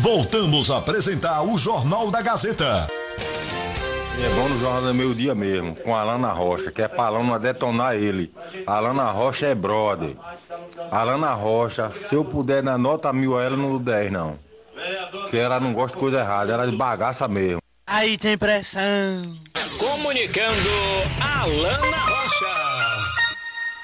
Voltamos 0.00 0.70
a 0.70 0.78
apresentar 0.78 1.42
o 1.42 1.58
Jornal 1.58 2.10
da 2.10 2.22
Gazeta. 2.22 2.88
É 2.88 4.28
bom 4.34 4.48
no 4.48 4.58
Jornal 4.58 4.80
do 4.80 4.94
Meio 4.94 5.14
Dia 5.14 5.34
mesmo, 5.34 5.76
com 5.76 5.94
a 5.94 6.00
Alana 6.00 6.32
Rocha, 6.32 6.72
que 6.72 6.80
é 6.80 6.88
pra 6.88 7.04
Alana 7.04 7.38
detonar 7.38 7.94
ele. 7.96 8.32
A 8.66 8.76
Alana 8.76 9.10
Rocha 9.10 9.48
é 9.48 9.54
brother. 9.54 10.16
Alana 10.90 11.34
Rocha, 11.34 11.90
se 11.90 12.14
eu 12.14 12.24
puder 12.24 12.62
dar 12.62 12.78
nota 12.78 13.12
mil 13.12 13.36
a 13.36 13.42
ela, 13.42 13.58
não 13.58 13.72
dou 13.72 13.78
10 13.78 14.10
não. 14.10 14.38
Porque 15.10 15.36
ela 15.36 15.60
não 15.60 15.74
gosta 15.74 15.94
de 15.98 16.00
coisa 16.00 16.20
errada, 16.20 16.54
ela 16.54 16.64
é 16.64 16.70
de 16.70 16.76
bagaça 16.76 17.28
mesmo. 17.28 17.60
Aí 17.86 18.16
tem 18.16 18.38
pressão. 18.38 19.36
Comunicando 19.78 20.70
Alana 21.20 21.96
Rocha. 21.98 22.59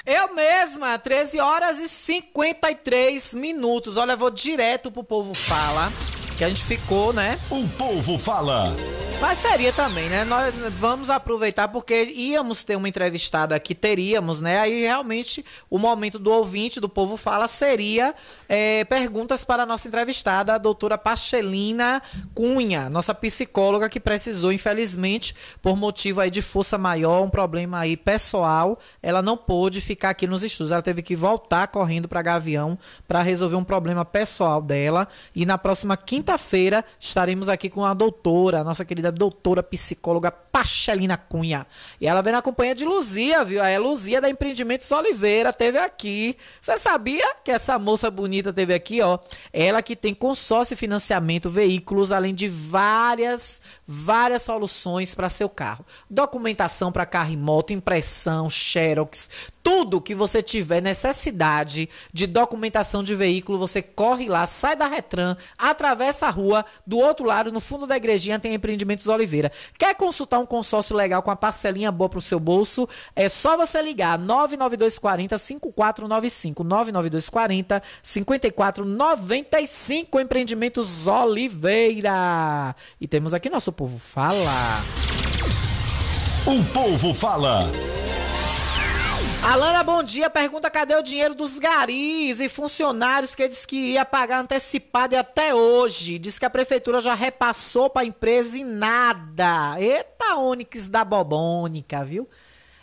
Eu 0.09 0.33
mesma, 0.33 0.97
13 0.97 1.37
horas 1.41 1.79
e 1.79 1.89
53 1.89 3.33
minutos. 3.33 3.97
Olha, 3.97 4.13
eu 4.13 4.17
vou 4.17 4.31
direto 4.31 4.89
pro 4.89 5.03
povo 5.03 5.33
fala. 5.33 5.91
Que 6.37 6.45
a 6.45 6.47
gente 6.47 6.63
ficou, 6.63 7.11
né? 7.11 7.37
O 7.51 7.67
povo 7.77 8.17
fala. 8.17 8.73
Mas 9.19 9.39
seria 9.39 9.73
também, 9.73 10.07
né? 10.09 10.23
Nós 10.23 10.53
vamos 10.79 11.09
aproveitar 11.09 11.67
porque 11.69 12.03
íamos 12.03 12.61
ter 12.61 12.75
uma 12.75 12.87
entrevistada 12.87 13.55
aqui, 13.55 13.73
teríamos, 13.73 14.39
né? 14.39 14.59
Aí 14.59 14.81
realmente 14.81 15.43
o 15.71 15.79
momento 15.79 16.19
do 16.19 16.31
ouvinte, 16.31 16.79
do 16.79 16.87
povo 16.87 17.17
fala, 17.17 17.47
seria 17.47 18.13
é, 18.47 18.85
perguntas 18.85 19.43
para 19.43 19.63
a 19.63 19.65
nossa 19.65 19.87
entrevistada, 19.87 20.53
a 20.53 20.59
doutora 20.59 20.99
Pachelina 20.99 21.99
Cunha, 22.35 22.91
nossa 22.91 23.11
psicóloga 23.11 23.89
que 23.89 23.99
precisou, 23.99 24.51
infelizmente, 24.51 25.35
por 25.63 25.75
motivo 25.75 26.21
aí 26.21 26.29
de 26.29 26.43
força 26.43 26.77
maior, 26.77 27.23
um 27.23 27.29
problema 27.29 27.79
aí 27.79 27.97
pessoal, 27.97 28.77
ela 29.01 29.23
não 29.23 29.35
pôde 29.35 29.81
ficar 29.81 30.11
aqui 30.11 30.27
nos 30.27 30.43
estudos. 30.43 30.71
Ela 30.71 30.83
teve 30.83 31.01
que 31.01 31.15
voltar 31.15 31.67
correndo 31.69 32.07
para 32.07 32.21
Gavião 32.21 32.77
para 33.07 33.23
resolver 33.23 33.55
um 33.55 33.63
problema 33.63 34.05
pessoal 34.05 34.61
dela. 34.61 35.07
E 35.35 35.43
na 35.43 35.57
próxima 35.57 35.97
quinta-feira 35.97 36.85
estaremos 36.99 37.49
aqui 37.49 37.67
com 37.67 37.83
a 37.83 37.95
doutora, 37.95 38.59
a 38.59 38.63
nossa 38.63 38.85
querida 38.85 39.06
doutora 39.11 39.61
psicóloga 39.61 40.31
Pachelina 40.31 41.17
Cunha. 41.17 41.67
E 42.01 42.07
ela 42.07 42.21
vem 42.21 42.33
na 42.33 42.41
companhia 42.41 42.73
de 42.73 42.83
Luzia, 42.83 43.43
viu? 43.43 43.63
É 43.63 43.77
Luzia 43.77 44.19
da 44.19 44.29
Empreendimentos 44.29 44.91
Oliveira, 44.91 45.53
teve 45.53 45.77
aqui. 45.77 46.35
Você 46.59 46.77
sabia 46.77 47.35
que 47.43 47.51
essa 47.51 47.77
moça 47.77 48.09
bonita 48.09 48.51
teve 48.51 48.73
aqui, 48.73 49.01
ó? 49.01 49.19
Ela 49.53 49.81
que 49.81 49.95
tem 49.95 50.13
consórcio 50.13 50.73
e 50.73 50.77
financiamento, 50.77 51.49
veículos, 51.49 52.11
além 52.11 52.33
de 52.33 52.47
várias, 52.47 53.61
várias 53.85 54.41
soluções 54.41 55.13
para 55.13 55.29
seu 55.29 55.47
carro. 55.47 55.85
Documentação 56.09 56.91
para 56.91 57.05
carro 57.05 57.31
e 57.31 57.37
moto, 57.37 57.71
impressão, 57.73 58.49
xerox, 58.49 59.29
tudo 59.67 59.99
que 59.99 60.15
você 60.15 60.41
tiver 60.41 60.81
necessidade 60.81 61.89
de 62.13 62.25
documentação 62.25 63.03
de 63.03 63.13
veículo, 63.13 63.57
você 63.57 63.81
corre 63.81 64.29
lá, 64.29 64.45
sai 64.45 64.77
da 64.77 64.87
Retran, 64.87 65.35
atravessa 65.57 66.25
a 66.25 66.29
rua, 66.29 66.63
do 66.85 66.97
outro 66.97 67.25
lado, 67.25 67.51
no 67.51 67.59
fundo 67.59 67.85
da 67.85 67.97
igrejinha, 67.97 68.39
tem 68.39 68.53
Empreendimentos 68.53 69.09
Oliveira. 69.09 69.51
Quer 69.77 69.93
consultar 69.95 70.39
um 70.39 70.45
consórcio 70.45 70.95
legal 70.95 71.21
com 71.21 71.31
a 71.31 71.35
parcelinha 71.35 71.91
boa 71.91 72.07
pro 72.07 72.21
seu 72.21 72.39
bolso? 72.39 72.87
É 73.13 73.27
só 73.27 73.57
você 73.57 73.81
ligar 73.81 74.17
99240 74.17 75.37
5495 75.37 76.63
99240 76.63 77.83
5495 78.01 80.21
Empreendimentos 80.21 81.07
Oliveira. 81.07 82.73
E 83.01 83.05
temos 83.05 83.33
aqui 83.33 83.49
nosso 83.49 83.73
povo 83.73 83.97
fala. 83.97 84.81
O 86.45 86.63
povo 86.71 87.13
fala. 87.13 87.69
Alana, 89.43 89.83
bom 89.83 90.03
dia. 90.03 90.29
Pergunta 90.29 90.69
cadê 90.69 90.95
o 90.95 91.01
dinheiro 91.01 91.35
dos 91.35 91.57
garis 91.59 92.39
e 92.39 92.49
funcionários 92.49 93.35
que 93.35 93.47
disse 93.47 93.67
que 93.67 93.75
ia 93.91 94.03
pagar 94.03 94.41
antecipado 94.41 95.13
e 95.13 95.17
até 95.17 95.53
hoje. 95.53 96.17
Diz 96.19 96.37
que 96.37 96.45
a 96.45 96.49
prefeitura 96.49 96.99
já 96.99 97.13
repassou 97.13 97.89
para 97.89 98.01
a 98.01 98.05
empresa 98.05 98.57
e 98.57 98.63
nada. 98.63 99.79
Eita, 99.79 100.35
Onix 100.35 100.87
da 100.87 101.05
Bobônica, 101.05 102.03
viu? 102.03 102.27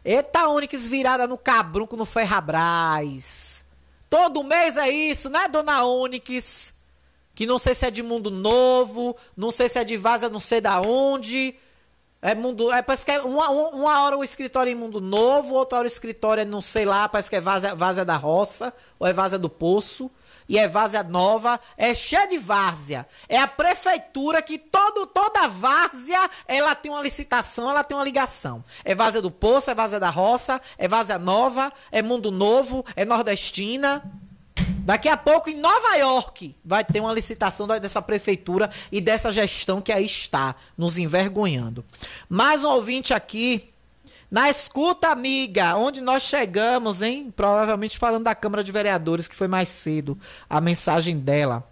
Eita, 0.05 0.49
Onix 0.49 0.87
virada 0.87 1.27
no 1.27 1.37
cabrunco 1.37 1.97
no 1.97 2.07
Ferrabras. 2.07 3.65
Todo 4.09 4.45
mês 4.45 4.77
é 4.77 4.89
isso, 4.89 5.29
né, 5.29 5.49
dona 5.49 5.85
Onix? 5.85 6.73
Que 7.35 7.47
não 7.47 7.59
sei 7.59 7.75
se 7.75 7.85
é 7.85 7.91
de 7.91 8.03
Mundo 8.03 8.31
Novo, 8.31 9.17
não 9.37 9.51
sei 9.51 9.69
se 9.69 9.79
é 9.79 9.85
de 9.85 9.97
Vaza, 9.97 10.29
não 10.29 10.39
sei 10.39 10.61
da 10.61 10.81
onde. 10.81 11.57
É 12.25 12.35
mundo. 12.35 12.73
É, 12.73 12.81
parece 12.81 13.05
que 13.05 13.11
é 13.11 13.21
uma, 13.21 13.51
uma 13.51 14.03
hora 14.03 14.17
o 14.17 14.25
escritório 14.25 14.73
é 14.73 14.75
Mundo 14.75 14.99
Novo, 14.99 15.57
outra 15.57 15.77
hora 15.77 15.85
o 15.85 15.87
escritório 15.87 16.41
é 16.41 16.45
não 16.47 16.63
sei 16.63 16.87
lá, 16.87 17.07
parece 17.07 17.29
que 17.29 17.37
é 17.37 17.41
Vaza 17.41 18.03
da 18.03 18.17
Roça, 18.17 18.73
ou 18.99 19.07
é 19.07 19.13
Vaza 19.13 19.39
do 19.39 19.51
Poço, 19.51 20.11
e 20.49 20.59
é 20.59 20.67
Várzea 20.67 21.03
Nova, 21.03 21.61
é 21.77 21.93
cheia 21.93 22.27
de 22.27 22.39
várzea. 22.39 23.07
É 23.29 23.39
a 23.39 23.47
prefeitura 23.47 24.41
que 24.41 24.57
todo, 24.57 25.07
toda 25.07 25.47
várzea, 25.49 26.31
ela 26.49 26.75
tem 26.75 26.91
uma 26.91 27.03
licitação, 27.03 27.69
ela 27.69 27.85
tem 27.85 27.95
uma 27.95 28.05
ligação. 28.05 28.65
É 28.83 28.95
Várzea 28.95 29.21
do 29.21 29.31
Poço, 29.31 29.71
é 29.71 29.75
Várzea 29.75 30.01
da 30.01 30.09
Roça, 30.09 30.59
é 30.79 30.89
Várzea 30.89 31.19
Nova, 31.19 31.71
é 31.93 32.01
Mundo 32.01 32.31
Novo, 32.31 32.85
é 32.97 33.05
Nordestina. 33.05 34.03
Daqui 34.85 35.09
a 35.09 35.17
pouco, 35.17 35.49
em 35.49 35.57
Nova 35.57 35.97
York, 35.97 36.55
vai 36.63 36.85
ter 36.85 37.01
uma 37.01 37.13
licitação 37.13 37.67
dessa 37.67 38.03
prefeitura 38.03 38.69
e 38.93 39.01
dessa 39.01 39.33
gestão 39.33 39.81
que 39.81 39.91
aí 39.91 40.05
está, 40.05 40.55
nos 40.77 40.99
envergonhando. 40.99 41.83
Mais 42.29 42.63
um 42.63 42.69
ouvinte 42.69 43.15
aqui, 43.15 43.73
na 44.31 44.51
escuta, 44.51 45.09
amiga, 45.09 45.75
onde 45.77 46.03
nós 46.03 46.25
chegamos, 46.25 47.01
hein? 47.01 47.33
Provavelmente 47.35 47.97
falando 47.97 48.25
da 48.25 48.35
Câmara 48.35 48.63
de 48.63 48.73
Vereadores, 48.73 49.27
que 49.27 49.35
foi 49.35 49.49
mais 49.49 49.71
cedo 49.71 50.19
a 50.51 50.61
mensagem 50.61 51.19
dela. 51.19 51.67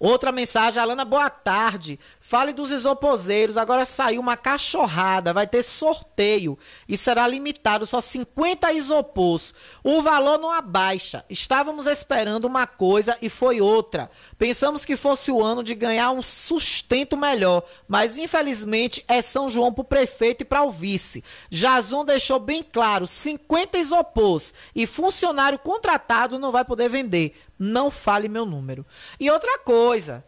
Outra 0.00 0.32
mensagem, 0.32 0.82
Alana, 0.82 1.04
boa 1.04 1.28
tarde. 1.28 2.00
Fale 2.18 2.54
dos 2.54 2.70
isoposeiros. 2.70 3.58
Agora 3.58 3.84
saiu 3.84 4.18
uma 4.22 4.34
cachorrada. 4.34 5.34
Vai 5.34 5.46
ter 5.46 5.62
sorteio 5.62 6.58
e 6.88 6.96
será 6.96 7.28
limitado 7.28 7.84
só 7.84 8.00
50 8.00 8.72
isopôs. 8.72 9.52
O 9.84 10.00
valor 10.00 10.38
não 10.38 10.50
abaixa. 10.50 11.22
Estávamos 11.28 11.86
esperando 11.86 12.46
uma 12.46 12.66
coisa 12.66 13.18
e 13.20 13.28
foi 13.28 13.60
outra. 13.60 14.10
Pensamos 14.38 14.86
que 14.86 14.96
fosse 14.96 15.30
o 15.30 15.42
ano 15.42 15.62
de 15.62 15.74
ganhar 15.74 16.12
um 16.12 16.22
sustento 16.22 17.14
melhor, 17.14 17.62
mas 17.86 18.16
infelizmente 18.16 19.04
é 19.06 19.20
São 19.20 19.50
João 19.50 19.70
para 19.70 19.82
o 19.82 19.84
prefeito 19.84 20.40
e 20.40 20.46
para 20.46 20.62
o 20.62 20.70
vice. 20.70 21.22
Jason 21.50 22.06
deixou 22.06 22.38
bem 22.38 22.62
claro: 22.62 23.06
50 23.06 23.76
isopôs 23.76 24.54
e 24.74 24.86
funcionário 24.86 25.58
contratado 25.58 26.38
não 26.38 26.50
vai 26.50 26.64
poder 26.64 26.88
vender 26.88 27.34
não 27.60 27.90
fale 27.90 28.26
meu 28.26 28.46
número. 28.46 28.86
E 29.20 29.30
outra 29.30 29.58
coisa, 29.58 30.24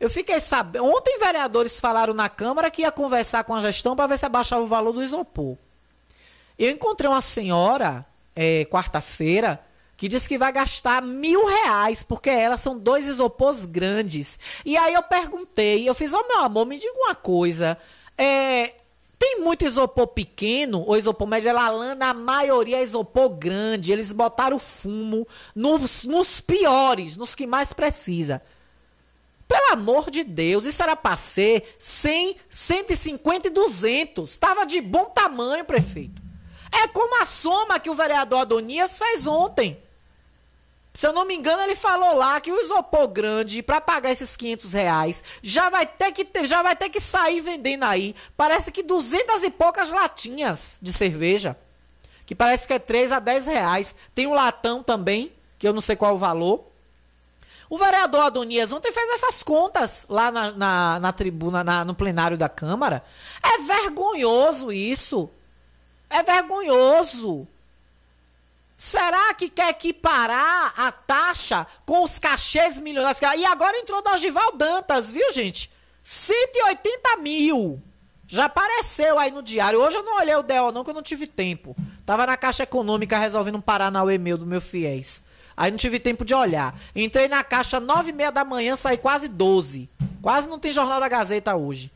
eu 0.00 0.08
fiquei 0.08 0.40
sabendo. 0.40 0.86
Ontem 0.86 1.18
vereadores 1.18 1.78
falaram 1.78 2.14
na 2.14 2.30
Câmara 2.30 2.70
que 2.70 2.80
ia 2.80 2.90
conversar 2.90 3.44
com 3.44 3.54
a 3.54 3.60
gestão 3.60 3.94
para 3.94 4.06
ver 4.06 4.18
se 4.18 4.24
abaixava 4.24 4.62
o 4.62 4.66
valor 4.66 4.92
do 4.92 5.02
isopor. 5.02 5.58
Eu 6.58 6.70
encontrei 6.70 7.10
uma 7.10 7.20
senhora, 7.20 8.06
é, 8.34 8.64
quarta-feira, 8.64 9.62
que 9.96 10.08
disse 10.08 10.28
que 10.28 10.38
vai 10.38 10.50
gastar 10.50 11.02
mil 11.02 11.46
reais, 11.46 12.02
porque 12.02 12.30
elas 12.30 12.60
são 12.60 12.78
dois 12.78 13.06
isopores 13.06 13.66
grandes. 13.66 14.38
E 14.64 14.76
aí 14.76 14.94
eu 14.94 15.02
perguntei, 15.02 15.88
eu 15.88 15.94
fiz, 15.94 16.14
ô 16.14 16.18
oh, 16.18 16.28
meu 16.28 16.44
amor, 16.44 16.66
me 16.66 16.78
diga 16.78 16.94
uma 16.96 17.14
coisa. 17.14 17.76
É, 18.16 18.72
tem 19.22 19.38
muito 19.38 19.64
isopor 19.64 20.08
pequeno 20.08 20.82
ou 20.84 20.96
isopor 20.96 21.28
médio, 21.28 21.48
ela 21.48 21.68
lana, 21.68 22.06
a 22.06 22.14
maioria 22.14 22.78
é 22.78 22.82
isopor 22.82 23.28
grande. 23.28 23.92
Eles 23.92 24.12
botaram 24.12 24.58
fumo 24.58 25.24
nos, 25.54 26.02
nos 26.02 26.40
piores, 26.40 27.16
nos 27.16 27.32
que 27.32 27.46
mais 27.46 27.72
precisa. 27.72 28.42
Pelo 29.46 29.74
amor 29.74 30.10
de 30.10 30.24
Deus, 30.24 30.64
isso 30.64 30.82
era 30.82 30.96
para 30.96 31.16
ser 31.16 31.62
100, 31.78 32.34
150 32.50 33.46
e 33.46 33.50
200. 33.52 34.36
Tava 34.38 34.66
de 34.66 34.80
bom 34.80 35.04
tamanho, 35.04 35.64
prefeito. 35.64 36.20
É 36.82 36.88
como 36.88 37.22
a 37.22 37.24
soma 37.24 37.78
que 37.78 37.90
o 37.90 37.94
vereador 37.94 38.40
Adonias 38.40 38.98
fez 38.98 39.24
ontem. 39.24 39.80
Se 40.94 41.06
eu 41.06 41.12
não 41.12 41.24
me 41.24 41.34
engano, 41.34 41.62
ele 41.62 41.74
falou 41.74 42.14
lá 42.14 42.38
que 42.40 42.52
o 42.52 42.60
isopor 42.60 43.08
grande, 43.08 43.62
para 43.62 43.80
pagar 43.80 44.10
esses 44.10 44.36
500 44.36 44.72
reais, 44.74 45.24
já 45.42 45.70
vai, 45.70 45.86
ter 45.86 46.12
que 46.12 46.24
ter, 46.24 46.46
já 46.46 46.62
vai 46.62 46.76
ter 46.76 46.90
que 46.90 47.00
sair 47.00 47.40
vendendo 47.40 47.84
aí. 47.84 48.14
Parece 48.36 48.70
que 48.70 48.82
200 48.82 49.42
e 49.42 49.50
poucas 49.50 49.90
latinhas 49.90 50.78
de 50.82 50.92
cerveja. 50.92 51.56
Que 52.26 52.34
parece 52.34 52.66
que 52.66 52.74
é 52.74 52.78
3 52.78 53.12
a 53.12 53.18
10 53.18 53.46
reais. 53.46 53.96
Tem 54.14 54.26
um 54.26 54.34
latão 54.34 54.82
também, 54.82 55.32
que 55.58 55.66
eu 55.66 55.72
não 55.72 55.80
sei 55.80 55.96
qual 55.96 56.14
o 56.14 56.18
valor. 56.18 56.62
O 57.70 57.78
vereador 57.78 58.20
Adonias 58.20 58.70
ontem 58.70 58.92
fez 58.92 59.08
essas 59.14 59.42
contas 59.42 60.04
lá 60.10 60.30
na, 60.30 60.52
na, 60.52 61.00
na 61.00 61.10
tribuna, 61.10 61.64
na, 61.64 61.86
no 61.86 61.94
plenário 61.94 62.36
da 62.36 62.50
Câmara. 62.50 63.02
É 63.42 63.62
vergonhoso 63.62 64.70
isso. 64.70 65.30
É 66.10 66.22
vergonhoso. 66.22 67.48
Será 68.84 69.32
que 69.34 69.48
quer 69.48 69.68
equiparar 69.68 70.74
a 70.76 70.90
taxa 70.90 71.64
com 71.86 72.02
os 72.02 72.18
cachês 72.18 72.80
milionários? 72.80 73.20
E 73.38 73.44
agora 73.44 73.78
entrou 73.78 74.02
da 74.02 74.16
Gival 74.16 74.56
Dantas, 74.56 75.12
viu, 75.12 75.32
gente? 75.32 75.70
180 76.02 77.16
mil. 77.18 77.80
Já 78.26 78.46
apareceu 78.46 79.20
aí 79.20 79.30
no 79.30 79.40
diário. 79.40 79.80
Hoje 79.80 79.98
eu 79.98 80.02
não 80.02 80.18
olhei 80.18 80.34
o 80.34 80.42
DEO, 80.42 80.72
não, 80.72 80.82
que 80.82 80.90
eu 80.90 80.94
não 80.94 81.02
tive 81.02 81.28
tempo. 81.28 81.76
Tava 82.04 82.26
na 82.26 82.36
Caixa 82.36 82.64
Econômica 82.64 83.16
resolvendo 83.16 83.54
um 83.54 83.60
Paranauê 83.60 84.18
meu 84.18 84.36
do 84.36 84.44
meu 84.44 84.60
fiéis. 84.60 85.22
Aí 85.56 85.70
não 85.70 85.78
tive 85.78 86.00
tempo 86.00 86.24
de 86.24 86.34
olhar. 86.34 86.74
Entrei 86.92 87.28
na 87.28 87.44
caixa 87.44 87.78
nove 87.78 88.10
e 88.10 88.12
meia 88.12 88.32
da 88.32 88.44
manhã, 88.44 88.74
saí 88.74 88.98
quase 88.98 89.28
12. 89.28 89.88
Quase 90.20 90.48
não 90.48 90.58
tem 90.58 90.72
Jornal 90.72 90.98
da 90.98 91.08
Gazeta 91.08 91.54
hoje. 91.54 91.92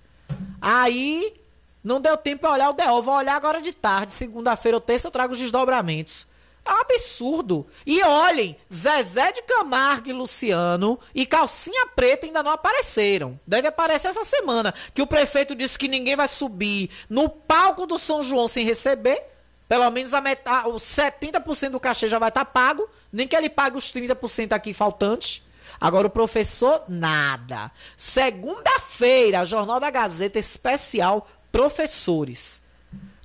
Aí 0.61 1.35
não 1.83 2.01
deu 2.01 2.17
tempo 2.17 2.43
pra 2.43 2.53
olhar 2.53 2.71
o 2.71 2.75
DO. 2.75 3.03
Vou 3.03 3.17
olhar 3.17 3.35
agora 3.35 3.61
de 3.61 3.73
tarde, 3.73 4.13
segunda-feira 4.13 4.77
ou 4.77 4.81
terça 4.81 5.09
eu 5.09 5.11
trago 5.11 5.33
os 5.33 5.39
desdobramentos. 5.41 6.29
Absurdo. 6.67 7.67
E 7.87 8.03
olhem, 8.03 8.57
Zezé 8.73 9.33
de 9.33 9.43
Camargo 9.43 10.09
e 10.09 10.13
Luciano 10.13 10.99
e 11.15 11.25
Calcinha 11.25 11.87
Preta 11.95 12.27
ainda 12.27 12.43
não 12.43 12.51
apareceram. 12.51 13.39
Deve 13.47 13.69
aparecer 13.69 14.09
essa 14.09 14.25
semana. 14.25 14.75
Que 14.93 15.03
o 15.03 15.07
prefeito 15.07 15.55
disse 15.55 15.79
que 15.79 15.89
ninguém 15.89 16.17
vai 16.17 16.29
subir 16.29 16.91
no 17.09 17.29
palco 17.29 17.87
do 17.87 17.99
São 17.99 18.23
João 18.23 18.49
sem 18.49 18.65
receber. 18.65 19.23
Pelo 19.69 19.91
menos 19.91 20.15
a 20.15 20.21
metade, 20.21 20.69
os 20.69 20.83
70% 20.83 21.71
do 21.71 21.81
cachê 21.81 22.09
já 22.09 22.19
vai 22.19 22.29
estar 22.29 22.45
tá 22.45 22.51
pago. 22.51 22.89
Nem 23.13 23.27
que 23.27 23.37
ele 23.37 23.49
pague 23.49 23.77
os 23.77 23.93
30% 23.93 24.53
aqui 24.53 24.75
faltantes. 24.75 25.43
Agora 25.81 26.07
o 26.07 26.11
professor, 26.11 26.85
nada. 26.89 27.71
Segunda-feira, 27.97 29.45
Jornal 29.45 29.79
da 29.79 29.91
Gazeta 29.91 30.39
especial 30.39 31.29
Professores. 31.53 32.63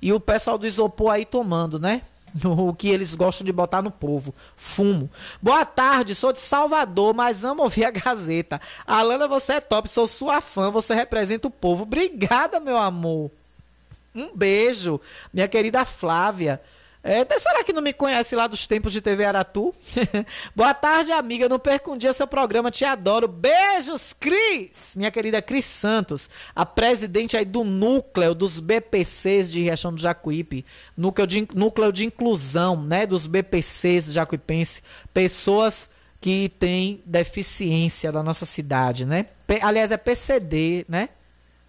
E 0.00 0.12
o 0.12 0.20
pessoal 0.20 0.58
do 0.58 0.66
isopor 0.66 1.12
aí 1.12 1.24
tomando, 1.24 1.78
né? 1.78 2.02
O 2.44 2.72
que 2.72 2.88
eles 2.88 3.14
gostam 3.14 3.44
de 3.44 3.52
botar 3.52 3.82
no 3.82 3.90
povo. 3.90 4.34
Fumo. 4.56 5.10
Boa 5.40 5.64
tarde, 5.64 6.14
sou 6.14 6.32
de 6.32 6.40
Salvador, 6.40 7.14
mas 7.14 7.44
amo 7.44 7.62
ouvir 7.62 7.84
a 7.84 7.90
Gazeta. 7.90 8.60
Alana, 8.86 9.28
você 9.28 9.54
é 9.54 9.60
top, 9.60 9.88
sou 9.88 10.06
sua 10.06 10.40
fã, 10.40 10.70
você 10.70 10.94
representa 10.94 11.48
o 11.48 11.50
povo. 11.50 11.82
Obrigada, 11.82 12.58
meu 12.58 12.78
amor. 12.78 13.30
Um 14.14 14.34
beijo, 14.34 15.00
minha 15.32 15.48
querida 15.48 15.84
Flávia. 15.84 16.60
É, 17.04 17.26
será 17.36 17.64
que 17.64 17.72
não 17.72 17.82
me 17.82 17.92
conhece 17.92 18.36
lá 18.36 18.46
dos 18.46 18.68
tempos 18.68 18.92
de 18.92 19.00
TV 19.00 19.24
Aratu? 19.24 19.74
Boa 20.54 20.72
tarde, 20.72 21.10
amiga. 21.10 21.48
Não 21.48 21.58
perca 21.58 21.90
um 21.90 21.96
dia 21.96 22.12
seu 22.12 22.28
programa. 22.28 22.70
Te 22.70 22.84
adoro. 22.84 23.26
Beijos, 23.26 24.12
Cris! 24.12 24.94
Minha 24.94 25.10
querida 25.10 25.42
Cris 25.42 25.64
Santos, 25.64 26.30
a 26.54 26.64
presidente 26.64 27.36
aí 27.36 27.44
do 27.44 27.64
núcleo 27.64 28.36
dos 28.36 28.60
BPCs 28.60 29.50
de 29.50 29.62
Riachão 29.62 29.92
do 29.92 30.00
Jacuípe. 30.00 30.64
Núcleo 30.96 31.26
de, 31.26 31.48
núcleo 31.54 31.92
de 31.92 32.06
inclusão, 32.06 32.80
né? 32.80 33.04
Dos 33.04 33.26
BPCs 33.26 34.12
jacuipense. 34.12 34.80
Pessoas 35.12 35.90
que 36.20 36.52
têm 36.60 37.02
deficiência 37.04 38.12
da 38.12 38.22
nossa 38.22 38.46
cidade, 38.46 39.04
né? 39.04 39.26
P, 39.44 39.58
aliás, 39.60 39.90
é 39.90 39.96
PCD, 39.96 40.86
né? 40.88 41.08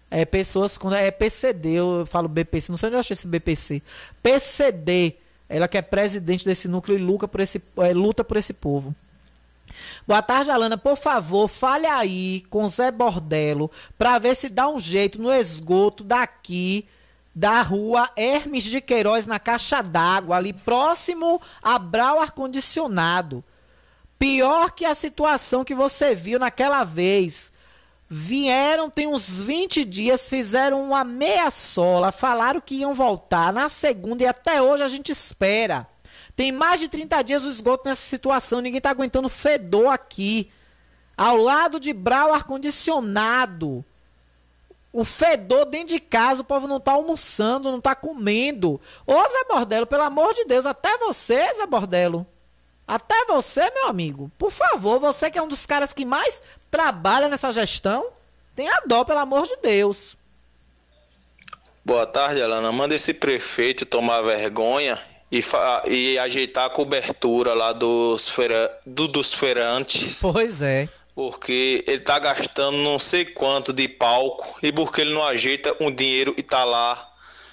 É 0.08 0.24
pessoas 0.24 0.78
com. 0.78 0.94
É 0.94 1.10
PCD, 1.10 1.70
eu 1.70 2.06
falo 2.06 2.28
BPC, 2.28 2.70
não 2.70 2.76
sei 2.76 2.86
onde 2.86 2.94
eu 2.94 3.00
achei 3.00 3.14
esse 3.14 3.26
BPC. 3.26 3.82
PCD 4.22 5.16
ela 5.48 5.68
que 5.68 5.78
é 5.78 5.82
presidente 5.82 6.44
desse 6.44 6.68
núcleo 6.68 6.98
e 6.98 7.02
luta 7.02 7.28
por 7.28 7.40
esse, 7.40 7.62
é, 7.78 7.92
luta 7.92 8.24
por 8.24 8.36
esse 8.36 8.52
povo. 8.52 8.94
Boa 10.06 10.22
tarde, 10.22 10.50
Alana. 10.50 10.76
Por 10.76 10.96
favor, 10.96 11.48
fale 11.48 11.86
aí 11.86 12.44
com 12.50 12.66
Zé 12.66 12.90
Bordelo 12.90 13.70
para 13.98 14.18
ver 14.18 14.34
se 14.36 14.48
dá 14.48 14.68
um 14.68 14.78
jeito 14.78 15.20
no 15.20 15.32
esgoto 15.32 16.04
daqui 16.04 16.86
da 17.34 17.62
rua 17.62 18.08
Hermes 18.16 18.62
de 18.62 18.80
Queiroz, 18.80 19.26
na 19.26 19.40
caixa 19.40 19.82
d'água, 19.82 20.36
ali 20.36 20.52
próximo 20.52 21.40
a 21.62 21.78
Brau 21.78 22.20
Ar-Condicionado. 22.20 23.42
Pior 24.18 24.70
que 24.70 24.84
a 24.84 24.94
situação 24.94 25.64
que 25.64 25.74
você 25.74 26.14
viu 26.14 26.38
naquela 26.38 26.84
vez 26.84 27.52
Vieram, 28.16 28.88
tem 28.88 29.08
uns 29.08 29.40
20 29.42 29.84
dias, 29.84 30.28
fizeram 30.28 30.80
uma 30.80 31.02
meia 31.02 31.50
sola, 31.50 32.12
falaram 32.12 32.60
que 32.60 32.76
iam 32.76 32.94
voltar 32.94 33.52
na 33.52 33.68
segunda 33.68 34.22
e 34.22 34.26
até 34.26 34.62
hoje 34.62 34.84
a 34.84 34.88
gente 34.88 35.10
espera. 35.10 35.84
Tem 36.36 36.52
mais 36.52 36.78
de 36.78 36.86
30 36.88 37.22
dias 37.22 37.42
o 37.42 37.48
esgoto 37.48 37.88
nessa 37.88 38.02
situação, 38.02 38.60
ninguém 38.60 38.80
tá 38.80 38.90
aguentando 38.90 39.28
fedor 39.28 39.88
aqui. 39.88 40.48
Ao 41.16 41.36
lado 41.36 41.80
de 41.80 41.92
Brau 41.92 42.32
ar-condicionado. 42.32 43.84
O 44.92 45.04
fedor 45.04 45.64
dentro 45.64 45.88
de 45.88 45.98
casa, 45.98 46.42
o 46.42 46.44
povo 46.44 46.68
não 46.68 46.78
tá 46.78 46.92
almoçando, 46.92 47.72
não 47.72 47.80
tá 47.80 47.96
comendo. 47.96 48.80
Ô 49.04 49.14
Zé 49.14 49.44
Bordelo, 49.48 49.88
pelo 49.88 50.04
amor 50.04 50.34
de 50.34 50.44
Deus, 50.44 50.66
até 50.66 50.96
você, 50.98 51.52
Zé 51.54 51.66
Bordelo. 51.66 52.24
Até 52.86 53.24
você, 53.24 53.68
meu 53.70 53.88
amigo. 53.88 54.30
Por 54.38 54.52
favor, 54.52 55.00
você 55.00 55.30
que 55.30 55.38
é 55.38 55.42
um 55.42 55.48
dos 55.48 55.66
caras 55.66 55.92
que 55.92 56.04
mais 56.04 56.42
trabalha 56.74 57.28
nessa 57.28 57.52
gestão, 57.52 58.04
tenha 58.56 58.82
dó, 58.84 59.04
pelo 59.04 59.20
amor 59.20 59.46
de 59.46 59.56
Deus. 59.62 60.16
Boa 61.84 62.04
tarde, 62.04 62.42
Alana. 62.42 62.72
Manda 62.72 62.96
esse 62.96 63.14
prefeito 63.14 63.86
tomar 63.86 64.22
vergonha 64.22 65.00
e, 65.30 65.40
e 65.86 66.18
ajeitar 66.18 66.64
a 66.66 66.70
cobertura 66.70 67.54
lá 67.54 67.72
dos, 67.72 68.28
feira 68.28 68.76
do, 68.84 69.06
dos 69.06 69.32
feirantes. 69.32 70.18
Pois 70.20 70.62
é. 70.62 70.88
Porque 71.14 71.84
ele 71.86 72.00
tá 72.00 72.18
gastando 72.18 72.78
não 72.78 72.98
sei 72.98 73.24
quanto 73.24 73.72
de 73.72 73.86
palco 73.86 74.58
e 74.60 74.72
porque 74.72 75.02
ele 75.02 75.14
não 75.14 75.22
ajeita 75.24 75.76
um 75.78 75.92
dinheiro 75.94 76.34
e 76.36 76.42
tá 76.42 76.64
lá 76.64 77.08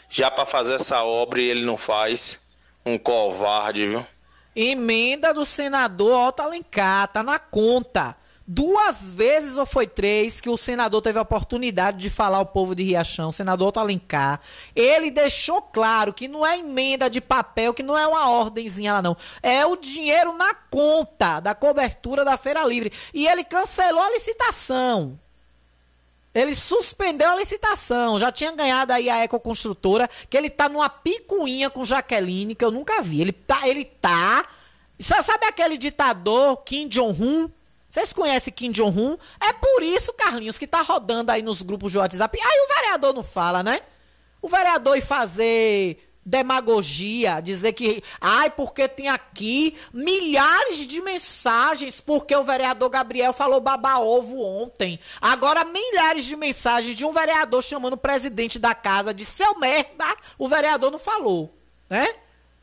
já 0.09 0.31
para 0.31 0.47
fazer 0.47 0.75
essa 0.75 1.03
obra 1.03 1.39
e 1.39 1.47
ele 1.47 1.61
não 1.61 1.77
faz. 1.77 2.41
Um 2.83 2.97
covarde, 2.97 3.87
viu? 3.87 4.03
Emenda 4.55 5.31
do 5.31 5.45
senador 5.45 6.29
Otto 6.29 6.41
Alencar, 6.41 7.07
tá 7.09 7.21
na 7.21 7.37
conta 7.37 8.17
duas 8.47 9.11
vezes 9.11 9.57
ou 9.57 9.65
foi 9.65 9.87
três 9.87 10.41
que 10.41 10.49
o 10.49 10.57
senador 10.57 11.01
teve 11.01 11.19
a 11.19 11.21
oportunidade 11.21 11.97
de 11.97 12.09
falar 12.09 12.39
ao 12.39 12.45
povo 12.45 12.75
de 12.75 12.83
Riachão, 12.83 13.31
senador 13.31 13.69
Otto 13.69 13.79
Alencar. 13.79 14.41
Ele 14.75 15.09
deixou 15.09 15.61
claro 15.61 16.13
que 16.13 16.27
não 16.27 16.45
é 16.45 16.57
emenda 16.57 17.09
de 17.09 17.21
papel, 17.21 17.73
que 17.73 17.83
não 17.83 17.97
é 17.97 18.05
uma 18.05 18.29
ordenzinha 18.29 18.93
lá 18.93 19.01
não. 19.01 19.15
É 19.41 19.65
o 19.65 19.75
dinheiro 19.75 20.33
na 20.33 20.53
conta 20.53 21.39
da 21.39 21.53
cobertura 21.53 22.25
da 22.25 22.37
Feira 22.37 22.65
Livre. 22.65 22.91
E 23.13 23.27
ele 23.27 23.43
cancelou 23.43 24.01
a 24.01 24.11
licitação. 24.11 25.19
Ele 26.33 26.55
suspendeu 26.55 27.29
a 27.29 27.35
licitação. 27.35 28.17
Já 28.19 28.31
tinha 28.31 28.51
ganhado 28.53 28.93
aí 28.93 29.09
a 29.09 29.23
ecoconstrutora, 29.23 30.09
que 30.29 30.37
ele 30.37 30.49
tá 30.49 30.69
numa 30.69 30.89
picuinha 30.89 31.69
com 31.69 31.83
Jaqueline, 31.83 32.55
que 32.55 32.63
eu 32.63 32.71
nunca 32.71 33.01
vi. 33.01 33.21
Ele 33.21 33.33
tá, 33.33 33.67
ele 33.67 33.85
tá. 33.85 34.45
Sabe 34.97 35.45
aquele 35.45 35.77
ditador 35.77 36.57
Kim 36.63 36.87
Jong-un? 36.87 37.49
Vocês 37.91 38.13
conhecem 38.13 38.53
Kim 38.53 38.71
Jong-un? 38.71 39.17
É 39.37 39.51
por 39.51 39.83
isso, 39.83 40.13
Carlinhos, 40.13 40.57
que 40.57 40.65
tá 40.65 40.81
rodando 40.81 41.29
aí 41.29 41.41
nos 41.41 41.61
grupos 41.61 41.91
de 41.91 41.97
WhatsApp. 41.97 42.39
Aí 42.41 42.59
o 42.61 42.73
vereador 42.73 43.13
não 43.13 43.21
fala, 43.21 43.61
né? 43.61 43.81
O 44.41 44.47
vereador 44.47 44.97
ir 44.97 45.01
fazer 45.01 46.01
demagogia, 46.25 47.41
dizer 47.41 47.73
que, 47.73 48.01
ai, 48.21 48.49
porque 48.49 48.87
tem 48.87 49.09
aqui 49.09 49.77
milhares 49.91 50.87
de 50.87 51.01
mensagens, 51.01 51.99
porque 51.99 52.33
o 52.33 52.45
vereador 52.45 52.89
Gabriel 52.89 53.33
falou 53.33 53.59
baba-ovo 53.59 54.39
ontem. 54.39 54.97
Agora, 55.19 55.65
milhares 55.65 56.23
de 56.23 56.37
mensagens 56.37 56.95
de 56.95 57.03
um 57.03 57.11
vereador 57.11 57.61
chamando 57.61 57.95
o 57.95 57.97
presidente 57.97 58.57
da 58.57 58.73
casa 58.73 59.13
de 59.13 59.25
seu 59.25 59.59
merda, 59.59 60.15
o 60.37 60.47
vereador 60.47 60.91
não 60.91 60.99
falou, 60.99 61.53
né? 61.89 62.07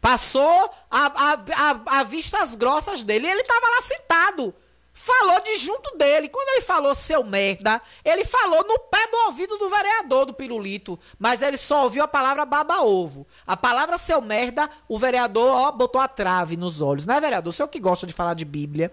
Passou 0.01 0.71
a, 0.91 1.07
a, 1.07 1.33
a, 1.35 2.01
a 2.01 2.05
vistas 2.05 2.55
grossas 2.55 3.05
dele 3.05 3.27
ele 3.27 3.45
tava 3.45 3.69
lá 3.69 3.83
sentado 3.83 4.55
falou 4.99 5.41
de 5.41 5.57
junto 5.57 5.97
dele. 5.97 6.29
Quando 6.29 6.49
ele 6.51 6.61
falou 6.61 6.95
seu 6.95 7.25
merda, 7.25 7.81
ele 8.05 8.25
falou 8.25 8.67
no 8.67 8.79
pé 8.81 9.07
do 9.11 9.17
ouvido 9.27 9.57
do 9.57 9.71
vereador 9.71 10.27
do 10.27 10.35
Pirulito. 10.35 10.99
Mas 11.19 11.41
ele 11.41 11.57
só 11.57 11.85
ouviu 11.85 12.03
a 12.03 12.09
palavra 12.09 12.45
baba-ovo. 12.45 13.27
A 13.47 13.57
palavra 13.57 13.97
seu 13.97 14.21
merda, 14.21 14.69
o 14.89 14.99
vereador 14.99 15.55
ó, 15.55 15.73
botou 15.73 16.01
a 16.01 16.09
trave 16.09 16.57
nos 16.57 16.83
olhos. 16.83 17.07
Não 17.07 17.15
é, 17.15 17.21
vereador? 17.21 17.51
O 17.51 17.53
senhor 17.53 17.69
que 17.69 17.79
gosta 17.79 18.07
de 18.07 18.13
falar 18.13 18.35
de 18.35 18.45
Bíblia. 18.45 18.93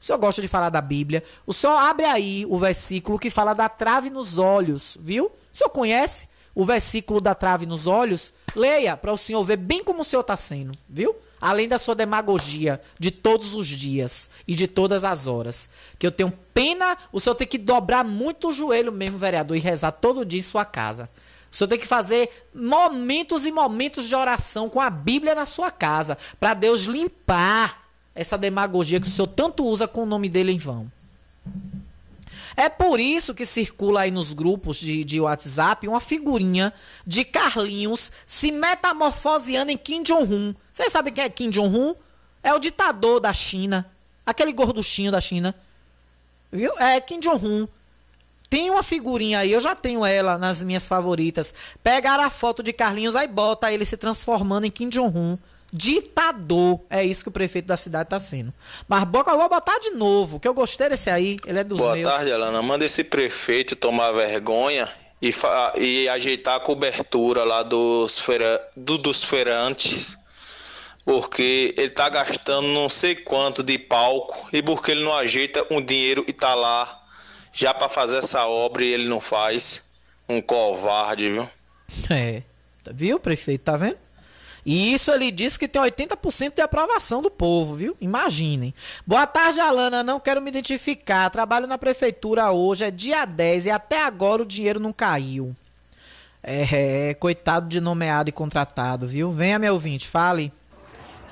O 0.00 0.04
senhor 0.04 0.18
gosta 0.18 0.40
de 0.40 0.48
falar 0.48 0.70
da 0.70 0.80
Bíblia. 0.80 1.22
O 1.46 1.52
senhor 1.52 1.76
abre 1.76 2.06
aí 2.06 2.46
o 2.48 2.58
versículo 2.58 3.18
que 3.18 3.30
fala 3.30 3.52
da 3.52 3.68
trave 3.68 4.08
nos 4.10 4.38
olhos, 4.38 4.96
viu? 4.98 5.26
O 5.26 5.56
senhor 5.56 5.70
conhece 5.70 6.28
o 6.54 6.64
versículo 6.64 7.20
da 7.20 7.34
trave 7.34 7.66
nos 7.66 7.86
olhos? 7.86 8.32
Leia 8.56 8.96
para 8.96 9.12
o 9.12 9.16
senhor 9.18 9.44
ver 9.44 9.58
bem 9.58 9.84
como 9.84 10.00
o 10.00 10.04
senhor 10.04 10.22
está 10.22 10.36
sendo, 10.36 10.72
viu? 10.88 11.14
Além 11.42 11.66
da 11.66 11.76
sua 11.76 11.96
demagogia 11.96 12.80
de 13.00 13.10
todos 13.10 13.56
os 13.56 13.66
dias 13.66 14.30
e 14.46 14.54
de 14.54 14.68
todas 14.68 15.02
as 15.02 15.26
horas. 15.26 15.68
Que 15.98 16.06
eu 16.06 16.12
tenho 16.12 16.32
pena, 16.54 16.96
o 17.10 17.18
senhor 17.18 17.34
tem 17.34 17.48
que 17.48 17.58
dobrar 17.58 18.04
muito 18.04 18.48
o 18.48 18.52
joelho 18.52 18.92
mesmo, 18.92 19.18
vereador, 19.18 19.56
e 19.56 19.60
rezar 19.60 19.90
todo 19.90 20.24
dia 20.24 20.38
em 20.38 20.42
sua 20.42 20.64
casa. 20.64 21.10
O 21.50 21.56
senhor 21.56 21.68
tem 21.68 21.78
que 21.80 21.86
fazer 21.86 22.46
momentos 22.54 23.44
e 23.44 23.50
momentos 23.50 24.06
de 24.06 24.14
oração 24.14 24.70
com 24.70 24.80
a 24.80 24.88
Bíblia 24.88 25.34
na 25.34 25.44
sua 25.44 25.72
casa, 25.72 26.16
para 26.38 26.54
Deus 26.54 26.82
limpar 26.82 27.82
essa 28.14 28.38
demagogia 28.38 29.00
que 29.00 29.08
o 29.08 29.10
senhor 29.10 29.26
tanto 29.26 29.64
usa 29.64 29.88
com 29.88 30.04
o 30.04 30.06
nome 30.06 30.28
dele 30.28 30.52
em 30.52 30.58
vão. 30.58 30.90
É 32.56 32.68
por 32.68 33.00
isso 33.00 33.34
que 33.34 33.46
circula 33.46 34.02
aí 34.02 34.10
nos 34.10 34.32
grupos 34.32 34.78
de, 34.78 35.04
de 35.04 35.20
WhatsApp 35.20 35.88
uma 35.88 36.00
figurinha 36.00 36.72
de 37.06 37.24
Carlinhos 37.24 38.12
se 38.26 38.52
metamorfoseando 38.52 39.70
em 39.70 39.76
Kim 39.76 40.02
Jong-un. 40.02 40.54
Vocês 40.70 40.92
sabem 40.92 41.12
quem 41.12 41.24
é 41.24 41.28
Kim 41.28 41.50
Jong-un? 41.50 41.94
É 42.42 42.52
o 42.52 42.58
ditador 42.58 43.20
da 43.20 43.32
China. 43.32 43.90
Aquele 44.24 44.52
gorduchinho 44.52 45.10
da 45.10 45.20
China. 45.20 45.54
Viu? 46.50 46.72
É 46.78 47.00
Kim 47.00 47.20
Jong-un. 47.20 47.66
Tem 48.50 48.68
uma 48.68 48.82
figurinha 48.82 49.38
aí, 49.38 49.50
eu 49.50 49.60
já 49.60 49.74
tenho 49.74 50.04
ela 50.04 50.36
nas 50.36 50.62
minhas 50.62 50.86
favoritas. 50.86 51.54
Pegaram 51.82 52.22
a 52.22 52.28
foto 52.28 52.62
de 52.62 52.70
Carlinhos, 52.70 53.16
aí 53.16 53.26
bota 53.26 53.72
ele 53.72 53.86
se 53.86 53.96
transformando 53.96 54.66
em 54.66 54.70
Kim 54.70 54.90
Jong-un. 54.90 55.38
Ditador. 55.72 56.80
É 56.90 57.02
isso 57.04 57.22
que 57.22 57.28
o 57.28 57.32
prefeito 57.32 57.66
da 57.66 57.76
cidade 57.76 58.08
tá 58.10 58.20
sendo. 58.20 58.52
Mas 58.86 59.04
Boca, 59.04 59.30
eu 59.30 59.38
vou 59.38 59.48
botar 59.48 59.78
de 59.78 59.90
novo, 59.90 60.38
que 60.38 60.46
eu 60.46 60.54
gostei 60.54 60.88
desse 60.88 61.08
aí. 61.10 61.38
Ele 61.46 61.60
é 61.60 61.64
dos 61.64 61.78
Boa 61.78 61.94
meus. 61.94 62.08
tarde, 62.12 62.30
Alana. 62.30 62.60
Manda 62.62 62.84
esse 62.84 63.02
prefeito 63.02 63.74
tomar 63.74 64.12
vergonha 64.12 64.88
e, 65.20 65.32
e 65.78 66.08
ajeitar 66.08 66.56
a 66.56 66.60
cobertura 66.60 67.42
lá 67.44 67.62
dos, 67.62 68.18
feira... 68.18 68.60
do- 68.76 68.98
dos 68.98 69.24
feirantes. 69.24 70.18
Porque 71.04 71.74
ele 71.76 71.90
tá 71.90 72.08
gastando 72.08 72.68
não 72.68 72.88
sei 72.88 73.16
quanto 73.16 73.62
de 73.62 73.76
palco 73.78 74.48
e 74.52 74.62
porque 74.62 74.92
ele 74.92 75.02
não 75.02 75.12
ajeita 75.14 75.66
um 75.70 75.80
dinheiro 75.82 76.24
e 76.28 76.32
tá 76.32 76.54
lá 76.54 77.00
já 77.52 77.74
para 77.74 77.88
fazer 77.88 78.18
essa 78.18 78.46
obra 78.46 78.84
e 78.84 78.88
ele 78.92 79.08
não 79.08 79.20
faz. 79.20 79.82
Um 80.28 80.40
covarde, 80.40 81.28
viu? 81.30 81.48
É. 82.08 82.42
Viu, 82.92 83.18
prefeito? 83.18 83.64
Tá 83.64 83.76
vendo? 83.76 83.96
E 84.64 84.94
isso 84.94 85.10
ele 85.10 85.30
disse 85.30 85.58
que 85.58 85.66
tem 85.66 85.82
80% 85.82 86.54
de 86.54 86.62
aprovação 86.62 87.20
do 87.20 87.30
povo, 87.30 87.74
viu? 87.74 87.96
Imaginem. 88.00 88.72
Boa 89.06 89.26
tarde, 89.26 89.60
Alana. 89.60 90.02
Não 90.02 90.20
quero 90.20 90.40
me 90.40 90.50
identificar. 90.50 91.30
Trabalho 91.30 91.66
na 91.66 91.76
prefeitura 91.76 92.50
hoje, 92.50 92.84
é 92.84 92.90
dia 92.90 93.24
10 93.24 93.66
e 93.66 93.70
até 93.70 94.04
agora 94.04 94.42
o 94.42 94.46
dinheiro 94.46 94.78
não 94.78 94.92
caiu. 94.92 95.54
É, 96.42 97.10
é, 97.10 97.14
coitado 97.14 97.68
de 97.68 97.80
nomeado 97.80 98.28
e 98.28 98.32
contratado, 98.32 99.06
viu? 99.06 99.30
Venha, 99.32 99.58
meu 99.58 99.74
ouvinte, 99.74 100.08
fale. 100.08 100.52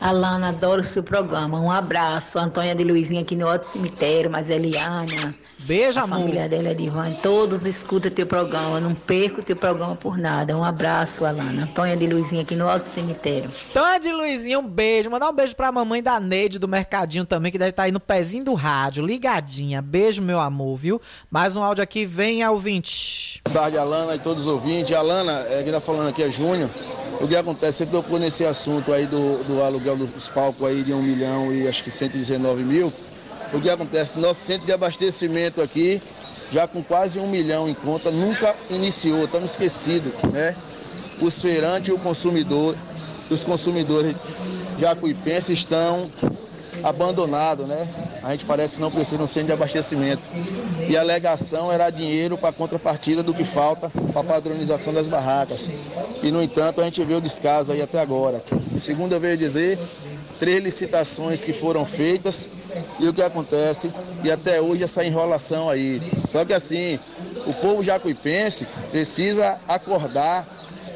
Alana, 0.01 0.49
adoro 0.49 0.81
o 0.81 0.85
seu 0.85 1.03
programa. 1.03 1.61
Um 1.61 1.71
abraço. 1.71 2.39
Antônia 2.39 2.75
de 2.75 2.83
Luizinha 2.85 3.21
aqui 3.21 3.37
no 3.37 3.47
outro 3.47 3.69
cemitério, 3.71 4.31
mas 4.31 4.49
Eliana. 4.49 5.35
Beijo, 5.65 6.01
a 6.01 6.05
amor. 6.05 6.21
família 6.21 6.49
dela 6.49 6.71
é 6.71 6.75
de 6.75 6.85
Ivan. 6.85 7.13
Todos 7.23 7.65
escutam 7.65 8.11
teu 8.11 8.27
programa. 8.27 8.79
Eu 8.79 8.81
não 8.81 8.95
perco 8.95 9.43
teu 9.43 9.55
programa 9.55 9.95
por 9.95 10.17
nada. 10.17 10.57
Um 10.57 10.65
abraço, 10.65 11.25
Alana. 11.25 11.65
Antônia 11.65 11.97
de 11.97 12.07
Luizinha 12.07 12.43
aqui 12.43 12.57
no 12.57 12.69
alto 12.69 12.89
cemitério. 12.89 13.51
Então 13.71 13.87
é 13.87 13.99
de 13.99 14.11
Luizinha, 14.11 14.59
um 14.59 14.67
beijo. 14.67 15.11
Mandar 15.11 15.29
um 15.29 15.35
beijo 15.35 15.55
pra 15.55 15.71
mamãe 15.71 16.03
da 16.03 16.19
Neide 16.19 16.59
do 16.59 16.67
Mercadinho 16.67 17.25
também, 17.25 17.53
que 17.53 17.59
deve 17.59 17.71
estar 17.71 17.85
aí 17.85 17.93
no 17.93 18.01
pezinho 18.01 18.45
do 18.45 18.55
rádio, 18.55 19.05
ligadinha. 19.05 19.83
Beijo, 19.83 20.23
meu 20.23 20.41
amor, 20.41 20.77
viu? 20.77 21.01
Mais 21.31 21.57
um 21.57 21.63
áudio 21.63 21.85
aqui, 21.85 22.07
venha 22.07 22.51
ouvinte. 22.51 23.41
Boa 23.45 23.63
tarde, 23.63 23.77
Alana 23.79 24.15
e 24.15 24.19
todos 24.19 24.47
os 24.47 24.53
ouvintes. 24.53 24.95
Alana, 24.97 25.33
é, 25.51 25.63
quem 25.63 25.73
tá 25.73 25.81
falando 25.81 26.09
aqui 26.09 26.23
é 26.23 26.31
Júnior. 26.31 26.71
O 27.21 27.29
que 27.29 27.37
acontece? 27.37 27.85
Você 27.85 27.87
tocou 27.87 28.19
nesse 28.19 28.45
assunto 28.47 28.93
aí 28.93 29.07
do, 29.07 29.45
do 29.45 29.63
aluguel 29.63 29.95
dos 29.97 30.29
palcos 30.31 30.67
aí 30.67 30.83
de 30.83 30.95
1 30.95 31.03
milhão 31.03 31.53
e 31.53 31.69
acho 31.69 31.85
que 31.85 31.91
119 31.91 32.63
mil. 32.65 32.91
O 33.53 33.61
que 33.61 33.69
acontece? 33.69 34.19
Nosso 34.19 34.41
centro 34.41 34.67
de 34.67 34.73
abastecimento 34.73 35.61
aqui, 35.61 36.01
já 36.53 36.69
com 36.69 36.83
quase 36.83 37.19
um 37.19 37.29
milhão 37.29 37.69
em 37.69 37.75
conta, 37.75 38.11
nunca 38.11 38.55
iniciou, 38.71 39.25
estamos 39.25 39.53
esquecidos, 39.53 40.13
né? 40.33 40.55
Os 41.21 41.43
feirantes 41.43 41.89
e 41.89 41.93
o 41.93 41.99
consumidor, 41.99 42.77
os 43.29 43.43
consumidores 43.43 44.15
jacuipenses 44.79 45.59
estão 45.59 46.11
abandonados, 46.85 47.67
né? 47.67 47.89
A 48.23 48.31
gente 48.31 48.45
parece 48.45 48.77
que 48.77 48.81
não 48.81 48.91
precisa 48.91 49.17
de 49.17 49.25
um 49.25 49.27
centro 49.27 49.49
de 49.49 49.53
abastecimento. 49.53 50.23
E 50.89 50.97
a 50.97 51.01
alegação 51.01 51.73
era 51.73 51.91
dinheiro 51.91 52.39
para 52.39 52.53
contrapartida 52.53 53.23
do 53.23 53.35
que 53.35 53.45
falta 53.45 53.91
para 54.13 54.21
a 54.21 54.25
padronização 54.25 54.93
das 54.93 55.09
barracas. 55.09 55.69
E, 56.23 56.31
no 56.31 56.43
entanto, 56.43 56.81
a 56.81 56.85
gente 56.85 57.03
vê 57.05 57.15
o 57.15 57.21
descaso 57.21 57.73
aí 57.73 57.83
até 57.83 57.99
agora. 57.99 58.43
Segundo 58.77 59.13
eu 59.13 59.21
vejo 59.21 59.39
dizer, 59.39 59.79
três 60.41 60.65
licitações 60.65 61.45
que 61.45 61.53
foram 61.53 61.85
feitas 61.85 62.51
e 62.99 63.07
o 63.07 63.13
que 63.13 63.23
acontece, 63.23 63.93
e 64.25 64.31
até 64.31 64.61
hoje 64.61 64.83
essa 64.83 65.05
enrolação 65.05 65.69
aí. 65.69 66.01
Só 66.27 66.45
que 66.45 66.55
assim, 66.55 66.99
o 67.47 67.53
povo 67.55 67.85
jacuipense 67.85 68.67
precisa 68.91 69.61
acordar 69.69 70.49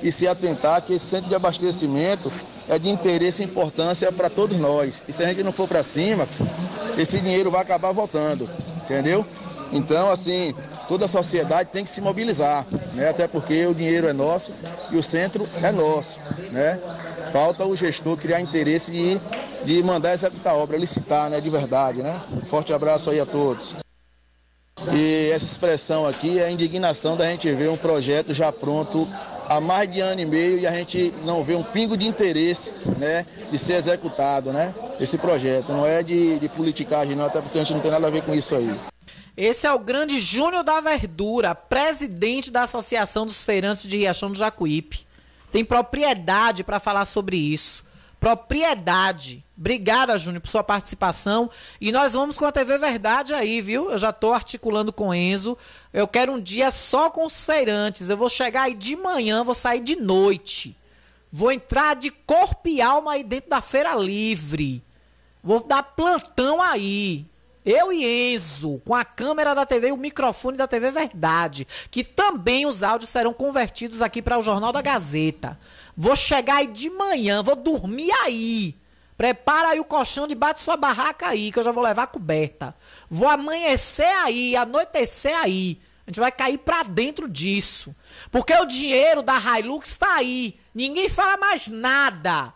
e 0.02 0.10
se 0.10 0.26
atentar 0.26 0.82
que 0.82 0.94
esse 0.94 1.06
centro 1.06 1.28
de 1.28 1.34
abastecimento 1.34 2.32
é 2.68 2.78
de 2.78 2.88
interesse 2.88 3.42
e 3.42 3.44
importância 3.44 4.10
para 4.10 4.30
todos 4.30 4.58
nós. 4.58 5.02
E 5.06 5.12
se 5.12 5.22
a 5.22 5.28
gente 5.28 5.42
não 5.42 5.52
for 5.52 5.68
para 5.68 5.82
cima, 5.82 6.26
esse 6.96 7.20
dinheiro 7.20 7.50
vai 7.50 7.60
acabar 7.60 7.92
voltando, 7.92 8.48
entendeu? 8.82 9.24
Então, 9.72 10.10
assim, 10.10 10.54
toda 10.88 11.06
a 11.06 11.08
sociedade 11.08 11.70
tem 11.72 11.84
que 11.84 11.90
se 11.90 12.00
mobilizar, 12.00 12.66
né? 12.94 13.10
Até 13.10 13.26
porque 13.26 13.66
o 13.66 13.74
dinheiro 13.74 14.06
é 14.06 14.12
nosso 14.12 14.52
e 14.90 14.96
o 14.96 15.02
centro 15.02 15.46
é 15.62 15.72
nosso, 15.72 16.20
né? 16.50 16.78
Falta 17.32 17.64
o 17.64 17.74
gestor 17.74 18.16
criar 18.16 18.40
interesse 18.40 18.90
de, 18.90 19.20
de 19.64 19.82
mandar 19.82 20.12
executar 20.14 20.52
a 20.52 20.56
obra, 20.56 20.76
licitar, 20.76 21.30
né? 21.30 21.40
De 21.40 21.50
verdade, 21.50 22.02
né? 22.02 22.20
Forte 22.46 22.72
abraço 22.72 23.10
aí 23.10 23.20
a 23.20 23.26
todos. 23.26 23.74
E 24.92 25.30
essa 25.32 25.46
expressão 25.46 26.06
aqui 26.06 26.38
é 26.38 26.44
a 26.44 26.50
indignação 26.50 27.16
da 27.16 27.28
gente 27.30 27.50
ver 27.52 27.70
um 27.70 27.76
projeto 27.76 28.34
já 28.34 28.52
pronto 28.52 29.08
há 29.48 29.60
mais 29.60 29.90
de 29.92 30.00
ano 30.00 30.20
e 30.20 30.26
meio 30.26 30.58
e 30.58 30.66
a 30.66 30.72
gente 30.72 31.12
não 31.24 31.44
vê 31.44 31.54
um 31.54 31.62
pingo 31.62 31.96
de 31.96 32.06
interesse, 32.06 32.74
né, 32.98 33.24
de 33.50 33.58
ser 33.58 33.74
executado, 33.74 34.52
né, 34.52 34.74
esse 35.00 35.16
projeto. 35.16 35.68
Não 35.68 35.86
é 35.86 36.02
de, 36.02 36.38
de 36.38 36.48
politicagem 36.50 37.14
não, 37.14 37.26
até 37.26 37.40
porque 37.40 37.58
a 37.58 37.62
gente 37.62 37.72
não 37.72 37.80
tem 37.80 37.90
nada 37.90 38.06
a 38.06 38.10
ver 38.10 38.22
com 38.22 38.34
isso 38.34 38.54
aí. 38.54 38.74
Esse 39.36 39.66
é 39.66 39.72
o 39.72 39.78
grande 39.78 40.18
Júnior 40.18 40.62
da 40.62 40.80
Verdura, 40.80 41.54
presidente 41.54 42.50
da 42.50 42.62
Associação 42.62 43.26
dos 43.26 43.42
Feirantes 43.42 43.82
de 43.82 43.98
Riachão 43.98 44.30
do 44.30 44.38
Jacuípe. 44.38 45.06
Tem 45.54 45.64
propriedade 45.64 46.64
para 46.64 46.80
falar 46.80 47.04
sobre 47.04 47.36
isso. 47.36 47.84
Propriedade. 48.18 49.44
Obrigada, 49.56 50.18
Júnior, 50.18 50.40
por 50.40 50.50
sua 50.50 50.64
participação. 50.64 51.48
E 51.80 51.92
nós 51.92 52.14
vamos 52.14 52.36
com 52.36 52.44
a 52.44 52.50
TV 52.50 52.76
Verdade 52.76 53.32
aí, 53.32 53.60
viu? 53.60 53.88
Eu 53.88 53.96
já 53.96 54.12
tô 54.12 54.32
articulando 54.32 54.92
com 54.92 55.14
Enzo. 55.14 55.56
Eu 55.92 56.08
quero 56.08 56.32
um 56.32 56.40
dia 56.40 56.72
só 56.72 57.08
com 57.08 57.24
os 57.24 57.44
feirantes. 57.44 58.10
Eu 58.10 58.16
vou 58.16 58.28
chegar 58.28 58.62
aí 58.62 58.74
de 58.74 58.96
manhã, 58.96 59.44
vou 59.44 59.54
sair 59.54 59.78
de 59.78 59.94
noite. 59.94 60.76
Vou 61.30 61.52
entrar 61.52 61.94
de 61.94 62.10
corpo 62.10 62.68
e 62.68 62.82
alma 62.82 63.12
aí 63.12 63.22
dentro 63.22 63.50
da 63.50 63.60
Feira 63.60 63.94
Livre. 63.94 64.82
Vou 65.40 65.64
dar 65.64 65.84
plantão 65.84 66.60
aí. 66.60 67.24
Eu 67.64 67.90
e 67.90 68.34
Enzo, 68.34 68.80
com 68.84 68.94
a 68.94 69.04
câmera 69.04 69.54
da 69.54 69.64
TV 69.64 69.88
e 69.88 69.92
o 69.92 69.96
microfone 69.96 70.58
da 70.58 70.66
TV 70.66 70.90
Verdade, 70.90 71.66
que 71.90 72.04
também 72.04 72.66
os 72.66 72.82
áudios 72.82 73.08
serão 73.08 73.32
convertidos 73.32 74.02
aqui 74.02 74.20
para 74.20 74.38
o 74.38 74.42
Jornal 74.42 74.70
da 74.70 74.82
Gazeta. 74.82 75.58
Vou 75.96 76.14
chegar 76.14 76.56
aí 76.56 76.66
de 76.66 76.90
manhã, 76.90 77.42
vou 77.42 77.56
dormir 77.56 78.10
aí. 78.22 78.76
Prepara 79.16 79.68
aí 79.68 79.80
o 79.80 79.84
colchão 79.84 80.26
debaixo 80.26 80.56
de 80.56 80.60
sua 80.60 80.76
barraca 80.76 81.28
aí, 81.28 81.50
que 81.50 81.58
eu 81.58 81.62
já 81.62 81.70
vou 81.70 81.82
levar 81.82 82.08
coberta. 82.08 82.74
Vou 83.08 83.28
amanhecer 83.28 84.14
aí, 84.16 84.56
anoitecer 84.56 85.34
aí. 85.38 85.80
A 86.06 86.10
gente 86.10 86.20
vai 86.20 86.32
cair 86.32 86.58
pra 86.58 86.82
dentro 86.82 87.28
disso. 87.28 87.94
Porque 88.30 88.52
o 88.52 88.66
dinheiro 88.66 89.22
da 89.22 89.38
Hilux 89.38 89.96
tá 89.96 90.16
aí. 90.16 90.58
Ninguém 90.74 91.08
fala 91.08 91.38
mais 91.38 91.68
nada. 91.68 92.52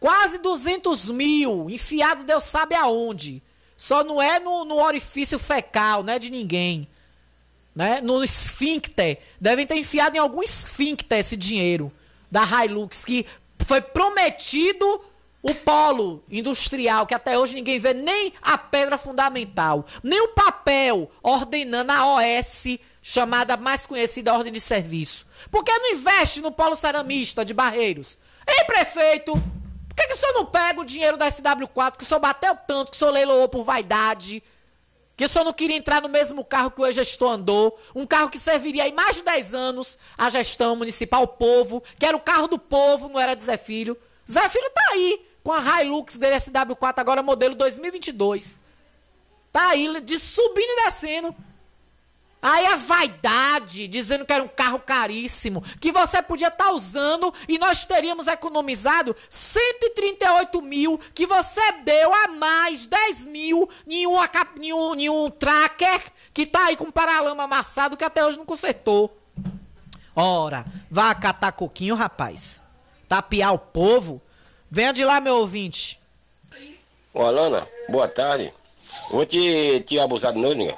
Quase 0.00 0.38
200 0.38 1.10
mil, 1.10 1.70
enfiado 1.70 2.24
Deus 2.24 2.42
sabe 2.42 2.74
aonde. 2.74 3.40
Só 3.82 4.04
não 4.04 4.22
é 4.22 4.38
no, 4.38 4.64
no 4.64 4.76
orifício 4.76 5.40
fecal, 5.40 6.04
né, 6.04 6.16
de 6.16 6.30
ninguém. 6.30 6.86
Né? 7.74 8.00
No 8.00 8.22
esfíncter. 8.22 9.18
Devem 9.40 9.66
ter 9.66 9.76
enfiado 9.76 10.16
em 10.16 10.20
algum 10.20 10.40
esfíncter 10.40 11.18
esse 11.18 11.36
dinheiro 11.36 11.90
da 12.30 12.44
Hilux, 12.44 13.04
que 13.04 13.26
foi 13.66 13.80
prometido 13.80 14.86
o 15.42 15.52
polo 15.52 16.22
industrial, 16.30 17.08
que 17.08 17.14
até 17.14 17.36
hoje 17.36 17.56
ninguém 17.56 17.80
vê 17.80 17.92
nem 17.92 18.32
a 18.40 18.56
pedra 18.56 18.96
fundamental, 18.96 19.84
nem 20.00 20.20
o 20.20 20.28
papel 20.28 21.10
ordenando 21.20 21.90
a 21.90 22.06
OS, 22.18 22.78
chamada 23.02 23.56
mais 23.56 23.84
conhecida 23.84 24.32
Ordem 24.32 24.52
de 24.52 24.60
Serviço. 24.60 25.26
Por 25.50 25.64
que 25.64 25.76
não 25.76 25.90
investe 25.90 26.40
no 26.40 26.52
polo 26.52 26.76
ceramista 26.76 27.44
de 27.44 27.52
Barreiros? 27.52 28.16
Ei, 28.46 28.62
prefeito, 28.62 29.32
por 29.92 29.96
que, 29.96 30.06
que 30.08 30.14
o 30.14 30.16
senhor 30.16 30.32
não 30.32 30.46
pega 30.46 30.80
o 30.80 30.86
dinheiro 30.86 31.18
da 31.18 31.30
SW4, 31.30 31.98
que 31.98 32.02
o 32.02 32.06
senhor 32.06 32.18
bateu 32.18 32.56
tanto, 32.66 32.90
que 32.90 32.96
o 32.96 32.98
senhor 32.98 33.10
leiloou 33.10 33.46
por 33.46 33.62
vaidade, 33.62 34.42
que 35.14 35.22
o 35.22 35.28
senhor 35.28 35.44
não 35.44 35.52
queria 35.52 35.76
entrar 35.76 36.00
no 36.00 36.08
mesmo 36.08 36.42
carro 36.42 36.70
que 36.70 36.80
o 36.80 36.86
ex-gestor 36.86 37.32
andou, 37.32 37.78
um 37.94 38.06
carro 38.06 38.30
que 38.30 38.38
serviria 38.38 38.84
aí 38.84 38.92
mais 38.92 39.16
de 39.16 39.22
10 39.22 39.52
anos 39.52 39.98
à 40.16 40.30
gestão 40.30 40.74
municipal, 40.76 41.24
o 41.24 41.28
povo, 41.28 41.82
que 41.98 42.06
era 42.06 42.16
o 42.16 42.20
carro 42.20 42.48
do 42.48 42.58
povo, 42.58 43.10
não 43.10 43.20
era 43.20 43.34
de 43.34 43.42
Zé 43.42 43.58
Filho. 43.58 43.98
Zé 44.28 44.48
Filho 44.48 44.70
tá 44.70 44.82
aí, 44.92 45.26
com 45.44 45.52
a 45.52 45.82
Hilux 45.82 46.16
dele 46.16 46.36
SW4, 46.36 46.94
agora 46.96 47.22
modelo 47.22 47.54
2022. 47.54 48.62
Tá 49.52 49.68
aí, 49.68 50.00
de 50.00 50.18
subindo 50.18 50.70
e 50.70 50.84
descendo. 50.86 51.36
Aí 52.42 52.66
a 52.66 52.74
vaidade, 52.74 53.86
dizendo 53.86 54.26
que 54.26 54.32
era 54.32 54.42
um 54.42 54.48
carro 54.48 54.80
caríssimo, 54.80 55.62
que 55.80 55.92
você 55.92 56.20
podia 56.20 56.48
estar 56.48 56.64
tá 56.64 56.72
usando 56.72 57.32
e 57.46 57.56
nós 57.56 57.86
teríamos 57.86 58.26
economizado 58.26 59.14
138 59.30 60.60
mil, 60.60 60.98
que 61.14 61.24
você 61.24 61.60
deu 61.84 62.12
a 62.12 62.26
mais 62.26 62.86
10 62.86 63.28
mil 63.28 63.70
em 63.86 64.08
um, 64.08 64.16
em 64.60 64.72
um, 64.72 64.94
em 64.96 65.08
um 65.08 65.30
tracker 65.30 66.02
que 66.34 66.44
tá 66.44 66.66
aí 66.66 66.76
com 66.76 66.90
paralama 66.90 67.44
amassado 67.44 67.96
que 67.96 68.02
até 68.02 68.26
hoje 68.26 68.38
não 68.38 68.44
consertou. 68.44 69.16
Ora, 70.16 70.66
vá 70.90 71.14
catar 71.14 71.52
coquinho, 71.52 71.94
rapaz. 71.94 72.60
Tapear 73.08 73.54
o 73.54 73.58
povo. 73.58 74.20
Venha 74.68 74.92
de 74.92 75.04
lá, 75.04 75.20
meu 75.20 75.36
ouvinte. 75.36 76.00
Ô, 77.14 77.22
Alana, 77.22 77.68
boa 77.88 78.08
tarde. 78.08 78.52
Vou 79.10 79.24
te, 79.24 79.80
te 79.86 79.98
abusar 80.00 80.32
de 80.32 80.40
novo, 80.40 80.54
ninguém. 80.54 80.76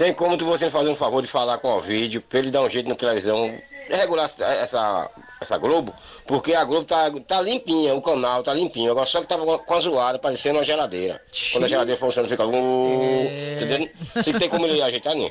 Tem 0.00 0.14
como 0.14 0.34
tu 0.34 0.46
você 0.46 0.70
fazer 0.70 0.88
um 0.88 0.94
favor 0.94 1.20
de 1.20 1.28
falar 1.28 1.58
com 1.58 1.76
o 1.76 1.78
vídeo, 1.82 2.22
pra 2.22 2.38
ele 2.38 2.50
dar 2.50 2.62
um 2.62 2.70
jeito 2.70 2.88
na 2.88 2.94
televisão, 2.94 3.54
regular 3.86 4.30
essa, 4.38 5.10
essa 5.38 5.58
Globo, 5.58 5.92
porque 6.26 6.54
a 6.54 6.64
Globo 6.64 6.86
tá, 6.86 7.10
tá 7.28 7.38
limpinha, 7.42 7.94
o 7.94 8.00
canal 8.00 8.42
tá 8.42 8.54
limpinho. 8.54 8.90
Agora 8.90 9.04
só 9.04 9.20
que 9.20 9.26
tava 9.26 9.58
com 9.58 9.74
a 9.74 9.80
zoada, 9.80 10.18
parecendo 10.18 10.56
uma 10.56 10.64
geladeira. 10.64 11.20
Quando 11.52 11.64
a 11.64 11.68
geladeira 11.68 12.00
funciona, 12.00 12.26
fica. 12.26 12.46
Uh, 12.46 13.28
Entendeu? 13.56 13.90
Se 14.24 14.32
tem 14.32 14.48
como 14.48 14.64
ele 14.64 14.80
ajeitar, 14.80 15.14
não. 15.14 15.30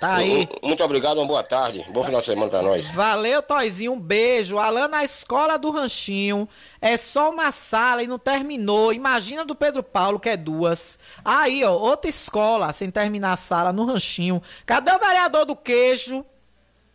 Tá 0.00 0.14
aí. 0.14 0.48
Muito 0.62 0.82
obrigado, 0.82 1.18
uma 1.18 1.26
boa 1.26 1.42
tarde. 1.42 1.84
Bom 1.90 2.02
final 2.02 2.20
de 2.20 2.26
semana 2.26 2.48
pra 2.48 2.62
nós. 2.62 2.86
Valeu, 2.92 3.42
Toizinho. 3.42 3.92
Um 3.92 4.00
beijo. 4.00 4.58
Alan 4.58 4.88
na 4.88 5.04
escola 5.04 5.58
do 5.58 5.70
Ranchinho. 5.70 6.48
É 6.80 6.96
só 6.96 7.28
uma 7.28 7.52
sala 7.52 8.02
e 8.02 8.06
não 8.06 8.18
terminou. 8.18 8.94
Imagina 8.94 9.44
do 9.44 9.54
Pedro 9.54 9.82
Paulo, 9.82 10.18
que 10.18 10.30
é 10.30 10.38
duas. 10.38 10.98
Aí, 11.22 11.62
ó, 11.62 11.72
outra 11.72 12.08
escola 12.08 12.72
sem 12.72 12.90
terminar 12.90 13.34
a 13.34 13.36
sala 13.36 13.74
no 13.74 13.84
Ranchinho. 13.84 14.42
Cadê 14.64 14.90
o 14.90 14.98
vereador 14.98 15.44
do 15.44 15.54
queijo? 15.54 16.24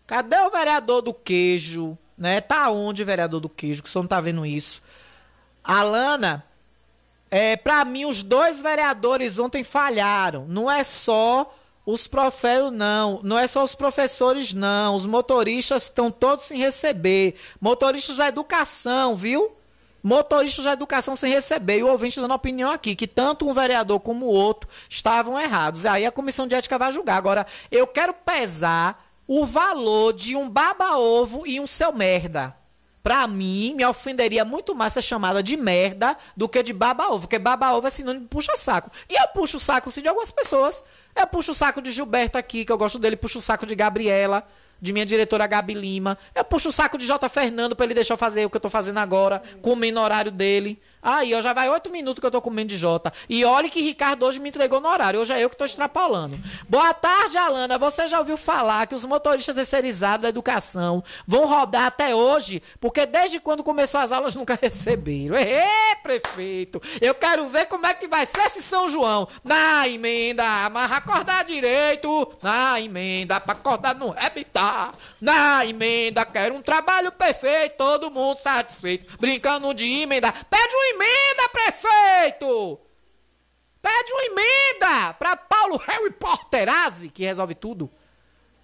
Cadê 0.08 0.38
o 0.38 0.50
vereador 0.50 1.04
do 1.04 1.14
queijo? 1.14 1.96
Né? 2.18 2.42
Tá 2.42 2.72
onde, 2.72 3.04
vereador 3.04 3.40
do 3.40 3.50
queijo? 3.50 3.84
Que 3.84 3.90
o 3.90 3.92
senhor 3.92 4.02
não 4.02 4.10
tá 4.10 4.20
vendo 4.20 4.44
isso. 4.44 4.82
Alana, 5.64 6.44
é, 7.30 7.56
pra 7.56 7.86
mim, 7.86 8.06
os 8.06 8.24
dois 8.24 8.64
vereadores 8.64 9.38
ontem 9.38 9.64
falharam. 9.64 10.46
Não 10.48 10.72
é 10.72 10.84
só 10.84 11.54
os 11.86 12.08
professores, 12.08 12.72
não. 12.72 13.20
Não 13.24 13.38
é 13.38 13.46
só 13.46 13.64
os 13.64 13.76
professores, 13.76 14.54
não. 14.54 14.96
Os 14.96 15.06
motoristas 15.06 15.84
estão 15.84 16.10
todos 16.10 16.46
sem 16.46 16.58
receber. 16.58 17.36
Motoristas 17.62 18.18
da 18.18 18.28
educação, 18.28 19.16
viu? 19.16 19.56
Motoristas 20.02 20.66
da 20.66 20.74
educação 20.74 21.16
sem 21.16 21.32
receber. 21.32 21.80
E 21.80 21.84
o 21.84 21.88
ouvinte 21.88 22.20
dando 22.20 22.34
opinião 22.34 22.72
aqui, 22.72 22.96
que 22.96 23.08
tanto 23.08 23.48
um 23.48 23.54
vereador 23.54 24.00
como 24.00 24.26
o 24.26 24.34
outro 24.34 24.70
estavam 24.90 25.40
errados. 25.40 25.86
Aí 25.86 26.06
a 26.06 26.12
comissão 26.12 26.48
de 26.48 26.56
ética 26.56 26.78
vai 26.80 26.92
julgar. 26.92 27.18
Agora, 27.18 27.46
eu 27.72 27.86
quero 27.86 28.14
pesar 28.14 29.06
o 29.28 29.46
valor 29.46 30.14
de 30.14 30.36
um 30.36 30.50
baba-ovo 30.50 31.46
e 31.46 31.60
um 31.60 31.68
seu 31.68 31.92
merda. 31.94 32.56
Pra 33.02 33.28
mim, 33.28 33.76
me 33.76 33.86
ofenderia 33.86 34.44
muito 34.44 34.74
mais 34.74 34.94
ser 34.94 35.04
chamada 35.04 35.44
de 35.44 35.56
merda 35.56 36.18
do 36.36 36.50
que 36.50 36.64
de 36.64 36.74
baba-ovo. 36.74 37.22
Porque 37.22 37.38
baba-ovo 37.38 37.86
é 37.86 37.92
sinônimo 37.92 38.24
de 38.24 38.30
puxa-saco. 38.30 38.90
E 39.08 39.14
eu 39.14 39.28
puxo 39.28 39.58
o 39.58 39.60
saco, 39.60 39.92
sim, 39.92 40.02
de 40.02 40.08
algumas 40.08 40.32
pessoas. 40.32 40.84
Eu 41.16 41.28
puxo 41.28 41.52
o 41.52 41.56
saco 41.56 41.82
de 41.82 41.92
Gilberto 41.92 42.38
aqui, 42.38 42.66
que 42.66 42.72
eu 42.72 42.78
gosto 42.78 43.00
dele. 43.00 43.16
Puxo 43.16 43.40
o 43.40 43.42
saco 43.42 43.66
de 43.66 43.74
Gabriela, 43.74 44.46
de 44.82 44.92
minha 44.92 45.06
diretora 45.06 45.48
Gabi 45.48 45.74
Lima. 45.74 46.18
Eu 46.36 46.44
puxo 46.44 46.70
o 46.70 46.72
saco 46.72 46.98
de 46.98 47.06
J. 47.06 47.30
Fernando 47.30 47.76
pra 47.76 47.86
ele 47.86 47.94
deixar 47.94 48.16
eu 48.16 48.18
fazer 48.18 48.46
o 48.46 48.50
que 48.50 48.58
eu 48.58 48.62
tô 48.62 48.70
fazendo 48.70 48.98
agora, 48.98 49.42
comendo 49.62 50.00
no 50.00 50.06
horário 50.06 50.32
dele. 50.32 50.80
Aí, 51.06 51.36
ó, 51.36 51.42
já 51.42 51.54
vai 51.54 51.70
oito 51.70 51.92
minutos 51.92 52.20
que 52.20 52.26
eu 52.26 52.32
tô 52.32 52.42
comendo 52.42 52.70
de 52.70 52.78
Jota. 52.80 53.14
E 53.30 53.46
olhe 53.46 53.70
que 53.70 53.80
Ricardo 53.80 54.26
hoje 54.26 54.40
me 54.40 54.50
entregou 54.50 54.82
no 54.82 54.90
horário. 54.90 55.20
Hoje 55.20 55.34
é 55.34 55.44
eu 55.44 55.52
que 55.52 55.56
tô 55.56 55.64
extrapolando. 55.64 56.40
Boa 56.68 56.96
tarde, 56.96 57.38
Alana. 57.38 57.78
Você 57.78 58.08
já 58.08 58.18
ouviu 58.18 58.36
falar 58.36 58.88
que 58.88 58.96
os 58.96 59.06
motoristas 59.06 59.54
terceirizados 59.54 60.24
da 60.24 60.30
educação 60.30 61.04
vão 61.28 61.46
rodar 61.46 61.86
até 61.86 62.16
hoje? 62.16 62.60
Porque 62.80 63.06
desde 63.06 63.40
quando 63.40 63.64
começou 63.64 64.02
as 64.02 64.12
aulas 64.12 64.34
nunca 64.36 64.58
receberam. 64.60 65.36
Ê, 65.38 65.96
prefeito! 66.02 66.82
Eu 67.00 67.14
quero 67.14 67.48
ver 67.50 67.68
como 67.68 67.86
é 67.86 67.94
que 67.94 68.08
vai 68.08 68.26
ser 68.26 68.42
esse 68.48 68.64
São 68.64 68.90
João. 68.90 69.28
Na 69.44 69.88
emenda, 69.88 70.44
mas 70.72 70.92
acordar 70.92 71.44
direito. 71.44 72.32
Na 72.42 72.82
emenda, 72.82 73.40
pra 73.40 73.54
acordar 73.54 73.94
no 73.94 74.12
habitar. 74.18 74.96
Na 75.22 75.64
emenda, 75.64 76.26
quero 76.26 76.56
um 76.56 76.64
trabalho 76.64 77.12
perfeito. 77.12 77.76
Todo 77.78 78.10
mundo 78.10 78.40
satisfeito. 78.40 79.20
Brincando 79.20 79.72
de 79.72 79.88
emenda. 80.02 80.32
Pede 80.50 80.76
um 80.76 80.95
emenda, 80.96 81.50
prefeito! 81.50 82.80
Pede 83.82 84.12
uma 84.14 84.24
emenda 84.26 85.14
para 85.14 85.36
Paulo 85.36 85.78
Harry 85.78 86.12
Potterazzi, 86.12 87.10
que 87.10 87.24
resolve 87.24 87.54
tudo. 87.54 87.92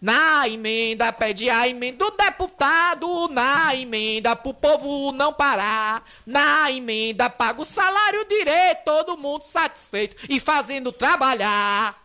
Na 0.02 0.49
emenda, 0.49 1.14
pede 1.14 1.48
a 1.48 1.68
emenda 1.68 2.03
do 2.03 2.18
deputado. 2.18 3.28
Na 3.28 3.76
emenda, 3.76 4.36
pro 4.36 4.52
povo 4.52 5.12
não 5.12 5.32
parar. 5.32 6.03
Na 6.26 6.72
emenda, 6.72 7.30
paga 7.30 7.62
o 7.62 7.66
salário 7.66 8.26
direito. 8.26 8.84
Todo 8.84 9.16
mundo 9.16 9.44
satisfeito 9.44 10.16
e 10.28 10.40
fazendo 10.40 10.91
trabalhar. 10.91 12.02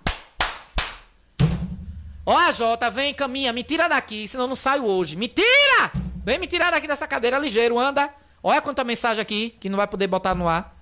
Ó, 2.26 2.36
a 2.36 2.52
Jota, 2.52 2.90
vem, 2.90 3.14
caminha, 3.14 3.52
me 3.52 3.62
tira 3.62 3.88
daqui, 3.88 4.28
senão 4.28 4.46
não 4.46 4.56
saio 4.56 4.84
hoje. 4.84 5.16
Me 5.16 5.28
tira! 5.28 5.90
Vem 6.22 6.38
me 6.38 6.46
tirar 6.46 6.72
daqui 6.72 6.86
dessa 6.86 7.06
cadeira 7.06 7.38
ligeiro, 7.38 7.78
anda. 7.78 8.12
Olha 8.48 8.60
quanta 8.60 8.84
mensagem 8.84 9.20
aqui 9.20 9.56
que 9.58 9.68
não 9.68 9.76
vai 9.76 9.88
poder 9.88 10.06
botar 10.06 10.32
no 10.32 10.46
ar. 10.46 10.72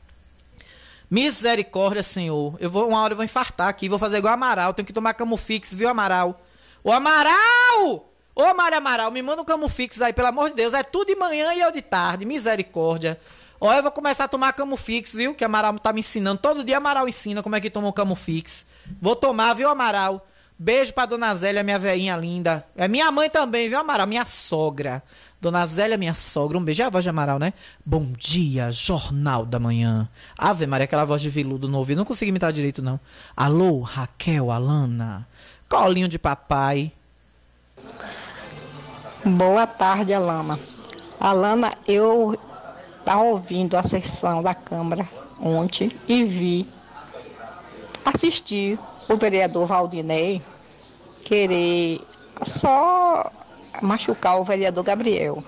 Misericórdia, 1.10 2.02
Senhor. 2.02 2.58
Eu 2.60 2.68
vou 2.68 2.86
uma 2.86 3.00
hora 3.00 3.14
eu 3.14 3.16
vou 3.16 3.24
infartar 3.24 3.68
aqui, 3.68 3.88
vou 3.88 3.98
fazer 3.98 4.18
igual 4.18 4.34
Amaral, 4.34 4.74
tenho 4.74 4.84
que 4.84 4.92
tomar 4.92 5.14
Camufix, 5.14 5.74
viu, 5.74 5.88
Amaral? 5.88 6.42
Ô 6.82 6.92
Amaral! 6.92 8.10
Ô 8.34 8.52
Mário 8.52 8.76
Amaral, 8.76 9.10
me 9.10 9.22
manda 9.22 9.40
um 9.40 9.46
Camufix 9.46 10.02
aí, 10.02 10.12
pelo 10.12 10.28
amor 10.28 10.50
de 10.50 10.56
Deus. 10.56 10.74
É 10.74 10.82
tudo 10.82 11.06
de 11.06 11.16
manhã 11.16 11.54
e 11.54 11.60
eu 11.60 11.72
de 11.72 11.80
tarde. 11.80 12.26
Misericórdia. 12.26 13.18
Olha, 13.58 13.78
eu 13.78 13.82
vou 13.82 13.92
começar 13.92 14.24
a 14.24 14.28
tomar 14.28 14.52
Camufix, 14.52 15.14
viu? 15.14 15.34
Que 15.34 15.42
Amaral 15.42 15.78
tá 15.78 15.90
me 15.90 16.00
ensinando. 16.00 16.38
Todo 16.42 16.64
dia 16.64 16.76
Amaral 16.76 17.08
ensina 17.08 17.42
como 17.42 17.56
é 17.56 17.62
que 17.62 17.70
toma 17.70 17.88
o 17.88 17.94
Camufix. 17.94 18.66
Vou 19.00 19.16
tomar, 19.16 19.54
viu, 19.54 19.70
Amaral? 19.70 20.26
Beijo 20.58 20.92
pra 20.92 21.06
Dona 21.06 21.34
Zélia, 21.34 21.62
minha 21.62 21.78
veinha 21.78 22.14
linda. 22.14 22.66
É 22.76 22.86
minha 22.86 23.10
mãe 23.10 23.30
também, 23.30 23.70
viu, 23.70 23.78
Amaral? 23.78 24.06
Minha 24.06 24.26
sogra. 24.26 25.02
Dona 25.44 25.66
Zélia, 25.66 25.98
minha 25.98 26.14
sogra, 26.14 26.56
um 26.56 26.64
beijo. 26.64 26.80
É 26.80 26.86
a 26.86 26.88
voz 26.88 27.04
de 27.04 27.10
Amaral, 27.10 27.38
né? 27.38 27.52
Bom 27.84 28.02
dia, 28.16 28.72
Jornal 28.72 29.44
da 29.44 29.60
Manhã. 29.60 30.08
Ave 30.38 30.66
Maria, 30.66 30.84
aquela 30.84 31.04
voz 31.04 31.20
de 31.20 31.28
viludo 31.28 31.68
no 31.68 31.76
ouvido. 31.76 31.98
Não 31.98 32.04
consegui 32.06 32.30
imitar 32.30 32.50
direito, 32.50 32.80
não. 32.80 32.98
Alô, 33.36 33.80
Raquel, 33.80 34.50
Alana. 34.50 35.28
Colinho 35.68 36.08
de 36.08 36.18
papai. 36.18 36.90
Boa 39.22 39.66
tarde, 39.66 40.14
Alana. 40.14 40.58
Alana, 41.20 41.74
eu 41.86 42.34
estava 42.98 43.20
ouvindo 43.24 43.76
a 43.76 43.82
sessão 43.82 44.42
da 44.42 44.54
Câmara 44.54 45.06
ontem 45.42 45.92
e 46.08 46.24
vi, 46.24 46.66
assisti 48.02 48.78
o 49.10 49.16
vereador 49.18 49.66
Valdinei 49.66 50.40
querer 51.26 52.00
só 52.42 53.30
machucar 53.82 54.40
o 54.40 54.44
vereador 54.44 54.84
Gabriel. 54.84 55.42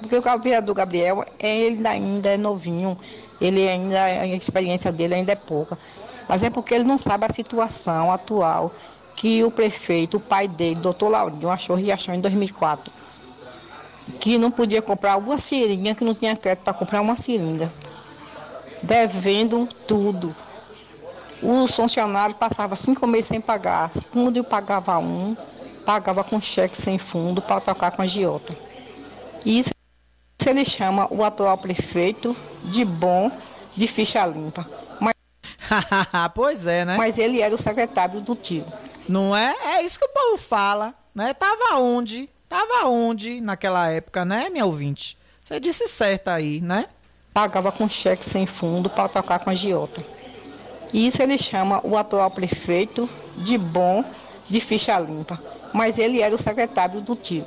Porque 0.00 0.16
o 0.16 0.38
vereador 0.38 0.74
Gabriel, 0.74 1.24
ele 1.38 1.86
ainda 1.86 2.30
é 2.30 2.36
novinho, 2.36 2.96
ele 3.40 3.68
ainda, 3.68 4.02
a 4.02 4.26
experiência 4.26 4.90
dele 4.90 5.14
ainda 5.14 5.32
é 5.32 5.36
pouca. 5.36 5.76
Mas 6.28 6.42
é 6.42 6.50
porque 6.50 6.74
ele 6.74 6.84
não 6.84 6.96
sabe 6.96 7.26
a 7.26 7.32
situação 7.32 8.12
atual 8.12 8.72
que 9.16 9.44
o 9.44 9.50
prefeito, 9.50 10.16
o 10.16 10.20
pai 10.20 10.48
dele, 10.48 10.76
doutor 10.76 11.10
Laurinho, 11.10 11.50
achou 11.50 11.76
Riachão 11.76 12.14
em 12.14 12.20
2004. 12.20 12.90
Que 14.18 14.38
não 14.38 14.50
podia 14.50 14.80
comprar 14.80 15.18
uma 15.18 15.36
seringa, 15.36 15.94
que 15.94 16.04
não 16.04 16.14
tinha 16.14 16.34
crédito 16.34 16.64
para 16.64 16.72
comprar 16.72 17.02
uma 17.02 17.16
seringa. 17.16 17.70
Devendo 18.82 19.68
tudo. 19.86 20.34
Os 21.42 21.74
funcionários 21.74 22.38
passavam 22.38 22.76
cinco 22.76 23.06
meses 23.06 23.26
sem 23.26 23.40
pagar. 23.40 23.90
Segundo 23.92 24.36
eu 24.36 24.44
pagava 24.44 24.98
um, 24.98 25.36
pagava 25.84 26.22
com 26.22 26.40
cheque 26.40 26.76
sem 26.76 26.98
fundo 26.98 27.40
para 27.42 27.60
tocar 27.60 27.90
com 27.90 28.02
a 28.02 28.06
giota. 28.06 28.56
Isso 29.44 29.70
ele 30.46 30.64
chama 30.64 31.06
o 31.10 31.22
atual 31.24 31.56
prefeito 31.58 32.36
de 32.64 32.84
bom 32.84 33.30
de 33.76 33.86
ficha 33.86 34.24
limpa. 34.26 34.66
Mas, 34.98 35.14
pois 36.34 36.66
é, 36.66 36.84
né? 36.84 36.96
Mas 36.96 37.18
ele 37.18 37.40
era 37.40 37.54
o 37.54 37.58
secretário 37.58 38.20
do 38.20 38.34
tio. 38.34 38.64
Não 39.08 39.36
é? 39.36 39.54
É 39.76 39.82
isso 39.82 39.98
que 39.98 40.04
o 40.04 40.08
povo 40.08 40.38
fala, 40.38 40.94
né? 41.14 41.34
Tava 41.34 41.78
onde? 41.78 42.28
Tava 42.48 42.86
onde 42.88 43.40
naquela 43.40 43.88
época, 43.90 44.24
né, 44.24 44.50
minha 44.50 44.66
ouvinte? 44.66 45.16
Você 45.40 45.60
disse 45.60 45.86
certo 45.88 46.28
aí, 46.28 46.60
né? 46.60 46.86
Pagava 47.32 47.70
com 47.70 47.88
cheque 47.88 48.24
sem 48.24 48.44
fundo 48.44 48.90
para 48.90 49.08
tocar 49.08 49.38
com 49.38 49.50
a 49.50 49.54
giota. 49.54 50.04
Isso 50.92 51.22
ele 51.22 51.38
chama 51.38 51.80
o 51.84 51.96
atual 51.96 52.30
prefeito 52.30 53.08
de 53.36 53.56
bom 53.56 54.04
de 54.48 54.60
ficha 54.60 54.98
limpa. 54.98 55.40
Mas 55.72 55.98
ele 55.98 56.20
era 56.20 56.34
o 56.34 56.38
secretário 56.38 57.00
do 57.00 57.14
tio. 57.14 57.44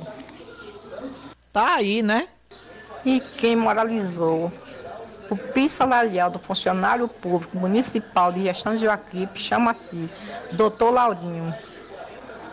Tá 1.52 1.74
aí, 1.74 2.02
né? 2.02 2.28
E 3.04 3.20
quem 3.20 3.54
moralizou 3.54 4.50
o 5.30 5.36
piso 5.36 5.74
salarial 5.74 6.30
do 6.30 6.38
funcionário 6.38 7.08
público 7.08 7.58
municipal 7.58 8.32
de 8.32 8.42
gestão 8.42 8.74
de 8.74 8.84
Joaquim 8.84 9.28
chama-se 9.34 10.08
Doutor 10.52 10.90
Laurinho. 10.90 11.54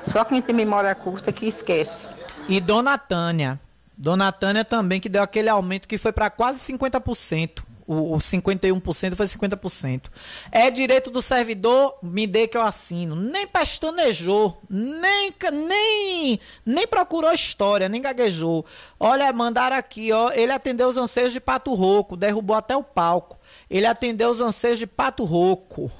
Só 0.01 0.23
quem 0.25 0.41
tem 0.41 0.55
memória 0.55 0.93
curta 0.95 1.31
que 1.31 1.45
esquece. 1.45 2.07
E 2.49 2.59
Dona 2.59 2.97
Tânia. 2.97 3.59
Dona 3.97 4.31
Tânia 4.31 4.65
também, 4.65 4.99
que 4.99 5.07
deu 5.07 5.21
aquele 5.21 5.47
aumento 5.47 5.87
que 5.87 5.97
foi 5.97 6.11
para 6.11 6.29
quase 6.29 6.59
50%. 6.73 7.61
O, 7.87 8.15
o 8.15 8.17
51% 8.17 9.15
foi 9.15 9.25
50%. 9.25 10.03
É 10.51 10.69
direito 10.69 11.09
do 11.09 11.21
servidor, 11.21 11.97
me 12.01 12.27
dê 12.27 12.47
que 12.47 12.57
eu 12.57 12.61
assino. 12.61 13.15
Nem 13.15 13.47
pestanejou, 13.47 14.61
nem, 14.69 15.33
nem, 15.51 16.39
nem 16.65 16.87
procurou 16.87 17.31
história, 17.31 17.89
nem 17.89 18.01
gaguejou. 18.01 18.65
Olha, 18.99 19.31
mandaram 19.33 19.75
aqui, 19.77 20.11
ó. 20.11 20.31
Ele 20.31 20.51
atendeu 20.51 20.87
os 20.87 20.97
anseios 20.97 21.33
de 21.33 21.39
Pato 21.39 21.73
Roco, 21.73 22.15
derrubou 22.17 22.55
até 22.55 22.75
o 22.75 22.83
palco. 22.83 23.37
Ele 23.69 23.85
atendeu 23.85 24.29
os 24.29 24.41
anseios 24.41 24.79
de 24.79 24.87
Pato 24.87 25.23
Roco. 25.23 25.91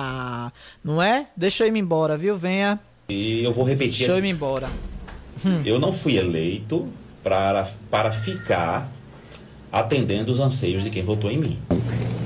Não 0.82 1.02
é? 1.02 1.26
Deixa 1.36 1.66
eu 1.66 1.74
ir 1.74 1.78
embora, 1.78 2.16
viu? 2.16 2.36
Venha. 2.36 2.80
E 3.08 3.42
eu 3.44 3.52
vou 3.52 3.64
repetir. 3.64 3.98
Deixa 4.06 4.12
eu 4.12 4.24
ir 4.24 4.28
embora. 4.28 4.68
Eu 5.64 5.78
não 5.78 5.92
fui 5.92 6.16
eleito 6.16 6.88
para, 7.22 7.68
para 7.90 8.12
ficar 8.12 8.88
atendendo 9.72 10.30
os 10.30 10.38
anseios 10.38 10.84
de 10.84 10.90
quem 10.90 11.02
votou 11.02 11.30
em 11.30 11.38
mim. 11.38 11.58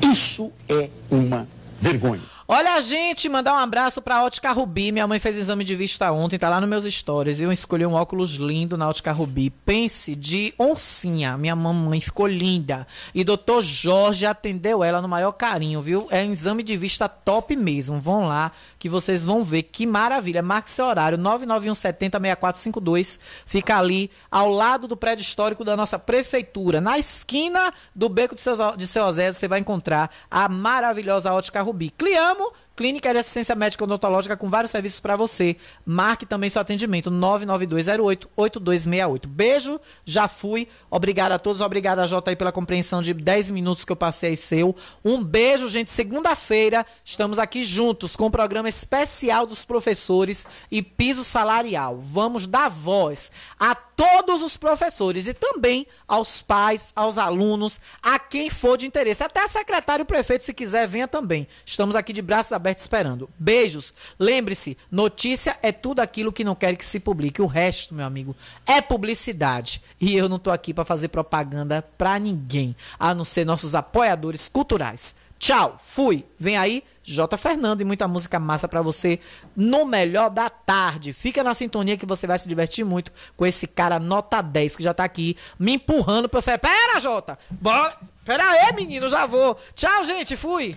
Isso 0.02 0.50
é 0.68 0.90
uma 1.10 1.46
vergonha. 1.78 2.20
Olha, 2.48 2.80
gente, 2.80 3.28
mandar 3.28 3.54
um 3.54 3.58
abraço 3.58 4.00
pra 4.00 4.24
Ótica 4.24 4.52
Rubi. 4.52 4.92
Minha 4.92 5.08
mãe 5.08 5.18
fez 5.18 5.36
exame 5.36 5.64
de 5.64 5.74
vista 5.74 6.12
ontem, 6.12 6.38
tá 6.38 6.48
lá 6.48 6.60
nos 6.60 6.70
meus 6.70 6.84
stories. 6.84 7.40
Eu 7.40 7.50
escolhi 7.50 7.84
um 7.84 7.94
óculos 7.94 8.34
lindo 8.34 8.76
na 8.76 8.88
Ótica 8.88 9.10
Rubi. 9.10 9.50
Pense 9.50 10.14
de 10.14 10.54
oncinha. 10.56 11.36
Minha 11.36 11.56
mamãe 11.56 12.00
ficou 12.00 12.28
linda. 12.28 12.86
E 13.12 13.24
doutor 13.24 13.60
Jorge 13.60 14.26
atendeu 14.26 14.84
ela 14.84 15.02
no 15.02 15.08
maior 15.08 15.32
carinho, 15.32 15.82
viu? 15.82 16.06
É 16.08 16.22
um 16.22 16.30
exame 16.30 16.62
de 16.62 16.76
vista 16.76 17.08
top 17.08 17.56
mesmo. 17.56 17.98
Vão 17.98 18.28
lá 18.28 18.52
que 18.78 18.88
vocês 18.88 19.24
vão 19.24 19.44
ver 19.44 19.64
que 19.64 19.86
maravilha. 19.86 20.42
Marque 20.42 20.70
seu 20.70 20.86
horário, 20.86 21.18
991706452. 21.18 23.18
Fica 23.44 23.76
ali 23.78 24.10
ao 24.30 24.50
lado 24.50 24.88
do 24.88 24.96
prédio 24.96 25.22
histórico 25.22 25.64
da 25.64 25.76
nossa 25.76 25.98
prefeitura. 25.98 26.80
Na 26.80 26.98
esquina 26.98 27.72
do 27.94 28.08
Beco 28.08 28.34
de 28.34 28.40
Seu, 28.40 28.56
de 28.76 28.86
você 28.86 29.48
vai 29.48 29.60
encontrar 29.60 30.10
a 30.30 30.48
maravilhosa 30.48 31.32
Ótica 31.32 31.60
Rubi. 31.62 31.90
Cliamo 31.90 32.52
Clínica 32.76 33.10
de 33.10 33.18
Assistência 33.18 33.54
Médica 33.54 33.84
Odontológica 33.84 34.36
com 34.36 34.50
vários 34.50 34.70
serviços 34.70 35.00
para 35.00 35.16
você. 35.16 35.56
Marque 35.84 36.24
também 36.26 36.50
seu 36.50 36.60
atendimento 36.60 37.10
99208-8268. 37.10 39.26
Beijo, 39.26 39.80
já 40.04 40.28
fui. 40.28 40.68
Obrigado 40.96 41.32
a 41.32 41.38
todos, 41.38 41.60
obrigado 41.60 41.98
a 41.98 42.06
Jota 42.06 42.30
aí 42.30 42.36
pela 42.36 42.50
compreensão 42.50 43.02
de 43.02 43.12
10 43.12 43.50
minutos 43.50 43.84
que 43.84 43.92
eu 43.92 43.96
passei 43.96 44.30
aí 44.30 44.36
seu. 44.36 44.74
Um 45.04 45.22
beijo, 45.22 45.68
gente. 45.68 45.90
Segunda-feira 45.90 46.86
estamos 47.04 47.38
aqui 47.38 47.62
juntos 47.62 48.16
com 48.16 48.28
o 48.28 48.30
programa 48.30 48.66
especial 48.66 49.44
dos 49.44 49.62
professores 49.62 50.46
e 50.70 50.80
piso 50.80 51.22
salarial. 51.22 51.98
Vamos 52.00 52.46
dar 52.46 52.70
voz 52.70 53.30
a 53.60 53.74
todos 53.74 54.42
os 54.42 54.56
professores 54.56 55.26
e 55.26 55.34
também 55.34 55.86
aos 56.08 56.42
pais, 56.42 56.92
aos 56.96 57.18
alunos, 57.18 57.78
a 58.02 58.18
quem 58.18 58.48
for 58.48 58.78
de 58.78 58.86
interesse. 58.86 59.22
Até 59.22 59.46
secretário 59.48 60.02
e 60.02 60.06
prefeito, 60.06 60.44
se 60.44 60.54
quiser, 60.54 60.86
venha 60.88 61.08
também. 61.08 61.46
Estamos 61.64 61.94
aqui 61.94 62.12
de 62.12 62.22
braços 62.22 62.52
abertos 62.52 62.84
esperando. 62.84 63.28
Beijos. 63.38 63.92
Lembre-se, 64.18 64.78
notícia 64.90 65.58
é 65.62 65.72
tudo 65.72 66.00
aquilo 66.00 66.32
que 66.32 66.44
não 66.44 66.54
quer 66.54 66.74
que 66.76 66.86
se 66.86 67.00
publique. 67.00 67.42
O 67.42 67.46
resto, 67.46 67.94
meu 67.94 68.06
amigo, 68.06 68.34
é 68.66 68.80
publicidade. 68.80 69.82
E 70.00 70.14
eu 70.14 70.26
não 70.28 70.38
tô 70.38 70.50
aqui 70.50 70.72
para 70.72 70.85
fazer 70.86 71.08
propaganda 71.08 71.84
para 71.98 72.18
ninguém, 72.18 72.74
a 72.98 73.14
não 73.14 73.24
ser 73.24 73.44
nossos 73.44 73.74
apoiadores 73.74 74.48
culturais. 74.48 75.14
Tchau, 75.38 75.78
fui. 75.82 76.24
Vem 76.38 76.56
aí 76.56 76.82
J. 77.04 77.36
Fernando 77.36 77.80
e 77.80 77.84
muita 77.84 78.08
música 78.08 78.40
massa 78.40 78.66
para 78.66 78.82
você 78.82 79.20
no 79.54 79.84
melhor 79.84 80.30
da 80.30 80.48
tarde. 80.50 81.12
Fica 81.12 81.44
na 81.44 81.54
sintonia 81.54 81.96
que 81.96 82.06
você 82.06 82.26
vai 82.26 82.38
se 82.38 82.48
divertir 82.48 82.84
muito 82.84 83.12
com 83.36 83.46
esse 83.46 83.66
cara 83.66 83.98
nota 83.98 84.40
10 84.42 84.76
que 84.76 84.82
já 84.82 84.94
tá 84.94 85.04
aqui 85.04 85.36
me 85.58 85.74
empurrando 85.74 86.28
pra 86.28 86.40
você. 86.40 86.56
Pera, 86.58 86.98
Jota! 86.98 87.38
Bora! 87.50 87.96
Pera 88.24 88.42
aí, 88.42 88.74
menino, 88.74 89.08
já 89.08 89.24
vou. 89.26 89.56
Tchau, 89.74 90.04
gente, 90.04 90.36
fui! 90.36 90.74